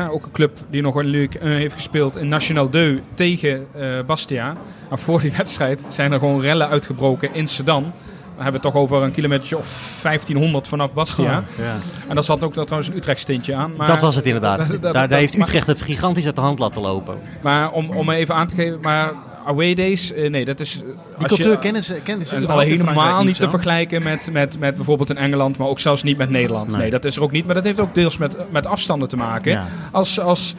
ook 0.10 0.26
een 0.26 0.32
club 0.32 0.58
die 0.70 0.82
nog 0.82 0.96
een 0.96 1.06
Ligue 1.06 1.42
1 1.42 1.52
heeft 1.52 1.74
gespeeld, 1.74 2.18
in 2.18 2.28
National 2.28 2.70
2 2.70 3.02
tegen 3.14 3.68
Bastia. 4.06 4.56
Maar 4.90 5.00
voor 5.00 5.22
die 5.22 5.32
wedstrijd 5.38 5.86
zijn 5.88 6.12
er 6.12 6.20
gewoon 6.20 6.42
rellen 6.42 6.70
uitgebroken 6.70 7.34
in 7.34 7.48
Sedan. 7.48 7.94
We 8.40 8.46
hebben 8.46 8.62
het 8.62 8.72
toch 8.74 8.82
over 8.82 9.02
een 9.04 9.12
kilometer 9.12 9.58
of 9.58 10.00
1500 10.02 10.68
vanaf 10.68 10.94
Bastia. 10.94 11.44
Ja. 11.58 11.76
En 12.08 12.16
daar 12.16 12.24
zat 12.24 12.44
ook 12.44 12.56
nog 12.56 12.64
trouwens 12.66 12.92
een 12.92 12.98
Utrecht 12.98 13.20
stintje 13.20 13.56
aan. 13.56 13.72
Maar, 13.78 13.88
dat 13.88 14.02
was 14.02 14.16
het 14.16 14.26
inderdaad. 14.26 14.58
dat- 14.58 14.68
dat- 14.68 14.82
daar, 14.82 14.94
daar 14.94 15.08
dat- 15.08 15.18
heeft 15.18 15.38
maar- 15.38 15.48
Utrecht 15.48 15.68
het 15.68 15.82
gigantisch 15.82 16.26
uit 16.26 16.36
de 16.36 16.42
hand 16.42 16.60
laten 16.60 16.82
lopen. 16.82 17.18
Maar 17.42 17.72
om, 17.72 17.90
om 17.90 18.10
even 18.10 18.36
aan 18.36 18.48
te 18.48 18.56
geven, 18.56 18.80
maar 18.82 19.14
away 19.46 19.74
days, 19.74 20.12
eh, 20.14 20.30
nee, 20.30 20.46
dat 20.46 20.60
is... 20.60 20.74
Die 20.74 20.84
als 21.18 21.26
cultuur 21.28 21.58
kennen 21.58 21.84
ze, 21.84 21.94
kennen 22.04 22.28
dat 22.30 22.62
in 22.62 22.68
helemaal 22.70 23.24
niet 23.24 23.40
te 23.40 23.50
vergelijken 23.50 24.04
met, 24.04 24.30
met, 24.32 24.60
met 24.60 24.76
bijvoorbeeld 24.76 25.10
in 25.10 25.18
Engeland, 25.18 25.58
maar 25.58 25.68
ook 25.68 25.80
zelfs 25.80 26.04
niet 26.04 26.18
met 26.18 26.30
Nederland. 26.30 26.72
Nee. 26.72 26.80
Nee, 26.82 26.90
dat 26.90 27.06
is 27.06 27.16
er 27.16 27.22
ook 27.24 27.32
niet. 27.32 27.46
Maar 27.46 27.56
dat 27.56 27.66
heeft 27.66 27.80
ook 27.80 27.94
deels 27.96 28.18
met, 28.18 28.36
met 28.52 28.66
afstanden 28.68 29.08
te 29.08 29.16
maken. 29.18 29.52
Ja. 29.52 29.68
Als, 29.92 30.20
als, 30.20 30.56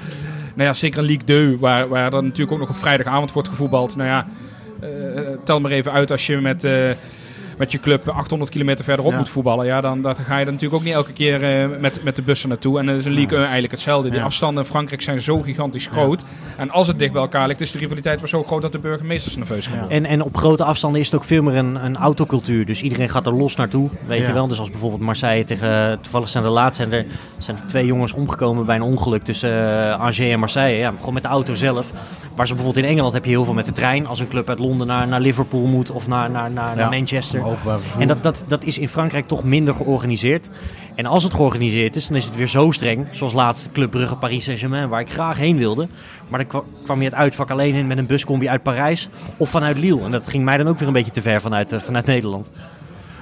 nou 0.55 0.68
ja, 0.68 0.74
zeker 0.74 0.99
een 0.99 1.05
Ligue 1.05 1.24
2, 1.24 1.59
waar, 1.59 1.89
waar 1.89 2.11
dan 2.11 2.24
natuurlijk 2.24 2.53
ook 2.53 2.59
nog 2.59 2.68
op 2.68 2.76
vrijdagavond 2.76 3.33
wordt 3.33 3.49
gevoetbald. 3.49 3.97
Nou 3.97 4.09
ja, 4.09 4.26
eh, 4.81 4.89
tel 5.45 5.61
maar 5.61 5.70
even 5.70 5.93
uit 5.93 6.11
als 6.11 6.26
je 6.26 6.37
met, 6.37 6.64
eh, 6.64 6.72
met 7.61 7.72
je 7.72 7.80
club 7.80 8.08
800 8.08 8.50
kilometer 8.50 8.84
verderop 8.84 9.12
Ja. 9.12 9.18
moet 9.18 9.28
voetballen. 9.28 9.66
Ja, 9.66 9.80
dan, 9.80 10.02
dan 10.02 10.14
ga 10.16 10.38
je 10.38 10.44
er 10.46 10.52
natuurlijk 10.52 10.80
ook 10.80 10.84
niet 10.86 10.94
elke 10.94 11.12
keer 11.12 11.42
eh, 11.62 11.80
met, 11.80 12.04
met 12.04 12.16
de 12.16 12.22
bussen 12.22 12.48
naartoe. 12.48 12.78
En 12.78 12.86
dan 12.86 12.94
is 12.94 13.04
een 13.04 13.12
Ligue 13.12 13.32
1 13.36 13.40
eigenlijk 13.42 13.72
hetzelfde. 13.72 14.08
Die 14.11 14.18
Ja. 14.18 14.24
afstanden 14.24 14.64
in 14.64 14.70
Frankrijk 14.70 15.02
zijn 15.02 15.20
zo 15.20 15.40
gigantisch 15.42 15.86
groot. 15.86 16.22
En 16.56 16.70
als 16.70 16.86
het 16.86 16.98
dicht 16.98 17.12
bij 17.12 17.22
elkaar 17.22 17.46
ligt, 17.48 17.61
is 17.61 17.72
de 17.72 17.78
rivaliteit 17.78 18.18
wel 18.18 18.28
zo 18.28 18.42
groot 18.44 18.62
dat 18.62 18.72
de 18.72 18.78
burgemeesters 18.78 19.36
nerveus 19.36 19.66
gaan. 19.66 19.90
En, 19.90 20.04
en 20.06 20.22
op 20.22 20.36
grote 20.36 20.64
afstanden 20.64 21.00
is 21.00 21.06
het 21.06 21.14
ook 21.16 21.24
veel 21.24 21.42
meer 21.42 21.56
een, 21.56 21.84
een 21.84 21.96
autocultuur. 21.96 22.66
Dus 22.66 22.82
iedereen 22.82 23.08
gaat 23.08 23.26
er 23.26 23.34
los 23.34 23.56
naartoe, 23.56 23.88
weet 24.06 24.20
Ja. 24.20 24.26
je 24.26 24.32
wel. 24.32 24.46
Dus 24.48 24.58
als 24.58 24.70
bijvoorbeeld 24.70 25.00
Marseille 25.02 25.44
tegen... 25.44 25.98
Toevallig 26.00 26.28
zijn 26.28 26.44
er 26.44 26.50
laatst 26.50 26.76
zijn 26.76 26.92
er, 26.92 27.06
zijn 27.38 27.56
er 27.56 27.66
twee 27.66 27.86
jongens 27.86 28.12
omgekomen 28.12 28.66
bij 28.66 28.76
een 28.76 28.82
ongeluk 28.82 29.24
tussen 29.24 29.50
eh, 29.50 29.98
Angers 29.98 30.18
en 30.18 30.38
Marseille. 30.38 30.78
Ja, 30.78 30.92
gewoon 30.98 31.14
met 31.14 31.22
de 31.22 31.28
auto 31.28 31.54
zelf. 31.54 31.90
Waar 32.34 32.46
ze 32.46 32.54
bijvoorbeeld 32.54 32.84
in 32.84 32.90
Engeland 32.90 33.14
heb 33.14 33.24
je 33.24 33.30
heel 33.30 33.44
veel 33.44 33.54
met 33.54 33.66
de 33.66 33.72
trein. 33.72 34.06
Als 34.06 34.20
een 34.20 34.28
club 34.28 34.48
uit 34.48 34.58
Londen 34.58 34.86
naar, 34.86 35.08
naar 35.08 35.20
Liverpool 35.20 35.66
moet 35.66 35.90
of 35.90 36.08
naar, 36.08 36.30
naar, 36.30 36.50
naar, 36.50 36.68
Ja, 36.68 36.74
naar 36.74 36.90
Manchester. 36.90 37.44
Openbaar 37.51 37.78
vervoer. 37.78 38.01
En 38.03 38.09
dat, 38.09 38.22
dat, 38.22 38.44
dat 38.48 38.64
is 38.64 38.78
in 38.78 38.88
Frankrijk 38.88 39.26
toch 39.28 39.44
minder 39.44 39.74
georganiseerd. 39.74 40.48
En 40.94 41.07
als 41.07 41.22
het 41.22 41.34
georganiseerd 41.34 41.96
is, 41.96 42.07
dan 42.07 42.16
is 42.16 42.24
het 42.24 42.36
weer 42.36 42.46
zo 42.48 42.70
streng. 42.70 43.07
Zoals 43.11 43.32
laatst 43.32 43.68
Club 43.72 43.90
Brugge 43.90 44.16
Paris 44.16 44.44
Saint-Germain, 44.44 44.88
waar 44.88 45.01
ik 45.01 45.11
graag 45.11 45.36
heen 45.38 45.57
wilde. 45.57 45.88
Maar 46.28 46.38
dan 46.38 46.48
kwa- 46.48 46.62
kwam 46.84 46.98
je 46.98 47.05
het 47.05 47.14
uitvak 47.14 47.51
alleen 47.51 47.74
in 47.74 47.86
met 47.86 47.98
een 47.98 48.07
buscombi 48.07 48.48
uit 48.48 48.62
Parijs 48.62 49.09
of 49.36 49.51
vanuit 49.51 49.78
Lille. 49.78 50.03
En 50.03 50.11
dat 50.11 50.28
ging 50.28 50.44
mij 50.44 50.57
dan 50.57 50.68
ook 50.68 50.78
weer 50.78 50.88
een 50.88 50.94
beetje 50.94 51.11
te 51.11 51.22
ver 51.22 51.40
vanuit, 51.40 51.72
eh, 51.72 51.80
vanuit 51.80 52.07
Nederland. 52.07 52.51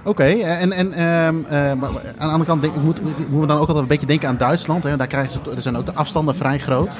Oké, 0.04 0.24
en, 0.24 0.72
en 0.72 0.92
ehm, 0.92 1.34
eh, 1.44 1.72
maar 1.74 1.88
aan 1.88 2.02
de 2.16 2.20
andere 2.24 2.44
kant 2.44 2.62
denk, 2.62 2.74
ik 2.74 2.82
moet, 2.82 2.98
ik 2.98 3.28
moet 3.28 3.40
me 3.40 3.46
dan 3.46 3.56
ook 3.56 3.60
altijd 3.60 3.78
een 3.78 3.86
beetje 3.86 4.06
denken 4.06 4.28
aan 4.28 4.36
Duitsland. 4.36 4.84
Hè. 4.84 4.96
Daar 4.96 5.06
krijgen 5.06 5.32
ze, 5.32 5.50
er 5.56 5.62
zijn 5.62 5.76
ook 5.76 5.86
de 5.86 5.94
afstanden 5.94 6.34
vrij 6.36 6.58
groot. 6.58 6.98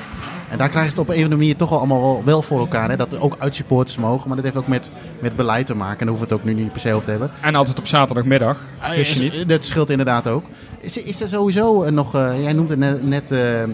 En 0.50 0.58
daar 0.58 0.68
krijgen 0.68 0.92
ze 0.92 0.98
het 0.98 1.08
op 1.08 1.08
een 1.08 1.18
of 1.18 1.22
andere 1.22 1.40
manier 1.40 1.56
toch 1.56 1.68
wel 1.68 1.78
allemaal 1.78 2.24
wel, 2.24 2.42
voor 2.42 2.58
elkaar. 2.58 2.90
Hè. 2.90 2.96
Dat 2.96 3.12
er 3.12 3.20
ook 3.20 3.36
uitsupporters 3.38 3.96
mogen. 3.96 4.26
Maar 4.28 4.36
dat 4.36 4.44
heeft 4.44 4.56
ook 4.56 4.66
met, 4.66 4.90
met 5.20 5.36
beleid 5.36 5.66
te 5.66 5.74
maken. 5.74 5.98
En 6.00 6.06
daar 6.06 6.08
hoeven 6.16 6.28
we 6.28 6.34
het 6.34 6.42
ook 6.42 6.54
nu 6.54 6.62
niet 6.62 6.72
per 6.72 6.80
se 6.80 6.92
over 6.92 7.04
te 7.04 7.10
hebben. 7.10 7.30
En 7.40 7.54
altijd 7.54 7.78
op 7.78 7.86
zaterdagmiddag. 7.86 8.58
Ah, 8.78 8.90
Wist 8.90 9.14
je 9.14 9.22
niet? 9.22 9.48
Dat 9.48 9.64
scheelt 9.64 9.90
inderdaad 9.90 10.26
ook. 10.26 10.44
Is, 10.80 10.96
is 10.96 11.20
er 11.20 11.28
sowieso 11.28 11.82
eh, 11.82 11.92
nog, 11.92 12.14
eh, 12.14 12.42
jij 12.42 12.52
noemde 12.52 12.76
net, 12.76 13.06
net 13.06 13.30
eh, 13.30 13.62
eh, 13.62 13.68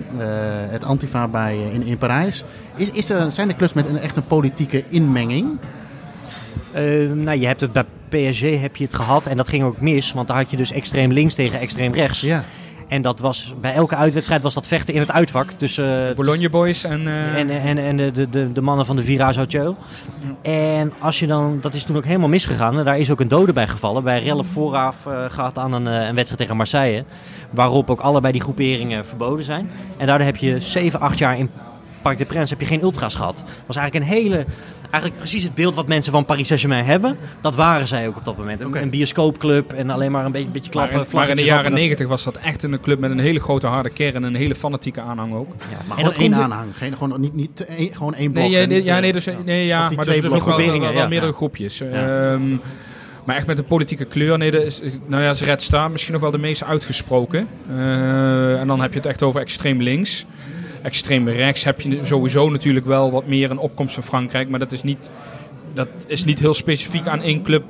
het 0.70 0.84
Antifa 0.84 1.28
bij, 1.28 1.58
in, 1.72 1.82
in 1.82 1.98
Parijs. 1.98 2.44
Is, 2.76 2.90
is 2.90 3.10
er, 3.10 3.32
zijn 3.32 3.48
er 3.48 3.56
clubs 3.56 3.72
met 3.72 3.88
een 3.88 3.98
echt 3.98 4.16
een 4.16 4.26
politieke 4.26 4.84
inmenging? 4.88 5.58
Eh, 6.74 7.10
nou, 7.10 7.38
je 7.40 7.46
hebt 7.46 7.60
het 7.60 7.72
bij 7.72 7.84
PSG 8.08 8.60
heb 8.60 8.76
je 8.76 8.84
het 8.84 8.94
gehad 8.94 9.26
en 9.26 9.36
dat 9.36 9.48
ging 9.48 9.64
ook 9.64 9.80
mis. 9.80 10.12
Want 10.12 10.28
daar 10.28 10.36
had 10.36 10.50
je 10.50 10.56
dus 10.56 10.72
extreem 10.72 11.12
links 11.12 11.34
tegen 11.34 11.60
extreem 11.60 11.92
rechts. 11.94 12.20
Ja. 12.20 12.44
En 12.88 13.02
dat 13.02 13.20
was, 13.20 13.54
bij 13.60 13.74
elke 13.74 13.96
uitwedstrijd 13.96 14.42
was 14.42 14.54
dat 14.54 14.66
vechten 14.66 14.94
in 14.94 15.00
het 15.00 15.10
uitvak. 15.10 15.50
tussen 15.50 16.08
eh, 16.08 16.14
Bologna 16.14 16.48
Boys 16.48 16.84
en... 16.84 17.06
eh, 17.06 17.38
En, 17.38 17.50
en, 17.50 17.78
en 17.78 17.96
de, 17.96 18.10
de, 18.10 18.28
de, 18.28 18.52
de 18.52 18.60
mannen 18.60 18.86
van 18.86 18.96
de 18.96 19.02
Virage 19.02 19.38
Hotel. 19.38 19.76
En 20.42 20.92
als 20.98 21.18
je 21.18 21.26
dan, 21.26 21.58
dat 21.60 21.74
is 21.74 21.84
toen 21.84 21.96
ook 21.96 22.04
helemaal 22.04 22.28
misgegaan. 22.28 22.78
En 22.78 22.84
daar 22.84 22.98
is 22.98 23.10
ook 23.10 23.20
een 23.20 23.28
dode 23.28 23.52
bij 23.52 23.66
gevallen. 23.66 24.02
Bij 24.04 24.22
rellen 24.22 24.44
vooraf 24.44 25.06
eh, 25.06 25.24
gaat 25.28 25.58
aan 25.58 25.72
een, 25.72 25.86
eh, 25.86 26.06
een 26.06 26.14
wedstrijd 26.14 26.40
tegen 26.40 26.56
Marseille. 26.56 27.04
Waarop 27.50 27.90
ook 27.90 28.00
allebei 28.00 28.32
die 28.32 28.42
groeperingen 28.42 29.04
verboden 29.04 29.44
zijn. 29.44 29.70
En 29.96 30.06
daardoor 30.06 30.26
heb 30.26 30.36
je 30.36 30.60
7, 30.60 31.00
8 31.00 31.18
jaar 31.18 31.38
in 31.38 31.50
Parc 32.02 32.18
des 32.18 32.26
Princes 32.26 32.50
heb 32.50 32.60
je 32.60 32.66
geen 32.66 32.82
ultras 32.82 33.14
gehad. 33.14 33.36
Dat 33.36 33.46
was 33.66 33.76
eigenlijk 33.76 34.06
een 34.10 34.16
hele... 34.16 34.44
Eigenlijk 34.94 35.22
precies 35.22 35.42
het 35.42 35.54
beeld 35.54 35.74
wat 35.74 35.86
mensen 35.86 36.12
van 36.12 36.24
Paris 36.24 36.46
Saint-Germain 36.46 36.84
hebben. 36.84 37.16
Dat 37.40 37.56
waren 37.56 37.86
zij 37.86 38.08
ook 38.08 38.16
op 38.16 38.24
dat 38.24 38.36
moment. 38.36 38.60
Een, 38.60 38.90
bioscoopclub 38.90 39.72
en 39.72 39.90
alleen 39.90 40.10
maar 40.12 40.24
een 40.24 40.32
beetje, 40.32 40.48
beetje 40.48 40.70
maar, 40.74 40.88
klappen. 40.88 41.10
in, 41.12 41.16
maar 41.18 41.28
in 41.28 41.36
de 41.36 41.44
jaren 41.44 41.72
negentig 41.72 42.06
was 42.08 42.24
dat 42.24 42.36
echt 42.36 42.62
een 42.62 42.80
club 42.80 42.98
met 42.98 43.10
een 43.10 43.18
hele 43.18 43.40
grote 43.40 43.66
harde 43.66 43.90
kern 43.90 44.14
en 44.14 44.22
een 44.22 44.34
hele 44.34 44.54
fanatieke 44.54 45.00
aanhang 45.00 45.34
ook. 45.34 45.54
Ja. 45.70 45.76
Maar 45.88 45.98
En 45.98 46.04
gewoon 46.04 46.20
één 46.20 46.34
aanhang. 46.34 46.76
Geen, 46.76 46.92
gewoon, 46.96 47.20
niet, 47.20 47.34
niet 47.34 47.66
gewoon 47.92 48.14
één 48.14 48.32
blok. 48.32 48.42
Nee, 48.44 48.52
ja, 48.52 48.62
en 48.62 48.68
nee, 48.68 48.76
niet, 48.76 48.86
ja, 48.86 48.94
eh, 48.94 49.00
nee, 49.02 49.12
dus, 49.12 49.28
nee, 49.44 49.66
ja 49.66 49.78
maar 49.78 49.88
twee 50.04 50.20
dus, 50.20 50.30
dus 50.30 50.40
ook 50.40 50.46
wel, 50.46 50.56
blokken. 50.56 50.80
wel, 50.80 50.92
wel 50.92 51.02
Ja. 51.02 51.08
meerdere 51.08 51.30
Ja. 51.30 51.36
groepjes. 51.36 51.78
Ja. 51.78 51.84
Ehm, 51.86 52.56
maar 53.24 53.36
echt 53.36 53.46
met 53.46 53.58
een 53.58 53.64
politieke 53.64 54.04
kleur, 54.04 54.38
nee, 54.38 54.64
is, 54.64 54.80
nou 55.06 55.22
ja, 55.22 55.32
Red 55.38 55.62
Star 55.62 55.90
misschien 55.90 56.12
nog 56.12 56.22
wel 56.22 56.30
de 56.30 56.38
meest 56.38 56.64
uitgesproken. 56.64 57.48
Eh, 57.68 58.60
en 58.60 58.66
dan 58.66 58.80
heb 58.80 58.90
je 58.92 58.98
het 58.98 59.08
echt 59.08 59.22
over 59.22 59.40
extreem 59.40 59.82
links. 59.82 60.26
Extreem 60.84 61.28
rechts 61.28 61.64
heb 61.64 61.80
je 61.80 62.00
sowieso 62.02 62.50
natuurlijk 62.50 62.86
wel 62.86 63.10
wat 63.10 63.26
meer 63.26 63.50
een 63.50 63.58
opkomst 63.58 63.94
van 63.94 64.02
Frankrijk, 64.02 64.48
maar 64.48 64.58
dat 64.58 64.72
is 64.72 64.82
niet, 64.82 65.10
dat 65.72 65.88
is 66.06 66.24
niet 66.24 66.38
heel 66.40 66.54
specifiek 66.54 67.06
aan 67.06 67.20
één 67.22 67.42
club 67.42 67.62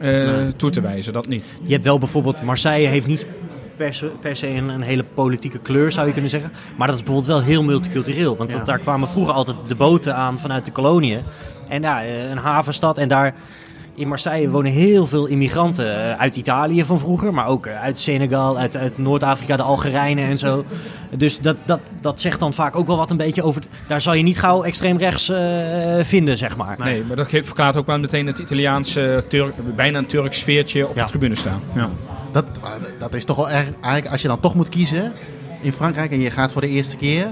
eh, 0.00 0.28
toe 0.56 0.70
te 0.70 0.80
wijzen, 0.80 1.12
dat 1.12 1.28
niet. 1.28 1.58
Je 1.62 1.72
hebt 1.72 1.84
wel 1.84 1.98
bijvoorbeeld, 1.98 2.42
Marseille 2.42 2.86
heeft 2.88 3.06
niet 3.06 3.26
per 3.76 3.94
se, 3.94 4.06
per 4.20 4.36
se 4.36 4.46
een, 4.48 4.68
een 4.68 4.80
hele 4.82 5.04
politieke 5.14 5.58
kleur, 5.58 5.92
zou 5.92 6.06
je 6.06 6.12
kunnen 6.12 6.30
zeggen. 6.30 6.52
Maar 6.76 6.86
dat 6.86 6.96
is 6.96 7.02
bijvoorbeeld 7.02 7.34
wel 7.36 7.42
heel 7.46 7.62
multicultureel. 7.62 8.36
Want 8.36 8.50
Ja. 8.50 8.56
dat- 8.56 8.66
daar 8.66 8.78
kwamen 8.78 9.08
vroeger 9.08 9.34
altijd 9.34 9.56
de 9.66 9.74
boten 9.74 10.14
aan 10.14 10.38
vanuit 10.38 10.64
de 10.64 10.72
koloniën. 10.72 11.20
En 11.68 11.82
ja, 11.82 12.02
eh, 12.02 12.30
een 12.30 12.36
havenstad. 12.38 12.98
En 12.98 13.08
daar 13.08 13.34
in 14.00 14.08
Marseille 14.08 14.50
wonen 14.50 14.72
heel 14.72 15.06
veel 15.06 15.26
immigranten 15.26 16.10
eh, 16.10 16.20
uit 16.20 16.36
Italië 16.36 16.84
van 16.84 16.98
vroeger. 16.98 17.34
Maar 17.34 17.46
ook 17.46 17.66
eh, 17.66 17.82
uit 17.82 17.98
Senegal, 17.98 18.58
uit, 18.58 18.76
uit 18.76 18.98
Noord-Afrika, 18.98 19.56
de 19.56 19.62
Algerijnen 19.62 20.28
en 20.28 20.38
zo. 20.38 20.64
Dus 21.10 21.38
dat, 21.38 21.56
dat, 21.64 21.80
dat 22.00 22.20
zegt 22.20 22.40
dan 22.40 22.52
vaak 22.54 22.76
ook 22.76 22.86
wel 22.86 22.96
wat 22.96 23.10
een 23.10 23.16
beetje 23.16 23.42
over... 23.42 23.62
Daar 23.86 24.00
zal 24.00 24.14
je 24.14 24.22
niet 24.22 24.38
gauw 24.38 24.62
extreem 24.62 24.96
rechts 24.96 25.28
eh, 25.28 25.38
vinden, 26.00 26.38
zeg 26.38 26.56
maar. 26.56 26.76
Nee, 26.78 27.04
maar 27.04 27.16
dat 27.16 27.28
geeft 27.28 27.46
verklaart 27.46 27.76
ook 27.76 27.86
wel 27.86 27.98
meteen 27.98 28.26
het 28.26 28.38
Italiaanse, 28.38 29.24
Turk, 29.28 29.54
bijna 29.76 29.98
een 29.98 30.06
Turks 30.06 30.38
sfeertje 30.38 30.88
op 30.88 30.96
Ja. 30.96 31.02
de 31.02 31.08
tribune 31.08 31.34
staan. 31.34 31.60
Ja. 31.74 31.88
Dat, 32.32 32.44
dat 32.98 33.14
is 33.14 33.24
toch 33.24 33.36
wel 33.36 33.50
erg. 33.50 33.64
Eigenlijk, 33.80 34.12
als 34.12 34.22
je 34.22 34.28
dan 34.28 34.40
toch 34.40 34.54
moet 34.54 34.68
kiezen 34.68 35.12
in 35.60 35.72
Frankrijk 35.72 36.10
en 36.10 36.20
je 36.20 36.30
gaat 36.30 36.52
voor 36.52 36.60
de 36.60 36.68
eerste 36.68 36.96
keer. 36.96 37.26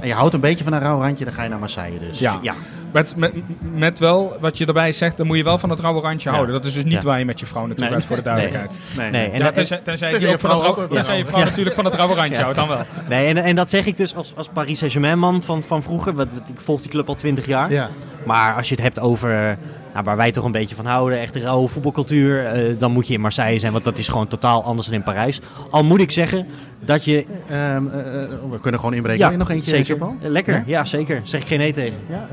En 0.00 0.08
je 0.08 0.14
houdt 0.14 0.34
een 0.34 0.40
beetje 0.40 0.64
van 0.64 0.72
een 0.72 0.80
rauw 0.80 1.00
randje, 1.00 1.24
dan 1.24 1.34
ga 1.34 1.42
je 1.42 1.48
naar 1.48 1.58
Marseille 1.58 1.98
dus. 1.98 2.18
Ja. 2.18 2.38
Ja, 2.42 2.54
Met, 2.92 3.16
met, 3.16 3.32
met 3.74 3.98
wel, 3.98 4.36
wat 4.40 4.58
je 4.58 4.66
erbij 4.66 4.92
zegt, 4.92 5.16
dan 5.16 5.26
moet 5.26 5.36
je 5.36 5.44
wel 5.44 5.58
van 5.58 5.70
het 5.70 5.80
rauwe 5.80 6.00
randje 6.00 6.28
Ja. 6.28 6.34
houden. 6.34 6.54
Dat 6.54 6.64
is 6.64 6.72
dus 6.74 6.84
niet 6.84 6.92
Ja. 6.92 7.00
waar 7.00 7.18
je 7.18 7.24
met 7.24 7.40
je 7.40 7.46
vrouw 7.46 7.66
naartoe 7.66 7.84
Nee. 7.84 7.94
gaat, 7.94 8.04
voor 8.04 8.16
de 8.16 8.22
duidelijkheid. 8.22 8.78
Nee, 8.96 9.10
Nee, 9.10 9.20
nee. 9.20 9.30
en 9.30 9.38
ja, 9.38 9.44
dat- 9.44 9.54
tenzij, 9.54 9.80
tenzij 9.84 10.10
Tenzij 10.10 10.30
je 10.30 10.38
van 10.38 10.50
vrouw 10.50 10.62
rauwe- 10.62 10.82
ook- 10.82 10.90
tenzij 10.92 11.16
je 11.18 11.24
vrouw 11.24 11.38
Ja. 11.38 11.44
natuurlijk 11.44 11.76
van 11.76 11.84
het 11.84 11.94
rauwe 11.94 12.14
randje 12.14 12.34
Ja. 12.34 12.40
houdt, 12.42 12.56
dan 12.56 12.68
wel. 12.68 12.82
Nee, 13.08 13.26
en, 13.26 13.36
en 13.36 13.56
dat 13.56 13.70
zeg 13.70 13.86
ik 13.86 13.96
dus 13.96 14.14
als, 14.14 14.32
als 14.36 14.48
Paris 14.48 14.78
Saint-Germain 14.78 15.18
man 15.18 15.42
van, 15.42 15.62
van 15.62 15.82
vroeger. 15.82 16.12
Want 16.14 16.28
ik 16.46 16.60
volg 16.60 16.80
die 16.80 16.90
club 16.90 17.08
al 17.08 17.14
twintig 17.14 17.46
jaar. 17.46 17.72
Ja. 17.72 17.88
Maar 18.26 18.54
als 18.54 18.68
je 18.68 18.74
het 18.74 18.84
hebt 18.84 19.00
over 19.00 19.58
nou, 19.92 20.04
waar 20.04 20.16
wij 20.16 20.32
toch 20.32 20.44
een 20.44 20.52
beetje 20.52 20.74
van 20.74 20.86
houden, 20.86 21.20
echt 21.20 21.32
de 21.32 21.40
rauwe 21.40 21.68
voetbalcultuur, 21.68 22.46
eh, 22.46 22.78
dan 22.78 22.92
moet 22.92 23.06
je 23.06 23.14
in 23.14 23.20
Marseille 23.20 23.58
zijn, 23.58 23.72
want 23.72 23.84
dat 23.84 23.98
is 23.98 24.08
gewoon 24.08 24.28
totaal 24.28 24.64
anders 24.64 24.86
dan 24.86 24.96
in 24.96 25.02
Parijs. 25.02 25.40
Al 25.70 25.84
moet 25.84 26.00
ik 26.00 26.10
zeggen 26.10 26.46
dat 26.80 27.04
je... 27.04 27.24
Ehm, 27.48 27.86
eh, 27.88 28.22
eh, 28.22 28.28
we 28.50 28.60
kunnen 28.60 28.80
gewoon 28.80 28.94
inbreken. 28.94 29.20
Wil 29.22 29.30
je 29.30 29.36
nog 29.36 29.50
eentje, 29.50 29.70
zeker. 29.70 29.96
Eh, 30.00 30.08
Lekker, 30.30 30.54
Ja? 30.54 30.62
ja? 30.66 30.84
zeker. 30.84 31.20
Zeg 31.24 31.40
ik 31.40 31.46
geen 31.46 31.58
nee 31.58 31.72
tegen. 31.72 31.98
Ja, 32.08 32.28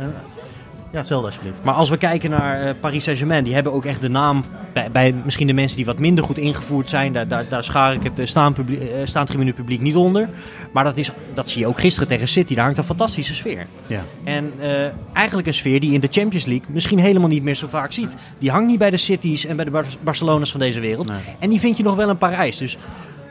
ja, 0.98 1.04
zelf 1.04 1.26
alsjeblieft. 1.26 1.64
Maar 1.64 1.74
als 1.74 1.89
we 1.89 1.98
kijken 1.98 2.30
naar 2.30 2.62
eh, 2.62 2.74
Paris 2.80 3.04
Saint-Germain, 3.04 3.43
die 3.43 3.54
hebben 3.54 3.74
ook 3.74 3.86
echt 3.86 4.02
de 4.02 4.10
naam 4.10 4.43
bij, 4.74 4.91
bij 4.91 5.14
misschien 5.24 5.48
de 5.48 5.54
mensen 5.54 5.78
die 5.78 5.86
wat 5.86 6.00
minder 6.00 6.24
goed 6.24 6.38
ingevoerd 6.38 6.89
zijn. 6.89 7.14
Daar, 7.14 7.28
daar, 7.28 7.48
daar 7.50 7.64
schaar 7.64 7.93
ik 7.93 8.04
het 8.04 8.20
eh, 8.20 8.26
staanpubliek- 8.26 8.80
eh, 8.82 8.88
staantribune 9.04 9.54
publiek 9.54 9.82
niet 9.82 9.95
onder. 9.95 10.30
Maar 10.72 10.84
dat, 10.84 10.98
is, 10.98 11.12
dat 11.34 11.50
zie 11.50 11.62
je 11.62 11.68
ook 11.68 11.80
gisteren 11.80 12.08
tegen 12.08 12.28
City. 12.28 12.56
Daar 12.56 12.64
hangt 12.64 12.78
een 12.80 12.84
fantastische 12.84 13.36
sfeer. 13.36 13.68
Ja. 13.88 14.04
En 14.24 14.52
eh, 14.60 14.70
eigenlijk 15.14 15.48
een 15.48 15.54
sfeer 15.54 15.80
die 15.80 15.89
je 15.89 15.95
in 15.95 16.02
de 16.02 16.08
Champions 16.12 16.45
League 16.45 16.66
misschien 16.70 17.00
helemaal 17.00 17.30
niet 17.30 17.43
meer 17.43 17.56
zo 17.56 17.68
vaak 17.68 17.91
ziet. 17.91 18.16
Die 18.39 18.52
hangt 18.52 18.68
niet 18.68 18.80
bij 18.80 18.89
de 18.89 18.98
Cities 18.98 19.45
en 19.45 19.56
bij 19.56 19.66
de 19.66 19.72
Bar- 19.72 19.86
Barcelona's 20.04 20.52
van 20.52 20.60
deze 20.60 20.80
wereld. 20.80 21.08
Nee. 21.08 21.18
En 21.39 21.50
die 21.50 21.60
vind 21.60 21.78
je 21.78 21.84
nog 21.84 21.95
wel 21.95 22.10
in 22.10 22.18
Parijs. 22.18 22.58
Dus 22.58 22.78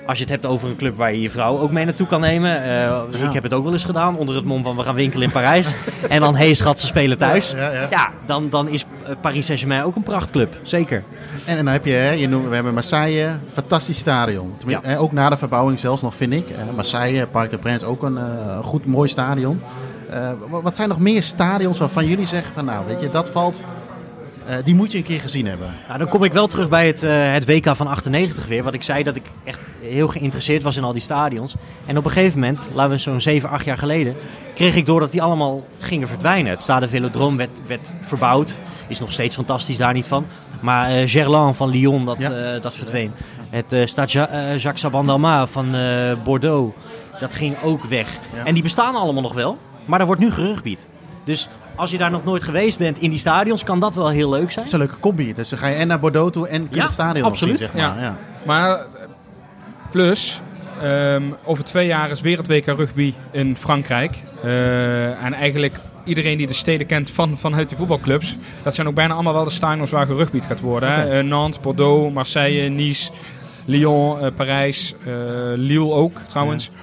als 0.06 0.16
je 0.18 0.22
het 0.22 0.32
hebt 0.32 0.46
over 0.46 0.68
een 0.68 0.76
club 0.76 0.96
waar 0.96 1.12
je 1.12 1.20
je 1.20 1.30
vrouw 1.30 1.58
ook 1.58 1.70
mee 1.70 1.84
naartoe 1.84 2.06
kan 2.06 2.20
nemen. 2.20 2.62
eh, 2.64 3.24
Ik 3.28 3.32
heb 3.32 3.42
het 3.42 3.52
ook 3.52 3.64
wel 3.64 3.72
eens 3.72 3.84
gedaan 3.84 4.16
onder 4.16 4.34
het 4.34 4.44
mom 4.44 4.62
van 4.62 4.76
we 4.76 4.82
gaan 4.82 4.94
winkelen 4.94 5.26
in 5.26 5.32
Parijs. 5.32 5.74
en 6.08 6.20
dan, 6.20 6.36
hé 6.36 6.44
hey, 6.44 6.54
schat, 6.54 6.80
ze 6.80 6.86
spelen 6.86 7.18
thuis. 7.18 7.50
Ja, 7.50 7.58
ja, 7.58 7.72
ja. 7.80 7.86
Ja, 7.90 8.10
dan, 8.26 8.48
dan 8.50 8.68
is 8.68 8.84
eh, 9.06 9.14
Paris 9.20 9.44
Saint-Germain 9.46 9.82
ook 9.82 9.96
een 9.96 10.02
prachtclub. 10.02 10.54
Zeker. 10.62 11.02
En, 11.44 11.56
en 11.58 11.64
dan 11.64 11.72
heb 11.72 11.84
je, 11.86 11.92
hè, 11.92 12.10
je 12.10 12.28
noemt, 12.28 12.48
we 12.48 12.54
hebben 12.54 12.74
Marseille, 12.74 13.28
fantastisch 13.52 13.98
stadion. 13.98 14.54
Eh, 14.82 15.02
ook 15.02 15.12
na 15.12 15.28
de 15.28 15.36
verbouwing 15.36 15.78
zelfs 15.78 16.02
nog, 16.02 16.14
vind 16.14 16.32
ik. 16.32 16.44
Marseille, 16.74 17.26
Parc 17.26 17.50
des 17.50 17.60
Princes, 17.60 17.88
ook 17.88 18.02
een 18.02 18.18
goed, 18.62 18.86
mooi 18.86 19.08
stadion. 19.08 19.60
Wa- 20.50 20.62
wat 20.62 20.76
zijn 20.76 20.88
nog 20.88 20.98
meer 21.00 21.22
stadions 21.22 21.78
waarvan 21.78 22.06
jullie 22.06 22.26
zeggen 22.26 22.54
van, 22.54 22.64
nou, 22.64 22.86
weet 22.86 23.00
je, 23.00 23.10
dat 23.10 23.30
valt, 23.30 23.62
eh, 24.46 24.56
die 24.64 24.74
moet 24.74 24.92
je 24.92 24.98
een 24.98 25.04
keer 25.04 25.20
gezien 25.20 25.46
hebben. 25.46 25.74
Nou, 25.86 25.98
dan 25.98 26.08
kom 26.08 26.24
ik 26.24 26.32
wel 26.32 26.46
terug 26.46 26.68
bij 26.68 26.86
het, 26.86 27.02
eh, 27.02 27.32
het 27.32 27.46
WK 27.46 27.76
van 27.76 27.86
98 27.86 28.46
weer. 28.46 28.62
Wat 28.62 28.74
ik 28.74 28.82
zei 28.82 29.02
dat 29.02 29.16
ik 29.16 29.30
echt 29.44 29.58
heel 29.80 30.08
geïnteresseerd 30.08 30.62
was 30.62 30.76
in 30.76 30.82
al 30.84 30.92
die 30.92 31.02
stadions. 31.02 31.54
En 31.86 31.98
op 31.98 32.04
een 32.04 32.10
gegeven 32.10 32.40
moment, 32.40 32.60
laten 32.74 32.90
we 32.92 32.98
zo'n 32.98 33.20
7, 33.20 33.50
8 33.50 33.64
jaar 33.64 33.78
geleden, 33.78 34.16
kreeg 34.54 34.74
ik 34.74 34.86
door 34.86 35.00
dat 35.00 35.10
die 35.10 35.22
allemaal 35.22 35.64
gingen 35.78 36.08
verdwijnen. 36.08 36.50
Het 36.50 36.62
Stade 36.62 36.88
Velodrome 36.88 37.36
werd, 37.36 37.60
werd 37.66 37.92
verbouwd. 38.00 38.58
Is 38.88 38.98
nog 39.00 39.12
steeds 39.12 39.34
fantastisch, 39.34 39.76
daar 39.76 39.92
niet 39.92 40.06
van. 40.06 40.26
Maar 40.60 40.90
eh 40.90 41.08
Gerland 41.08 41.56
van 41.56 41.68
Lyon, 41.68 42.04
dat, 42.04 42.18
Ja. 42.18 42.58
dat 42.58 42.74
verdween. 42.76 43.12
Het 43.50 43.88
Stade 43.88 44.12
Ja- 44.12 44.28
Jacques 44.50 44.80
Sabandama 44.80 45.46
van 45.46 45.76
Bordeaux, 46.24 46.74
dat 47.20 47.34
ging 47.34 47.56
ook 47.62 47.84
weg. 47.84 48.08
Ja. 48.34 48.44
En 48.44 48.54
die 48.54 48.62
bestaan 48.62 48.94
allemaal 48.94 49.22
nog 49.22 49.34
wel, 49.34 49.58
maar 49.84 49.98
daar 49.98 50.06
wordt 50.06 50.22
nu 50.22 50.30
gerugbied. 50.32 50.86
Dus 51.24 51.48
als 51.76 51.90
je 51.90 51.98
daar 51.98 52.10
nog 52.10 52.24
nooit 52.24 52.42
geweest 52.42 52.78
bent 52.78 52.98
in 52.98 53.10
die 53.10 53.18
stadions, 53.18 53.64
kan 53.64 53.80
dat 53.80 53.94
wel 53.94 54.08
heel 54.08 54.30
leuk 54.30 54.50
zijn. 54.50 54.64
Dat 54.64 54.66
is 54.66 54.72
een 54.72 54.78
leuke 54.78 54.98
combi. 55.00 55.34
Dus 55.34 55.48
dan 55.48 55.58
ga 55.58 55.66
je 55.66 55.74
en 55.74 55.88
naar 55.88 56.00
Bordeaux 56.00 56.32
toe 56.32 56.48
en 56.48 56.58
kun 56.60 56.68
je 56.70 56.76
Ja, 56.76 56.82
het 56.82 56.92
stadion 56.92 57.22
nog 57.22 57.30
absoluut. 57.30 57.58
zien, 57.58 57.68
zeg 57.68 57.76
maar. 57.76 57.96
Ja. 57.96 58.02
Ja. 58.02 58.16
Maar 58.46 58.86
plus, 59.90 60.40
ehm, 60.82 61.22
over 61.44 61.64
twee 61.64 61.86
jaar 61.86 62.10
is 62.10 62.20
weer 62.20 62.36
het 62.38 62.46
WK 62.48 62.66
rugby 62.66 63.14
in 63.30 63.56
Frankrijk. 63.56 64.16
Eh, 64.42 65.24
en 65.24 65.32
eigenlijk 65.32 65.78
iedereen 66.04 66.36
die 66.36 66.46
de 66.46 66.52
steden 66.54 66.86
kent 66.86 67.10
van, 67.10 67.38
vanuit 67.38 67.68
die 67.68 67.78
voetbalclubs, 67.78 68.36
dat 68.62 68.74
zijn 68.74 68.86
ook 68.88 68.94
bijna 68.94 69.14
allemaal 69.14 69.32
wel 69.32 69.44
de 69.44 69.50
stadions 69.50 69.90
waar 69.90 70.06
gerugbied 70.06 70.46
gaat 70.46 70.60
worden. 70.60 70.92
hè. 70.94 71.18
Eh, 71.18 71.24
Nantes, 71.24 71.60
Bordeaux, 71.60 72.14
Marseille, 72.14 72.68
Nice, 72.68 73.10
Lyon, 73.64 74.20
eh, 74.20 74.26
Parijs, 74.36 74.94
eh, 75.06 75.12
Lille 75.54 75.90
ook 75.92 76.18
trouwens. 76.28 76.70
Ja, 76.74 76.80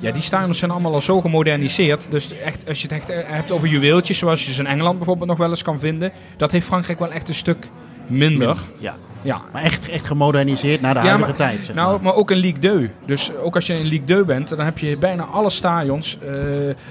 die 0.00 0.22
stadions 0.22 0.58
zijn 0.58 0.70
allemaal 0.70 0.94
al 0.94 1.00
zo 1.00 1.20
gemoderniseerd. 1.20 2.10
Dus 2.10 2.32
echt, 2.38 2.68
als 2.68 2.82
je 2.82 2.88
het 2.88 2.96
echt 3.08 3.08
hebt 3.26 3.50
over 3.52 3.68
juweeltjes, 3.68 4.18
zoals 4.18 4.46
je 4.46 4.52
ze 4.52 4.60
in 4.60 4.66
Engeland 4.66 4.96
bijvoorbeeld 4.96 5.28
nog 5.28 5.38
wel 5.38 5.48
eens 5.50 5.62
kan 5.62 5.78
vinden, 5.78 6.12
dat 6.36 6.52
heeft 6.52 6.66
Frankrijk 6.66 6.98
wel 6.98 7.10
echt 7.12 7.28
een 7.28 7.34
stuk 7.34 7.68
minder. 8.06 8.56
Ja. 8.78 8.94
Ja, 9.22 9.40
Maar 9.52 9.62
echt, 9.62 9.88
echt 9.88 10.06
gemoderniseerd 10.06 10.80
naar 10.80 10.94
de 10.94 11.00
Ja, 11.00 11.06
huidige 11.06 11.28
maar- 11.30 11.38
tijd, 11.38 11.64
zeg 11.64 11.74
nou, 11.76 11.92
maar. 11.92 12.02
maar 12.02 12.14
ook 12.14 12.30
een 12.30 12.36
Ligue 12.36 12.58
2. 12.58 12.90
Dus 13.06 13.32
ook 13.42 13.54
als 13.54 13.66
je 13.66 13.74
in 13.74 13.84
Ligue 13.84 14.04
2 14.04 14.24
bent, 14.24 14.48
dan 14.48 14.60
heb 14.60 14.78
je 14.78 14.96
bijna 14.96 15.22
alle 15.24 15.50
stadions. 15.50 16.18
eh 16.20 16.34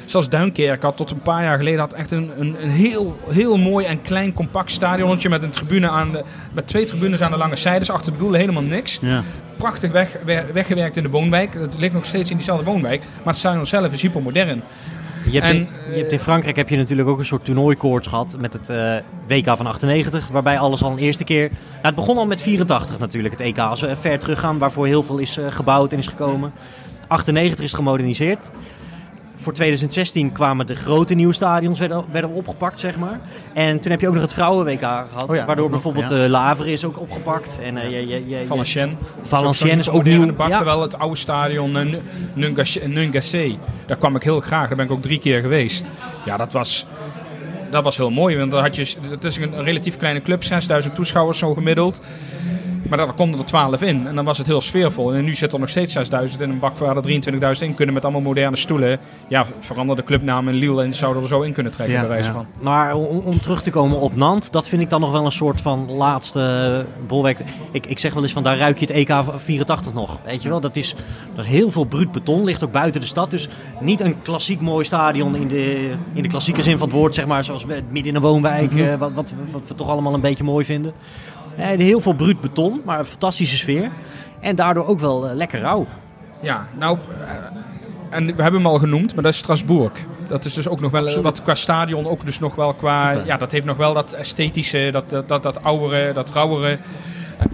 zelfs 0.06 0.30
Duinkerk 0.30 0.82
had 0.82 0.98
tot 0.98 1.12
een 1.12 1.22
paar 1.22 1.44
jaar 1.44 1.58
geleden 1.58 1.80
had 1.80 1.94
echt 1.94 2.12
een, 2.12 2.32
een, 2.38 2.64
een 2.64 2.70
heel, 2.70 3.20
heel 3.30 3.58
mooi 3.58 3.86
en 3.86 4.02
klein 4.02 4.34
compact 4.34 4.72
stadionnetje 4.72 5.30
met 5.30 5.44
een 5.44 5.50
tribune 5.50 5.90
aan 5.90 6.12
de, 6.12 6.24
met 6.54 6.68
twee 6.68 6.86
tribunes 6.86 7.22
aan 7.22 7.32
de 7.32 7.38
lange 7.38 7.56
zijdes. 7.56 7.90
Achter 7.90 8.12
de 8.12 8.18
doel 8.18 8.34
helemaal 8.34 8.64
niks. 8.64 8.98
Ja. 9.02 9.24
Prachtig 9.60 9.92
weg, 9.92 10.18
we- 10.26 10.46
weggewerkt 10.54 10.98
in 10.98 11.04
de 11.04 11.10
woonwijk. 11.10 11.54
Het 11.54 11.78
ligt 11.78 11.94
nog 11.94 12.06
steeds 12.06 12.30
in 12.30 12.36
diezelfde 12.36 12.66
woonwijk. 12.66 13.00
Maar 13.02 13.26
het 13.26 13.36
stadion 13.38 13.66
zelf 13.66 13.92
is 13.92 14.02
hypermodern. 14.02 14.64
Je 15.26 15.40
hebt, 15.40 15.46
En, 15.46 15.56
in, 15.56 15.68
je 15.92 16.00
hebt 16.00 16.12
in 16.12 16.20
Frankrijk 16.20 16.56
heb 16.56 16.70
je 16.70 16.78
natuurlijk 16.78 17.08
ook 17.10 17.18
een 17.18 17.26
soort 17.26 17.46
toernooikoorts 17.46 18.08
gehad 18.08 18.36
met 18.40 18.54
het 18.54 18.70
eh, 18.70 18.96
WK 19.28 19.58
van 19.58 19.66
98, 19.68 20.28
waarbij 20.28 20.60
alles 20.60 20.84
al 20.84 20.92
een 20.92 20.98
eerste 20.98 21.24
keer... 21.24 21.50
Nou, 21.50 21.60
het 21.82 21.96
begon 21.96 22.18
al 22.18 22.26
met 22.26 22.42
84 22.42 23.00
natuurlijk, 23.00 23.34
het 23.34 23.44
EK, 23.44 23.58
als 23.58 23.82
we 23.82 23.96
ver 23.96 24.20
teruggaan, 24.20 24.58
waarvoor 24.58 24.86
heel 24.88 25.04
veel 25.04 25.18
is 25.18 25.38
eh, 25.38 25.46
gebouwd 25.50 25.92
en 25.94 25.98
is 26.00 26.08
gekomen. 26.08 26.52
98 27.08 27.66
is 27.66 27.74
gemoderniseerd. 27.74 28.40
Voor 29.42 29.54
2016 29.54 30.32
kwamen 30.32 30.68
de 30.68 30.76
grote 30.76 31.14
nieuwe 31.14 31.34
stadions 31.34 31.80
werden, 31.80 32.06
werden 32.12 32.30
opgepakt, 32.34 32.80
zeg 32.80 32.98
maar. 32.98 33.20
En 33.54 33.80
toen 33.80 33.92
heb 33.92 34.02
je 34.02 34.08
ook 34.08 34.14
nog 34.14 34.22
het 34.24 34.34
vrouwen-WK 34.34 34.80
gehad, 34.80 35.30
Oh 35.30 35.36
ja, 35.36 35.46
waardoor 35.46 35.70
bijvoorbeeld 35.70 36.10
ja. 36.10 36.16
de 36.16 36.30
Lavre 36.30 36.72
is 36.72 36.84
ook 36.86 37.00
opgepakt. 37.00 37.60
En, 37.64 37.78
eh, 37.78 37.90
je, 37.92 38.08
je, 38.08 38.28
je, 38.28 38.40
je- 38.40 38.46
Valenciennes. 38.48 38.96
Valenciennes 39.22 39.88
is 39.88 39.94
ook 39.94 40.04
nieuw. 40.04 40.34
Bak, 40.34 40.50
Ja. 40.50 40.56
Terwijl 40.56 40.82
het 40.82 40.98
oude 41.00 41.16
stadion 41.16 41.78
eh, 41.78 41.86
Nu- 41.86 42.00
Nungassé, 42.34 42.88
Nungassé, 42.88 43.58
daar 43.86 43.98
kwam 43.98 44.16
ik 44.16 44.24
heel 44.24 44.40
graag. 44.40 44.68
Daar 44.68 44.76
ben 44.78 44.86
ik 44.86 44.92
ook 44.92 45.02
drie 45.02 45.20
keer 45.20 45.42
geweest. 45.42 45.88
Ja, 46.26 46.38
dat 46.38 46.54
was, 46.54 46.86
dat 47.72 47.84
was 47.84 47.98
heel 47.98 48.12
mooi. 48.12 48.38
Want 48.38 48.52
dan 48.52 48.62
had 48.62 48.76
je, 48.76 48.96
het 49.10 49.24
is 49.26 49.38
een 49.38 49.64
relatief 49.64 49.98
kleine 49.98 50.22
club, 50.22 50.44
6000 50.44 50.96
toeschouwers 50.96 51.38
zo 51.40 51.54
gemiddeld. 51.54 52.02
Maar 52.88 52.98
daar 52.98 53.14
konden 53.14 53.40
er 53.40 53.46
12 53.46 53.82
in. 53.82 54.08
En 54.08 54.16
dan 54.16 54.26
was 54.26 54.38
het 54.38 54.48
heel 54.48 54.62
sfeervol. 54.62 55.14
En 55.14 55.24
nu 55.24 55.30
zitten 55.36 55.52
er 55.54 55.60
nog 55.60 55.70
steeds 55.70 55.94
6000 55.94 56.42
in 56.42 56.50
een 56.50 56.60
bak 56.60 56.78
waar 56.78 56.98
er 56.98 57.04
23.000 57.56 57.62
in 57.62 57.74
kunnen 57.74 57.94
met 57.94 58.04
allemaal 58.04 58.22
moderne 58.22 58.56
stoelen. 58.58 59.00
Ja, 59.28 59.46
verander 59.60 59.96
de 59.96 60.04
clubnaam 60.04 60.48
in 60.48 60.54
Lille 60.56 60.84
en 60.84 60.94
zouden 60.94 61.22
er 61.22 61.28
zo 61.28 61.42
in 61.42 61.54
kunnen 61.54 61.72
trekken, 61.72 61.96
Ja, 61.96 62.02
bij 62.02 62.10
wijze 62.10 62.28
ja. 62.28 62.34
van. 62.34 62.46
Maar 62.62 62.96
om, 62.96 63.18
om 63.18 63.40
terug 63.42 63.62
te 63.62 63.70
komen 63.72 64.00
op 64.00 64.16
Nantes, 64.16 64.52
dat 64.52 64.68
vind 64.68 64.82
ik 64.82 64.90
dan 64.90 65.02
nog 65.02 65.12
wel 65.12 65.26
een 65.26 65.32
soort 65.32 65.62
van 65.62 65.92
laatste 65.92 66.86
bolwerk. 67.08 67.40
Ik, 67.72 67.86
ik 67.86 68.00
zeg 68.00 68.14
wel 68.14 68.24
eens 68.24 68.34
van 68.34 68.44
daar 68.44 68.58
ruik 68.58 68.78
je 68.78 68.86
het 68.86 68.96
EK 68.96 69.24
84 69.36 69.94
nog. 69.94 70.18
Weet 70.26 70.42
je 70.44 70.50
wel, 70.50 70.60
dat 70.60 70.76
is, 70.76 70.96
dat 71.36 71.46
is 71.46 71.52
heel 71.52 71.72
veel 71.72 71.84
bruut 71.86 72.12
beton, 72.12 72.44
ligt 72.46 72.64
ook 72.64 72.72
buiten 72.72 73.02
de 73.02 73.08
stad. 73.08 73.32
Dus 73.32 73.48
niet 73.80 74.00
een 74.00 74.16
klassiek 74.22 74.62
mooi 74.62 74.86
stadion 74.86 75.36
in 75.36 75.48
de, 75.48 75.92
in 76.14 76.24
de 76.24 76.30
klassieke 76.30 76.62
zin 76.62 76.78
van 76.78 76.88
het 76.88 76.98
woord, 76.98 77.16
zeg 77.16 77.26
maar, 77.28 77.44
zoals 77.44 77.66
midden 77.66 78.06
in 78.06 78.16
een 78.16 78.22
woonwijk, 78.22 78.72
Mhm. 78.72 78.80
eh, 78.84 78.96
wat, 78.96 79.12
wat, 79.14 79.34
wat 79.52 79.68
we 79.68 79.76
toch 79.76 79.90
allemaal 79.90 80.14
een 80.14 80.22
beetje 80.22 80.44
mooi 80.44 80.66
vinden. 80.66 80.94
Eh, 81.60 81.78
heel 81.78 82.00
veel 82.00 82.14
bruut 82.14 82.42
beton, 82.42 82.82
maar 82.86 83.00
een 83.00 83.06
fantastische 83.06 83.58
sfeer. 83.58 83.92
En 84.40 84.56
daardoor 84.56 84.86
ook 84.86 85.00
wel 85.00 85.30
eh, 85.30 85.36
lekker 85.36 85.60
rauw. 85.60 85.88
Ja, 86.42 86.68
nou, 86.78 86.98
eh, 87.28 87.36
en 88.10 88.26
we 88.26 88.42
hebben 88.42 88.62
hem 88.62 88.66
al 88.66 88.78
genoemd, 88.80 89.14
maar 89.14 89.24
dat 89.24 89.34
is 89.34 89.40
Strasbourg. 89.40 89.92
Dat 90.28 90.46
is 90.46 90.54
dus 90.54 90.68
ook 90.68 90.80
nog 90.80 90.92
wel 90.92 91.02
Absoluut. 91.04 91.24
wat 91.24 91.44
qua 91.44 91.56
stadion, 91.56 92.08
ook 92.08 92.26
dus 92.26 92.40
nog 92.40 92.56
wel 92.56 92.74
qua, 92.74 93.12
ja, 93.12 93.38
dat 93.38 93.52
heeft 93.52 93.66
nog 93.66 93.78
wel 93.78 93.94
dat 93.94 94.12
esthetische, 94.14 94.90
dat, 94.92 95.10
dat, 95.10 95.28
dat, 95.28 95.44
dat 95.44 95.64
oudere, 95.64 96.14
dat 96.14 96.30
rauwere. 96.30 96.78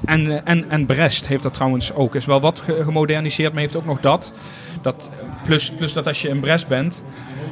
En, 0.06 0.32
eh, 0.32 0.42
en, 0.44 0.70
en 0.70 0.86
Brest 0.86 1.28
heeft 1.28 1.44
dat 1.44 1.54
trouwens 1.54 1.94
ook. 1.94 2.16
Is 2.16 2.26
wel 2.26 2.42
wat 2.42 2.60
ge- 2.60 2.84
gemoderniseerd, 2.84 3.52
maar 3.54 3.62
heeft 3.62 3.76
ook 3.76 3.86
nog 3.86 4.00
dat. 4.00 4.34
dat 4.82 5.10
plus, 5.44 5.72
plus 5.72 5.94
dat 5.94 6.08
als 6.08 6.22
je 6.22 6.28
in 6.30 6.40
Brest 6.40 6.68
bent, 6.68 7.04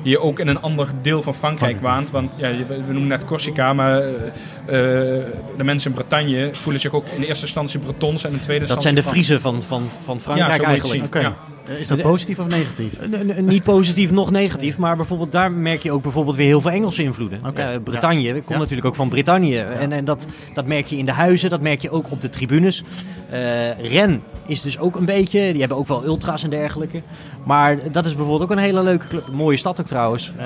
je 0.01 0.19
ook 0.19 0.39
in 0.39 0.47
een 0.47 0.61
ander 0.61 0.87
deel 1.01 1.21
van 1.21 1.35
Frankrijk 1.35 1.81
waant. 1.81 2.11
Want 2.11 2.35
ja, 2.37 2.49
we 2.67 2.75
noemen 2.85 3.07
net 3.07 3.25
Corsica, 3.25 3.73
maar 3.73 3.99
eh, 4.01 4.07
eh, 4.07 5.25
de 5.57 5.63
mensen 5.63 5.89
in 5.91 5.95
Bretagne 5.97 6.49
voelen 6.53 6.81
zich 6.81 6.93
ook 6.93 7.07
in 7.07 7.21
eerste 7.23 7.43
instantie 7.45 7.79
Bretons 7.79 8.23
en 8.23 8.31
in 8.31 8.39
tweede 8.39 8.65
Dat 8.65 8.81
zijn 8.81 8.95
instantie 8.95 9.21
de 9.21 9.23
Friezen 9.25 9.41
van, 9.41 9.63
van, 9.63 9.89
van 10.05 10.21
Frankrijk 10.21 10.61
Ja, 10.61 10.67
eigenlijk. 10.67 11.13
Ja. 11.21 11.33
Eh, 11.67 11.79
Is 11.79 11.87
dat 11.87 12.01
positief 12.01 12.39
of 12.39 12.47
negatief? 12.47 12.93
N- 13.09 13.45
Niet 13.45 13.63
positief, 13.63 14.11
nog 14.11 14.31
negatief. 14.31 14.77
Maar 14.77 14.95
bijvoorbeeld 14.95 15.31
daar 15.31 15.51
merk 15.51 15.83
je 15.83 15.91
ook 15.91 16.01
bijvoorbeeld 16.01 16.35
weer 16.35 16.45
heel 16.45 16.61
veel 16.61 16.71
Engelse 16.71 17.03
invloeden. 17.03 17.39
Eh, 17.55 17.71
ja. 17.73 17.79
Bretagne 17.79 18.31
komt 18.33 18.49
Ja. 18.49 18.57
natuurlijk 18.57 18.85
ook 18.87 18.95
van 18.95 19.09
Brittannië. 19.09 19.57
En, 19.57 19.91
en 19.91 20.05
dat, 20.05 20.25
dat 20.53 20.65
merk 20.65 20.87
je 20.87 20.97
in 20.97 21.05
de 21.05 21.11
huizen, 21.11 21.49
dat 21.49 21.61
merk 21.61 21.81
je 21.81 21.89
ook 21.89 22.11
op 22.11 22.21
de 22.21 22.29
tribunes. 22.29 22.83
Eh 23.29 23.79
Ren 23.91 24.21
is 24.45 24.61
dus 24.61 24.79
ook 24.79 24.95
een 24.95 25.05
beetje, 25.05 25.51
die 25.51 25.59
hebben 25.59 25.77
ook 25.77 25.87
wel 25.87 26.05
ultra's 26.05 26.43
en 26.43 26.49
dergelijke. 26.49 27.01
Maar 27.45 27.91
dat 27.91 28.05
is 28.05 28.15
bijvoorbeeld 28.15 28.41
ook 28.51 28.57
een 28.57 28.63
hele 28.63 28.83
leuke, 28.83 29.07
club. 29.07 29.27
mooie 29.31 29.57
stad 29.57 29.79
ook 29.79 29.85
trouwens. 29.87 30.31
Eh, 30.37 30.45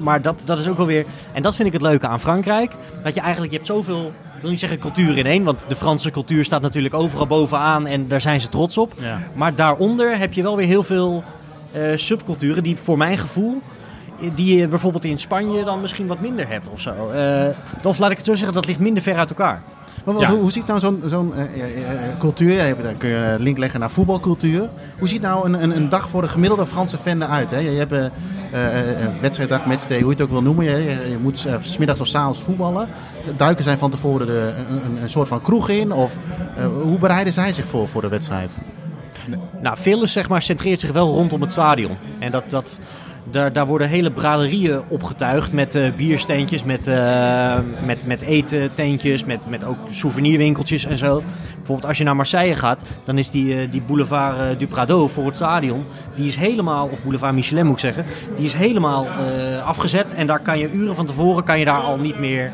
maar 0.00 0.22
dat, 0.22 0.42
dat 0.44 0.58
is 0.58 0.68
ook 0.68 0.76
wel 0.76 0.86
weer, 0.86 1.04
en 1.32 1.42
dat 1.42 1.54
vind 1.56 1.66
ik 1.68 1.72
het 1.74 1.82
leuke 1.82 2.08
aan 2.08 2.20
Frankrijk. 2.20 2.72
Dat 3.02 3.14
je 3.14 3.20
eigenlijk, 3.20 3.50
je 3.52 3.56
hebt 3.58 3.68
zoveel, 3.68 4.12
ik 4.36 4.40
wil 4.40 4.50
niet 4.50 4.60
zeggen 4.60 4.78
cultuur 4.78 5.16
in 5.18 5.26
één. 5.26 5.42
Want 5.44 5.64
de 5.68 5.76
Franse 5.76 6.10
cultuur 6.10 6.44
staat 6.44 6.62
natuurlijk 6.62 6.94
overal 6.94 7.26
bovenaan 7.26 7.86
en 7.86 8.08
daar 8.08 8.20
zijn 8.20 8.40
ze 8.40 8.48
trots 8.48 8.78
op. 8.78 8.92
Ja. 8.98 9.18
Maar 9.34 9.54
daaronder 9.54 10.18
heb 10.18 10.32
je 10.32 10.42
wel 10.42 10.56
weer 10.56 10.66
heel 10.66 10.82
veel 10.82 11.24
eh, 11.72 11.82
subculturen 11.94 12.62
die 12.62 12.76
voor 12.76 12.96
mijn 12.98 13.18
gevoel... 13.18 13.62
die 14.34 14.56
je 14.58 14.68
bijvoorbeeld 14.68 15.04
in 15.04 15.18
Spanje 15.18 15.64
dan 15.64 15.80
misschien 15.80 16.06
wat 16.06 16.20
minder 16.20 16.48
hebt 16.48 16.68
of 16.68 16.80
zo. 16.80 17.10
Eh, 17.10 17.46
of 17.86 17.98
laat 17.98 18.10
ik 18.10 18.16
het 18.16 18.26
zo 18.26 18.34
zeggen, 18.34 18.54
dat 18.54 18.66
ligt 18.66 18.78
minder 18.78 19.02
ver 19.02 19.16
uit 19.16 19.28
elkaar. 19.28 19.62
Maar 20.04 20.18
Ja. 20.18 20.28
hoe, 20.30 20.38
hoe 20.38 20.52
ziet 20.52 20.66
nou 20.66 20.78
zo'n 20.80 21.02
zo'n 21.06 21.34
eh, 21.34 21.48
cultuur, 22.18 22.52
ja, 22.52 22.74
dan 22.82 22.96
kun 22.96 23.08
je 23.08 23.16
een 23.16 23.40
link 23.42 23.58
leggen 23.58 23.80
naar 23.80 23.90
voetbalcultuur. 23.90 24.68
Hoe 24.98 25.08
ziet 25.08 25.20
nou 25.20 25.46
een, 25.46 25.62
een, 25.62 25.76
een 25.76 25.88
dag 25.88 26.08
voor 26.08 26.22
de 26.22 26.28
gemiddelde 26.28 26.66
Franse 26.66 26.96
fan 26.98 27.22
eruit? 27.22 27.50
Hè? 27.50 27.58
Je, 27.58 27.70
je 27.70 27.78
hebt 27.78 28.10
wedstrijddag, 29.20 29.66
matchday, 29.66 30.00
hoe 30.00 30.06
je 30.06 30.12
het 30.12 30.22
ook 30.22 30.30
wil 30.30 30.42
noemen. 30.42 30.64
Je, 30.64 31.10
je, 31.10 31.18
moet 31.20 31.44
eh, 31.44 31.54
smiddags 31.62 32.00
of 32.00 32.06
's 32.06 32.14
avonds 32.14 32.40
voetballen. 32.40 32.88
Duiken 33.36 33.64
zijn 33.64 33.78
van 33.78 33.90
tevoren 33.90 34.26
de, 34.26 34.52
een, 34.84 35.02
een, 35.02 35.10
soort 35.10 35.28
van 35.28 35.42
kroeg 35.42 35.68
in? 35.68 35.92
Of 35.92 36.16
eh, 36.56 36.66
hoe 36.66 36.98
bereiden 36.98 37.32
zij 37.32 37.52
zich 37.52 37.66
voor 37.66 37.88
voor 37.88 38.02
de 38.02 38.08
wedstrijd? 38.08 38.58
Nou, 39.60 40.06
zeg 40.06 40.28
maar, 40.28 40.42
centreert 40.42 40.80
zich 40.80 40.92
wel 40.92 41.14
rondom 41.14 41.40
het 41.40 41.52
stadion. 41.52 41.96
En 42.18 42.30
dat, 42.30 42.50
dat, 42.50 42.80
daar, 43.30 43.52
daar 43.52 43.66
worden 43.66 43.88
hele 43.88 44.12
braderieën 44.12 44.80
opgetuigd 44.88 45.52
met 45.52 45.74
eh, 45.74 45.92
biersteentjes, 45.96 46.64
met, 46.64 46.86
eh 46.86 47.58
met, 47.84 48.06
met 48.06 48.24
met, 49.26 49.48
met 49.48 49.64
ook 49.64 49.76
souvenirwinkeltjes 49.90 50.84
en 50.84 50.98
zo. 50.98 51.22
Bijvoorbeeld 51.56 51.86
als 51.86 51.98
je 51.98 52.04
naar 52.04 52.16
Marseille 52.16 52.54
gaat, 52.54 52.82
dan 53.04 53.18
is 53.18 53.30
die, 53.30 53.60
eh, 53.60 53.70
die 53.70 53.82
boulevard 53.82 54.58
du 54.58 54.66
Prado 54.66 55.08
voor 55.08 55.26
het 55.26 55.36
stadion, 55.36 55.84
die 56.14 56.28
is 56.28 56.36
helemaal, 56.36 56.88
of 56.88 57.02
boulevard 57.02 57.34
Michelin 57.34 57.66
moet 57.66 57.74
ik 57.74 57.80
zeggen, 57.80 58.04
die 58.36 58.46
is 58.46 58.54
helemaal 58.54 59.06
afgezet. 59.64 60.14
En 60.14 60.26
daar 60.26 60.40
kan 60.40 60.58
je 60.58 60.72
uren 60.72 60.94
van 60.94 61.06
tevoren, 61.06 61.44
kan 61.44 61.58
je 61.58 61.64
daar 61.64 61.80
al 61.80 61.96
niet 61.96 62.18
meer 62.18 62.52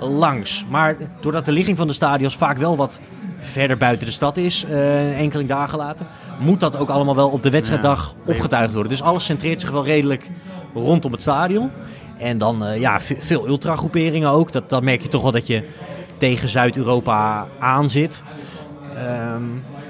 langs. 0.00 0.64
Maar 0.68 0.96
doordat 1.20 1.44
de 1.44 1.52
ligging 1.52 1.76
van 1.76 1.86
de 1.86 1.92
stadions 1.92 2.36
vaak 2.36 2.56
wel 2.56 2.76
wat 2.76 3.00
verder 3.40 3.76
buiten 3.76 4.06
de 4.06 4.12
stad 4.12 4.36
is, 4.36 4.64
eh, 4.64 5.08
een 5.08 5.14
enkeling 5.14 5.48
dagen 5.48 5.78
later, 5.78 6.06
moet 6.38 6.60
dat 6.60 6.76
ook 6.76 6.88
allemaal 6.88 7.14
wel 7.14 7.28
op 7.28 7.42
de 7.42 7.50
wedstrijddag 7.50 8.14
Ja. 8.26 8.32
opgetuigd 8.32 8.72
worden. 8.72 8.92
Dus 8.92 9.02
alles 9.02 9.24
centreert 9.24 9.60
zich 9.60 9.70
wel 9.70 9.84
redelijk 9.84 10.30
rondom 10.74 11.12
het 11.12 11.22
stadion. 11.22 11.70
En 12.18 12.38
dan 12.38 12.64
eh, 12.64 12.80
ja, 12.80 13.00
ve- 13.00 13.16
veel 13.18 13.48
ultragroeperingen 13.48 14.28
ook. 14.30 14.52
Dat, 14.52 14.70
dan 14.70 14.84
merk 14.84 15.02
je 15.02 15.08
toch 15.08 15.22
wel 15.22 15.32
dat 15.32 15.46
je 15.46 15.68
tegen 16.18 16.48
Zuid-Europa 16.48 17.46
aan 17.60 17.90
zit. 17.90 18.22
Ehm, 18.96 19.42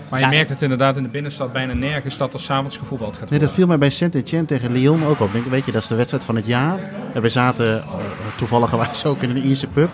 Maar 0.08 0.18
je 0.18 0.24
Ja. 0.24 0.30
merkt 0.30 0.48
het 0.48 0.62
inderdaad 0.62 0.96
in 0.96 1.02
de 1.02 1.08
binnenstad 1.08 1.52
bijna 1.52 1.72
nergens 1.72 2.16
dat 2.16 2.34
er 2.34 2.40
s'avonds 2.40 2.76
gevoetbald 2.76 3.16
gaat 3.16 3.30
Nee, 3.30 3.38
dat 3.38 3.52
viel 3.52 3.66
mij 3.66 3.78
bij 3.78 3.90
Saint-Etienne 3.90 4.46
tegen 4.46 4.72
Lyon 4.72 5.04
ook 5.06 5.20
op. 5.20 5.32
Denk, 5.32 5.46
weet 5.46 5.66
je, 5.66 5.72
dat 5.72 5.82
is 5.82 5.88
de 5.88 5.94
wedstrijd 5.94 6.24
van 6.24 6.36
het 6.36 6.46
jaar. 6.46 6.80
En 7.14 7.22
we 7.22 7.28
zaten 7.28 7.82
eh, 7.82 7.88
toevallig 8.36 8.74
ook 9.06 9.22
in 9.22 9.30
een 9.30 9.36
Ierse 9.46 9.66
pub. 9.66 9.90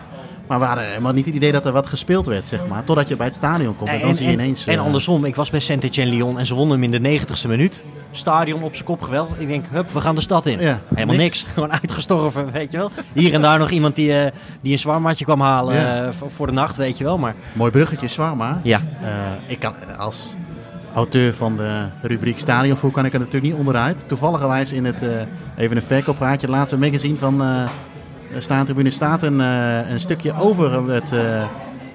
Maar 0.47 0.59
we 0.59 0.65
hadden 0.65 0.89
helemaal 0.89 1.13
niet 1.13 1.27
het 1.27 1.35
idee 1.35 1.53
dat 1.53 1.67
er 1.67 1.73
wat 1.73 1.87
gespeeld 1.87 2.27
werd, 2.27 2.47
zeg 2.49 2.67
maar. 2.67 2.85
Totdat 2.85 3.09
je 3.09 3.17
bij 3.17 3.27
het 3.27 3.35
stadion 3.35 3.77
komt 3.77 3.91
en, 3.91 4.01
dan 4.01 4.15
zie 4.15 4.27
je 4.27 4.33
ineens... 4.33 4.67
en 4.67 4.75
eh, 4.75 4.81
andersom, 4.85 5.25
ik 5.25 5.35
was 5.37 5.51
bij 5.51 5.61
Saint-Etienne-Lyon 5.61 6.39
en 6.39 6.47
ze 6.47 6.55
wonnen 6.55 6.81
hem 6.83 6.93
in 6.93 7.03
de 7.03 7.19
90ste 7.21 7.49
minuut. 7.49 7.85
Stadion 8.11 8.63
op 8.63 8.75
zijn 8.75 8.85
kop 8.87 9.03
geweldig. 9.03 9.39
Ik 9.39 9.47
denk, 9.49 9.65
hup, 9.71 9.91
we 9.93 10.01
gaan 10.01 10.15
de 10.15 10.21
stad 10.21 10.47
in. 10.47 10.59
Ja, 10.61 10.81
Helemaal 10.95 11.17
niks. 11.17 11.43
niks. 11.43 11.47
Gewoon 11.55 11.73
uitgestorven, 11.73 12.53
weet 12.53 12.71
je 12.71 12.77
wel. 12.77 12.91
Hier 13.13 13.33
en 13.35 13.43
daar 13.43 13.59
nog 13.59 13.71
iemand 13.71 13.97
die, 13.97 14.19
eh, 14.19 14.33
die 14.61 14.73
een 14.73 14.79
zwarmaatje 14.79 15.25
kwam 15.25 15.41
halen 15.41 15.75
Ja. 15.75 16.05
eh, 16.07 16.09
voor, 16.27 16.47
de 16.47 16.53
nacht, 16.53 16.77
weet 16.77 16.99
je 16.99 17.05
wel. 17.05 17.19
Maar 17.19 17.35
Mooi 17.53 17.71
bruggetje, 17.71 18.09
Swarma. 18.09 18.61
ja, 18.63 18.81
ik 19.47 19.59
kan 19.59 19.75
als 19.99 20.35
auteur 20.95 21.35
van 21.35 21.57
de 21.57 21.83
rubriek 22.03 22.39
Stadionvoer 22.39 22.91
kan 22.91 23.05
ik 23.05 23.13
er 23.13 23.19
natuurlijk 23.19 23.53
niet 23.53 23.59
onderuit. 23.61 24.09
Toevalligerwijs 24.09 24.73
in 24.73 24.85
het, 24.85 25.03
even 25.57 25.77
een 25.77 25.83
verkooppraatje, 25.83 26.49
laatste 26.49 26.79
magazine 26.79 27.17
van 27.17 27.43
Staantribune 28.39 28.91
staat 28.91 29.23
een, 29.23 29.41
uh, 29.41 29.91
een 29.91 30.01
stukje 30.01 30.35
over 30.35 30.91
het 30.91 31.13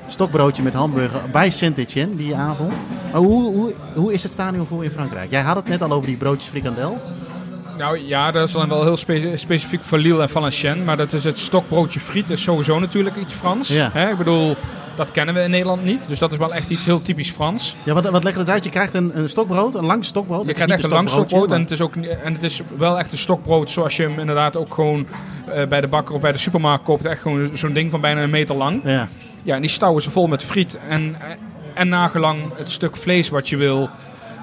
stokbroodje 0.07 0.63
met 0.63 0.73
hamburger 0.73 1.21
bij 1.31 1.49
Saint-Etienne 1.49 2.15
die 2.15 2.35
avond. 2.35 2.73
Maar 3.11 3.21
hoe, 3.21 3.55
hoe, 3.55 3.73
hoe 3.93 4.13
is 4.13 4.23
het 4.23 4.31
stadionvoer 4.31 4.83
in 4.83 4.91
Frankrijk? 4.91 5.31
Jij 5.31 5.41
had 5.41 5.55
het 5.55 5.67
net 5.67 5.81
al 5.81 5.91
over 5.91 6.07
die 6.07 6.17
broodjes 6.17 6.49
frikandel. 6.49 7.01
Nou 7.77 7.99
ja, 7.99 8.31
dat 8.31 8.47
is 8.47 8.53
dan 8.53 8.69
wel 8.69 8.83
heel 8.83 8.97
spe 8.97 9.31
specifiek 9.35 9.83
voor 9.83 9.97
Lille 9.97 10.21
en 10.21 10.29
Valenciennes. 10.29 10.85
Maar 10.85 10.97
dat 10.97 11.13
is 11.13 11.23
het 11.23 11.39
stokbroodje 11.39 11.99
friet 11.99 12.29
is 12.29 12.41
sowieso 12.41 12.79
natuurlijk 12.79 13.15
iets 13.15 13.33
Frans. 13.33 13.67
Ja. 13.67 13.89
Hè? 13.93 14.11
Ik 14.11 14.17
bedoel, 14.17 14.55
dat 15.01 15.11
kennen 15.11 15.35
we 15.35 15.41
in 15.41 15.49
Nederland 15.49 15.83
niet. 15.83 16.07
Dus 16.07 16.19
dat 16.19 16.31
is 16.31 16.37
wel 16.37 16.53
echt 16.53 16.69
iets 16.69 16.85
heel 16.85 17.01
typisch 17.01 17.31
Frans. 17.31 17.75
Ja, 17.83 17.93
wat, 17.93 18.09
wat 18.09 18.23
legt 18.23 18.37
het 18.37 18.49
uit? 18.49 18.63
Je 18.63 18.69
krijgt 18.69 18.93
een, 18.93 19.17
een 19.17 19.29
stokbrood, 19.29 19.75
een 19.75 19.85
lang 19.85 20.05
stokbrood. 20.05 20.45
Je 20.45 20.53
krijgt 20.53 20.73
echt 20.73 20.83
een 20.83 20.89
lang 20.89 21.09
stokbrood. 21.09 21.51
En 21.51 21.61
het, 21.61 21.71
is 21.71 21.81
ook, 21.81 21.95
en 21.95 22.33
het 22.33 22.43
is 22.43 22.61
wel 22.77 22.99
echt 22.99 23.11
een 23.11 23.17
stokbrood 23.17 23.69
zoals 23.69 23.95
je 23.97 24.03
hem 24.03 24.19
inderdaad 24.19 24.57
ook 24.57 24.73
gewoon 24.73 25.07
uh, 25.49 25.67
bij 25.67 25.81
de 25.81 25.87
bakker 25.87 26.15
of 26.15 26.21
bij 26.21 26.31
de 26.31 26.37
supermarkt 26.37 26.83
koopt. 26.83 27.05
Echt 27.05 27.21
gewoon 27.21 27.49
zo'n 27.53 27.73
ding 27.73 27.91
van 27.91 28.01
bijna 28.01 28.23
een 28.23 28.29
meter 28.29 28.55
lang. 28.55 28.81
Ja. 28.83 29.07
Ja, 29.43 29.55
en 29.55 29.61
die 29.61 29.69
stouwen 29.69 30.01
ze 30.01 30.11
vol 30.11 30.27
met 30.27 30.43
friet 30.43 30.79
en, 30.89 31.15
en 31.73 31.89
nagelang 31.89 32.57
het 32.57 32.71
stuk 32.71 32.97
vlees 32.97 33.29
wat 33.29 33.49
je 33.49 33.57
wil. 33.57 33.89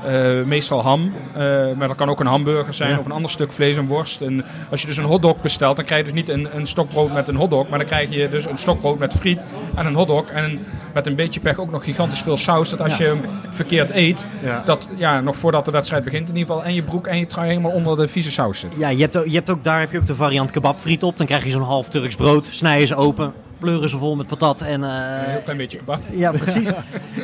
Uh, 0.06 0.44
meestal 0.44 0.82
ham, 0.82 1.00
uh, 1.36 1.42
maar 1.76 1.88
dat 1.88 1.96
kan 1.96 2.08
ook 2.10 2.20
een 2.20 2.26
hamburger 2.26 2.74
zijn 2.74 2.90
Ja. 2.90 2.98
of 2.98 3.04
een 3.04 3.12
ander 3.12 3.30
stuk 3.30 3.52
vlees 3.52 3.76
en 3.76 3.86
worst. 3.86 4.20
En 4.20 4.44
als 4.70 4.80
je 4.80 4.86
dus 4.86 4.96
een 4.96 5.04
hotdog 5.04 5.40
bestelt, 5.40 5.76
dan 5.76 5.84
krijg 5.84 6.00
je 6.06 6.12
dus 6.12 6.20
niet 6.20 6.28
een, 6.28 6.48
een 6.56 6.66
stokbrood 6.66 7.12
met 7.12 7.28
een 7.28 7.36
hotdog, 7.36 7.68
maar 7.68 7.78
dan 7.78 7.88
krijg 7.88 8.10
je 8.10 8.28
dus 8.28 8.44
een 8.46 8.56
stokbrood 8.58 8.98
met 8.98 9.14
friet 9.14 9.44
en 9.74 9.86
een 9.86 9.94
hotdog. 9.94 10.24
En 10.30 10.60
met 10.94 11.06
een 11.06 11.14
beetje 11.14 11.40
pech 11.40 11.58
ook 11.58 11.70
nog 11.70 11.84
gigantisch 11.84 12.20
veel 12.22 12.36
saus, 12.36 12.70
dat 12.70 12.80
als 12.82 12.96
Ja. 12.96 13.04
je 13.04 13.10
hem 13.10 13.20
verkeerd 13.50 13.90
eet, 13.90 14.26
Ja. 14.44 14.62
dat 14.64 14.90
ja, 14.96 15.20
nog 15.20 15.36
voordat 15.36 15.64
de 15.64 15.70
wedstrijd 15.70 16.04
begint 16.04 16.28
in 16.28 16.36
ieder 16.36 16.54
geval, 16.54 16.66
en 16.68 16.74
je 16.74 16.82
broek 16.82 17.06
en 17.06 17.18
je 17.18 17.26
trui 17.26 17.48
helemaal 17.48 17.70
onder 17.72 17.96
de 17.96 18.08
vieze 18.08 18.30
saus 18.30 18.58
zit. 18.58 18.76
Ja, 18.78 18.88
je 18.88 19.00
hebt, 19.00 19.16
ook, 19.16 19.26
je 19.26 19.34
hebt 19.34 19.50
ook, 19.50 19.64
daar 19.64 19.80
heb 19.80 19.92
je 19.92 19.98
ook 19.98 20.06
de 20.06 20.14
variant 20.14 20.50
kebabfriet 20.50 21.02
op. 21.02 21.16
Dan 21.18 21.26
krijg 21.26 21.44
je 21.44 21.50
zo'n 21.50 21.62
half 21.62 21.88
Turks 21.88 22.14
brood, 22.16 22.46
snijden 22.52 22.88
ze 22.88 22.94
open, 22.96 23.32
pleuren 23.58 23.88
ze 23.88 23.98
vol 23.98 24.16
met 24.16 24.26
patat 24.26 24.60
en... 24.60 24.84
eh, 24.84 24.90
Een 24.90 25.30
heel 25.30 25.40
klein 25.42 25.58
beetje 25.58 25.78
kebab. 25.78 26.00
Ja, 26.12 26.30
precies. 26.30 26.70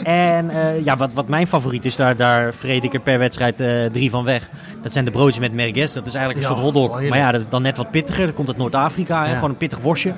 en 0.04 0.50
eh, 0.50 0.84
ja, 0.84 0.96
wat, 0.96 1.12
wat 1.12 1.28
mijn 1.28 1.46
favoriet 1.46 1.84
is, 1.84 1.96
daar, 1.96 2.16
daar 2.16 2.54
vreet 2.54 2.84
ik 2.84 2.94
er 2.94 3.00
per 3.00 3.18
wedstrijd 3.18 3.60
eh, 3.60 3.84
drie 3.92 4.10
van 4.10 4.24
weg. 4.24 4.48
Dat 4.82 4.92
zijn 4.92 5.04
de 5.04 5.10
broodjes 5.10 5.38
met 5.38 5.52
merguez. 5.52 5.92
Dat 5.92 6.06
is 6.06 6.14
eigenlijk 6.14 6.46
een 6.46 6.54
Ja, 6.54 6.60
soort 6.60 6.74
hotdog. 6.74 7.02
oh, 7.02 7.08
maar 7.08 7.18
ja, 7.18 7.32
dat 7.32 7.50
dan 7.50 7.62
net 7.62 7.76
wat 7.76 7.90
pittiger. 7.90 8.26
Dat 8.26 8.34
komt 8.34 8.48
uit 8.48 8.56
Noord-Afrika. 8.56 9.26
Gewoon 9.26 9.50
een 9.50 9.56
pittig 9.56 9.78
worstje. 9.78 10.14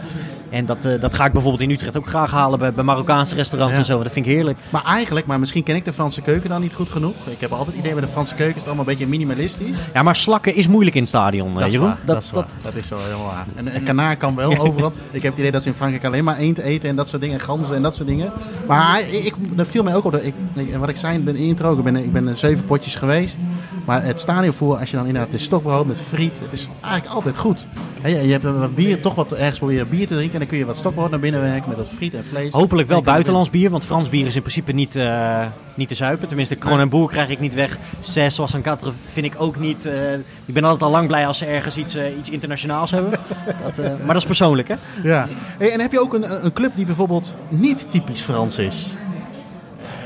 En 0.51 0.67
dat, 0.67 0.85
eh, 0.85 1.01
dat 1.01 1.15
ga 1.15 1.25
ik 1.25 1.33
bijvoorbeeld 1.33 1.63
in 1.63 1.71
Utrecht 1.71 1.97
ook 1.97 2.07
graag 2.07 2.31
halen 2.31 2.59
bij, 2.59 2.73
bij 2.73 2.85
Marokkaanse 2.85 3.35
restaurants 3.35 3.73
Ja. 3.75 3.81
en 3.81 3.87
zo. 3.87 4.03
Dat 4.03 4.13
vind 4.13 4.27
ik 4.27 4.33
heerlijk. 4.33 4.59
Maar 4.71 4.85
eigenlijk, 4.85 5.27
maar 5.27 5.39
misschien 5.39 5.63
ken 5.63 5.77
ik 5.77 5.85
de 5.85 5.93
Franse 5.93 6.21
keuken 6.21 6.51
dan 6.51 6.61
niet 6.61 6.75
goed 6.75 6.91
genoeg. 6.91 7.15
Ik 7.27 7.41
heb 7.41 7.51
altijd 7.51 7.69
het 7.69 7.79
idee 7.79 7.93
bij 7.93 8.01
de 8.01 8.09
Franse 8.09 8.35
keuken 8.35 8.55
is 8.55 8.61
het 8.61 8.67
allemaal 8.67 8.85
een 8.87 8.91
beetje 8.91 9.07
minimalistisch. 9.09 9.77
Ja, 9.95 10.03
maar 10.03 10.17
slakken 10.17 10.55
is 10.55 10.67
moeilijk 10.69 10.95
in 10.97 11.01
het 11.03 11.11
stadion, 11.11 11.49
eh, 11.53 11.55
Dat 11.59 11.67
is 11.67 11.73
Jeroen. 11.73 11.89
waar, 11.89 11.99
dat, 12.05 12.23
is 12.23 12.31
waar. 12.31 12.47
Dat 12.63 12.75
is 12.75 12.87
zo 12.87 12.97
helemaal 13.03 13.27
waar. 13.27 13.47
En 13.55 13.75
een 13.75 13.83
kanaar 13.83 14.17
kan 14.17 14.35
wel 14.35 14.59
overal. 14.67 14.93
Ik 15.11 15.23
heb 15.23 15.31
het 15.31 15.39
idee 15.41 15.51
dat 15.53 15.63
ze 15.63 15.69
in 15.69 15.75
Frankrijk 15.75 16.05
alleen 16.05 16.25
maar 16.25 16.37
eend 16.37 16.59
eten 16.59 16.89
en 16.89 16.97
dat 16.97 17.09
soort 17.09 17.23
dingen. 17.23 17.39
En 17.39 17.45
ganzen 17.45 17.75
en 17.75 17.83
dat 17.83 17.95
soort 17.95 18.09
dingen. 18.09 18.33
Maar 18.67 19.01
ik, 19.11 19.35
dat 19.57 19.67
viel 19.67 19.83
mij 19.83 19.95
ook 19.95 20.05
op. 20.05 20.13
Dat 20.13 20.25
ik, 20.25 20.35
wat 20.79 20.89
ik 20.89 20.97
zei 20.97 21.15
in 21.15 21.25
de 21.25 21.35
intro, 21.35 21.73
ik 21.79 21.83
ben, 21.85 21.97
ik 21.97 22.13
ben 22.13 22.29
in 22.29 22.37
zeven 22.37 22.65
potjes 22.65 22.95
geweest. 22.95 23.39
Maar 23.85 24.03
het 24.05 24.21
stadionvoer, 24.21 24.77
als 24.79 24.91
je 24.91 24.97
dan 24.97 25.07
inderdaad 25.07 25.33
het 25.33 25.41
stokbrood 25.41 25.87
met 25.87 26.01
friet. 26.01 26.41
Het 26.41 26.53
is 26.53 26.69
eigenlijk 26.81 27.15
altijd 27.15 27.37
goed. 27.39 27.67
Je 28.11 28.39
hebt 28.41 28.75
bier, 28.75 29.01
toch 29.01 29.15
wat 29.15 29.33
ergens 29.33 29.59
proberen 29.59 29.89
bier 29.89 30.07
te 30.07 30.15
drinken. 30.15 30.33
En 30.33 30.39
dan 30.39 30.49
kun 30.49 30.59
je 30.59 30.65
wat 30.65 30.77
stokbrood 30.77 31.11
naar 31.11 31.21
binnen 31.21 31.41
werken 31.41 31.69
met 31.69 31.79
wat 31.79 31.89
friet 31.89 32.15
en 32.15 32.25
vlees. 32.25 32.53
Hopelijk 32.53 32.89
wel 32.89 33.03
buitenlands 33.03 33.51
bier, 33.51 33.71
want 33.71 33.85
Frans 33.85 34.09
bier 34.09 34.27
is 34.27 34.35
in 34.35 34.41
principe 34.41 34.73
niet, 34.73 34.97
eh, 34.97 35.47
niet 35.75 35.89
te 35.89 35.95
zuipen. 35.95 36.29
Tenminste, 36.29 36.55
Kronenboer 36.55 37.09
krijg 37.09 37.29
ik 37.29 37.41
niet 37.41 37.55
weg. 37.55 37.79
Zes, 38.01 38.35
zoals 38.35 38.53
een 38.53 38.63
Quatre, 38.63 38.91
vind 39.13 39.27
ik 39.27 39.35
ook 39.39 39.59
niet. 39.59 39.87
eh, 39.87 40.13
ik 40.45 40.55
ben 40.55 40.65
altijd 40.65 40.83
al 40.83 40.91
lang 40.91 41.07
blij 41.07 41.27
als 41.27 41.39
ze 41.39 41.47
ergens 41.47 41.77
iets, 41.77 41.95
eh, 41.95 42.19
iets 42.19 42.31
internationaals 42.31 42.91
hebben. 42.91 43.11
Dat, 43.65 43.77
maar 43.77 44.07
dat 44.07 44.17
is 44.17 44.25
persoonlijk, 44.25 44.69
hè? 44.69 44.75
Ja. 45.03 45.29
Hey, 45.59 45.73
en 45.73 45.81
heb 45.81 45.93
je 45.93 46.01
ook 46.01 46.15
een, 46.15 46.45
een 46.45 46.53
club 46.53 46.73
die 46.75 46.87
bijvoorbeeld 46.87 47.35
niet 47.49 47.87
typisch 47.91 48.21
Frans 48.21 48.59
is? 48.59 48.95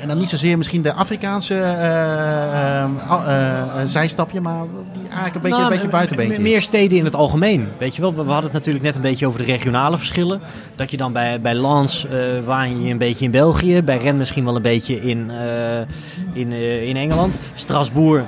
En 0.01 0.09
dan 0.09 0.19
niet 0.19 0.29
zozeer 0.29 0.57
misschien 0.57 0.83
de 0.83 0.93
Afrikaanse 0.93 1.55
eh, 1.55 2.83
eh, 2.83 2.83
eh, 2.83 3.87
zijstapje, 3.87 4.41
maar 4.41 4.63
die 4.93 5.03
eigenlijk 5.03 5.35
een 5.35 5.41
beetje, 5.41 5.57
Nou, 5.57 5.63
een 5.63 5.71
beetje 5.71 5.89
buitenbeentje. 5.89 6.43
Meer 6.43 6.63
steden 6.63 6.99
in 6.99 7.05
het 7.05 7.15
algemeen. 7.15 7.69
Weet 7.79 7.95
je 7.97 8.01
wel, 8.01 8.15
we 8.15 8.25
we 8.25 8.31
hadden 8.31 8.51
het 8.51 8.59
natuurlijk 8.59 8.85
net 8.85 8.95
een 8.95 9.01
beetje 9.03 9.27
over 9.27 9.39
de 9.39 9.45
regionale 9.47 9.99
verschillen. 9.99 10.41
Dat 10.75 10.91
je 10.91 10.97
dan 10.97 11.13
bij, 11.13 11.41
bij 11.41 11.55
Lens 11.55 12.07
eh 12.07 12.13
waan 12.45 12.83
je 12.85 12.91
een 12.91 12.99
beetje 12.99 13.25
in 13.25 13.31
België. 13.31 13.83
Bij 13.83 13.97
Rennes 13.97 14.19
misschien 14.19 14.45
wel 14.45 14.57
een 14.57 14.63
beetje 14.63 15.01
in, 15.01 15.31
eh, 15.31 15.81
in, 16.33 16.53
eh, 16.53 16.89
in 16.89 16.97
Engeland. 16.97 17.39
Strasbourg 17.55 18.25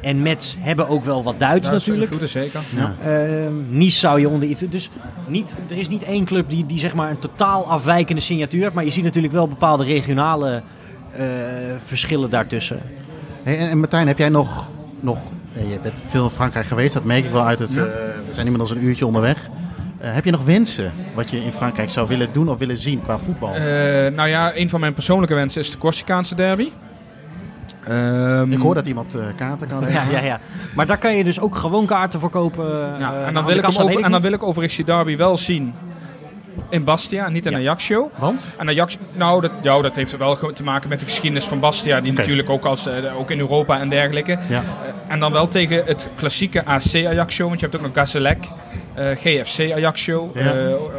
en 0.00 0.22
Metz 0.22 0.56
hebben 0.58 0.88
ook 0.88 1.04
wel 1.04 1.22
wat 1.22 1.38
Duits 1.38 1.68
Dat 1.68 1.80
is 1.80 1.86
natuurlijk. 1.86 2.12
invloeden, 2.12 2.28
zeker. 2.28 2.60
Ja. 2.76 2.96
Ehm, 3.04 3.78
Nice 3.78 3.98
zou 3.98 4.20
je 4.20 4.28
onder 4.28 4.48
iets. 4.48 4.62
Dus 4.70 4.90
niet, 5.28 5.56
er 5.68 5.78
is 5.78 5.88
niet 5.88 6.02
één 6.02 6.24
club 6.24 6.50
die, 6.50 6.66
die 6.66 6.78
zeg 6.78 6.94
maar 6.94 7.10
een 7.10 7.18
totaal 7.18 7.66
afwijkende 7.66 8.20
signatuur 8.20 8.62
heeft. 8.62 8.74
Maar 8.74 8.84
je 8.84 8.90
ziet 8.90 9.04
natuurlijk 9.04 9.32
wel 9.32 9.48
bepaalde 9.48 9.84
regionale 9.84 10.62
verschillen 11.84 12.30
daartussen. 12.30 12.80
Hey, 13.42 13.58
en, 13.58 13.78
Martijn, 13.78 14.06
heb 14.06 14.18
jij 14.18 14.28
nog, 14.28 14.68
nog 15.00 15.18
eh, 15.54 15.70
je 15.72 15.80
bent 15.80 15.94
veel 16.06 16.24
in 16.24 16.30
Frankrijk 16.30 16.66
geweest, 16.66 16.94
dat 16.94 17.04
merk 17.04 17.24
ik 17.24 17.30
wel 17.30 17.44
uit 17.44 17.58
het, 17.58 17.76
eh, 17.76 17.82
we 18.28 18.30
zijn 18.30 18.46
inmiddels 18.46 18.70
een 18.70 18.84
uurtje 18.84 19.06
onderweg. 19.06 19.48
Eh, 19.98 20.12
heb 20.12 20.24
je 20.24 20.30
nog 20.30 20.44
wensen 20.44 20.92
wat 21.14 21.30
je 21.30 21.44
in 21.44 21.52
Frankrijk 21.52 21.90
zou 21.90 22.08
willen 22.08 22.32
doen 22.32 22.48
of 22.48 22.58
willen 22.58 22.76
zien 22.76 23.02
qua 23.02 23.18
voetbal? 23.18 23.54
Eh, 23.54 23.62
nou 24.12 24.28
ja, 24.28 24.56
een 24.56 24.70
van 24.70 24.80
mijn 24.80 24.94
persoonlijke 24.94 25.34
wensen 25.34 25.60
is 25.60 25.70
de 25.70 25.78
Corsicaanse 25.78 26.34
derby. 26.34 26.68
Ehm, 27.84 28.52
ik 28.52 28.60
hoor 28.60 28.74
dat 28.74 28.86
iemand 28.86 29.14
eh, 29.14 29.22
kaarten 29.36 29.68
kan 29.68 29.80
Ja, 29.80 29.86
regelen. 29.86 30.10
ja, 30.10 30.26
ja. 30.26 30.40
Maar 30.74 30.86
daar 30.86 30.98
kan 30.98 31.16
je 31.16 31.24
dus 31.24 31.40
ook 31.40 31.56
gewoon 31.56 31.86
kaarten 31.86 32.20
voor 32.20 32.30
kopen. 32.30 32.98
Ja, 32.98 33.14
eh, 33.14 33.26
en, 33.26 33.34
dan 33.34 33.44
wil 33.44 33.56
ik 33.56 33.66
over, 33.66 34.02
en 34.02 34.10
dan 34.10 34.20
wil 34.20 34.32
ik 34.32 34.42
overigens 34.42 34.76
die 34.76 34.84
derby 34.84 35.16
wel 35.16 35.36
zien 35.36 35.74
in 36.70 36.84
Bastia, 36.84 37.28
niet 37.28 37.46
in 37.46 37.52
Ja. 37.52 37.58
Ajax-show. 37.58 38.10
Want? 38.16 38.50
En 38.56 38.68
Ajax, 38.68 38.96
nou, 39.12 39.40
dat, 39.40 39.52
ja, 39.62 39.80
dat 39.80 39.96
heeft 39.96 40.16
wel 40.16 40.36
te 40.36 40.62
maken 40.62 40.88
met 40.88 40.98
de 40.98 41.04
geschiedenis 41.04 41.44
van 41.44 41.60
Bastia, 41.60 42.00
die 42.00 42.12
natuurlijk 42.12 42.50
ook, 42.50 42.64
als, 42.64 42.86
eh, 42.86 43.18
ook 43.18 43.30
in 43.30 43.38
Europa 43.38 43.80
en 43.80 43.88
dergelijke. 43.88 44.38
Ja. 44.48 44.58
Eh, 44.58 45.12
en 45.12 45.20
dan 45.20 45.32
wel 45.32 45.48
tegen 45.48 45.82
het 45.86 46.08
klassieke 46.16 46.64
AC 46.64 46.94
Ajax-show, 47.06 47.48
want 47.48 47.60
je 47.60 47.66
hebt 47.66 47.78
ook 47.78 47.86
nog 47.86 47.94
Gazzelec, 47.94 48.38
eh, 48.94 49.06
GFC 49.16 49.72
Ajax-show. 49.72 50.36
Ja. 50.38 50.52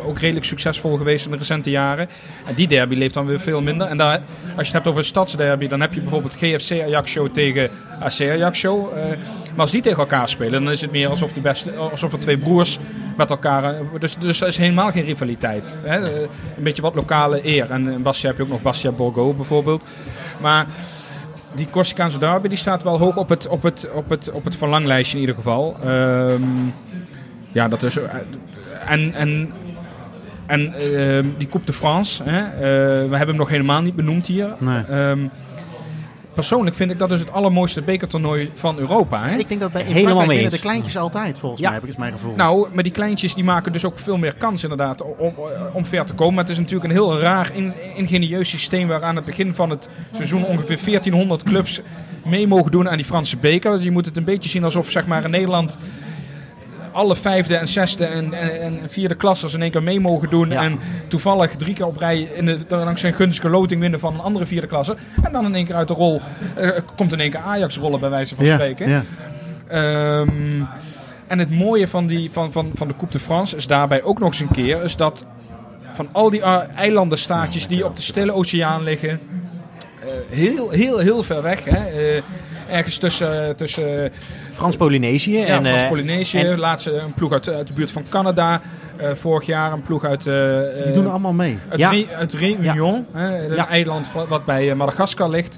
ook 0.05 0.19
redelijk 0.19 0.45
succesvol 0.45 0.97
geweest 0.97 1.25
in 1.25 1.31
de 1.31 1.37
recente 1.37 1.69
jaren. 1.69 2.09
En 2.45 2.53
die 2.55 2.67
derby 2.67 2.95
leeft 2.95 3.13
dan 3.13 3.25
weer 3.25 3.39
veel 3.39 3.61
minder. 3.61 3.87
En 3.87 3.97
daar, 3.97 4.11
als 4.11 4.21
je 4.55 4.63
het 4.63 4.71
hebt 4.73 4.87
over 4.87 4.99
een 4.99 5.05
stadsderby, 5.05 5.67
dan 5.67 5.81
heb 5.81 5.93
je 5.93 6.01
bijvoorbeeld 6.01 6.35
GFC 6.35 6.71
Ajax-show 6.71 7.27
tegen 7.27 7.69
AC 7.99 8.21
Ajax-show. 8.21 8.97
Eh, 8.97 9.03
maar 9.51 9.63
als 9.63 9.71
die 9.71 9.81
tegen 9.81 9.99
elkaar 9.99 10.29
spelen, 10.29 10.63
dan 10.63 10.71
is 10.71 10.81
het 10.81 10.91
meer 10.91 11.09
alsof, 11.09 11.31
de 11.31 11.41
beste, 11.41 11.75
alsof 11.75 12.13
er 12.13 12.19
twee 12.19 12.37
broers 12.37 12.79
met 13.17 13.29
elkaar... 13.29 13.75
Dus, 13.99 14.17
dus 14.17 14.41
er 14.41 14.47
is 14.47 14.57
helemaal 14.57 14.91
geen 14.91 15.03
rivaliteit. 15.03 15.44
Hè? 15.83 16.05
Eh, 16.05 16.21
een 16.57 16.63
beetje 16.63 16.81
wat 16.81 16.95
lokale 16.95 17.45
eer. 17.47 17.71
En 17.71 17.87
in 17.87 18.01
Bastia 18.01 18.27
heb 18.29 18.37
je 18.37 18.43
ook 18.43 18.49
nog 18.49 18.61
Bastia 18.61 18.91
Borgo 18.91 19.33
bijvoorbeeld. 19.33 19.85
Maar 20.41 20.65
die 21.55 21.67
Corsicaanse 21.69 22.19
derby 22.19 22.47
die 22.47 22.57
staat 22.57 22.83
wel 22.83 22.97
hoog 22.97 23.17
op 23.17 23.29
het, 23.29 23.47
op 23.47 23.63
het, 23.63 23.89
op 23.93 24.09
het, 24.09 24.31
op 24.31 24.45
het 24.45 24.57
verlanglijstje 24.57 25.15
in 25.15 25.21
ieder 25.21 25.35
geval. 25.35 25.77
Ehm, 25.83 26.41
ja, 27.51 27.67
dat 27.67 27.83
is... 27.83 27.97
eh, 27.97 28.03
En, 28.87 29.13
en, 29.13 29.53
en 30.45 30.73
ehm, 30.73 31.25
die 31.37 31.47
Coupe 31.47 31.65
de 31.65 31.73
France, 31.73 32.23
hè, 32.23 32.39
eh, 32.39 32.49
we 33.09 33.15
hebben 33.17 33.27
hem 33.27 33.35
nog 33.35 33.49
helemaal 33.49 33.81
niet 33.81 33.95
benoemd 33.95 34.27
hier. 34.27 34.55
Nee. 34.57 34.83
Ehm, 34.89 35.19
persoonlijk 36.35 36.75
vind 36.75 36.91
ik 36.91 36.99
dat 36.99 37.09
dus 37.09 37.19
het 37.19 37.31
allermooiste 37.31 37.81
bekertoernooi 37.81 38.51
van 38.53 38.77
Europa. 38.77 39.23
Hè? 39.27 39.37
Ik 39.37 39.49
denk 39.49 39.61
dat 39.61 39.71
bij 39.71 39.81
in 39.81 39.93
Helemaal 39.93 40.27
winnen 40.27 40.51
de 40.51 40.59
kleintjes 40.59 40.97
altijd, 40.97 41.37
volgens 41.37 41.61
Ja. 41.61 41.67
mij, 41.67 41.75
heb 41.75 41.83
ik 41.87 41.91
is 41.93 41.97
mijn 41.99 42.11
gevoel. 42.11 42.35
Nou, 42.35 42.67
maar 42.73 42.83
die 42.83 42.91
kleintjes 42.91 43.33
die 43.33 43.43
maken 43.43 43.71
dus 43.71 43.85
ook 43.85 43.99
veel 43.99 44.17
meer 44.17 44.35
kans 44.35 44.63
inderdaad 44.63 45.03
om, 45.17 45.33
om 45.73 45.85
ver 45.85 46.05
te 46.05 46.13
komen. 46.13 46.33
Maar 46.33 46.43
het 46.43 46.53
is 46.53 46.59
natuurlijk 46.59 46.85
een 46.85 46.91
heel 46.91 47.19
raar, 47.19 47.51
in, 47.53 47.73
ingenieus 47.95 48.49
systeem 48.49 48.87
waar 48.87 49.03
aan 49.03 49.15
het 49.15 49.25
begin 49.25 49.55
van 49.55 49.69
het 49.69 49.89
seizoen 50.11 50.45
ongeveer 50.45 50.79
1400 50.85 51.43
clubs 51.43 51.81
mee 52.25 52.47
mogen 52.47 52.71
doen 52.71 52.89
aan 52.89 52.95
die 52.95 53.05
Franse 53.05 53.37
beker. 53.37 53.71
Dus 53.71 53.83
je 53.83 53.91
moet 53.91 54.05
het 54.05 54.17
een 54.17 54.23
beetje 54.23 54.49
zien 54.49 54.63
alsof 54.63 54.91
zeg 54.91 55.05
maar 55.05 55.23
in 55.23 55.29
Nederland 55.29 55.77
alle 56.95 57.15
vijfde 57.15 57.55
en 57.55 57.67
zesde 57.67 58.05
en, 58.05 58.33
en, 58.33 58.61
en 58.61 58.79
vierde 58.87 59.15
klassers 59.15 59.53
in 59.53 59.61
één 59.61 59.71
keer 59.71 59.83
mee 59.83 59.99
mogen 59.99 60.29
doen. 60.29 60.49
Ja. 60.49 60.63
En 60.63 60.79
toevallig 61.07 61.55
drie 61.55 61.73
keer 61.73 61.85
op 61.85 61.97
rij 61.97 62.19
in 62.21 62.45
de, 62.45 62.57
dankzij 62.67 63.09
een 63.09 63.15
gunstige 63.15 63.49
loting 63.49 63.81
winnen 63.81 63.99
van 63.99 64.13
een 64.13 64.19
andere 64.19 64.45
vierde 64.45 64.67
klasse. 64.67 64.95
En 65.23 65.31
dan 65.31 65.45
in 65.45 65.55
één 65.55 65.65
keer 65.65 65.75
uit 65.75 65.87
de 65.87 65.93
rol 65.93 66.21
eh, 66.55 66.69
komt 66.95 67.13
in 67.13 67.19
één 67.19 67.31
keer 67.31 67.39
Ajax 67.39 67.77
rollen 67.77 67.99
bij 67.99 68.09
wijze 68.09 68.35
van 68.35 68.45
ja, 68.45 68.53
spreken. 68.53 68.89
ja. 68.89 69.03
Ehm, 69.67 70.63
en 71.27 71.39
het 71.39 71.49
mooie 71.49 71.87
van, 71.87 72.07
die, 72.07 72.31
van, 72.31 72.51
van, 72.51 72.71
van 72.73 72.87
de 72.87 72.95
Coupe 72.95 73.13
de 73.13 73.19
France 73.19 73.55
is 73.55 73.67
daarbij 73.67 74.03
ook 74.03 74.19
nog 74.19 74.27
eens 74.27 74.39
een 74.39 74.51
keer... 74.51 74.83
is 74.83 74.95
dat 74.95 75.25
van 75.93 76.07
al 76.11 76.29
die 76.29 76.39
uh, 76.39 76.61
eilandenstaatjes 76.75 77.67
die 77.67 77.85
op 77.85 77.95
de 77.95 78.01
Stille 78.01 78.33
Oceaan 78.33 78.83
liggen... 78.83 79.09
eh, 79.09 80.07
heel, 80.29 80.69
heel, 80.69 80.99
heel 80.99 81.23
ver 81.23 81.41
weg, 81.41 81.63
hè, 81.63 81.85
eh, 81.85 82.21
ergens 82.69 82.97
tussen... 82.97 83.55
tussen 83.55 84.11
Frans-Polynesië. 84.51 85.37
ja, 85.37 85.45
en, 85.45 85.65
eh, 85.65 85.71
Frans-Polynesië, 85.73 86.39
en- 86.39 86.59
laatst 86.59 86.87
eh, 86.87 86.93
een 87.03 87.13
ploeg 87.13 87.31
uit, 87.33 87.49
uit 87.49 87.67
de 87.67 87.73
buurt 87.73 87.91
van 87.91 88.03
Canada. 88.09 88.61
eh, 88.97 89.09
vorig 89.13 89.45
jaar 89.45 89.71
een 89.71 89.81
ploeg 89.81 90.03
uit... 90.05 90.27
eh, 90.27 90.83
Die 90.83 90.91
doen 90.93 91.09
allemaal 91.09 91.33
mee. 91.33 91.57
uit, 91.69 91.79
Ja. 91.79 91.89
Re- 91.89 92.05
uit 92.17 92.33
Réunion, 92.33 93.05
hè, 93.11 93.45
een 93.47 93.55
Ja. 93.55 93.67
eiland 93.67 94.09
wat 94.29 94.45
bij 94.45 94.75
Madagaskar 94.75 95.29
ligt. 95.29 95.57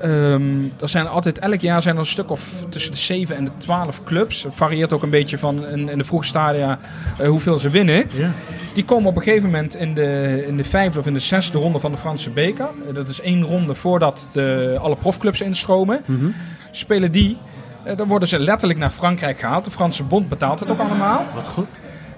Ehm, 0.00 0.64
er 0.80 0.88
zijn 0.88 1.08
altijd, 1.08 1.38
elk 1.38 1.60
jaar 1.60 1.82
zijn 1.82 1.94
er 1.94 2.00
een 2.00 2.06
stuk 2.06 2.30
of 2.30 2.52
tussen 2.68 2.90
de 2.92 2.98
7 2.98 3.36
en 3.36 3.44
de 3.44 3.50
12 3.56 4.04
clubs. 4.04 4.42
Het 4.42 4.54
varieert 4.54 4.92
ook 4.92 5.02
een 5.02 5.10
beetje 5.10 5.38
van 5.38 5.66
in, 5.66 5.88
in 5.88 5.98
de 5.98 6.04
vroege 6.04 6.26
stadia 6.26 6.78
eh, 7.18 7.28
hoeveel 7.28 7.58
ze 7.58 7.70
winnen. 7.70 8.04
Ja. 8.12 8.32
Die 8.74 8.84
komen 8.84 9.08
op 9.08 9.16
een 9.16 9.22
gegeven 9.22 9.50
moment 9.50 9.76
in 9.76 9.94
de, 9.94 10.42
in 10.46 10.56
de 10.56 10.64
vijfde 10.64 10.98
of 10.98 11.06
in 11.06 11.12
de 11.12 11.18
zesde 11.18 11.58
ronde 11.58 11.78
van 11.80 11.90
de 11.90 11.96
Franse 11.96 12.30
beker. 12.30 12.68
Eh, 12.88 12.94
Dat 12.94 13.08
is 13.08 13.20
één 13.20 13.42
ronde 13.42 13.74
voordat 13.74 14.28
de, 14.32 14.76
alle 14.80 14.96
profclubs 14.96 15.40
instromen. 15.40 16.02
Mhm. 16.06 16.26
Spelen 16.70 17.12
die, 17.12 17.38
eh, 17.84 17.96
dan 17.96 18.08
worden 18.08 18.28
ze 18.28 18.38
letterlijk 18.38 18.78
naar 18.78 18.90
Frankrijk 18.90 19.38
gehaald. 19.38 19.64
De 19.64 19.70
Franse 19.70 20.02
bond 20.02 20.28
betaalt 20.28 20.60
het 20.60 20.70
ook 20.70 20.78
allemaal. 20.80 21.26
Wat 21.34 21.46
goed. 21.46 21.66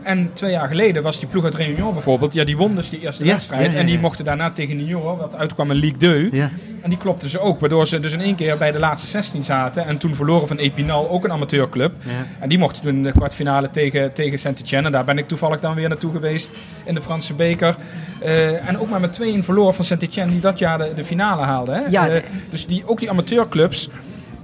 En 0.09 0.31
twee 0.33 0.51
jaar 0.51 0.69
geleden 0.69 1.03
was 1.03 1.19
die 1.19 1.29
ploeg 1.29 1.45
uit 1.45 1.55
Réunion 1.55 1.93
bijvoorbeeld. 1.93 2.35
Ja, 2.35 2.45
die 2.45 2.57
won 2.57 2.75
dus 2.75 2.91
die 2.91 3.01
eerste 3.01 3.25
wedstrijd. 3.25 3.65
ja, 3.65 3.73
ja, 3.73 3.79
En 3.79 3.87
die 3.87 3.99
mochten 3.99 4.25
daarna 4.25 4.51
tegen 4.51 4.77
Niort, 4.77 5.19
wat 5.19 5.37
uitkwam 5.37 5.71
in 5.71 5.77
Ligue 5.77 5.99
2. 5.99 6.29
Ja. 6.33 6.51
En 6.81 6.89
die 6.91 6.99
klopten 6.99 7.29
ze 7.29 7.41
ook. 7.41 7.61
Waardoor 7.61 7.87
ze 7.87 8.01
dus 8.01 8.13
in 8.13 8.21
één 8.21 8.35
keer 8.35 8.59
bij 8.59 8.73
de 8.73 8.79
laatste 8.79 9.07
16 9.07 9.45
zaten. 9.45 9.87
En 9.87 9.99
toen 9.99 10.15
verloren 10.15 10.49
van 10.49 10.57
Epinal, 10.57 11.11
ook 11.11 11.25
een 11.25 11.33
amateurclub. 11.33 11.95
Ja. 11.99 12.27
En 12.41 12.49
die 12.49 12.59
mochten 12.59 12.83
toen 12.83 12.95
in 12.95 13.03
de 13.03 13.13
kwartfinale 13.13 13.71
tegen, 13.71 14.13
tegen 14.13 14.39
Saint-Etienne. 14.39 14.87
En 14.87 14.93
daar 14.93 15.05
ben 15.05 15.19
ik 15.19 15.29
toevallig 15.29 15.61
dan 15.61 15.75
weer 15.75 15.89
naartoe 15.89 16.13
geweest 16.13 16.53
in 16.85 16.95
de 16.95 17.01
Franse 17.01 17.35
beker. 17.35 17.77
Eh, 18.21 18.69
en 18.69 18.79
ook 18.79 18.89
maar 18.89 19.01
met 19.01 19.21
2-1 19.23 19.45
verloor 19.45 19.75
van 19.75 19.85
Saint-Etienne, 19.85 20.33
die 20.33 20.41
dat 20.41 20.59
jaar 20.59 20.79
de, 20.79 20.93
de 20.95 21.05
finale 21.05 21.43
haalde. 21.43 21.73
Hè? 21.73 21.81
Ja. 21.91 22.09
Eh, 22.09 22.23
dus 22.51 22.67
die, 22.67 22.83
ook 22.87 22.99
die 22.99 23.11
amateurclubs, 23.11 23.89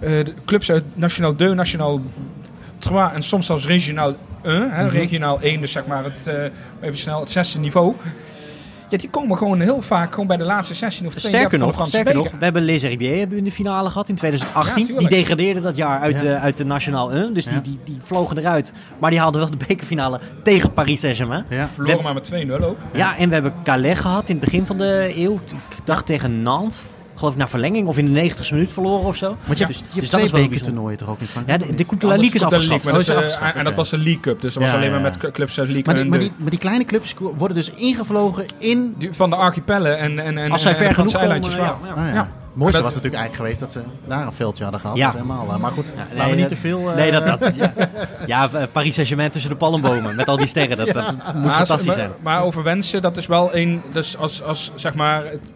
eh, 0.00 0.10
de 0.10 0.34
clubs 0.44 0.70
uit 0.70 0.84
National 0.94 1.34
2, 1.34 1.54
National 1.54 2.00
3 2.78 2.98
en 3.14 3.22
soms 3.22 3.46
zelfs 3.46 3.66
Regionaal 3.66 4.08
1, 4.08 4.16
hè, 4.52 4.84
Mhm. 4.84 4.88
regionaal 4.88 5.38
1, 5.42 5.60
dus 5.60 5.72
zeg 5.72 5.86
maar 5.86 6.04
het, 6.04 6.26
eh, 6.26 6.44
even 6.80 6.98
snel, 6.98 7.20
het 7.20 7.30
zesde 7.30 7.58
niveau. 7.58 7.94
Ja, 8.88 8.96
die 9.00 9.10
komen 9.10 9.38
gewoon 9.38 9.60
heel 9.60 9.82
vaak 9.82 10.10
gewoon 10.10 10.26
bij 10.26 10.36
de 10.36 10.44
laatste 10.44 10.74
16 10.74 11.06
of 11.06 11.12
32 11.14 11.40
Sterker 11.40 11.58
van 11.58 11.66
nog, 11.66 11.74
Franse 11.76 11.90
sterker 11.92 12.12
beker. 12.12 12.30
nog, 12.30 12.38
we 12.38 12.44
hebben 12.44 12.62
Les 12.62 12.82
Herbiers 12.82 13.10
hebben 13.18 13.30
we 13.30 13.36
in 13.36 13.44
de 13.44 13.52
finale 13.52 13.90
gehad 13.90 14.08
in 14.08 14.14
2018. 14.14 14.70
Ja, 14.72 14.74
die 14.86 14.86
tuurlijk. 14.86 15.10
degradeerden 15.10 15.62
dat 15.62 15.76
jaar 15.76 16.00
uit, 16.00 16.20
Ja. 16.20 16.34
eh, 16.34 16.42
uit 16.42 16.56
de 16.56 16.64
Nationaal 16.64 17.12
1. 17.12 17.34
Dus 17.34 17.44
Ja. 17.44 17.50
die, 17.50 17.60
die, 17.62 17.78
die 17.84 17.96
vlogen 18.02 18.38
eruit. 18.38 18.72
Maar 18.98 19.10
die 19.10 19.18
haalden 19.18 19.40
wel 19.40 19.50
de 19.50 19.56
bekerfinale 19.66 20.20
tegen 20.42 20.72
Paris 20.72 21.00
Saint-Germain. 21.00 21.44
Ja. 21.48 21.68
Verloren 21.74 21.96
We- 21.96 22.02
maar 22.02 22.14
met 22.14 22.24
2-0 22.24 22.64
ook. 22.64 22.78
Ja, 22.92 23.16
en 23.16 23.28
we 23.28 23.34
hebben 23.34 23.52
Calais 23.64 23.98
gehad 23.98 24.28
in 24.28 24.36
het 24.36 24.44
begin 24.44 24.66
van 24.66 24.78
de 24.78 25.12
eeuw. 25.16 25.34
Ik 25.70 25.78
dacht 25.84 26.06
tegen 26.06 26.42
Nantes. 26.42 26.78
Geloof 27.14 27.32
ik 27.32 27.38
naar 27.38 27.48
verlenging 27.48 27.86
of 27.88 27.98
in 27.98 28.12
de 28.12 28.30
90ste 28.30 28.50
minuut 28.50 28.72
verloren 28.72 29.06
of 29.06 29.16
zo. 29.16 29.36
Want 29.44 29.58
je, 29.58 29.66
dus, 29.66 29.76
hebt- 29.78 29.94
je 29.94 30.00
dus 30.00 30.10
hebt 30.10 30.10
dat 30.10 30.10
twee 30.10 30.24
is 30.24 30.30
wel 30.30 30.40
bijzonder. 30.40 30.48
bekertoernooien 30.48 30.98
toch 30.98 31.08
ook 31.08 31.18
in 31.18 31.24
Ja, 31.26 31.30
Frankrijk? 31.32 31.60
de, 31.60 31.66
de 31.66 31.72
niet? 31.72 31.86
Coupe 31.86 32.06
de 32.06 32.12
la 32.12 32.16
Ligue 32.16 32.34
is 32.34 32.42
afgeschaft. 32.42 32.64
de 32.64 32.68
League, 32.70 32.92
maar 32.92 33.00
is 33.00 33.06
dat 33.06 33.16
is, 33.16 33.20
eh, 33.22 33.26
afgeschaft, 33.28 33.56
en 33.56 33.64
dat 33.64 33.74
was 33.74 33.90
de 33.90 33.98
League 33.98 34.20
Cup, 34.20 34.40
dus 34.40 34.54
dat 34.54 34.62
was 34.62 34.72
Ja, 34.72 34.78
alleen 34.78 34.90
maar 34.90 35.00
ja, 35.00 35.04
met 35.08 35.18
ja. 35.22 35.30
clubs 35.30 35.58
uit 35.58 35.68
League 35.68 35.84
maar, 35.86 35.94
die, 36.02 36.10
maar, 36.10 36.18
die, 36.18 36.32
maar 36.36 36.50
die 36.50 36.58
kleine 36.58 36.84
clubs 36.84 37.14
worden 37.36 37.56
dus 37.56 37.70
ingevlogen 37.70 38.44
in... 38.58 38.94
die- 38.98 39.12
van 39.12 39.30
de 39.30 39.36
archipellen 39.36 39.98
en, 39.98 40.18
en, 40.18 40.38
en 40.38 40.50
Als 40.50 40.62
zij 40.62 40.74
ver 40.74 40.94
genoeg 40.94 41.12
komen, 41.12 41.42
ja, 41.42 41.56
ja. 41.56 41.76
Ja. 41.96 42.12
Ja. 42.14 42.28
Het 42.54 42.62
mooiste 42.62 42.82
Maar 42.82 42.92
was 42.92 43.02
natuurlijk 43.02 43.22
eigenlijk 43.22 43.54
geweest 43.58 43.74
dat 43.74 43.84
ze 43.84 44.08
daar 44.08 44.26
een 44.26 44.32
veldje 44.32 44.62
hadden 44.62 44.80
gehad. 44.80 44.96
Ja. 44.96 45.06
Is 45.08 45.12
helemaal, 45.12 45.48
eh, 45.50 45.56
maar 45.56 45.70
goed, 45.72 45.86
Ja, 45.96 46.06
laten 46.16 46.30
we 46.30 46.36
niet 46.36 46.48
te 46.48 46.56
veel... 46.56 46.90
eh, 46.90 46.96
Nee, 46.96 47.10
dat, 47.10 47.26
dat, 47.26 47.54
ja, 47.56 47.72
ja, 48.26 48.48
eh, 48.52 48.62
Paris 48.72 48.94
Saint-Germain 48.94 49.30
tussen 49.30 49.50
de 49.50 49.56
palmbomen 49.56 50.16
met 50.16 50.28
al 50.28 50.36
die 50.36 50.46
sterren. 50.46 50.76
Dat, 50.76 50.86
dat 50.86 51.12
moet 51.34 51.44
Maar, 51.44 51.54
fantastisch 51.54 51.86
maar, 51.86 51.94
zijn. 51.94 52.10
maar 52.22 52.42
over 52.42 52.62
wensen, 52.62 53.02
dat 53.02 53.16
is 53.16 53.26
wel 53.26 53.56
een. 53.56 53.82
Dus 53.92 54.16
als, 54.16 54.42
als 54.42 54.72
zeg 54.74 54.94
maar. 54.94 55.24
Het, 55.24 55.52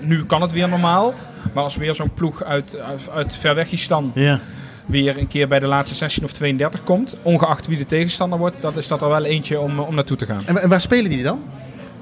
nu 0.00 0.24
kan 0.24 0.42
het 0.42 0.52
weer 0.52 0.68
normaal. 0.68 1.14
Maar 1.52 1.64
als 1.64 1.76
weer 1.76 1.94
zo'n 1.94 2.14
ploeg 2.14 2.44
uit, 2.44 2.76
uit, 2.78 3.10
uit 3.14 3.36
Verwegistan 3.36 4.10
Ja. 4.14 4.40
weer 4.86 5.18
een 5.18 5.28
keer 5.28 5.48
bij 5.48 5.58
de 5.58 5.66
laatste 5.66 5.94
16 5.94 6.24
of 6.24 6.32
32 6.32 6.82
komt. 6.82 7.16
Ongeacht 7.22 7.66
wie 7.66 7.76
de 7.76 7.86
tegenstander 7.86 8.38
wordt. 8.38 8.60
Dan 8.60 8.76
is 8.76 8.88
dat 8.88 9.02
er 9.02 9.08
wel 9.08 9.24
eentje 9.24 9.60
om, 9.60 9.78
om 9.78 9.94
naartoe 9.94 10.16
te 10.16 10.26
gaan. 10.26 10.42
En, 10.46 10.58
en 10.62 10.68
waar 10.68 10.80
spelen 10.80 11.10
die 11.10 11.22
dan? 11.22 11.42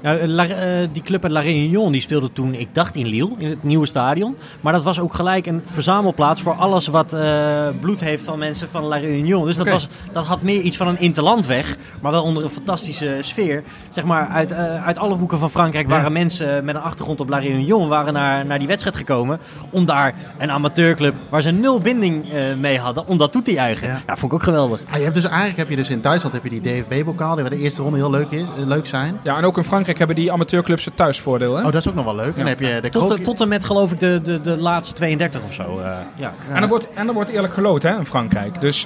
Ja, 0.01 0.27
La- 0.27 0.47
eh, 0.47 0.87
die 0.91 1.01
club 1.01 1.23
uit 1.23 1.31
La 1.31 1.39
Réunion 1.39 1.91
die 1.91 2.01
speelde 2.01 2.31
toen, 2.31 2.53
ik 2.53 2.67
dacht 2.71 2.95
in 2.95 3.05
Lille, 3.07 3.29
in 3.37 3.49
het 3.49 3.63
nieuwe 3.63 3.85
stadion. 3.85 4.35
Maar 4.61 4.73
dat 4.73 4.83
was 4.83 4.99
ook 4.99 5.13
gelijk 5.13 5.45
een 5.47 5.61
verzamelplaats 5.65 6.41
voor 6.41 6.53
alles 6.53 6.87
wat 6.87 7.13
eh, 7.13 7.67
bloed 7.81 7.99
heeft 7.99 8.23
van 8.23 8.39
mensen 8.39 8.69
van 8.69 8.83
La 8.83 8.95
Réunion. 8.97 9.45
Dus 9.45 9.55
dat, 9.55 9.69
was, 9.69 9.87
dat 10.11 10.25
had 10.25 10.41
meer 10.41 10.61
iets 10.61 10.77
van 10.77 10.87
een 10.87 10.99
interlandweg, 10.99 11.77
maar 12.01 12.11
wel 12.11 12.23
onder 12.23 12.43
een 12.43 12.49
fantastische 12.49 13.17
sfeer. 13.21 13.63
Zeg 13.89 14.03
maar, 14.03 14.27
uit, 14.27 14.51
eh, 14.51 14.85
uit 14.85 14.97
alle 14.97 15.15
hoeken 15.15 15.39
van 15.39 15.49
Frankrijk 15.49 15.87
Ja. 15.89 15.93
waren 15.95 16.11
mensen 16.11 16.65
met 16.65 16.75
een 16.75 16.81
achtergrond 16.81 17.19
op 17.19 17.29
La 17.29 17.37
Réunion 17.37 17.87
waren 17.87 18.13
naar, 18.13 18.45
naar 18.45 18.59
die 18.59 18.67
wedstrijd 18.67 18.95
gekomen. 18.95 19.39
Om 19.69 19.85
daar 19.85 20.13
een 20.37 20.51
amateurclub, 20.51 21.15
waar 21.29 21.41
ze 21.41 21.51
nul 21.51 21.79
binding 21.79 22.31
eh, 22.33 22.43
mee 22.59 22.79
hadden, 22.79 23.07
om 23.07 23.17
dat 23.17 23.31
toe 23.31 23.41
te 23.41 23.51
juichen. 23.51 23.87
Ja. 23.87 23.99
Ja. 24.07 24.15
vond 24.15 24.31
ik 24.31 24.33
ook 24.33 24.43
geweldig. 24.43 24.81
Ah, 24.89 24.97
je 24.97 25.03
hebt 25.03 25.15
dus, 25.15 25.23
eigenlijk 25.25 25.57
heb 25.57 25.69
je 25.69 25.75
dus 25.75 25.89
in 25.89 26.01
Duitsland 26.01 26.33
heb 26.35 26.43
je 26.43 26.61
die 26.61 26.61
DFB-bokaal, 26.61 27.33
die 27.33 27.41
waar 27.41 27.51
de 27.53 27.59
eerste 27.59 27.81
ronde 27.81 27.97
heel 27.97 28.09
leuk, 28.11 28.31
is, 28.31 28.41
eh, 28.57 28.65
leuk 28.65 28.85
zijn. 28.85 29.19
Ja, 29.23 29.37
en 29.37 29.43
ook 29.43 29.57
in 29.57 29.63
Frankrijk 29.63 29.90
hebben 29.97 30.15
die 30.15 30.31
amateurclubs 30.31 30.85
het 30.85 30.95
thuisvoordeel. 30.95 31.55
Hè? 31.55 31.59
Oh, 31.65 31.71
dat 31.71 31.81
is 31.81 31.87
ook 31.89 31.95
nog 31.95 32.05
wel 32.05 32.15
leuk. 32.15 32.27
En 32.27 32.33
dan 32.35 32.47
heb 32.47 32.59
je 32.59 32.79
de 32.81 32.89
Tot, 32.89 33.05
krookje- 33.05 33.23
tot 33.23 33.41
en 33.41 33.47
met 33.47 33.65
geloof 33.65 33.91
ik 33.91 33.99
de, 33.99 34.19
de, 34.23 34.41
de 34.41 34.57
laatste 34.57 34.93
32 34.93 35.41
of 35.43 35.53
zo. 35.53 35.61
eh, 35.79 35.85
ja. 36.15 36.33
Ja. 36.49 36.55
En, 36.55 36.61
er 36.61 36.67
wordt, 36.67 36.87
en 36.93 37.07
er 37.07 37.13
wordt 37.13 37.29
eerlijk 37.29 37.53
geloot 37.53 37.83
hè, 37.83 37.97
in 37.97 38.05
Frankrijk. 38.05 38.61
Dus 38.61 38.85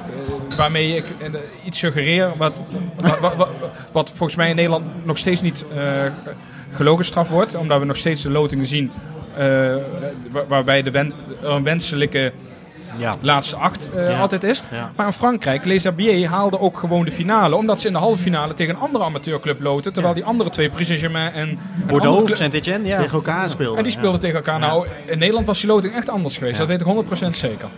eh, 0.50 0.58
waarmee 0.58 0.96
ik 0.96 1.06
eh, 1.22 1.30
iets 1.64 1.80
suggereer 1.80 2.32
wat, 2.38 2.54
wat, 3.02 3.20
wat, 3.20 3.36
wat, 3.36 3.50
wat 3.92 4.10
volgens 4.10 4.36
mij 4.36 4.50
in 4.50 4.56
Nederland 4.56 5.06
nog 5.06 5.18
steeds 5.18 5.42
niet 5.42 5.66
eh 5.76 6.06
gelogenstraf 6.72 7.30
wordt. 7.30 7.56
Omdat 7.56 7.80
we 7.80 7.86
nog 7.86 7.98
steeds 7.98 8.22
de 8.22 8.30
lotingen 8.30 8.66
zien 8.66 8.92
eh, 9.38 9.46
waar- 10.32 10.48
waarbij 10.48 10.82
de 10.82 10.92
wen, 10.92 11.14
er 11.44 11.50
een 11.50 11.64
wenselijke 11.64 12.32
Ja. 12.98 13.16
laatste 13.22 13.56
acht 13.56 13.90
eh, 13.90 14.08
Ja. 14.08 14.20
altijd 14.20 14.44
is. 14.44 14.64
Ja. 14.72 14.92
Maar 14.96 15.06
in 15.06 15.14
Frankrijk, 15.14 15.66
Les 15.66 15.84
Herbiers 15.84 16.28
haalde 16.28 16.60
ook 16.60 16.78
gewoon 16.78 17.06
de 17.06 17.12
finale. 17.12 17.56
Omdat 17.56 17.82
ze 17.82 17.88
in 17.88 17.94
de 17.94 18.00
halve 18.00 18.22
finale 18.22 18.54
tegen 18.54 18.76
een 18.76 18.82
andere 18.82 19.04
amateurclub 19.04 19.62
loten. 19.62 19.94
Terwijl 19.94 20.14
die 20.14 20.24
andere 20.24 20.50
twee, 20.50 20.70
Paris 20.70 20.88
Saint-Germain 20.88 21.34
en... 21.34 21.60
Bordeaux, 21.88 22.38
Saint-Etienne, 22.38 22.88
ja. 22.88 22.98
tegen 22.98 23.14
elkaar 23.14 23.50
speelden. 23.50 23.78
En 23.78 23.84
die 23.84 23.92
speelden 23.92 24.14
ja. 24.14 24.20
tegen 24.20 24.36
elkaar. 24.36 24.60
Nou, 24.60 24.88
in 25.06 25.18
Nederland 25.18 25.48
was 25.48 25.60
die 25.60 25.70
loting 25.70 25.94
echt 25.94 26.10
anders 26.10 26.38
geweest. 26.38 26.60
Ja. 26.60 26.66
Dat 26.66 26.86
weet 26.86 27.10
ik 27.10 27.26
100% 27.26 27.30
zeker. 27.30 27.70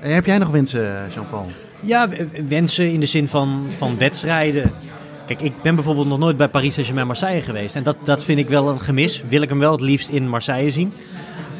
En 0.00 0.14
heb 0.14 0.26
jij 0.26 0.38
nog 0.38 0.48
wensen, 0.48 1.08
Jean-Paul? 1.14 1.50
Ja, 1.80 2.08
wensen 2.48 2.92
in 2.92 3.00
de 3.00 3.06
zin 3.06 3.28
van, 3.28 3.66
van 3.76 3.98
wedstrijden. 3.98 4.72
Kijk, 5.26 5.42
ik 5.42 5.62
ben 5.62 5.74
bijvoorbeeld 5.74 6.06
nog 6.06 6.18
nooit 6.18 6.36
bij 6.36 6.48
Paris 6.48 6.72
Saint-Germain 6.72 7.06
Marseille 7.06 7.42
geweest. 7.42 7.76
En 7.76 7.82
dat, 7.82 7.96
dat 8.04 8.24
vind 8.24 8.38
ik 8.38 8.48
wel 8.48 8.68
een 8.68 8.80
gemis. 8.80 9.22
Wil 9.28 9.42
ik 9.42 9.48
hem 9.48 9.58
wel 9.58 9.72
het 9.72 9.80
liefst 9.80 10.08
in 10.08 10.28
Marseille 10.28 10.70
zien. 10.70 10.92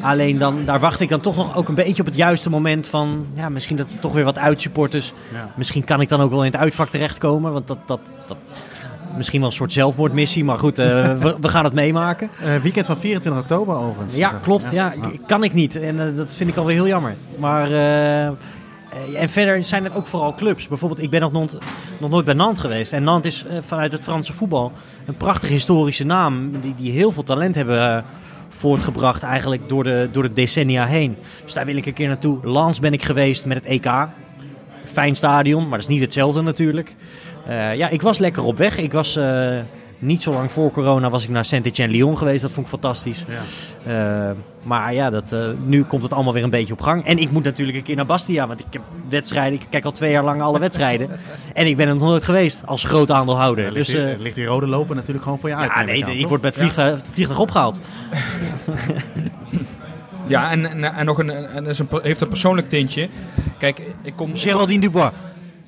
Alleen 0.01 0.37
dan, 0.37 0.65
daar 0.65 0.79
wacht 0.79 0.99
ik 0.99 1.09
dan 1.09 1.19
toch 1.19 1.35
nog 1.35 1.55
ook 1.55 1.67
een 1.67 1.75
beetje 1.75 2.01
op 2.01 2.07
het 2.07 2.15
juiste 2.15 2.49
moment 2.49 2.87
van... 2.87 3.25
Ja, 3.33 3.49
misschien 3.49 3.75
dat 3.77 3.93
er 3.93 3.99
toch 3.99 4.13
weer 4.13 4.23
wat 4.23 4.37
uitsupporters... 4.37 5.13
Ja. 5.33 5.51
Misschien 5.55 5.83
kan 5.83 6.01
ik 6.01 6.09
dan 6.09 6.21
ook 6.21 6.29
wel 6.31 6.45
in 6.45 6.51
het 6.51 6.61
uitvak 6.61 6.89
terechtkomen. 6.89 7.53
Want 7.53 7.67
dat, 7.67 7.77
dat, 7.85 7.99
dat 8.27 8.37
misschien 9.15 9.39
wel 9.39 9.49
een 9.49 9.55
soort 9.55 9.73
zelfmoordmissie. 9.73 10.43
Maar 10.43 10.57
goed, 10.57 10.79
eh, 10.79 11.17
we, 11.17 11.35
we 11.41 11.49
gaan 11.49 11.63
het 11.63 11.73
meemaken. 11.73 12.29
Eh, 12.41 12.55
weekend 12.55 12.85
van 12.85 12.97
24 12.97 13.41
oktober 13.41 13.75
overigens. 13.75 14.15
Ja, 14.15 14.29
klopt. 14.29 14.71
Ja, 14.71 14.93
kan 15.27 15.43
ik 15.43 15.53
niet. 15.53 15.75
En 15.75 16.07
eh, 16.07 16.15
dat 16.17 16.33
vind 16.33 16.49
ik 16.49 16.55
alweer 16.55 16.75
heel 16.75 16.87
jammer. 16.87 17.15
Maar, 17.39 17.71
en 19.15 19.29
verder 19.29 19.63
zijn 19.63 19.83
het 19.83 19.95
ook 19.95 20.07
vooral 20.07 20.33
clubs. 20.33 20.67
Bijvoorbeeld, 20.67 21.01
ik 21.01 21.09
ben 21.09 21.21
nog, 21.21 21.31
nooit- 21.31 21.57
nog 21.99 22.09
nooit 22.09 22.25
bij 22.25 22.33
Nantes 22.33 22.61
geweest. 22.61 22.93
En 22.93 23.03
Nantes 23.03 23.43
is 23.43 23.65
vanuit 23.65 23.91
het 23.91 24.03
Franse 24.03 24.33
voetbal 24.33 24.71
een 25.05 25.17
prachtige 25.17 25.53
historische 25.53 26.05
naam. 26.05 26.51
Die, 26.61 26.75
die 26.75 26.91
heel 26.91 27.11
veel 27.11 27.23
talent 27.23 27.55
hebben 27.55 28.03
voortgebracht 28.53 29.23
eigenlijk 29.23 29.69
door 29.69 29.83
de, 29.83 30.09
door 30.11 30.23
de 30.23 30.33
decennia 30.33 30.85
heen. 30.85 31.17
Dus 31.43 31.53
daar 31.53 31.65
wil 31.65 31.75
ik 31.75 31.85
een 31.85 31.93
keer 31.93 32.07
naartoe. 32.07 32.37
Lens 32.43 32.79
ben 32.79 32.93
ik 32.93 33.03
geweest 33.03 33.45
met 33.45 33.57
het 33.57 33.65
EK. 33.65 33.91
Fijn 34.85 35.15
stadion, 35.15 35.61
maar 35.61 35.79
dat 35.79 35.87
is 35.87 35.93
niet 35.93 36.01
hetzelfde 36.01 36.41
natuurlijk. 36.41 36.95
Eh, 37.45 37.75
ja, 37.75 37.89
ik 37.89 38.01
was 38.01 38.17
lekker 38.17 38.43
op 38.43 38.57
weg. 38.57 38.77
Ik 38.77 38.91
was... 38.91 39.15
eh, 39.15 39.59
niet 40.01 40.21
zo 40.21 40.31
lang 40.31 40.51
voor 40.51 40.71
corona 40.71 41.09
was 41.09 41.23
ik 41.23 41.29
naar 41.29 41.45
Saint-Etienne-Lyon 41.45 42.17
geweest. 42.17 42.41
Dat 42.41 42.51
vond 42.51 42.65
ik 42.65 42.71
fantastisch. 42.71 43.25
Ja. 43.85 44.29
Eh, 44.29 44.35
maar 44.63 44.93
ja, 44.93 45.09
dat, 45.09 45.31
eh, 45.31 45.49
nu 45.65 45.83
komt 45.83 46.03
het 46.03 46.13
allemaal 46.13 46.33
weer 46.33 46.43
een 46.43 46.49
beetje 46.49 46.73
op 46.73 46.81
gang. 46.81 47.05
En 47.05 47.17
ik 47.17 47.31
moet 47.31 47.43
natuurlijk 47.43 47.77
een 47.77 47.83
keer 47.83 47.95
naar 47.95 48.05
Bastia, 48.05 48.47
want 48.47 48.59
ik 48.59 48.65
heb 48.69 48.81
wedstrijden. 49.09 49.59
Ik 49.59 49.65
kijk 49.69 49.85
al 49.85 49.91
twee 49.91 50.11
jaar 50.11 50.23
lang 50.23 50.41
alle 50.41 50.59
wedstrijden. 50.59 51.09
en 51.53 51.67
ik 51.67 51.77
ben 51.77 51.87
er 51.87 51.93
nog 51.93 52.03
nooit 52.03 52.23
geweest 52.23 52.61
als 52.65 52.83
groot 52.83 53.11
aandeelhouder. 53.11 53.65
Ja, 53.65 53.71
ligt, 53.71 53.85
dus 53.87 53.95
die, 53.95 54.05
eh, 54.11 54.19
ligt 54.19 54.35
die 54.35 54.45
rode 54.45 54.67
loper 54.67 54.95
natuurlijk 54.95 55.23
gewoon 55.23 55.39
voor 55.39 55.49
je 55.49 55.55
uit. 55.55 55.71
ja, 55.75 55.83
nee, 55.83 56.03
aan, 56.05 56.11
ik 56.11 56.19
toch? 56.19 56.29
word 56.29 56.41
met 56.41 56.55
Ja. 56.55 56.61
vliegtuig, 56.61 57.01
vliegtuig 57.11 57.39
opgehaald. 57.39 57.79
Ja, 60.27 60.51
en, 60.51 60.65
en, 60.65 60.83
en 60.83 61.05
nog 61.05 61.17
een, 61.17 61.29
en 61.29 61.65
is 61.65 61.79
een, 61.79 61.87
heeft 62.01 62.21
een 62.21 62.27
persoonlijk 62.27 62.69
tintje. 62.69 63.09
Kijk, 63.57 63.81
ik 64.03 64.13
kom... 64.15 64.31
Geraldine 64.37 64.81
Dubois. 64.81 65.11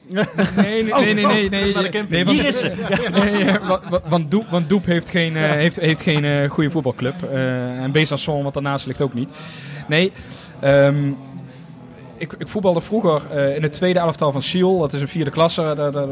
Nee, 0.08 0.84
nee, 0.84 0.84
nee, 0.84 1.14
nee, 1.14 1.50
nee. 1.50 1.50
nee, 1.50 1.74
camping. 1.74 2.10
nee, 2.10 2.26
want- 2.26 2.38
Hier 2.40 2.48
is 2.50 2.60
ze. 2.60 2.72
Nee, 3.14 3.46
want- 3.68 3.84
want- 3.90 4.04
want 4.08 4.32
Doep, 4.32 4.46
want 4.50 4.70
Doep 4.70 4.86
heeft 4.86 5.10
geen, 5.10 5.36
eh, 5.38 5.42
heeft, 5.52 5.76
heeft 5.80 6.02
geen 6.02 6.26
eh, 6.26 6.50
goede 6.50 6.72
voetbalclub. 6.72 7.16
Eh, 7.32 7.84
en 7.84 7.92
Besançon, 7.92 8.44
wat 8.44 8.54
daarnaast 8.54 8.86
ligt, 8.86 9.02
ook 9.02 9.14
niet. 9.14 9.32
Nee, 9.88 10.12
ehm, 10.60 11.08
ik, 12.18 12.34
ik 12.38 12.48
voetbalde 12.48 12.82
vroeger 12.82 13.22
in 13.56 13.64
het 13.64 13.74
tweede 13.74 14.00
elftal 14.00 14.32
van 14.32 14.42
Siel. 14.42 14.80
Dat 14.80 14.94
is 14.94 15.02
een 15.02 15.08
vierde 15.08 15.32
klasse. 15.32 15.62
Daar- 15.76 15.92
daar- 15.92 16.08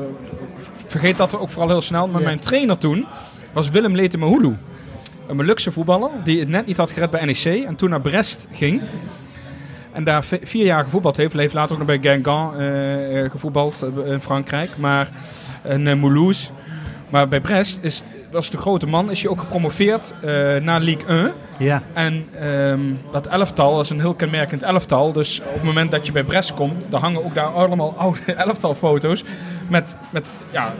vergeet 0.87 1.17
dat 1.17 1.37
ook 1.39 1.49
vooral 1.49 1.69
heel 1.69 1.81
snel. 1.81 2.07
Maar 2.07 2.21
mijn 2.21 2.39
trainer 2.39 2.77
toen 2.77 3.05
was 3.53 3.69
Willem 3.69 3.95
Letemahulu. 3.95 4.55
Een 5.27 5.35
Molukse 5.35 5.71
voetballer 5.71 6.09
die 6.23 6.39
het 6.39 6.49
net 6.49 6.65
niet 6.65 6.77
had 6.77 6.91
gered 6.91 7.09
bij 7.09 7.25
NEC. 7.25 7.63
En 7.65 7.75
toen 7.75 7.89
naar 7.89 8.01
Brest 8.01 8.47
ging. 8.51 8.81
En 9.93 10.03
daar 10.03 10.23
vi- 10.23 10.39
vier 10.43 10.65
jaar 10.65 10.83
gevoetbald 10.83 11.17
heeft. 11.17 11.33
Heeft 11.33 11.53
later 11.53 11.71
ook 11.71 11.77
nog 11.77 11.87
bij 11.87 11.99
Guingamp 12.11 12.55
eh, 12.55 13.23
eh, 13.23 13.31
gevoetbald 13.31 13.81
eh, 14.05 14.11
in 14.11 14.21
Frankrijk. 14.21 14.69
Maar 14.77 15.09
een 15.63 15.99
Moulouse. 15.99 16.49
Maar 17.09 17.27
bij 17.27 17.39
Brest 17.41 17.79
is 17.83 18.03
was 18.31 18.49
de 18.49 18.57
grote 18.57 18.87
man, 18.87 19.11
is 19.11 19.21
hij 19.21 19.31
ook 19.31 19.39
gepromoveerd 19.39 20.13
eh, 20.21 20.55
naar 20.55 20.81
Ligue 20.81 21.07
1. 21.07 21.33
Ja. 21.57 21.81
En 21.93 22.25
ehm, 22.39 22.81
dat 23.11 23.27
elftal 23.27 23.79
is 23.79 23.89
een 23.89 23.99
heel 23.99 24.13
kenmerkend 24.13 24.63
elftal. 24.63 25.13
Dus 25.13 25.39
op 25.39 25.53
het 25.53 25.63
moment 25.63 25.91
dat 25.91 26.05
je 26.05 26.11
bij 26.11 26.23
Brest 26.23 26.53
komt, 26.53 26.85
dan 26.89 27.01
hangen 27.01 27.25
ook 27.25 27.33
daar 27.33 27.45
allemaal 27.53 27.93
oude 27.97 28.33
elftalfoto's. 28.45 29.23
Met, 29.67 29.95
met, 30.09 30.29
ja, 30.51 30.73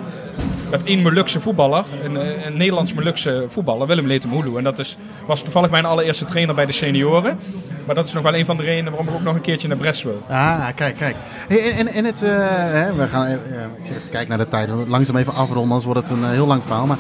met 0.70 0.84
één 0.84 1.02
Molukse 1.02 1.40
voetballer, 1.40 1.86
een, 2.04 2.18
eh, 2.18 2.46
een 2.46 2.58
Nederlands 2.58 2.94
Molukse 2.94 3.46
voetballer, 3.50 3.88
Willem 3.88 4.08
Letemoulu. 4.08 4.58
En 4.58 4.64
dat 4.64 4.80
is, 4.80 4.98
was 5.28 5.42
toevallig 5.42 5.70
mijn 5.70 5.86
allereerste 5.86 6.26
trainer 6.26 6.56
bij 6.56 6.66
de 6.66 6.72
senioren. 6.72 7.40
Maar 7.86 7.96
dat 7.96 8.06
is 8.06 8.14
nog 8.14 8.24
wel 8.24 8.36
een 8.36 8.46
van 8.46 8.58
de 8.58 8.64
redenen 8.64 8.92
waarom 8.92 9.08
ik 9.08 9.14
ook 9.14 9.24
nog 9.24 9.36
een 9.36 9.42
keertje 9.42 9.68
naar 9.68 9.78
Brest 9.78 10.04
wil. 10.04 10.22
Ah, 10.30 10.68
kijk, 10.76 10.96
kijk. 10.96 11.16
Hey, 11.48 11.72
en, 11.72 11.88
en 11.88 12.06
het, 12.06 12.22
eh, 12.22 12.30
hè, 12.50 12.94
we 12.94 13.08
gaan, 13.08 13.26
even, 13.26 13.42
ik 13.80 13.86
zit 13.86 13.96
even 13.96 14.10
kijken 14.10 14.30
naar 14.30 14.38
de 14.38 14.48
tijd. 14.48 14.70
Langzaam 14.88 15.16
even 15.16 15.34
afronden, 15.34 15.64
anders 15.64 15.86
wordt 15.86 16.00
het 16.00 16.10
een 16.10 16.30
heel 16.30 16.48
lang 16.48 16.66
verhaal. 16.66 16.86
Maar 16.86 16.98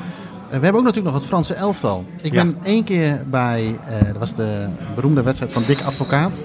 we 0.59 0.63
hebben 0.65 0.75
ook 0.81 0.85
natuurlijk 0.87 1.05
nog 1.13 1.13
het 1.13 1.25
Franse 1.25 1.53
elftal. 1.53 2.05
Ik 2.21 2.33
Ja. 2.33 2.43
ben 2.43 2.57
één 2.63 2.83
keer 2.83 3.23
bij, 3.29 3.79
eh, 3.85 4.05
dat 4.07 4.17
was 4.17 4.35
de 4.35 4.67
beroemde 4.95 5.23
wedstrijd 5.23 5.51
van 5.53 5.63
Dick 5.67 5.81
Advocaat, 5.81 6.43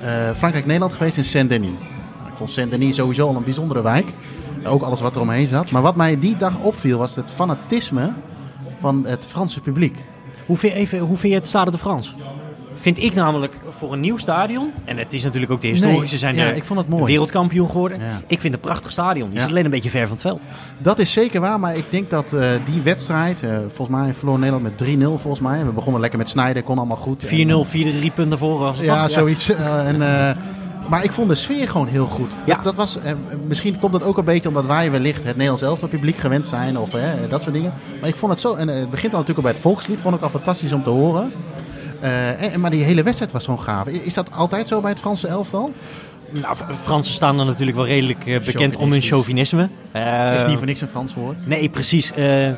eh, 0.00 0.30
Frankrijk-Nederland 0.34 0.92
geweest 0.92 1.16
in 1.16 1.24
Saint-Denis. 1.24 1.68
Nou, 1.68 2.30
Ik 2.30 2.36
vond 2.36 2.50
Saint-Denis 2.50 2.96
sowieso 2.96 3.26
al 3.28 3.36
een 3.36 3.44
bijzondere 3.44 3.82
wijk. 3.82 4.10
Ook 4.64 4.82
alles 4.82 5.00
wat 5.00 5.14
er 5.14 5.20
omheen 5.20 5.48
zat. 5.48 5.70
Maar 5.70 5.82
wat 5.82 5.96
mij 5.96 6.18
die 6.18 6.36
dag 6.36 6.58
opviel 6.58 6.98
was 6.98 7.14
het 7.16 7.30
fanatisme 7.30 8.12
van 8.80 9.04
het 9.06 9.26
Franse 9.26 9.60
publiek. 9.60 10.04
Hoe 10.46 10.56
vind, 10.56 10.72
even, 10.74 10.98
hoe 10.98 11.16
vind 11.16 11.32
je 11.32 11.38
het 11.38 11.48
Stade 11.48 11.70
de 11.70 11.78
France? 11.78 12.10
Vind 12.76 13.02
ik 13.02 13.14
namelijk 13.14 13.54
voor 13.68 13.92
een 13.92 14.00
nieuw 14.00 14.16
stadion, 14.16 14.70
en 14.84 14.96
het 14.98 15.12
is 15.12 15.22
natuurlijk 15.22 15.52
ook 15.52 15.60
de 15.60 15.66
historische, 15.68 16.08
Nee, 16.08 16.18
zijn 16.18 16.34
ja, 16.34 16.44
ik 16.44 16.64
vond 16.64 16.78
het 16.80 16.88
mooi. 16.88 17.04
wereldkampioen 17.04 17.70
geworden. 17.70 17.98
Ja. 18.00 18.04
Ik 18.26 18.40
vind 18.40 18.42
het 18.42 18.52
een 18.52 18.60
prachtig 18.60 18.90
stadion. 18.92 19.28
Je 19.28 19.34
Ja. 19.34 19.40
zit 19.40 19.50
alleen 19.50 19.64
een 19.64 19.70
beetje 19.70 19.90
ver 19.90 20.02
van 20.06 20.12
het 20.12 20.20
veld. 20.22 20.42
Dat 20.78 20.98
is 20.98 21.12
zeker 21.12 21.40
waar, 21.40 21.60
maar 21.60 21.76
ik 21.76 21.84
denk 21.90 22.10
dat 22.10 22.32
eh, 22.32 22.48
die 22.64 22.80
wedstrijd, 22.82 23.42
eh, 23.42 23.56
volgens 23.72 23.98
mij 23.98 24.14
verloor 24.14 24.36
Nederland 24.38 24.62
met 24.64 24.76
3-0 24.78 25.18
volgens 25.18 25.40
mij. 25.42 25.64
We 25.64 25.72
begonnen 25.72 26.00
lekker 26.00 26.18
met 26.18 26.28
snijden, 26.28 26.62
kon 26.64 26.78
allemaal 26.78 26.96
goed. 26.96 27.24
4-0, 27.24 27.64
4-3 27.64 28.10
punten 28.14 28.38
voor. 28.38 28.74
Ja, 28.80 29.08
zoiets. 29.08 29.48
Eh, 29.50 29.88
en, 29.88 30.02
eh, 30.02 30.36
maar 30.88 31.04
ik 31.04 31.12
vond 31.12 31.28
de 31.28 31.34
sfeer 31.34 31.68
gewoon 31.68 31.86
heel 31.86 32.04
goed. 32.06 32.34
Ja. 32.46 32.54
Dat, 32.54 32.64
dat 32.64 32.74
was, 32.74 32.98
eh, 32.98 33.12
misschien 33.46 33.78
komt 33.78 33.92
dat 33.92 34.02
ook 34.02 34.18
een 34.18 34.24
beetje 34.24 34.48
omdat 34.48 34.66
wij 34.66 34.90
wellicht 34.90 35.16
het 35.24 35.32
Nederlands 35.32 35.62
elftal 35.62 35.88
publiek 35.88 36.16
gewend 36.16 36.46
zijn 36.46 36.78
of 36.78 36.94
eh, 36.94 37.02
dat 37.28 37.42
soort 37.42 37.54
dingen. 37.54 37.72
Maar 38.00 38.08
ik 38.08 38.16
vond 38.16 38.32
het 38.32 38.40
zo, 38.40 38.54
en 38.54 38.68
eh, 38.68 38.74
het 38.78 38.90
begint 38.90 39.12
dan 39.12 39.20
natuurlijk 39.20 39.36
al 39.36 39.42
bij 39.42 39.52
het 39.52 39.60
volkslied, 39.60 40.00
vond 40.00 40.14
ik 40.14 40.20
al 40.22 40.30
fantastisch 40.30 40.72
om 40.72 40.82
te 40.82 40.90
horen. 40.90 41.32
Eh, 42.00 42.52
en, 42.52 42.60
maar 42.60 42.70
die 42.70 42.82
hele 42.84 43.02
wedstrijd 43.02 43.32
was 43.32 43.44
gewoon 43.44 43.60
gaaf. 43.60 43.86
Is 43.86 44.14
dat 44.14 44.30
altijd 44.32 44.66
zo 44.68 44.80
bij 44.80 44.90
het 44.90 45.00
Franse 45.00 45.28
elftal? 45.28 45.72
Nou, 46.30 46.56
Fransen 46.82 47.14
staan 47.14 47.36
dan 47.36 47.46
natuurlijk 47.46 47.76
wel 47.76 47.86
redelijk 47.86 48.26
eh, 48.26 48.40
bekend 48.40 48.76
om 48.76 48.90
hun 48.92 49.00
chauvinisme. 49.00 49.68
Dat 49.92 50.34
is 50.34 50.42
Eh, 50.42 50.48
niet 50.48 50.56
voor 50.56 50.66
niks 50.66 50.80
een 50.80 50.88
Frans 50.88 51.14
woord. 51.14 51.46
Nee, 51.46 51.68
precies. 51.68 52.12
Eh, 52.12 52.48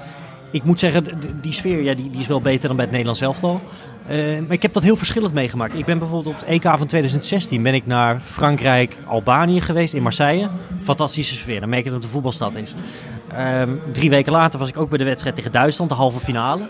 ik 0.51 0.65
moet 0.65 0.79
zeggen, 0.81 1.05
die 1.41 1.53
sfeer 1.53 1.83
ja, 1.83 1.95
die, 1.95 2.11
die 2.11 2.21
is 2.21 2.27
wel 2.27 2.41
beter 2.41 2.67
dan 2.67 2.77
bij 2.77 2.85
het 2.85 2.91
Nederlands 2.95 3.21
elftal. 3.21 3.61
Eh, 4.07 4.17
maar 4.17 4.53
ik 4.53 4.63
heb 4.63 4.73
dat 4.73 4.83
heel 4.83 4.97
verschillend 4.97 5.35
meegemaakt. 5.35 5.75
Ik 5.75 5.85
ben 5.85 5.99
bijvoorbeeld 5.99 6.35
op 6.35 6.41
het 6.41 6.49
EK 6.49 6.63
van 6.63 6.87
2016 6.87 7.63
ben 7.63 7.75
ik 7.75 7.87
naar 7.87 8.21
Frankrijk, 8.25 8.99
Albanië 9.07 9.61
geweest, 9.61 9.95
in 9.95 10.03
Marseille. 10.03 10.49
Fantastische 10.83 11.35
sfeer, 11.35 11.61
dan 11.61 11.69
merk 11.69 11.85
je 11.85 11.91
dat 11.91 11.97
het 11.99 12.07
een 12.07 12.13
voetbalstad 12.13 12.55
is. 12.55 12.75
Ehm, 13.33 13.71
drie 13.93 14.11
weken 14.11 14.33
later 14.33 14.59
was 14.59 14.69
ik 14.69 14.77
ook 14.79 14.89
bij 14.89 14.99
de 14.99 15.05
wedstrijd 15.05 15.35
tegen 15.35 15.53
Duitsland, 15.53 15.91
de 15.91 15.97
halve 15.97 16.21
finale. 16.21 16.69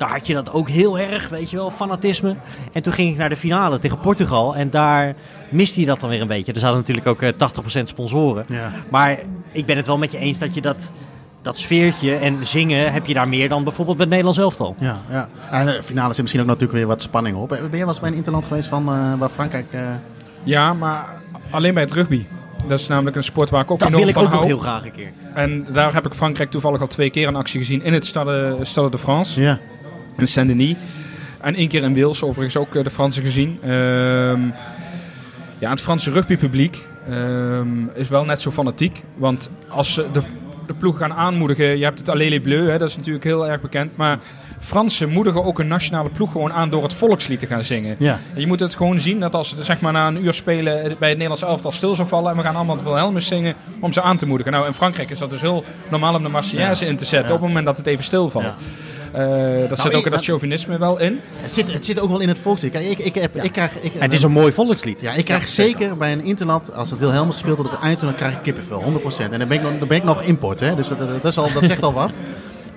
Daar 0.00 0.10
had 0.10 0.26
je 0.26 0.34
dat 0.34 0.52
ook 0.52 0.68
heel 0.68 0.98
erg, 0.98 1.28
weet 1.28 1.50
je 1.50 1.56
wel, 1.56 1.70
fanatisme. 1.70 2.36
En 2.72 2.82
toen 2.82 2.92
ging 2.92 3.10
ik 3.10 3.16
naar 3.16 3.28
de 3.28 3.36
finale 3.36 3.78
tegen 3.78 3.98
Portugal 3.98 4.56
en 4.56 4.70
daar 4.70 5.14
miste 5.50 5.80
je 5.80 5.86
dat 5.86 6.00
dan 6.00 6.10
weer 6.10 6.20
een 6.20 6.26
beetje. 6.26 6.52
Er 6.52 6.60
zaten 6.60 6.76
natuurlijk 6.76 7.06
ook 7.06 7.22
eh, 7.22 7.32
80% 7.78 7.82
sponsoren. 7.82 8.44
Ja. 8.48 8.72
Maar 8.90 9.18
ik 9.52 9.66
ben 9.66 9.76
het 9.76 9.86
wel 9.86 9.98
met 9.98 10.12
je 10.12 10.18
eens 10.18 10.38
dat 10.38 10.54
je 10.54 10.60
dat, 10.60 10.92
dat 11.42 11.58
sfeertje 11.58 12.14
en 12.16 12.46
zingen 12.46 12.92
heb 12.92 13.06
je 13.06 13.14
daar 13.14 13.28
meer 13.28 13.48
dan 13.48 13.64
bijvoorbeeld 13.64 13.96
bij 13.96 14.06
het 14.06 14.14
Nederlands 14.14 14.38
elftal. 14.40 14.74
Ja, 14.78 14.96
ja. 15.10 15.28
En 15.50 15.66
de 15.66 15.80
finale 15.84 16.08
zit 16.12 16.20
misschien 16.20 16.40
ook 16.42 16.48
natuurlijk 16.48 16.78
weer 16.78 16.86
wat 16.86 17.02
spanning 17.02 17.36
op. 17.36 17.48
Ben 17.48 17.58
je 17.62 17.68
wel 17.78 17.88
eens 17.88 18.00
bij 18.00 18.10
een 18.10 18.16
interland 18.16 18.44
geweest 18.44 18.68
van 18.68 18.88
eh, 18.88 19.12
waar 19.18 19.28
Frankrijk... 19.28 19.66
eh, 19.70 19.80
Ja, 20.42 20.72
maar 20.72 21.06
alleen 21.50 21.74
bij 21.74 21.82
het 21.82 21.92
rugby. 21.92 22.26
Dat 22.68 22.78
is 22.80 22.86
namelijk 22.88 23.16
een 23.16 23.24
sport 23.24 23.50
waar 23.50 23.62
ik 23.62 23.70
ook 23.70 23.78
Dat 23.78 23.88
enorm 23.88 24.02
wil 24.04 24.10
ik 24.10 24.14
van 24.16 24.24
ook 24.24 24.30
nog 24.30 24.38
hou. 24.38 24.52
heel 24.52 24.60
graag 24.60 24.84
een 24.84 24.92
keer. 24.92 25.12
En 25.34 25.66
daar 25.72 25.94
heb 25.94 26.06
ik 26.06 26.14
Frankrijk 26.14 26.50
toevallig 26.50 26.80
al 26.80 26.86
twee 26.86 27.10
keer 27.10 27.28
in 27.28 27.36
actie 27.36 27.60
gezien. 27.60 27.82
In 27.82 27.92
het 27.92 28.06
Stade, 28.06 28.58
Stade 28.62 28.90
de 28.90 28.98
France, 28.98 29.40
ja. 29.40 29.58
In 30.20 30.28
Saint-Denis. 30.28 30.76
En 31.40 31.54
één 31.54 31.68
keer 31.68 31.82
in 31.82 31.94
Wales, 31.94 32.22
overigens 32.22 32.56
ook 32.56 32.74
eh, 32.74 32.84
de 32.84 32.90
Fransen 32.90 33.22
gezien. 33.22 33.58
Ehm, 33.62 34.40
ja, 35.58 35.70
het 35.70 35.80
Franse 35.80 36.10
rugbypubliek 36.10 36.86
ehm, 37.08 37.86
is 37.94 38.08
wel 38.08 38.24
net 38.24 38.40
zo 38.40 38.50
fanatiek. 38.50 39.02
Want 39.16 39.50
als 39.68 39.94
ze 39.94 40.06
de, 40.12 40.20
de 40.66 40.74
ploeg 40.74 40.98
gaan 40.98 41.12
aanmoedigen... 41.12 41.78
Je 41.78 41.84
hebt 41.84 41.98
het 41.98 42.08
Allez 42.08 42.40
Bleu, 42.40 42.70
hè, 42.70 42.78
dat 42.78 42.88
is 42.88 42.96
natuurlijk 42.96 43.24
heel 43.24 43.48
erg 43.48 43.60
bekend. 43.60 43.96
Maar 43.96 44.18
Fransen 44.60 45.08
moedigen 45.08 45.44
ook 45.44 45.58
een 45.58 45.68
nationale 45.68 46.08
ploeg 46.08 46.32
gewoon 46.32 46.52
aan... 46.52 46.70
door 46.70 46.82
het 46.82 46.94
volkslied 46.94 47.40
te 47.40 47.46
gaan 47.46 47.64
zingen. 47.64 47.96
Ja. 47.98 48.18
En 48.34 48.40
je 48.40 48.46
moet 48.46 48.60
het 48.60 48.74
gewoon 48.74 48.98
zien 48.98 49.20
dat 49.20 49.34
als 49.34 49.50
het 49.50 49.64
zeg 49.64 49.80
maar, 49.80 49.92
na 49.92 50.06
een 50.06 50.24
uur 50.24 50.34
spelen 50.34 50.74
bij 50.82 51.08
het 51.08 51.18
Nederlands 51.18 51.42
elftal 51.42 51.72
stil 51.72 51.94
zou 51.94 52.08
vallen... 52.08 52.30
en 52.30 52.36
we 52.36 52.42
gaan 52.42 52.56
allemaal 52.56 52.76
het 52.76 52.84
Wilhelmus 52.84 53.26
zingen 53.26 53.54
om 53.80 53.92
ze 53.92 54.02
aan 54.02 54.16
te 54.16 54.26
moedigen. 54.26 54.52
Nou, 54.52 54.66
in 54.66 54.74
Frankrijk 54.74 55.10
is 55.10 55.18
dat 55.18 55.30
dus 55.30 55.40
heel 55.40 55.64
normaal 55.88 56.14
om 56.14 56.22
de 56.22 56.28
Marseillaise 56.28 56.86
in 56.86 56.96
te 56.96 57.04
zetten... 57.04 57.28
Ja. 57.28 57.34
op 57.34 57.40
het 57.40 57.48
moment 57.48 57.66
dat 57.66 57.76
het 57.76 57.86
even 57.86 58.04
stilvalt. 58.04 58.54
Eh, 59.12 59.68
dat 59.68 59.78
zit 59.78 59.92
ik- 59.92 59.96
ook 59.98 60.04
in 60.04 60.10
dat 60.10 60.24
chauvinisme 60.24 60.78
wel 60.78 60.98
in. 61.00 61.20
Het, 61.36 61.54
zit, 61.54 61.72
het 61.72 61.84
zit 61.84 62.00
ook 62.00 62.08
wel 62.08 62.20
in 62.20 62.28
het 62.28 62.38
volkslied. 62.38 62.72
Kijk, 62.72 62.86
ik, 62.86 62.98
ik, 62.98 63.14
heb, 63.14 63.36
ik 63.42 63.52
krijg... 63.52 63.80
Ik, 63.80 63.92
Het 63.98 64.12
is 64.12 64.22
een 64.22 64.32
mooi 64.32 64.52
volkslied. 64.52 65.00
Ja, 65.00 65.12
ik 65.12 65.24
krijg 65.24 65.48
zeker 65.48 65.96
bij 65.96 66.12
een 66.12 66.24
interland, 66.24 66.74
als 66.74 66.90
het 66.90 66.98
Wilhelmus 66.98 67.32
gespeeld 67.34 67.56
wordt 67.56 67.72
op 67.74 67.82
het 67.82 68.00
dan 68.00 68.14
krijg 68.14 68.32
ik 68.32 68.42
kippenvel, 68.42 68.82
100%. 68.82 69.32
En 69.32 69.38
dan 69.38 69.48
ben 69.48 69.56
ik 69.58 69.62
nog, 69.62 69.78
dan 69.78 69.88
ben 69.88 69.96
ik 69.96 70.04
nog 70.04 70.22
import, 70.22 70.60
hè? 70.60 70.74
dus 70.74 70.88
dat, 70.88 70.98
dat, 70.98 71.08
dat 71.22 71.24
is 71.32 71.38
al, 71.38 71.52
dat 71.52 71.64
zegt 71.64 71.82
al 71.82 71.92
wat. 71.92 72.18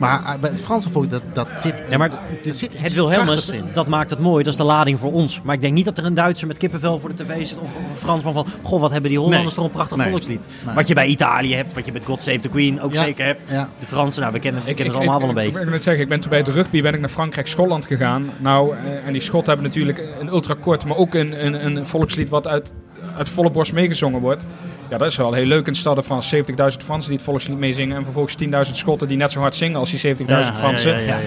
Maar 0.09 0.33
eh, 0.33 0.39
bij 0.39 0.49
het 0.49 0.61
Franse 0.61 0.89
volk, 0.89 1.09
dat, 1.09 1.21
dat 1.33 1.47
zit... 1.59 1.73
Ja, 1.89 1.97
maar 1.97 2.11
dit 2.41 2.57
zit 2.57 2.81
Het 2.81 2.93
Wilhelmus, 2.93 3.49
in. 3.49 3.63
dat 3.73 3.87
maakt 3.87 4.09
het 4.09 4.19
mooi. 4.19 4.43
Dat 4.43 4.53
is 4.53 4.59
de 4.59 4.65
lading 4.65 4.99
voor 4.99 5.11
ons. 5.11 5.41
Maar 5.43 5.55
ik 5.55 5.61
denk 5.61 5.73
niet 5.73 5.85
dat 5.85 5.97
er 5.97 6.05
een 6.05 6.13
Duitser 6.13 6.47
met 6.47 6.57
kippenvel 6.57 6.99
voor 6.99 7.15
de 7.15 7.23
tv 7.23 7.45
zit. 7.47 7.57
Of 7.59 7.69
of 7.75 7.75
een 7.75 7.95
Fransman 7.97 8.33
van, 8.33 8.45
goh, 8.61 8.79
wat 8.81 8.91
hebben 8.91 9.09
die 9.09 9.19
Hollanders 9.19 9.45
Nee. 9.45 9.55
toch 9.55 9.65
een 9.65 9.71
prachtig 9.71 9.97
Nee. 9.97 10.09
volkslied. 10.09 10.39
Nee. 10.65 10.75
Wat 10.75 10.87
je 10.87 10.93
bij 10.93 11.05
Italië 11.07 11.55
hebt, 11.55 11.73
wat 11.73 11.85
je 11.85 11.91
met 11.91 12.05
God 12.05 12.23
Save 12.23 12.39
the 12.39 12.49
Queen 12.49 12.81
ook 12.81 12.93
Ja. 12.93 13.03
zeker 13.03 13.25
hebt. 13.25 13.49
Ja. 13.49 13.69
De 13.79 13.85
Fransen, 13.85 14.21
nou, 14.21 14.33
we 14.33 14.39
kennen, 14.39 14.61
we 14.61 14.67
kennen 14.67 14.85
ik, 14.85 14.91
ze 14.91 14.97
allemaal 14.97 15.15
ik, 15.15 15.21
wel 15.21 15.29
een 15.29 15.37
ik, 15.37 15.43
beetje. 15.43 15.57
ik 15.59 15.63
wil 15.65 15.73
net 15.73 15.83
zeggen, 15.83 16.03
ik 16.03 16.09
ben 16.09 16.19
toen 16.19 16.29
bij 16.29 16.43
de 16.43 16.51
rugby 16.51 16.81
ben 16.81 16.93
ik 16.93 16.99
naar 16.99 17.09
Frankrijk-Schotland 17.09 17.85
gegaan. 17.85 18.29
Nou, 18.37 18.75
eh, 18.75 19.05
en 19.07 19.11
die 19.13 19.21
Schotten 19.21 19.53
hebben 19.53 19.71
natuurlijk 19.71 20.03
een 20.19 20.27
ultrakort, 20.27 20.85
maar 20.85 20.97
ook 20.97 21.13
een, 21.13 21.45
een, 21.45 21.65
een 21.65 21.87
volkslied 21.87 22.29
wat 22.29 22.47
uit, 22.47 22.71
uit 23.17 23.29
volle 23.29 23.51
borst 23.51 23.73
meegezongen 23.73 24.19
wordt. 24.21 24.45
Ja, 24.89 24.97
dat 24.97 25.07
is 25.11 25.15
wel 25.15 25.33
heel 25.33 25.45
leuk 25.45 25.67
in 25.67 25.75
steden 25.75 26.03
van 26.03 26.21
70.000 26.35 26.45
Fransen 26.83 27.09
die 27.09 27.17
het 27.17 27.23
volkslied 27.23 27.57
meezingen. 27.57 27.97
En 27.97 28.03
vervolgens 28.03 28.35
10.000 28.67 28.75
Schotten 28.75 29.07
die 29.07 29.17
net 29.17 29.31
zo 29.31 29.39
hard 29.39 29.55
zingen 29.55 29.79
als 29.79 29.91
die 29.91 30.15
70.000 30.15 30.25
Ja, 30.25 30.53
Fransen. 30.53 31.05
Ja, 31.05 31.19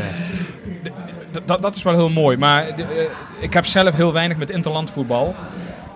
Dat, 1.45 1.63
dat 1.63 1.77
is 1.77 1.83
wel 1.83 1.95
heel 1.95 2.09
mooi. 2.09 2.37
Maar 2.37 2.69
eh, 2.69 2.85
ik 3.41 3.53
heb 3.53 3.67
zelf 3.67 3.95
heel 3.95 4.13
weinig 4.13 4.37
met 4.37 4.51
interlandvoetbal. 4.51 5.35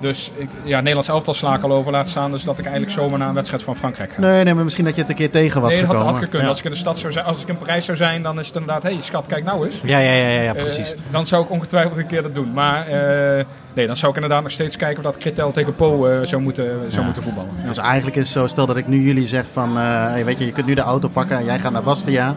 Dus 0.00 0.30
ik, 0.36 0.48
ja, 0.64 0.78
Nederlands 0.78 1.08
elftal 1.08 1.34
sla 1.34 1.54
ik 1.54 1.62
al 1.62 1.72
over 1.72 1.92
laat 1.92 2.08
staan. 2.08 2.30
Dus 2.30 2.42
dat 2.42 2.58
ik 2.58 2.64
eigenlijk 2.64 2.94
zomaar 2.94 3.18
naar 3.18 3.28
een 3.28 3.34
wedstrijd 3.34 3.62
van 3.62 3.76
Frankrijk 3.76 4.12
ga. 4.12 4.20
Nee, 4.20 4.44
nee, 4.44 4.54
maar 4.54 4.64
misschien 4.64 4.84
dat 4.84 4.94
je 4.94 5.00
het 5.00 5.10
een 5.10 5.16
keer 5.16 5.30
tegen 5.30 5.60
was 5.60 5.74
nee, 5.74 5.86
dat 5.86 5.96
had, 5.96 6.04
had 6.04 6.18
gekund. 6.18 6.42
Ja. 6.42 6.48
Als 6.48 6.58
ik 6.58 6.64
in 6.64 6.70
de 6.70 6.76
stad 6.76 6.98
zou 6.98 7.12
zijn, 7.12 7.24
als 7.24 7.42
ik 7.42 7.48
in 7.48 7.58
Parijs 7.58 7.84
zou 7.84 7.96
zijn, 7.96 8.22
dan 8.22 8.38
is 8.38 8.46
het 8.46 8.56
inderdaad, 8.56 8.82
hé 8.82 8.90
hey, 8.90 9.00
schat, 9.00 9.26
kijk 9.26 9.44
nou 9.44 9.66
eens. 9.66 9.80
Ja, 9.82 9.98
ja, 9.98 10.12
ja, 10.12 10.28
ja, 10.28 10.40
ja 10.40 10.54
Eh, 10.54 10.62
precies. 10.62 10.94
dan 11.10 11.26
zou 11.26 11.44
ik 11.44 11.50
ongetwijfeld 11.50 11.98
een 11.98 12.06
keer 12.06 12.22
dat 12.22 12.34
doen. 12.34 12.52
Maar 12.52 12.86
eh, 12.86 13.44
nee, 13.74 13.86
dan 13.86 13.96
zou 13.96 14.10
ik 14.10 14.16
inderdaad 14.16 14.42
nog 14.42 14.52
steeds 14.52 14.76
kijken 14.76 14.98
of 14.98 15.04
dat 15.04 15.16
Kritel 15.16 15.50
tegen 15.52 15.74
Po 15.74 16.06
eh, 16.06 16.26
zou, 16.26 16.42
moeten, 16.42 16.92
zou 16.92 17.04
moeten 17.04 17.22
voetballen. 17.22 17.50
Dus 17.66 17.78
eigenlijk 17.78 18.16
is 18.16 18.22
het 18.22 18.32
zo, 18.32 18.46
stel 18.46 18.66
dat 18.66 18.76
ik 18.76 18.86
nu 18.86 19.00
jullie 19.00 19.26
zeg 19.26 19.44
van, 19.52 19.76
hey, 19.76 20.24
weet 20.24 20.38
je, 20.38 20.46
je 20.46 20.52
kunt 20.52 20.66
nu 20.66 20.74
de 20.74 20.80
auto 20.80 21.08
pakken, 21.08 21.44
jij 21.44 21.58
gaat 21.58 21.72
naar 21.72 21.82
Bastia, 21.82 22.36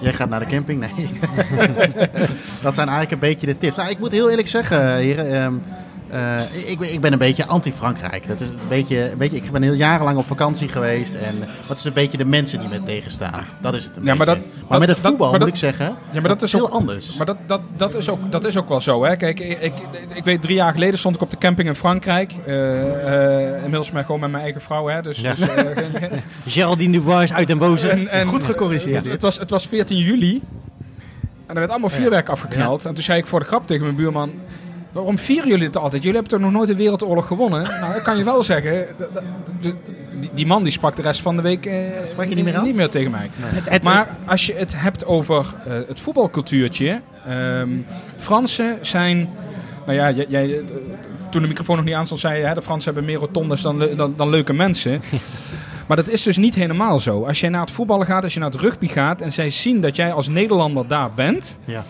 jij 0.00 0.12
gaat 0.12 0.28
naar 0.28 0.40
de 0.40 0.46
camping. 0.46 0.80
Nee, 0.80 1.10
dat 2.62 2.74
zijn 2.74 2.88
eigenlijk 2.88 3.12
een 3.12 3.28
beetje 3.28 3.46
de 3.46 3.58
tips. 3.58 3.76
Nou, 3.76 3.90
ik 3.90 3.98
moet 3.98 4.12
heel 4.12 4.30
eerlijk 4.30 4.48
zeggen, 4.48 4.94
heren, 4.96 5.32
ehm, 5.32 5.54
eh, 6.16 6.70
ik, 6.70 6.78
ben- 6.78 6.92
ik 6.92 7.00
ben 7.00 7.12
een 7.12 7.18
beetje 7.18 7.46
anti-Frankrijk. 7.46 8.28
Dat 8.28 8.40
is 8.40 8.48
een 8.48 8.58
beetje, 8.68 9.10
een 9.10 9.18
beetje, 9.18 9.36
ik 9.36 9.50
ben 9.50 9.62
heel 9.62 9.72
jarenlang 9.72 10.18
op 10.18 10.26
vakantie 10.26 10.68
geweest 10.68 11.14
en 11.14 11.34
wat 11.68 11.78
is 11.78 11.84
een 11.84 11.92
beetje 11.92 12.16
de 12.16 12.24
mensen 12.24 12.60
die 12.60 12.68
me 12.68 12.82
tegenstaan. 12.82 13.44
Dat 13.60 13.74
is 13.74 13.84
het 13.84 13.96
een 13.96 14.04
Ja, 14.04 14.14
maar 14.14 14.26
dat- 14.26 14.38
maar 14.68 14.78
met 14.78 14.88
het 14.88 14.98
voetbal 14.98 15.32
moet 15.38 15.46
ik 15.46 15.56
zeggen, 15.56 15.96
Ja, 16.10 16.20
maar 16.20 16.28
dat 16.28 16.42
is 16.42 16.52
heel 16.52 16.62
ook, 16.66 16.70
anders. 16.74 17.16
Maar 17.16 17.26
dat, 17.26 17.36
dat, 17.46 17.60
dat, 17.76 17.94
is 17.94 18.08
ook, 18.08 18.32
dat 18.32 18.44
is 18.44 18.56
ook 18.56 18.68
wel 18.68 18.80
zo. 18.80 19.04
Hè? 19.04 19.16
Kijk, 19.16 19.40
ik, 19.40 19.60
ik, 19.60 19.72
ik 20.14 20.24
weet 20.24 20.42
drie 20.42 20.54
jaar 20.56 20.72
geleden 20.72 20.98
stond 20.98 21.14
ik 21.14 21.20
op 21.22 21.30
de 21.30 21.38
camping 21.38 21.68
in 21.68 21.74
Frankrijk. 21.74 22.32
Eh, 22.46 23.54
eh, 23.54 23.54
inmiddels 23.56 23.90
maar 23.90 24.04
gewoon 24.04 24.20
met 24.20 24.30
mijn 24.30 24.42
eigen 24.42 24.60
vrouw. 24.60 24.86
Hè? 24.86 25.02
Dus, 25.02 25.20
Ja. 25.20 25.34
dus, 25.34 25.48
Geraldine 26.54 26.92
Dubois 26.92 27.24
is 27.30 27.32
uit 27.32 27.46
den 27.46 27.58
boze. 27.58 27.88
en, 27.88 28.08
en, 28.08 28.26
Goed 28.26 28.44
gecorrigeerd 28.44 29.06
Het, 29.06 29.22
was, 29.22 29.38
het 29.38 29.50
was 29.50 29.66
14 29.66 29.96
juli. 29.98 30.42
En 31.46 31.54
er 31.54 31.60
werd 31.60 31.70
allemaal 31.70 31.90
vuurwerk 31.90 32.28
afgeknald. 32.28 32.84
En 32.86 32.94
toen 32.94 33.02
zei 33.04 33.18
ik 33.18 33.26
voor 33.26 33.40
de 33.40 33.46
grap 33.46 33.66
tegen 33.66 33.82
mijn 33.84 33.96
buurman... 33.96 34.30
Waarom 34.96 35.18
vieren 35.18 35.48
jullie 35.48 35.66
het 35.66 35.76
altijd? 35.76 36.02
Jullie 36.02 36.18
hebben 36.20 36.38
toch 36.38 36.40
nog 36.46 36.52
nooit 36.58 36.68
een 36.70 36.76
wereldoorlog 36.76 37.26
gewonnen? 37.26 37.62
Nou, 37.80 37.94
ik 37.96 38.02
kan 38.02 38.18
je 38.18 38.24
wel 38.24 38.42
zeggen. 38.42 38.72
de- 38.98 39.08
de- 39.60 39.74
de- 40.20 40.28
die, 40.34 40.46
man 40.46 40.62
die 40.62 40.72
sprak 40.72 40.96
de 40.96 41.02
rest 41.02 41.20
van 41.20 41.36
de 41.36 41.42
week 41.42 41.66
eh, 41.66 41.74
Sprak 42.06 42.28
je 42.28 42.34
niet 42.34 42.44
meer 42.44 42.56
aan? 42.84 42.88
tegen 42.90 43.10
mij. 43.10 43.30
Het- 43.40 43.68
het- 43.70 43.84
Maar 43.84 44.16
als 44.26 44.46
je 44.46 44.54
het 44.54 44.72
hebt 44.80 45.04
over 45.06 45.46
eh, 45.66 45.72
het 45.88 46.00
voetbalcultuurtje. 46.00 47.00
ehm 47.26 47.68
Fransen 48.16 48.78
zijn. 48.80 49.28
Nou 49.86 49.98
ja, 49.98 50.10
jij, 50.10 50.26
jij, 50.28 50.58
eh, 50.58 50.64
toen 51.30 51.42
de 51.42 51.48
microfoon 51.48 51.76
nog 51.76 51.84
niet 51.84 51.94
aan 51.94 52.04
stond, 52.06 52.20
zei 52.20 52.38
je: 52.38 52.44
hè, 52.46 52.54
de 52.54 52.62
Fransen 52.62 52.92
hebben 52.94 53.10
meer 53.12 53.20
rotondes 53.20 53.60
dan, 53.60 53.88
dan, 53.96 54.14
dan 54.16 54.28
leuke 54.28 54.52
mensen. 54.52 55.00
Maar 55.86 55.96
dat 55.96 56.08
is 56.08 56.22
dus 56.22 56.36
niet 56.36 56.54
helemaal 56.54 56.98
zo. 56.98 57.24
Als 57.26 57.40
jij 57.40 57.48
naar 57.48 57.60
het 57.60 57.70
voetballen 57.70 58.06
gaat, 58.06 58.22
als 58.22 58.34
je 58.34 58.40
naar 58.40 58.50
het 58.50 58.60
rugby 58.60 58.86
gaat 58.88 59.20
en 59.20 59.32
zij 59.32 59.50
zien 59.50 59.80
dat 59.80 59.96
jij 59.96 60.12
als 60.12 60.28
Nederlander 60.28 60.88
daar 60.88 61.10
bent, 61.14 61.58
Ja. 61.64 61.84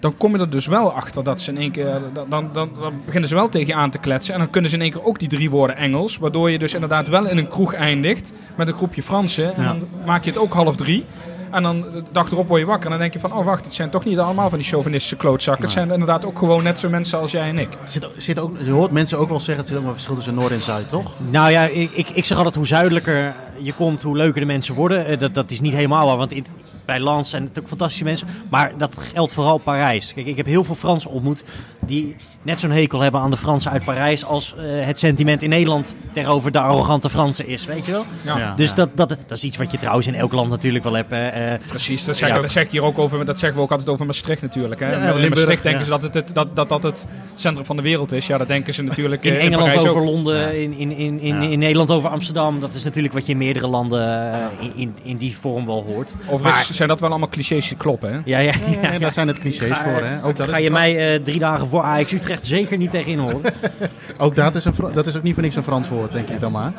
Dan 0.00 0.16
kom 0.16 0.34
je 0.34 0.40
er 0.40 0.50
dus 0.50 0.66
wel 0.66 0.92
achter 0.92 1.24
dat 1.24 1.40
ze 1.40 1.50
in 1.50 1.56
één 1.58 1.70
keer. 1.70 2.00
Dan, 2.14 2.26
dan, 2.28 2.50
dan, 2.52 2.70
dan 2.80 2.92
beginnen 3.04 3.28
ze 3.28 3.34
wel 3.34 3.48
tegen 3.48 3.66
je 3.66 3.74
aan 3.74 3.90
te 3.90 3.98
kletsen. 3.98 4.34
En 4.34 4.40
dan 4.40 4.50
kunnen 4.50 4.70
ze 4.70 4.76
in 4.76 4.82
één 4.82 4.90
keer 4.92 5.04
ook 5.04 5.18
die 5.18 5.28
drie 5.28 5.50
woorden 5.50 5.76
Engels. 5.76 6.16
Waardoor 6.18 6.50
je 6.50 6.58
dus 6.58 6.74
inderdaad 6.74 7.08
wel 7.08 7.26
in 7.28 7.38
een 7.38 7.48
kroeg 7.48 7.72
eindigt 7.74 8.32
met 8.56 8.68
een 8.68 8.74
groepje 8.74 9.02
Fransen. 9.02 9.54
En 9.56 9.62
Ja. 9.62 9.68
dan 9.68 9.82
maak 10.06 10.24
je 10.24 10.30
het 10.30 10.38
ook 10.38 10.52
half 10.52 10.76
drie. 10.76 11.04
En 11.50 11.62
dan 11.62 11.80
de 11.80 12.02
dag 12.12 12.30
erop 12.30 12.48
word 12.48 12.60
je 12.60 12.66
wakker. 12.66 12.84
En 12.84 12.90
dan 12.90 13.00
denk 13.00 13.12
je 13.12 13.20
van, 13.20 13.32
oh 13.32 13.44
wacht, 13.44 13.64
het 13.64 13.74
zijn 13.74 13.90
toch 13.90 14.04
niet 14.04 14.18
allemaal 14.18 14.48
van 14.48 14.58
die 14.58 14.68
chauvinistische 14.68 15.16
klootzakken. 15.16 15.64
Het 15.64 15.72
zijn 15.72 15.90
inderdaad 15.90 16.24
ook 16.24 16.38
gewoon 16.38 16.62
net 16.62 16.78
zo 16.78 16.88
mensen 16.88 17.18
als 17.18 17.30
jij 17.30 17.48
en 17.48 17.58
ik. 17.58 17.68
Zit, 17.84 18.06
ook- 18.06 18.12
zit 18.16 18.38
ook, 18.38 18.56
je 18.64 18.70
hoort 18.70 18.90
mensen 18.90 19.18
ook 19.18 19.28
wel 19.28 19.40
zeggen, 19.40 19.64
het 19.64 19.72
is 19.74 19.80
een 19.80 19.92
verschil 19.92 20.14
tussen 20.14 20.34
Noord 20.34 20.52
en 20.52 20.60
Zuid, 20.60 20.88
toch? 20.88 21.12
Nou 21.30 21.50
ja, 21.50 21.62
ik, 21.64 21.90
ik, 21.90 22.08
ik 22.10 22.24
zeg 22.24 22.36
altijd 22.36 22.54
hoe 22.54 22.66
zuidelijker 22.66 23.34
je 23.58 23.72
komt, 23.72 24.02
hoe 24.02 24.16
leuker 24.16 24.40
de 24.40 24.46
mensen 24.46 24.74
worden. 24.74 25.06
Eh, 25.06 25.18
Dat, 25.18 25.34
dat 25.34 25.50
is 25.50 25.60
niet 25.60 25.72
helemaal 25.74 26.06
waar, 26.06 26.16
want 26.16 26.32
in, 26.32 26.46
bij 26.88 27.00
Lans 27.00 27.30
zijn 27.30 27.42
het 27.42 27.58
ook 27.58 27.68
fantastische 27.68 28.04
mensen. 28.04 28.26
Maar 28.50 28.72
dat 28.78 28.94
geldt 29.12 29.32
vooral 29.32 29.58
Parijs. 29.58 30.12
Kijk, 30.14 30.26
ik 30.26 30.36
heb 30.36 30.46
heel 30.46 30.64
veel 30.64 30.74
Fransen 30.74 31.10
ontmoet 31.10 31.44
die 31.86 32.16
net 32.42 32.60
zo'n 32.60 32.70
hekel 32.70 33.00
hebben 33.00 33.20
aan 33.20 33.30
de 33.30 33.36
Fransen 33.36 33.70
uit 33.70 33.84
Parijs... 33.84 34.24
als 34.24 34.54
eh, 34.58 34.64
het 34.86 34.98
sentiment 34.98 35.42
in 35.42 35.48
Nederland 35.48 35.94
tegenover 36.12 36.52
de 36.52 36.60
arrogante 36.60 37.08
Fransen 37.08 37.46
is, 37.48 37.64
weet 37.64 37.86
je 37.86 37.92
wel? 37.92 38.04
Ja, 38.22 38.54
dus 38.56 38.68
ja. 38.68 38.74
Dat, 38.74 38.88
dat, 38.94 39.08
dat 39.08 39.18
is 39.30 39.44
iets 39.44 39.56
wat 39.56 39.70
je 39.70 39.78
trouwens 39.78 40.06
in 40.06 40.14
elk 40.14 40.32
land 40.32 40.50
natuurlijk 40.50 40.84
wel 40.84 40.92
hebt. 40.94 41.10
hè. 41.10 41.26
Eh, 41.28 41.58
Precies, 41.68 42.04
dat 42.04 42.16
zeg, 42.16 42.28
Ja. 42.28 42.40
dat 42.40 42.50
zeg 42.50 42.62
ik 42.62 42.70
hier 42.70 42.82
ook 42.82 42.98
over. 42.98 43.24
Dat 43.24 43.38
zeggen 43.38 43.58
we 43.58 43.64
ook 43.64 43.70
altijd 43.70 43.88
over 43.88 44.06
Maastricht 44.06 44.42
natuurlijk. 44.42 44.80
Hè. 44.80 44.86
Ja, 44.86 44.92
in 44.96 45.02
Limburg, 45.04 45.28
Maastricht 45.28 45.62
denken 45.62 45.80
ja. 45.80 45.84
ze 45.86 45.90
dat 45.90 46.02
het, 46.02 46.14
het- 46.14 46.34
dat, 46.34 46.56
dat 46.56 46.68
dat 46.68 46.82
het 46.82 47.06
centrum 47.34 47.64
van 47.66 47.76
de 47.76 47.82
wereld 47.82 48.12
is. 48.12 48.26
Ja, 48.26 48.38
dat 48.38 48.48
denken 48.48 48.74
ze 48.74 48.82
natuurlijk 48.82 49.24
in 49.24 49.32
eh, 49.32 49.44
Engeland 49.44 49.64
Parijs 49.64 49.88
over 49.88 50.00
ook. 50.02 50.08
Londen, 50.08 50.38
Ja. 50.38 50.46
in, 50.48 50.72
in, 50.78 50.90
in, 50.96 51.20
in, 51.20 51.42
Ja. 51.42 51.48
in 51.48 51.58
Nederland 51.58 51.90
over 51.90 52.10
Amsterdam. 52.10 52.60
Dat 52.60 52.74
is 52.74 52.84
natuurlijk 52.84 53.14
wat 53.14 53.26
je 53.26 53.32
in 53.32 53.38
meerdere 53.38 53.66
landen 53.66 54.32
eh, 54.32 54.38
in, 54.60 54.72
in, 54.76 54.94
in 55.02 55.16
die 55.16 55.36
vorm 55.36 55.66
wel 55.66 55.82
hoort. 55.86 56.14
Overigens 56.30 56.66
zijn 56.78 56.88
dat 56.88 57.00
wel 57.00 57.10
allemaal 57.10 57.28
clichés 57.28 57.68
die 57.68 57.76
kloppen. 57.76 58.12
Hè? 58.12 58.20
Ja, 58.24 58.38
ja, 58.38 58.52
Ja, 58.82 58.92
en 58.92 59.00
daar 59.00 59.12
zijn 59.12 59.28
het 59.28 59.38
clichés 59.38 59.70
Ga- 59.76 59.82
voor, 59.82 60.02
hè? 60.04 60.24
Ook 60.24 60.36
dat, 60.36 60.48
Ga 60.48 60.56
is, 60.56 60.64
je 60.64 60.70
mij 60.70 61.14
eh, 61.14 61.22
drie 61.22 61.38
dagen 61.38 61.66
voor 61.68 61.82
Ajax 61.82 62.12
Utrecht 62.12 62.46
zeker 62.46 62.76
niet 62.78 62.90
tegenin 62.90 63.18
horen. 63.18 63.40
ook 64.18 64.34
dat 64.36 64.54
is, 64.54 64.64
een, 64.64 64.72
dat 64.94 65.06
is 65.06 65.16
ook 65.16 65.22
niet 65.22 65.34
voor 65.34 65.42
niks 65.42 65.56
een 65.56 65.62
Frans 65.62 65.88
woord, 65.88 66.12
denk 66.12 66.28
ik 66.28 66.40
dan 66.40 66.52
maar. 66.52 66.72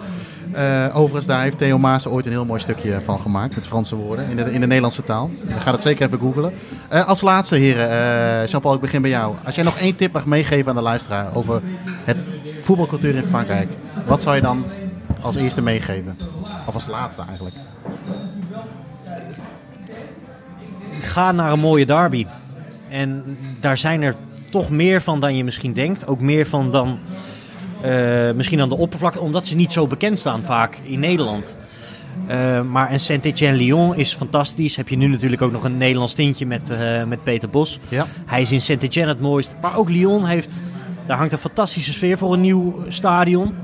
Eh, 0.52 0.86
overigens, 0.94 1.26
daar 1.26 1.42
heeft 1.42 1.58
Theo 1.58 1.78
Maas 1.78 2.08
ooit 2.08 2.26
een 2.26 2.32
heel 2.32 2.46
mooi 2.46 2.60
stukje 2.60 3.00
van 3.06 3.20
gemaakt, 3.20 3.56
met 3.56 3.68
Franse 3.68 3.96
woorden, 3.96 4.30
in 4.30 4.36
de, 4.36 4.44
in 4.54 4.60
de 4.62 4.68
Nederlandse 4.68 5.04
taal. 5.04 5.30
Je 5.48 5.54
gaat 5.60 5.74
het 5.74 5.82
zeker 5.82 6.06
even 6.06 6.20
googlen. 6.20 6.54
Eh, 6.90 7.08
als 7.08 7.22
laatste, 7.22 7.56
heren, 7.56 7.90
eh 7.90 8.48
Jean-Paul, 8.48 8.74
ik 8.74 8.82
begin 8.82 9.02
bij 9.02 9.10
jou. 9.12 9.36
Als 9.46 9.56
jij 9.56 9.64
nog 9.64 9.78
één 9.78 9.96
tip 9.96 10.14
mag 10.14 10.26
meegeven 10.26 10.70
aan 10.70 10.76
de 10.76 10.82
luisteraar 10.82 11.36
over 11.36 11.62
het 12.04 12.18
voetbalcultuur 12.62 13.16
in 13.16 13.24
Frankrijk, 13.24 13.70
wat 14.08 14.22
zou 14.22 14.36
je 14.36 14.42
dan 14.42 14.66
als 15.22 15.36
eerste 15.36 15.62
meegeven? 15.62 16.18
Of 16.66 16.74
als 16.74 16.88
laatste 16.88 17.22
eigenlijk? 17.28 17.56
Ga 21.10 21.32
naar 21.32 21.52
een 21.52 21.60
mooie 21.60 21.86
derby. 21.86 22.26
En 22.90 23.38
daar 23.60 23.78
zijn 23.78 24.02
er 24.02 24.16
toch 24.50 24.70
meer 24.70 25.02
van 25.02 25.20
dan 25.20 25.36
je 25.36 25.44
misschien 25.44 25.74
denkt. 25.74 26.08
Ook 26.08 26.20
meer 26.20 26.48
van 26.48 26.72
dan 26.72 27.00
eh, 27.82 28.32
misschien 28.32 28.62
aan 28.62 28.70
de 28.70 28.78
oppervlakte, 28.78 29.20
omdat 29.20 29.46
ze 29.46 29.56
niet 29.56 29.74
zo 29.74 29.88
bekend 29.88 30.20
staan 30.20 30.44
vaak 30.44 30.78
in 30.84 31.00
Nederland. 31.00 31.58
Eh, 32.28 32.62
maar 32.62 32.92
een 32.92 33.00
Saint-Étienne-Lyon 33.00 33.96
is 33.96 34.14
fantastisch. 34.14 34.76
Heb 34.76 34.88
je 34.90 34.98
nu 34.98 35.08
natuurlijk 35.08 35.42
ook 35.42 35.52
nog 35.52 35.64
een 35.64 35.78
Nederlands 35.78 36.14
tintje 36.14 36.46
met, 36.46 36.70
eh, 36.70 37.04
met 37.04 37.24
Peter 37.24 37.50
Bos. 37.50 37.80
Ja. 37.88 38.06
Hij 38.26 38.42
is 38.42 38.52
in 38.52 38.62
Saint-Étienne 38.62 39.12
het 39.12 39.22
mooist. 39.22 39.56
Maar 39.62 39.78
ook 39.78 39.90
Lyon 39.90 40.26
heeft, 40.26 40.62
daar 41.08 41.18
hangt 41.18 41.34
een 41.34 41.40
fantastische 41.40 41.94
sfeer 41.94 42.18
voor 42.18 42.34
een 42.34 42.42
nieuw 42.42 42.84
stadion. 42.88 43.56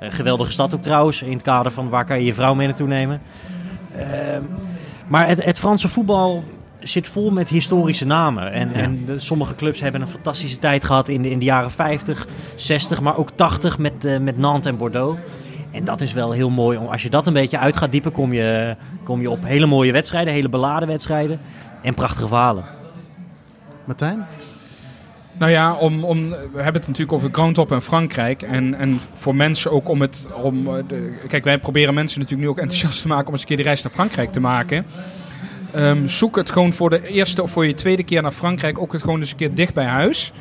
Geweldige 0.00 0.52
stad 0.52 0.74
ook 0.74 0.82
trouwens, 0.82 1.22
in 1.22 1.32
het 1.32 1.42
kader 1.42 1.72
van 1.72 1.88
waar 1.88 2.04
kan 2.04 2.18
je 2.18 2.24
je 2.24 2.34
vrouw 2.34 2.54
mee 2.54 2.66
naartoe 2.66 2.88
nemen. 2.88 3.20
Maar 5.08 5.28
het, 5.28 5.44
het 5.44 5.58
Franse 5.58 5.88
voetbal 5.88 6.44
zit 6.84 7.08
vol 7.08 7.30
met 7.30 7.48
historische 7.48 8.06
namen. 8.06 8.52
En, 8.52 8.68
Ja. 8.68 8.74
en 8.74 9.04
de- 9.04 9.18
sommige 9.18 9.54
clubs 9.54 9.80
hebben 9.80 10.00
een 10.00 10.06
fantastische 10.08 10.58
tijd 10.58 10.84
gehad 10.84 11.08
in 11.08 11.22
de, 11.22 11.30
in 11.30 11.38
de 11.38 11.44
jaren 11.44 11.70
50, 11.70 12.26
60, 12.54 13.00
maar 13.00 13.16
ook 13.16 13.30
80 13.34 13.78
met, 13.78 14.04
eh, 14.04 14.18
met 14.18 14.38
Nantes 14.38 14.70
en 14.72 14.78
Bordeaux. 14.78 15.18
En 15.70 15.84
dat 15.84 16.00
is 16.00 16.12
wel 16.12 16.32
heel 16.32 16.50
mooi. 16.50 16.78
om- 16.78 16.86
Als 16.86 17.02
je 17.02 17.10
dat 17.10 17.26
een 17.26 17.32
beetje 17.32 17.58
uit 17.58 17.76
gaat 17.76 17.92
diepen, 17.92 18.12
kom 18.12 18.32
je, 18.32 18.76
kom 19.04 19.20
je 19.20 19.30
op 19.30 19.44
hele 19.44 19.66
mooie 19.66 19.92
wedstrijden, 19.92 20.32
hele 20.32 20.48
beladen 20.48 20.88
wedstrijden 20.88 21.40
en 21.82 21.94
prachtige 21.94 22.28
verhalen. 22.28 22.64
Martijn? 23.84 24.26
Nou 25.38 25.50
ja, 25.50 25.72
om, 25.74 26.04
om, 26.04 26.28
we 26.30 26.36
hebben 26.54 26.72
het 26.80 26.86
natuurlijk 26.86 27.12
over 27.12 27.28
Groundhop 27.32 27.72
en 27.72 27.82
Frankrijk. 27.82 28.42
En, 28.42 28.74
en 28.74 29.00
voor 29.14 29.34
mensen 29.34 29.70
ook 29.72 29.88
om 29.88 30.00
het. 30.00 30.28
Om, 30.42 30.66
eh, 30.66 30.82
de, 30.88 31.18
kijk, 31.28 31.44
wij 31.44 31.58
proberen 31.58 31.94
mensen 31.94 32.20
natuurlijk 32.20 32.48
nu 32.48 32.54
ook 32.54 32.60
enthousiast 32.62 33.02
te 33.02 33.08
maken 33.08 33.26
om 33.26 33.32
eens 33.32 33.40
een 33.42 33.48
keer 33.48 33.56
die 33.56 33.66
reis 33.66 33.82
naar 33.82 33.92
Frankrijk 33.92 34.32
te 34.32 34.40
maken. 34.40 34.86
Ehm, 35.74 36.06
zoek 36.06 36.36
het 36.36 36.50
gewoon 36.50 36.72
voor 36.72 36.90
de 36.90 37.08
eerste 37.08 37.42
of 37.42 37.50
voor 37.50 37.66
je 37.66 37.74
tweede 37.74 38.02
keer 38.02 38.22
naar 38.22 38.32
Frankrijk 38.32 38.78
ook 38.78 38.92
het 38.92 39.02
gewoon 39.02 39.20
eens 39.20 39.30
een 39.30 39.36
keer 39.36 39.54
dicht 39.54 39.74
bij 39.74 39.84
huis. 39.84 40.32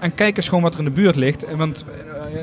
En 0.00 0.14
kijk 0.14 0.36
eens 0.36 0.48
gewoon 0.48 0.62
wat 0.62 0.72
er 0.72 0.78
in 0.78 0.84
de 0.84 0.90
buurt 0.90 1.16
ligt. 1.16 1.44
Want 1.56 1.84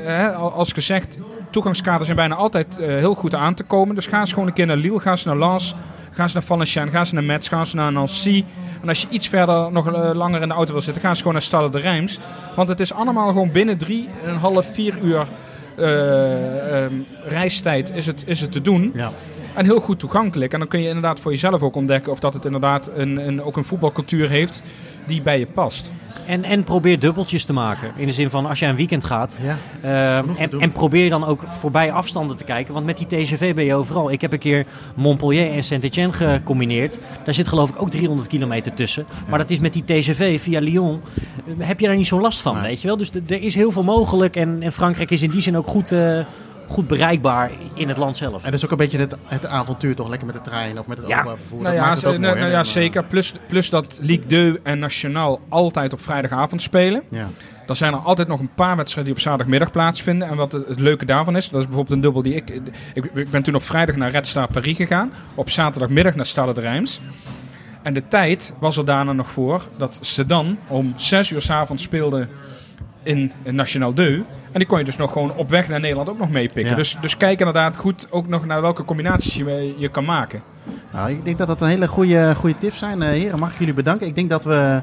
eh, 0.06 0.42
als 0.42 0.72
gezegd, 0.72 1.16
toegangskaarten 1.50 2.04
zijn 2.04 2.16
bijna 2.16 2.34
altijd 2.34 2.78
eh, 2.78 2.86
heel 2.86 3.14
goed 3.14 3.34
aan 3.34 3.54
te 3.54 3.62
komen. 3.62 3.94
Dus 3.94 4.06
ga 4.06 4.20
eens 4.20 4.32
gewoon 4.32 4.48
een 4.48 4.54
keer 4.54 4.66
naar 4.66 4.76
Lille, 4.76 5.00
ga 5.00 5.10
eens 5.10 5.24
naar 5.24 5.38
Lens, 5.38 5.74
ga 6.10 6.22
eens 6.22 6.32
naar 6.32 6.42
Valenciennes, 6.42 6.92
ga 6.92 6.98
eens 6.98 7.12
naar 7.12 7.24
Metz, 7.24 7.48
ga 7.48 7.58
eens 7.58 7.74
naar 7.74 7.92
Nancy. 7.92 8.44
En 8.82 8.88
als 8.88 9.00
je 9.00 9.06
iets 9.10 9.28
verder 9.28 9.72
nog 9.72 9.92
eh, 9.92 10.10
langer 10.14 10.42
in 10.42 10.48
de 10.48 10.54
auto 10.54 10.72
wil 10.72 10.82
zitten, 10.82 11.02
ga 11.02 11.08
eens 11.08 11.18
gewoon 11.18 11.32
naar 11.32 11.42
Stade 11.42 11.70
de 11.70 11.78
Reims. 11.78 12.18
Want 12.56 12.68
het 12.68 12.80
is 12.80 12.92
allemaal 12.92 13.28
gewoon 13.28 13.52
binnen 13.52 13.78
drie 13.78 14.08
en 14.24 14.30
een 14.30 14.36
half, 14.36 14.66
vier 14.72 14.98
uur 15.02 15.26
eh, 15.76 16.84
ehm, 16.84 16.92
reistijd 17.24 17.90
is 17.90 18.06
het, 18.06 18.22
is 18.26 18.40
het 18.40 18.52
te 18.52 18.60
doen. 18.62 18.92
Ja. 18.94 19.12
En 19.56 19.64
heel 19.64 19.80
goed 19.80 19.98
toegankelijk. 19.98 20.52
En 20.52 20.58
dan 20.58 20.68
kun 20.68 20.80
je 20.80 20.86
inderdaad 20.86 21.20
voor 21.20 21.30
jezelf 21.30 21.62
ook 21.62 21.74
ontdekken 21.76 22.12
of 22.12 22.18
dat 22.20 22.34
het 22.34 22.44
inderdaad 22.44 22.90
een, 22.96 23.26
een, 23.26 23.42
ook 23.42 23.56
een 23.56 23.64
voetbalcultuur 23.64 24.28
heeft 24.28 24.62
die 25.06 25.22
bij 25.22 25.38
je 25.38 25.46
past. 25.46 25.90
En, 26.26 26.44
en 26.44 26.64
probeer 26.64 26.98
dubbeltjes 26.98 27.44
te 27.44 27.52
maken. 27.52 27.90
In 27.96 28.06
de 28.06 28.12
zin 28.12 28.30
van 28.30 28.46
als 28.46 28.58
je 28.58 28.66
een 28.66 28.76
weekend 28.76 29.04
gaat. 29.04 29.36
Ja. 29.40 29.56
eh, 29.80 30.16
en, 30.16 30.50
en 30.60 30.72
probeer 30.72 31.08
dan 31.10 31.24
ook 31.24 31.42
voorbij 31.48 31.92
afstanden 31.92 32.36
te 32.36 32.44
kijken. 32.44 32.74
Want 32.74 32.86
met 32.86 32.96
die 32.98 33.06
TGV 33.06 33.54
ben 33.54 33.64
je 33.64 33.74
overal. 33.74 34.10
Ik 34.10 34.20
heb 34.20 34.32
een 34.32 34.38
keer 34.38 34.66
Montpellier 34.94 35.50
en 35.52 35.64
Saint-Etienne 35.64 36.12
gecombineerd. 36.12 36.98
Daar 37.24 37.34
zit 37.34 37.48
geloof 37.48 37.68
ik 37.70 37.82
ook 37.82 37.90
300 37.90 38.28
kilometer 38.28 38.74
tussen. 38.74 39.06
Maar 39.28 39.38
dat 39.38 39.50
is 39.50 39.58
met 39.58 39.72
die 39.72 39.84
TGV 39.84 40.40
via 40.40 40.60
Lyon. 40.60 41.00
eh, 41.46 41.66
Heb 41.66 41.80
je 41.80 41.86
daar 41.86 41.96
niet 41.96 42.06
zo 42.06 42.20
last 42.20 42.40
van, 42.40 42.54
Nee. 42.54 42.62
weet 42.62 42.80
je 42.80 42.86
wel? 42.86 42.96
Dus 42.96 43.10
er 43.28 43.42
is 43.42 43.54
heel 43.54 43.70
veel 43.70 43.82
mogelijk. 43.84 44.36
En, 44.36 44.56
en 44.62 44.72
Frankrijk 44.72 45.10
is 45.10 45.22
in 45.22 45.30
die 45.30 45.42
zin 45.42 45.56
ook 45.56 45.66
goed, 45.66 45.92
eh, 45.92 46.18
goed 46.68 46.86
bereikbaar 46.86 47.50
in 47.74 47.88
het 47.88 47.96
land 47.96 48.16
zelf. 48.16 48.44
En 48.44 48.50
dat 48.50 48.54
is 48.54 48.64
ook 48.64 48.70
een 48.70 48.76
beetje 48.76 48.98
het, 48.98 49.16
het 49.26 49.46
avontuur 49.46 49.94
toch, 49.94 50.08
lekker 50.08 50.26
met 50.26 50.36
de 50.36 50.42
trein 50.50 50.78
of 50.78 50.86
met 50.86 50.98
het 50.98 51.06
Ja. 51.06 51.14
openbaar 51.14 51.36
vervoer. 51.36 51.62
Nou 51.62 51.74
dat 51.74 51.82
ja, 51.82 51.88
maakt 51.88 51.96
het 52.00 52.06
ook 52.06 52.14
ze- 52.14 52.20
mooi, 52.20 52.34
nou, 52.34 52.46
hè, 52.46 52.52
ja 52.52 52.64
zeker. 52.64 53.04
Plus, 53.04 53.34
plus 53.48 53.70
dat 53.70 53.98
Ligue 54.00 54.26
2 54.26 54.58
en 54.62 54.78
Nationaal 54.78 55.40
altijd 55.48 55.92
op 55.92 56.00
vrijdagavond 56.00 56.62
spelen. 56.62 57.02
eh, 57.10 57.18
Ja. 57.18 57.28
Dan 57.66 57.76
zijn 57.76 57.92
er 57.92 57.98
altijd 57.98 58.28
nog 58.28 58.40
een 58.40 58.54
paar 58.54 58.76
wedstrijden 58.76 59.04
die 59.04 59.14
op 59.14 59.20
zaterdagmiddag 59.28 59.70
plaatsvinden. 59.70 60.28
En 60.28 60.36
wat 60.36 60.52
het, 60.52 60.78
leuke 60.78 61.04
daarvan 61.04 61.36
is, 61.36 61.48
dat 61.48 61.60
is 61.60 61.66
bijvoorbeeld 61.66 61.94
een 61.96 62.02
dubbel 62.02 62.22
die 62.22 62.34
ik, 62.34 62.50
ik... 62.94 63.04
Ik 63.14 63.30
ben 63.30 63.42
toen 63.42 63.54
op 63.54 63.62
vrijdag 63.62 63.96
naar 63.96 64.10
Red 64.10 64.26
Star 64.26 64.48
Paris 64.52 64.76
gegaan. 64.76 65.12
Op 65.34 65.50
zaterdagmiddag 65.50 66.14
naar 66.14 66.26
Stade 66.26 66.52
de 66.52 66.60
Reims. 66.60 67.00
En 67.82 67.94
de 67.94 68.06
tijd 68.08 68.52
was 68.60 68.76
er 68.76 68.84
daarna 68.84 69.12
nog 69.12 69.30
voor 69.30 69.68
dat 69.76 69.98
Sedan 70.00 70.58
om 70.68 70.92
6 70.96 71.30
uur 71.30 71.40
's 71.42 71.50
avonds 71.50 71.82
speelde 71.82 72.28
in, 73.06 73.32
in 73.42 73.54
Nationaal 73.54 73.92
2. 73.92 74.24
En 74.52 74.58
die 74.62 74.66
kon 74.66 74.78
je 74.78 74.84
dus 74.84 74.96
nog 74.96 75.12
gewoon 75.12 75.34
op 75.34 75.50
weg 75.50 75.68
naar 75.68 75.80
Nederland 75.80 76.08
ook 76.08 76.18
nog 76.18 76.30
meepikken. 76.30 76.70
Ja. 76.70 76.76
Dus, 76.76 76.98
dus 77.00 77.16
kijk 77.16 77.38
inderdaad 77.38 77.76
goed 77.76 78.06
ook 78.10 78.28
nog 78.28 78.46
naar 78.46 78.60
welke 78.60 78.84
combinaties 78.84 79.34
je, 79.34 79.74
je 79.78 79.88
kan 79.88 80.04
maken. 80.04 80.42
Nou, 80.92 81.10
ik 81.10 81.24
denk 81.24 81.38
dat 81.38 81.46
dat 81.46 81.60
een 81.60 81.68
hele 81.68 81.88
goede, 81.88 82.34
goede 82.34 82.58
tips 82.58 82.78
zijn. 82.78 83.02
Eh, 83.02 83.08
heren, 83.08 83.38
mag 83.38 83.52
ik 83.52 83.58
jullie 83.58 83.74
bedanken? 83.74 84.06
Ik 84.06 84.14
denk 84.14 84.30
dat 84.30 84.44
we 84.44 84.82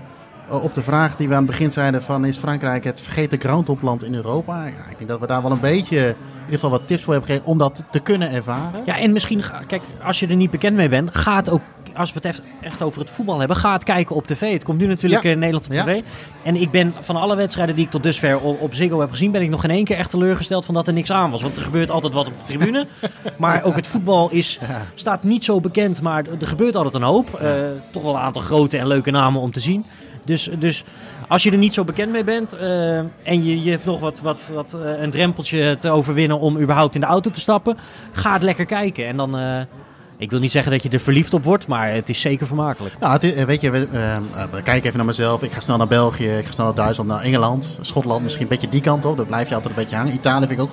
eh, 0.49 0.63
op 0.63 0.75
de 0.75 0.81
vraag 0.81 1.15
die 1.15 1.27
we 1.27 1.33
aan 1.33 1.41
het 1.41 1.51
begin 1.51 1.71
zeiden 1.71 2.03
van 2.03 2.25
is 2.25 2.37
Frankrijk 2.37 2.83
het 2.83 3.01
vergeten 3.01 3.39
groundhopland 3.39 4.03
in 4.03 4.15
Europa? 4.15 4.65
Ja, 4.65 4.89
ik 4.89 4.97
denk 4.97 5.09
dat 5.09 5.19
we 5.19 5.27
daar 5.27 5.41
wel 5.41 5.51
een 5.51 5.59
beetje 5.59 5.97
in 5.97 6.15
ieder 6.39 6.53
geval 6.53 6.69
wat 6.69 6.87
tips 6.87 7.03
voor 7.03 7.13
hebben 7.13 7.31
gekregen 7.31 7.53
om 7.53 7.59
dat 7.59 7.83
te 7.91 7.99
kunnen 7.99 8.31
ervaren. 8.31 8.81
Ja, 8.85 8.97
en 8.99 9.11
misschien, 9.11 9.43
kijk, 9.67 9.81
als 10.03 10.19
je 10.19 10.27
er 10.27 10.35
niet 10.35 10.51
bekend 10.51 10.75
mee 10.75 10.89
bent, 10.89 11.17
ga 11.17 11.35
het 11.35 11.49
ook, 11.49 11.61
als 11.95 12.14
we 12.14 12.20
het 12.24 12.41
echt, 12.61 12.82
over 12.82 12.99
het 13.02 13.10
voetbal 13.10 13.40
hebben, 13.40 13.57
ga 13.57 13.74
het 13.74 13.84
kijken 13.84 14.15
op 14.15 14.28
tv. 14.28 14.52
Het 14.53 14.64
komt 14.64 14.80
nu 14.80 14.88
natuurlijk 14.88 15.24
Ja. 15.24 15.30
in 15.32 15.40
Nederland 15.40 15.65
op 15.65 15.74
Ja. 15.74 15.84
tv. 15.84 16.02
En 16.44 16.56
ik 16.56 16.72
ben 16.72 16.94
van 17.02 17.15
alle 17.15 17.36
wedstrijden 17.36 17.76
die 17.76 17.86
ik 17.86 17.91
tot 17.91 18.03
dusver 18.03 18.40
op, 18.40 18.61
op 18.61 18.74
Ziggo 18.74 18.99
heb 18.99 19.11
gezien, 19.11 19.32
ben 19.32 19.41
ik 19.41 19.49
nog 19.49 19.64
in 19.64 19.70
één 19.70 19.84
keer 19.84 19.98
echt 19.98 20.10
teleurgesteld 20.10 20.65
van 20.65 20.74
dat 20.74 20.88
er 20.88 20.94
niks 20.94 21.11
aan 21.11 21.32
was. 21.32 21.41
Want 21.41 21.56
er 21.57 21.64
gebeurt 21.64 21.91
altijd 21.91 22.14
wat 22.14 22.28
op 22.28 22.34
de 22.40 22.45
tribune. 22.45 22.88
maar 23.38 23.64
ook 23.64 23.76
het 23.76 23.88
voetbal 23.88 24.30
is, 24.32 24.60
staat 24.95 25.24
niet 25.24 25.44
zo 25.45 25.60
bekend, 25.60 26.02
maar 26.02 26.24
er 26.40 26.48
gebeurt 26.48 26.76
altijd 26.76 26.95
een 26.95 27.02
hoop. 27.03 27.34
Eh, 27.34 27.52
toch 27.91 28.03
wel 28.03 28.14
een 28.15 28.22
aantal 28.22 28.41
grote 28.41 28.78
en 28.78 28.88
leuke 28.88 29.11
namen 29.11 29.41
om 29.41 29.52
te 29.52 29.60
zien. 29.60 29.86
Dus, 30.26 30.49
dus 30.60 30.84
als 31.28 31.44
je 31.44 31.52
er 31.52 31.57
niet 31.57 31.74
zo 31.74 31.84
bekend 31.84 32.11
mee 32.11 32.24
bent 32.24 32.53
eh, 32.53 32.98
en 32.98 33.44
je, 33.44 33.64
je 33.64 33.70
hebt 33.72 33.86
nog 33.86 33.99
wat, 33.99 34.22
wat, 34.22 34.49
wat 34.53 34.74
eh, 34.74 35.02
een 35.02 35.10
drempeltje 35.11 35.78
te 35.80 35.90
overwinnen 35.90 36.40
om 36.40 36.57
überhaupt 36.60 36.95
in 36.95 37.02
de 37.02 37.07
auto 37.07 37.30
te 37.30 37.40
stappen, 37.40 37.78
ga 38.11 38.34
het 38.34 38.44
lekker 38.44 38.65
kijken. 38.65 39.07
En 39.07 39.18
dan, 39.18 39.38
ik 40.23 40.29
wil 40.29 40.39
niet 40.39 40.51
zeggen 40.51 40.71
dat 40.71 40.83
je 40.83 40.89
er 40.89 40.99
verliefd 40.99 41.33
op 41.33 41.43
wordt, 41.43 41.67
maar 41.67 41.93
het 41.93 42.09
is 42.09 42.19
zeker 42.19 42.47
vermakelijk. 42.47 42.95
Nou, 42.99 43.13
het 43.13 43.23
is, 43.23 43.33
eh, 43.33 43.43
weet 43.45 43.61
je, 43.61 43.69
we, 43.71 43.87
eh, 43.91 44.15
eh, 44.15 44.21
kijk 44.63 44.85
even 44.85 44.97
naar 44.97 45.05
mezelf. 45.05 45.43
Ik 45.43 45.51
ga 45.51 45.59
snel 45.59 45.77
naar 45.77 45.87
België, 45.87 46.29
ik 46.29 46.45
ga 46.45 46.51
snel 46.51 46.65
naar 46.65 46.75
Duitsland, 46.75 47.09
naar 47.09 47.21
Engeland, 47.21 47.77
Schotland. 47.81 48.21
Misschien 48.23 48.43
een 48.43 48.49
beetje 48.49 48.69
die 48.69 48.81
kant 48.81 49.05
op. 49.05 49.17
Daar 49.17 49.25
blijf 49.25 49.49
je 49.49 49.55
altijd 49.55 49.75
een 49.77 49.81
beetje 49.83 49.95
hangen. 49.95 50.13
Italië 50.13 50.47
vind 50.47 50.59
ik 50.59 50.65
ook, 50.65 50.71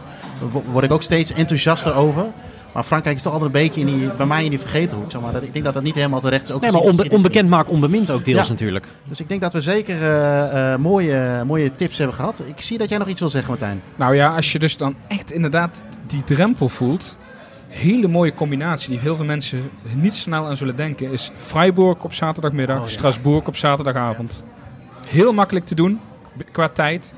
wo- 0.52 0.64
word 0.72 0.84
ik 0.84 0.92
ook 0.92 1.02
steeds 1.02 1.32
enthousiaster 1.32 1.94
over. 1.94 2.26
Maar 2.74 2.84
Frankrijk 2.84 3.16
is 3.16 3.22
toch 3.22 3.32
altijd 3.32 3.54
een 3.54 3.60
beetje 3.62 3.80
in 3.80 3.86
die, 3.86 4.10
bij 4.16 4.26
mij 4.26 4.44
in 4.44 4.50
die 4.50 4.58
vergeten 4.58 4.96
hoek. 4.96 5.10
Zeg 5.10 5.20
maar. 5.20 5.32
dat, 5.32 5.42
ik 5.42 5.52
denk 5.52 5.64
dat 5.64 5.74
dat 5.74 5.82
niet 5.82 5.94
helemaal 5.94 6.20
terecht 6.20 6.42
is. 6.42 6.50
Ook 6.50 6.60
Nee, 6.60 6.72
maar 6.72 6.80
onbe- 6.80 7.08
onbekend 7.10 7.48
maakt 7.48 7.68
onbemind 7.68 8.10
ook 8.10 8.24
deels 8.24 8.42
Ja. 8.46 8.48
natuurlijk. 8.52 8.86
Dus 9.04 9.20
ik 9.20 9.28
denk 9.28 9.40
dat 9.40 9.52
we 9.52 9.60
zeker 9.60 10.02
eh, 10.02 10.72
eh, 10.72 10.78
mooie, 10.80 11.42
mooie 11.46 11.74
tips 11.74 11.98
hebben 11.98 12.16
gehad. 12.16 12.42
Ik 12.46 12.60
zie 12.60 12.78
dat 12.78 12.88
jij 12.88 12.98
nog 12.98 13.08
iets 13.08 13.20
wil 13.20 13.30
zeggen, 13.30 13.50
Martijn. 13.50 13.82
Nou 13.96 14.14
ja, 14.14 14.34
als 14.36 14.52
je 14.52 14.58
dus 14.58 14.76
dan 14.76 14.94
echt 15.08 15.32
inderdaad 15.32 15.82
die 16.06 16.24
drempel 16.24 16.68
voelt. 16.68 17.16
Hele 17.70 18.08
mooie 18.08 18.34
combinatie 18.34 18.90
die 18.90 18.98
heel 18.98 19.16
veel 19.16 19.24
mensen 19.24 19.70
niet 19.94 20.14
snel 20.14 20.46
aan 20.46 20.56
zullen 20.56 20.76
denken. 20.76 21.12
Is 21.12 21.30
Freiburg 21.36 22.04
op 22.04 22.12
zaterdagmiddag, 22.12 22.82
Oh, 22.82 23.12
ja. 23.14 23.38
Op 23.44 23.56
zaterdagavond. 23.56 24.44
Heel 25.08 25.32
makkelijk 25.32 25.64
te 25.64 25.74
doen 25.74 26.00
qua 26.52 26.68
tijd. 26.68 27.12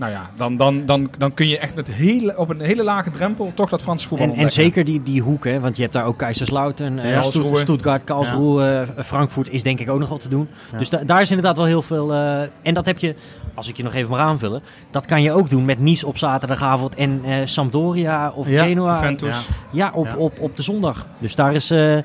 Nou 0.00 0.12
ja, 0.12 0.30
dan, 0.36 0.56
dan, 0.56 0.86
dan, 0.86 1.08
dan 1.18 1.34
kun 1.34 1.48
je 1.48 1.58
echt 1.58 1.74
met 1.74 1.88
hele, 1.90 2.36
op 2.38 2.48
een 2.50 2.60
hele 2.60 2.84
lage 2.84 3.10
drempel 3.10 3.50
toch 3.54 3.68
dat 3.68 3.82
Franse 3.82 4.08
voetbal 4.08 4.28
En, 4.28 4.34
en 4.36 4.50
zeker 4.50 4.84
die, 4.84 5.02
die 5.02 5.20
hoek, 5.22 5.44
hè, 5.44 5.60
want 5.60 5.76
je 5.76 5.82
hebt 5.82 5.94
daar 5.94 6.04
ook 6.04 6.16
Kaiserslautern, 6.18 6.98
eh, 6.98 7.10
Ja, 7.10 7.18
Stutt- 7.22 7.32
Karlsruhe. 7.32 7.56
Stuttgart, 7.60 8.04
Karlsruhe, 8.04 8.86
eh, 8.96 9.04
Frankfurt 9.04 9.48
is 9.50 9.62
denk 9.62 9.80
ik 9.80 9.90
ook 9.90 9.98
nog 9.98 10.08
wel 10.08 10.18
te 10.18 10.28
doen. 10.28 10.48
Ja. 10.72 10.78
Dus 10.78 10.88
da- 10.90 11.02
daar 11.06 11.22
is 11.22 11.28
inderdaad 11.30 11.56
wel 11.56 11.66
heel 11.66 11.82
veel. 11.82 12.12
eh, 12.12 12.40
en 12.62 12.74
dat 12.74 12.86
heb 12.86 12.98
je, 12.98 13.14
als 13.54 13.68
ik 13.68 13.76
je 13.76 13.82
nog 13.82 13.94
even 13.94 14.10
mag 14.10 14.18
aanvullen, 14.20 14.62
dat 14.90 15.06
kan 15.06 15.22
je 15.22 15.32
ook 15.32 15.50
doen 15.50 15.64
met 15.64 15.78
Nice 15.78 16.06
op 16.06 16.18
zaterdagavond 16.18 16.94
en 16.94 17.20
eh, 17.24 17.36
Sampdoria 17.44 18.30
of 18.34 18.48
Ja, 18.48 18.62
Genoa. 18.64 18.94
Juventus. 18.94 19.28
Ja. 19.28 19.54
Ja, 19.70 19.90
op, 19.94 20.06
Ja. 20.06 20.16
Op, 20.16 20.40
op 20.40 20.56
de 20.56 20.62
zondag. 20.62 21.06
Dus 21.18 21.34
daar 21.34 21.54
is, 21.54 21.70
eh, 21.70 21.98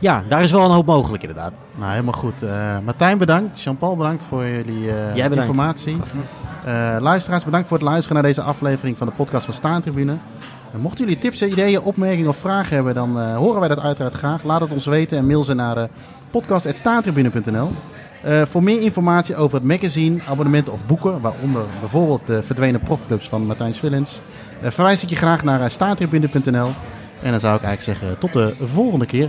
ja, 0.00 0.22
daar 0.28 0.42
is 0.42 0.50
wel 0.50 0.64
een 0.64 0.70
hoop 0.70 0.86
mogelijk 0.86 1.22
inderdaad. 1.22 1.52
Nou, 1.74 1.90
helemaal 1.90 2.12
goed. 2.12 2.42
Eh, 2.42 2.78
Martijn 2.84 3.18
bedankt. 3.18 3.60
Jean-Paul 3.62 3.96
bedankt 3.96 4.24
voor 4.24 4.46
jullie 4.46 4.90
eh, 4.90 5.16
Jij 5.16 5.28
bedankt. 5.28 5.36
informatie. 5.36 5.96
Eh, 6.64 6.96
luisteraars, 7.00 7.44
bedankt 7.44 7.68
voor 7.68 7.76
het 7.76 7.86
luisteren 7.86 8.14
naar 8.14 8.32
deze 8.32 8.42
aflevering 8.42 8.98
van 8.98 9.06
de 9.06 9.12
podcast 9.12 9.44
van 9.44 9.54
Staantribune. 9.54 10.18
En 10.72 10.80
mochten 10.80 11.04
jullie 11.04 11.20
tips, 11.20 11.42
ideeën, 11.42 11.80
opmerkingen 11.80 12.28
of 12.28 12.36
vragen 12.36 12.74
hebben, 12.74 12.94
dan 12.94 13.18
eh, 13.18 13.36
horen 13.36 13.60
wij 13.60 13.68
dat 13.68 13.80
uiteraard 13.80 14.14
graag. 14.14 14.42
Laat 14.42 14.60
het 14.60 14.72
ons 14.72 14.86
weten 14.86 15.18
en 15.18 15.26
mail 15.26 15.44
ze 15.44 15.54
naar 15.54 15.76
uh, 15.76 15.84
podcast.staantribune.nl. 16.30 17.70
Eh, 18.22 18.42
voor 18.42 18.62
meer 18.62 18.80
informatie 18.80 19.36
over 19.36 19.56
het 19.56 19.66
magazine, 19.66 20.20
abonnementen 20.28 20.72
of 20.72 20.86
boeken, 20.86 21.20
waaronder 21.20 21.64
bijvoorbeeld 21.80 22.26
de 22.26 22.42
verdwenen 22.42 22.80
profclubs 22.80 23.28
van 23.28 23.46
Martijn 23.46 23.74
Swillens, 23.74 24.20
eh, 24.60 24.70
verwijs 24.70 25.02
ik 25.02 25.08
je 25.08 25.16
graag 25.16 25.44
naar 25.44 25.70
staantribune.nl. 25.70 26.70
En 27.22 27.30
dan 27.30 27.40
zou 27.40 27.56
ik 27.56 27.62
eigenlijk 27.62 27.82
zeggen, 27.82 28.18
tot 28.18 28.32
de 28.32 28.54
volgende 28.60 29.06
keer. 29.06 29.28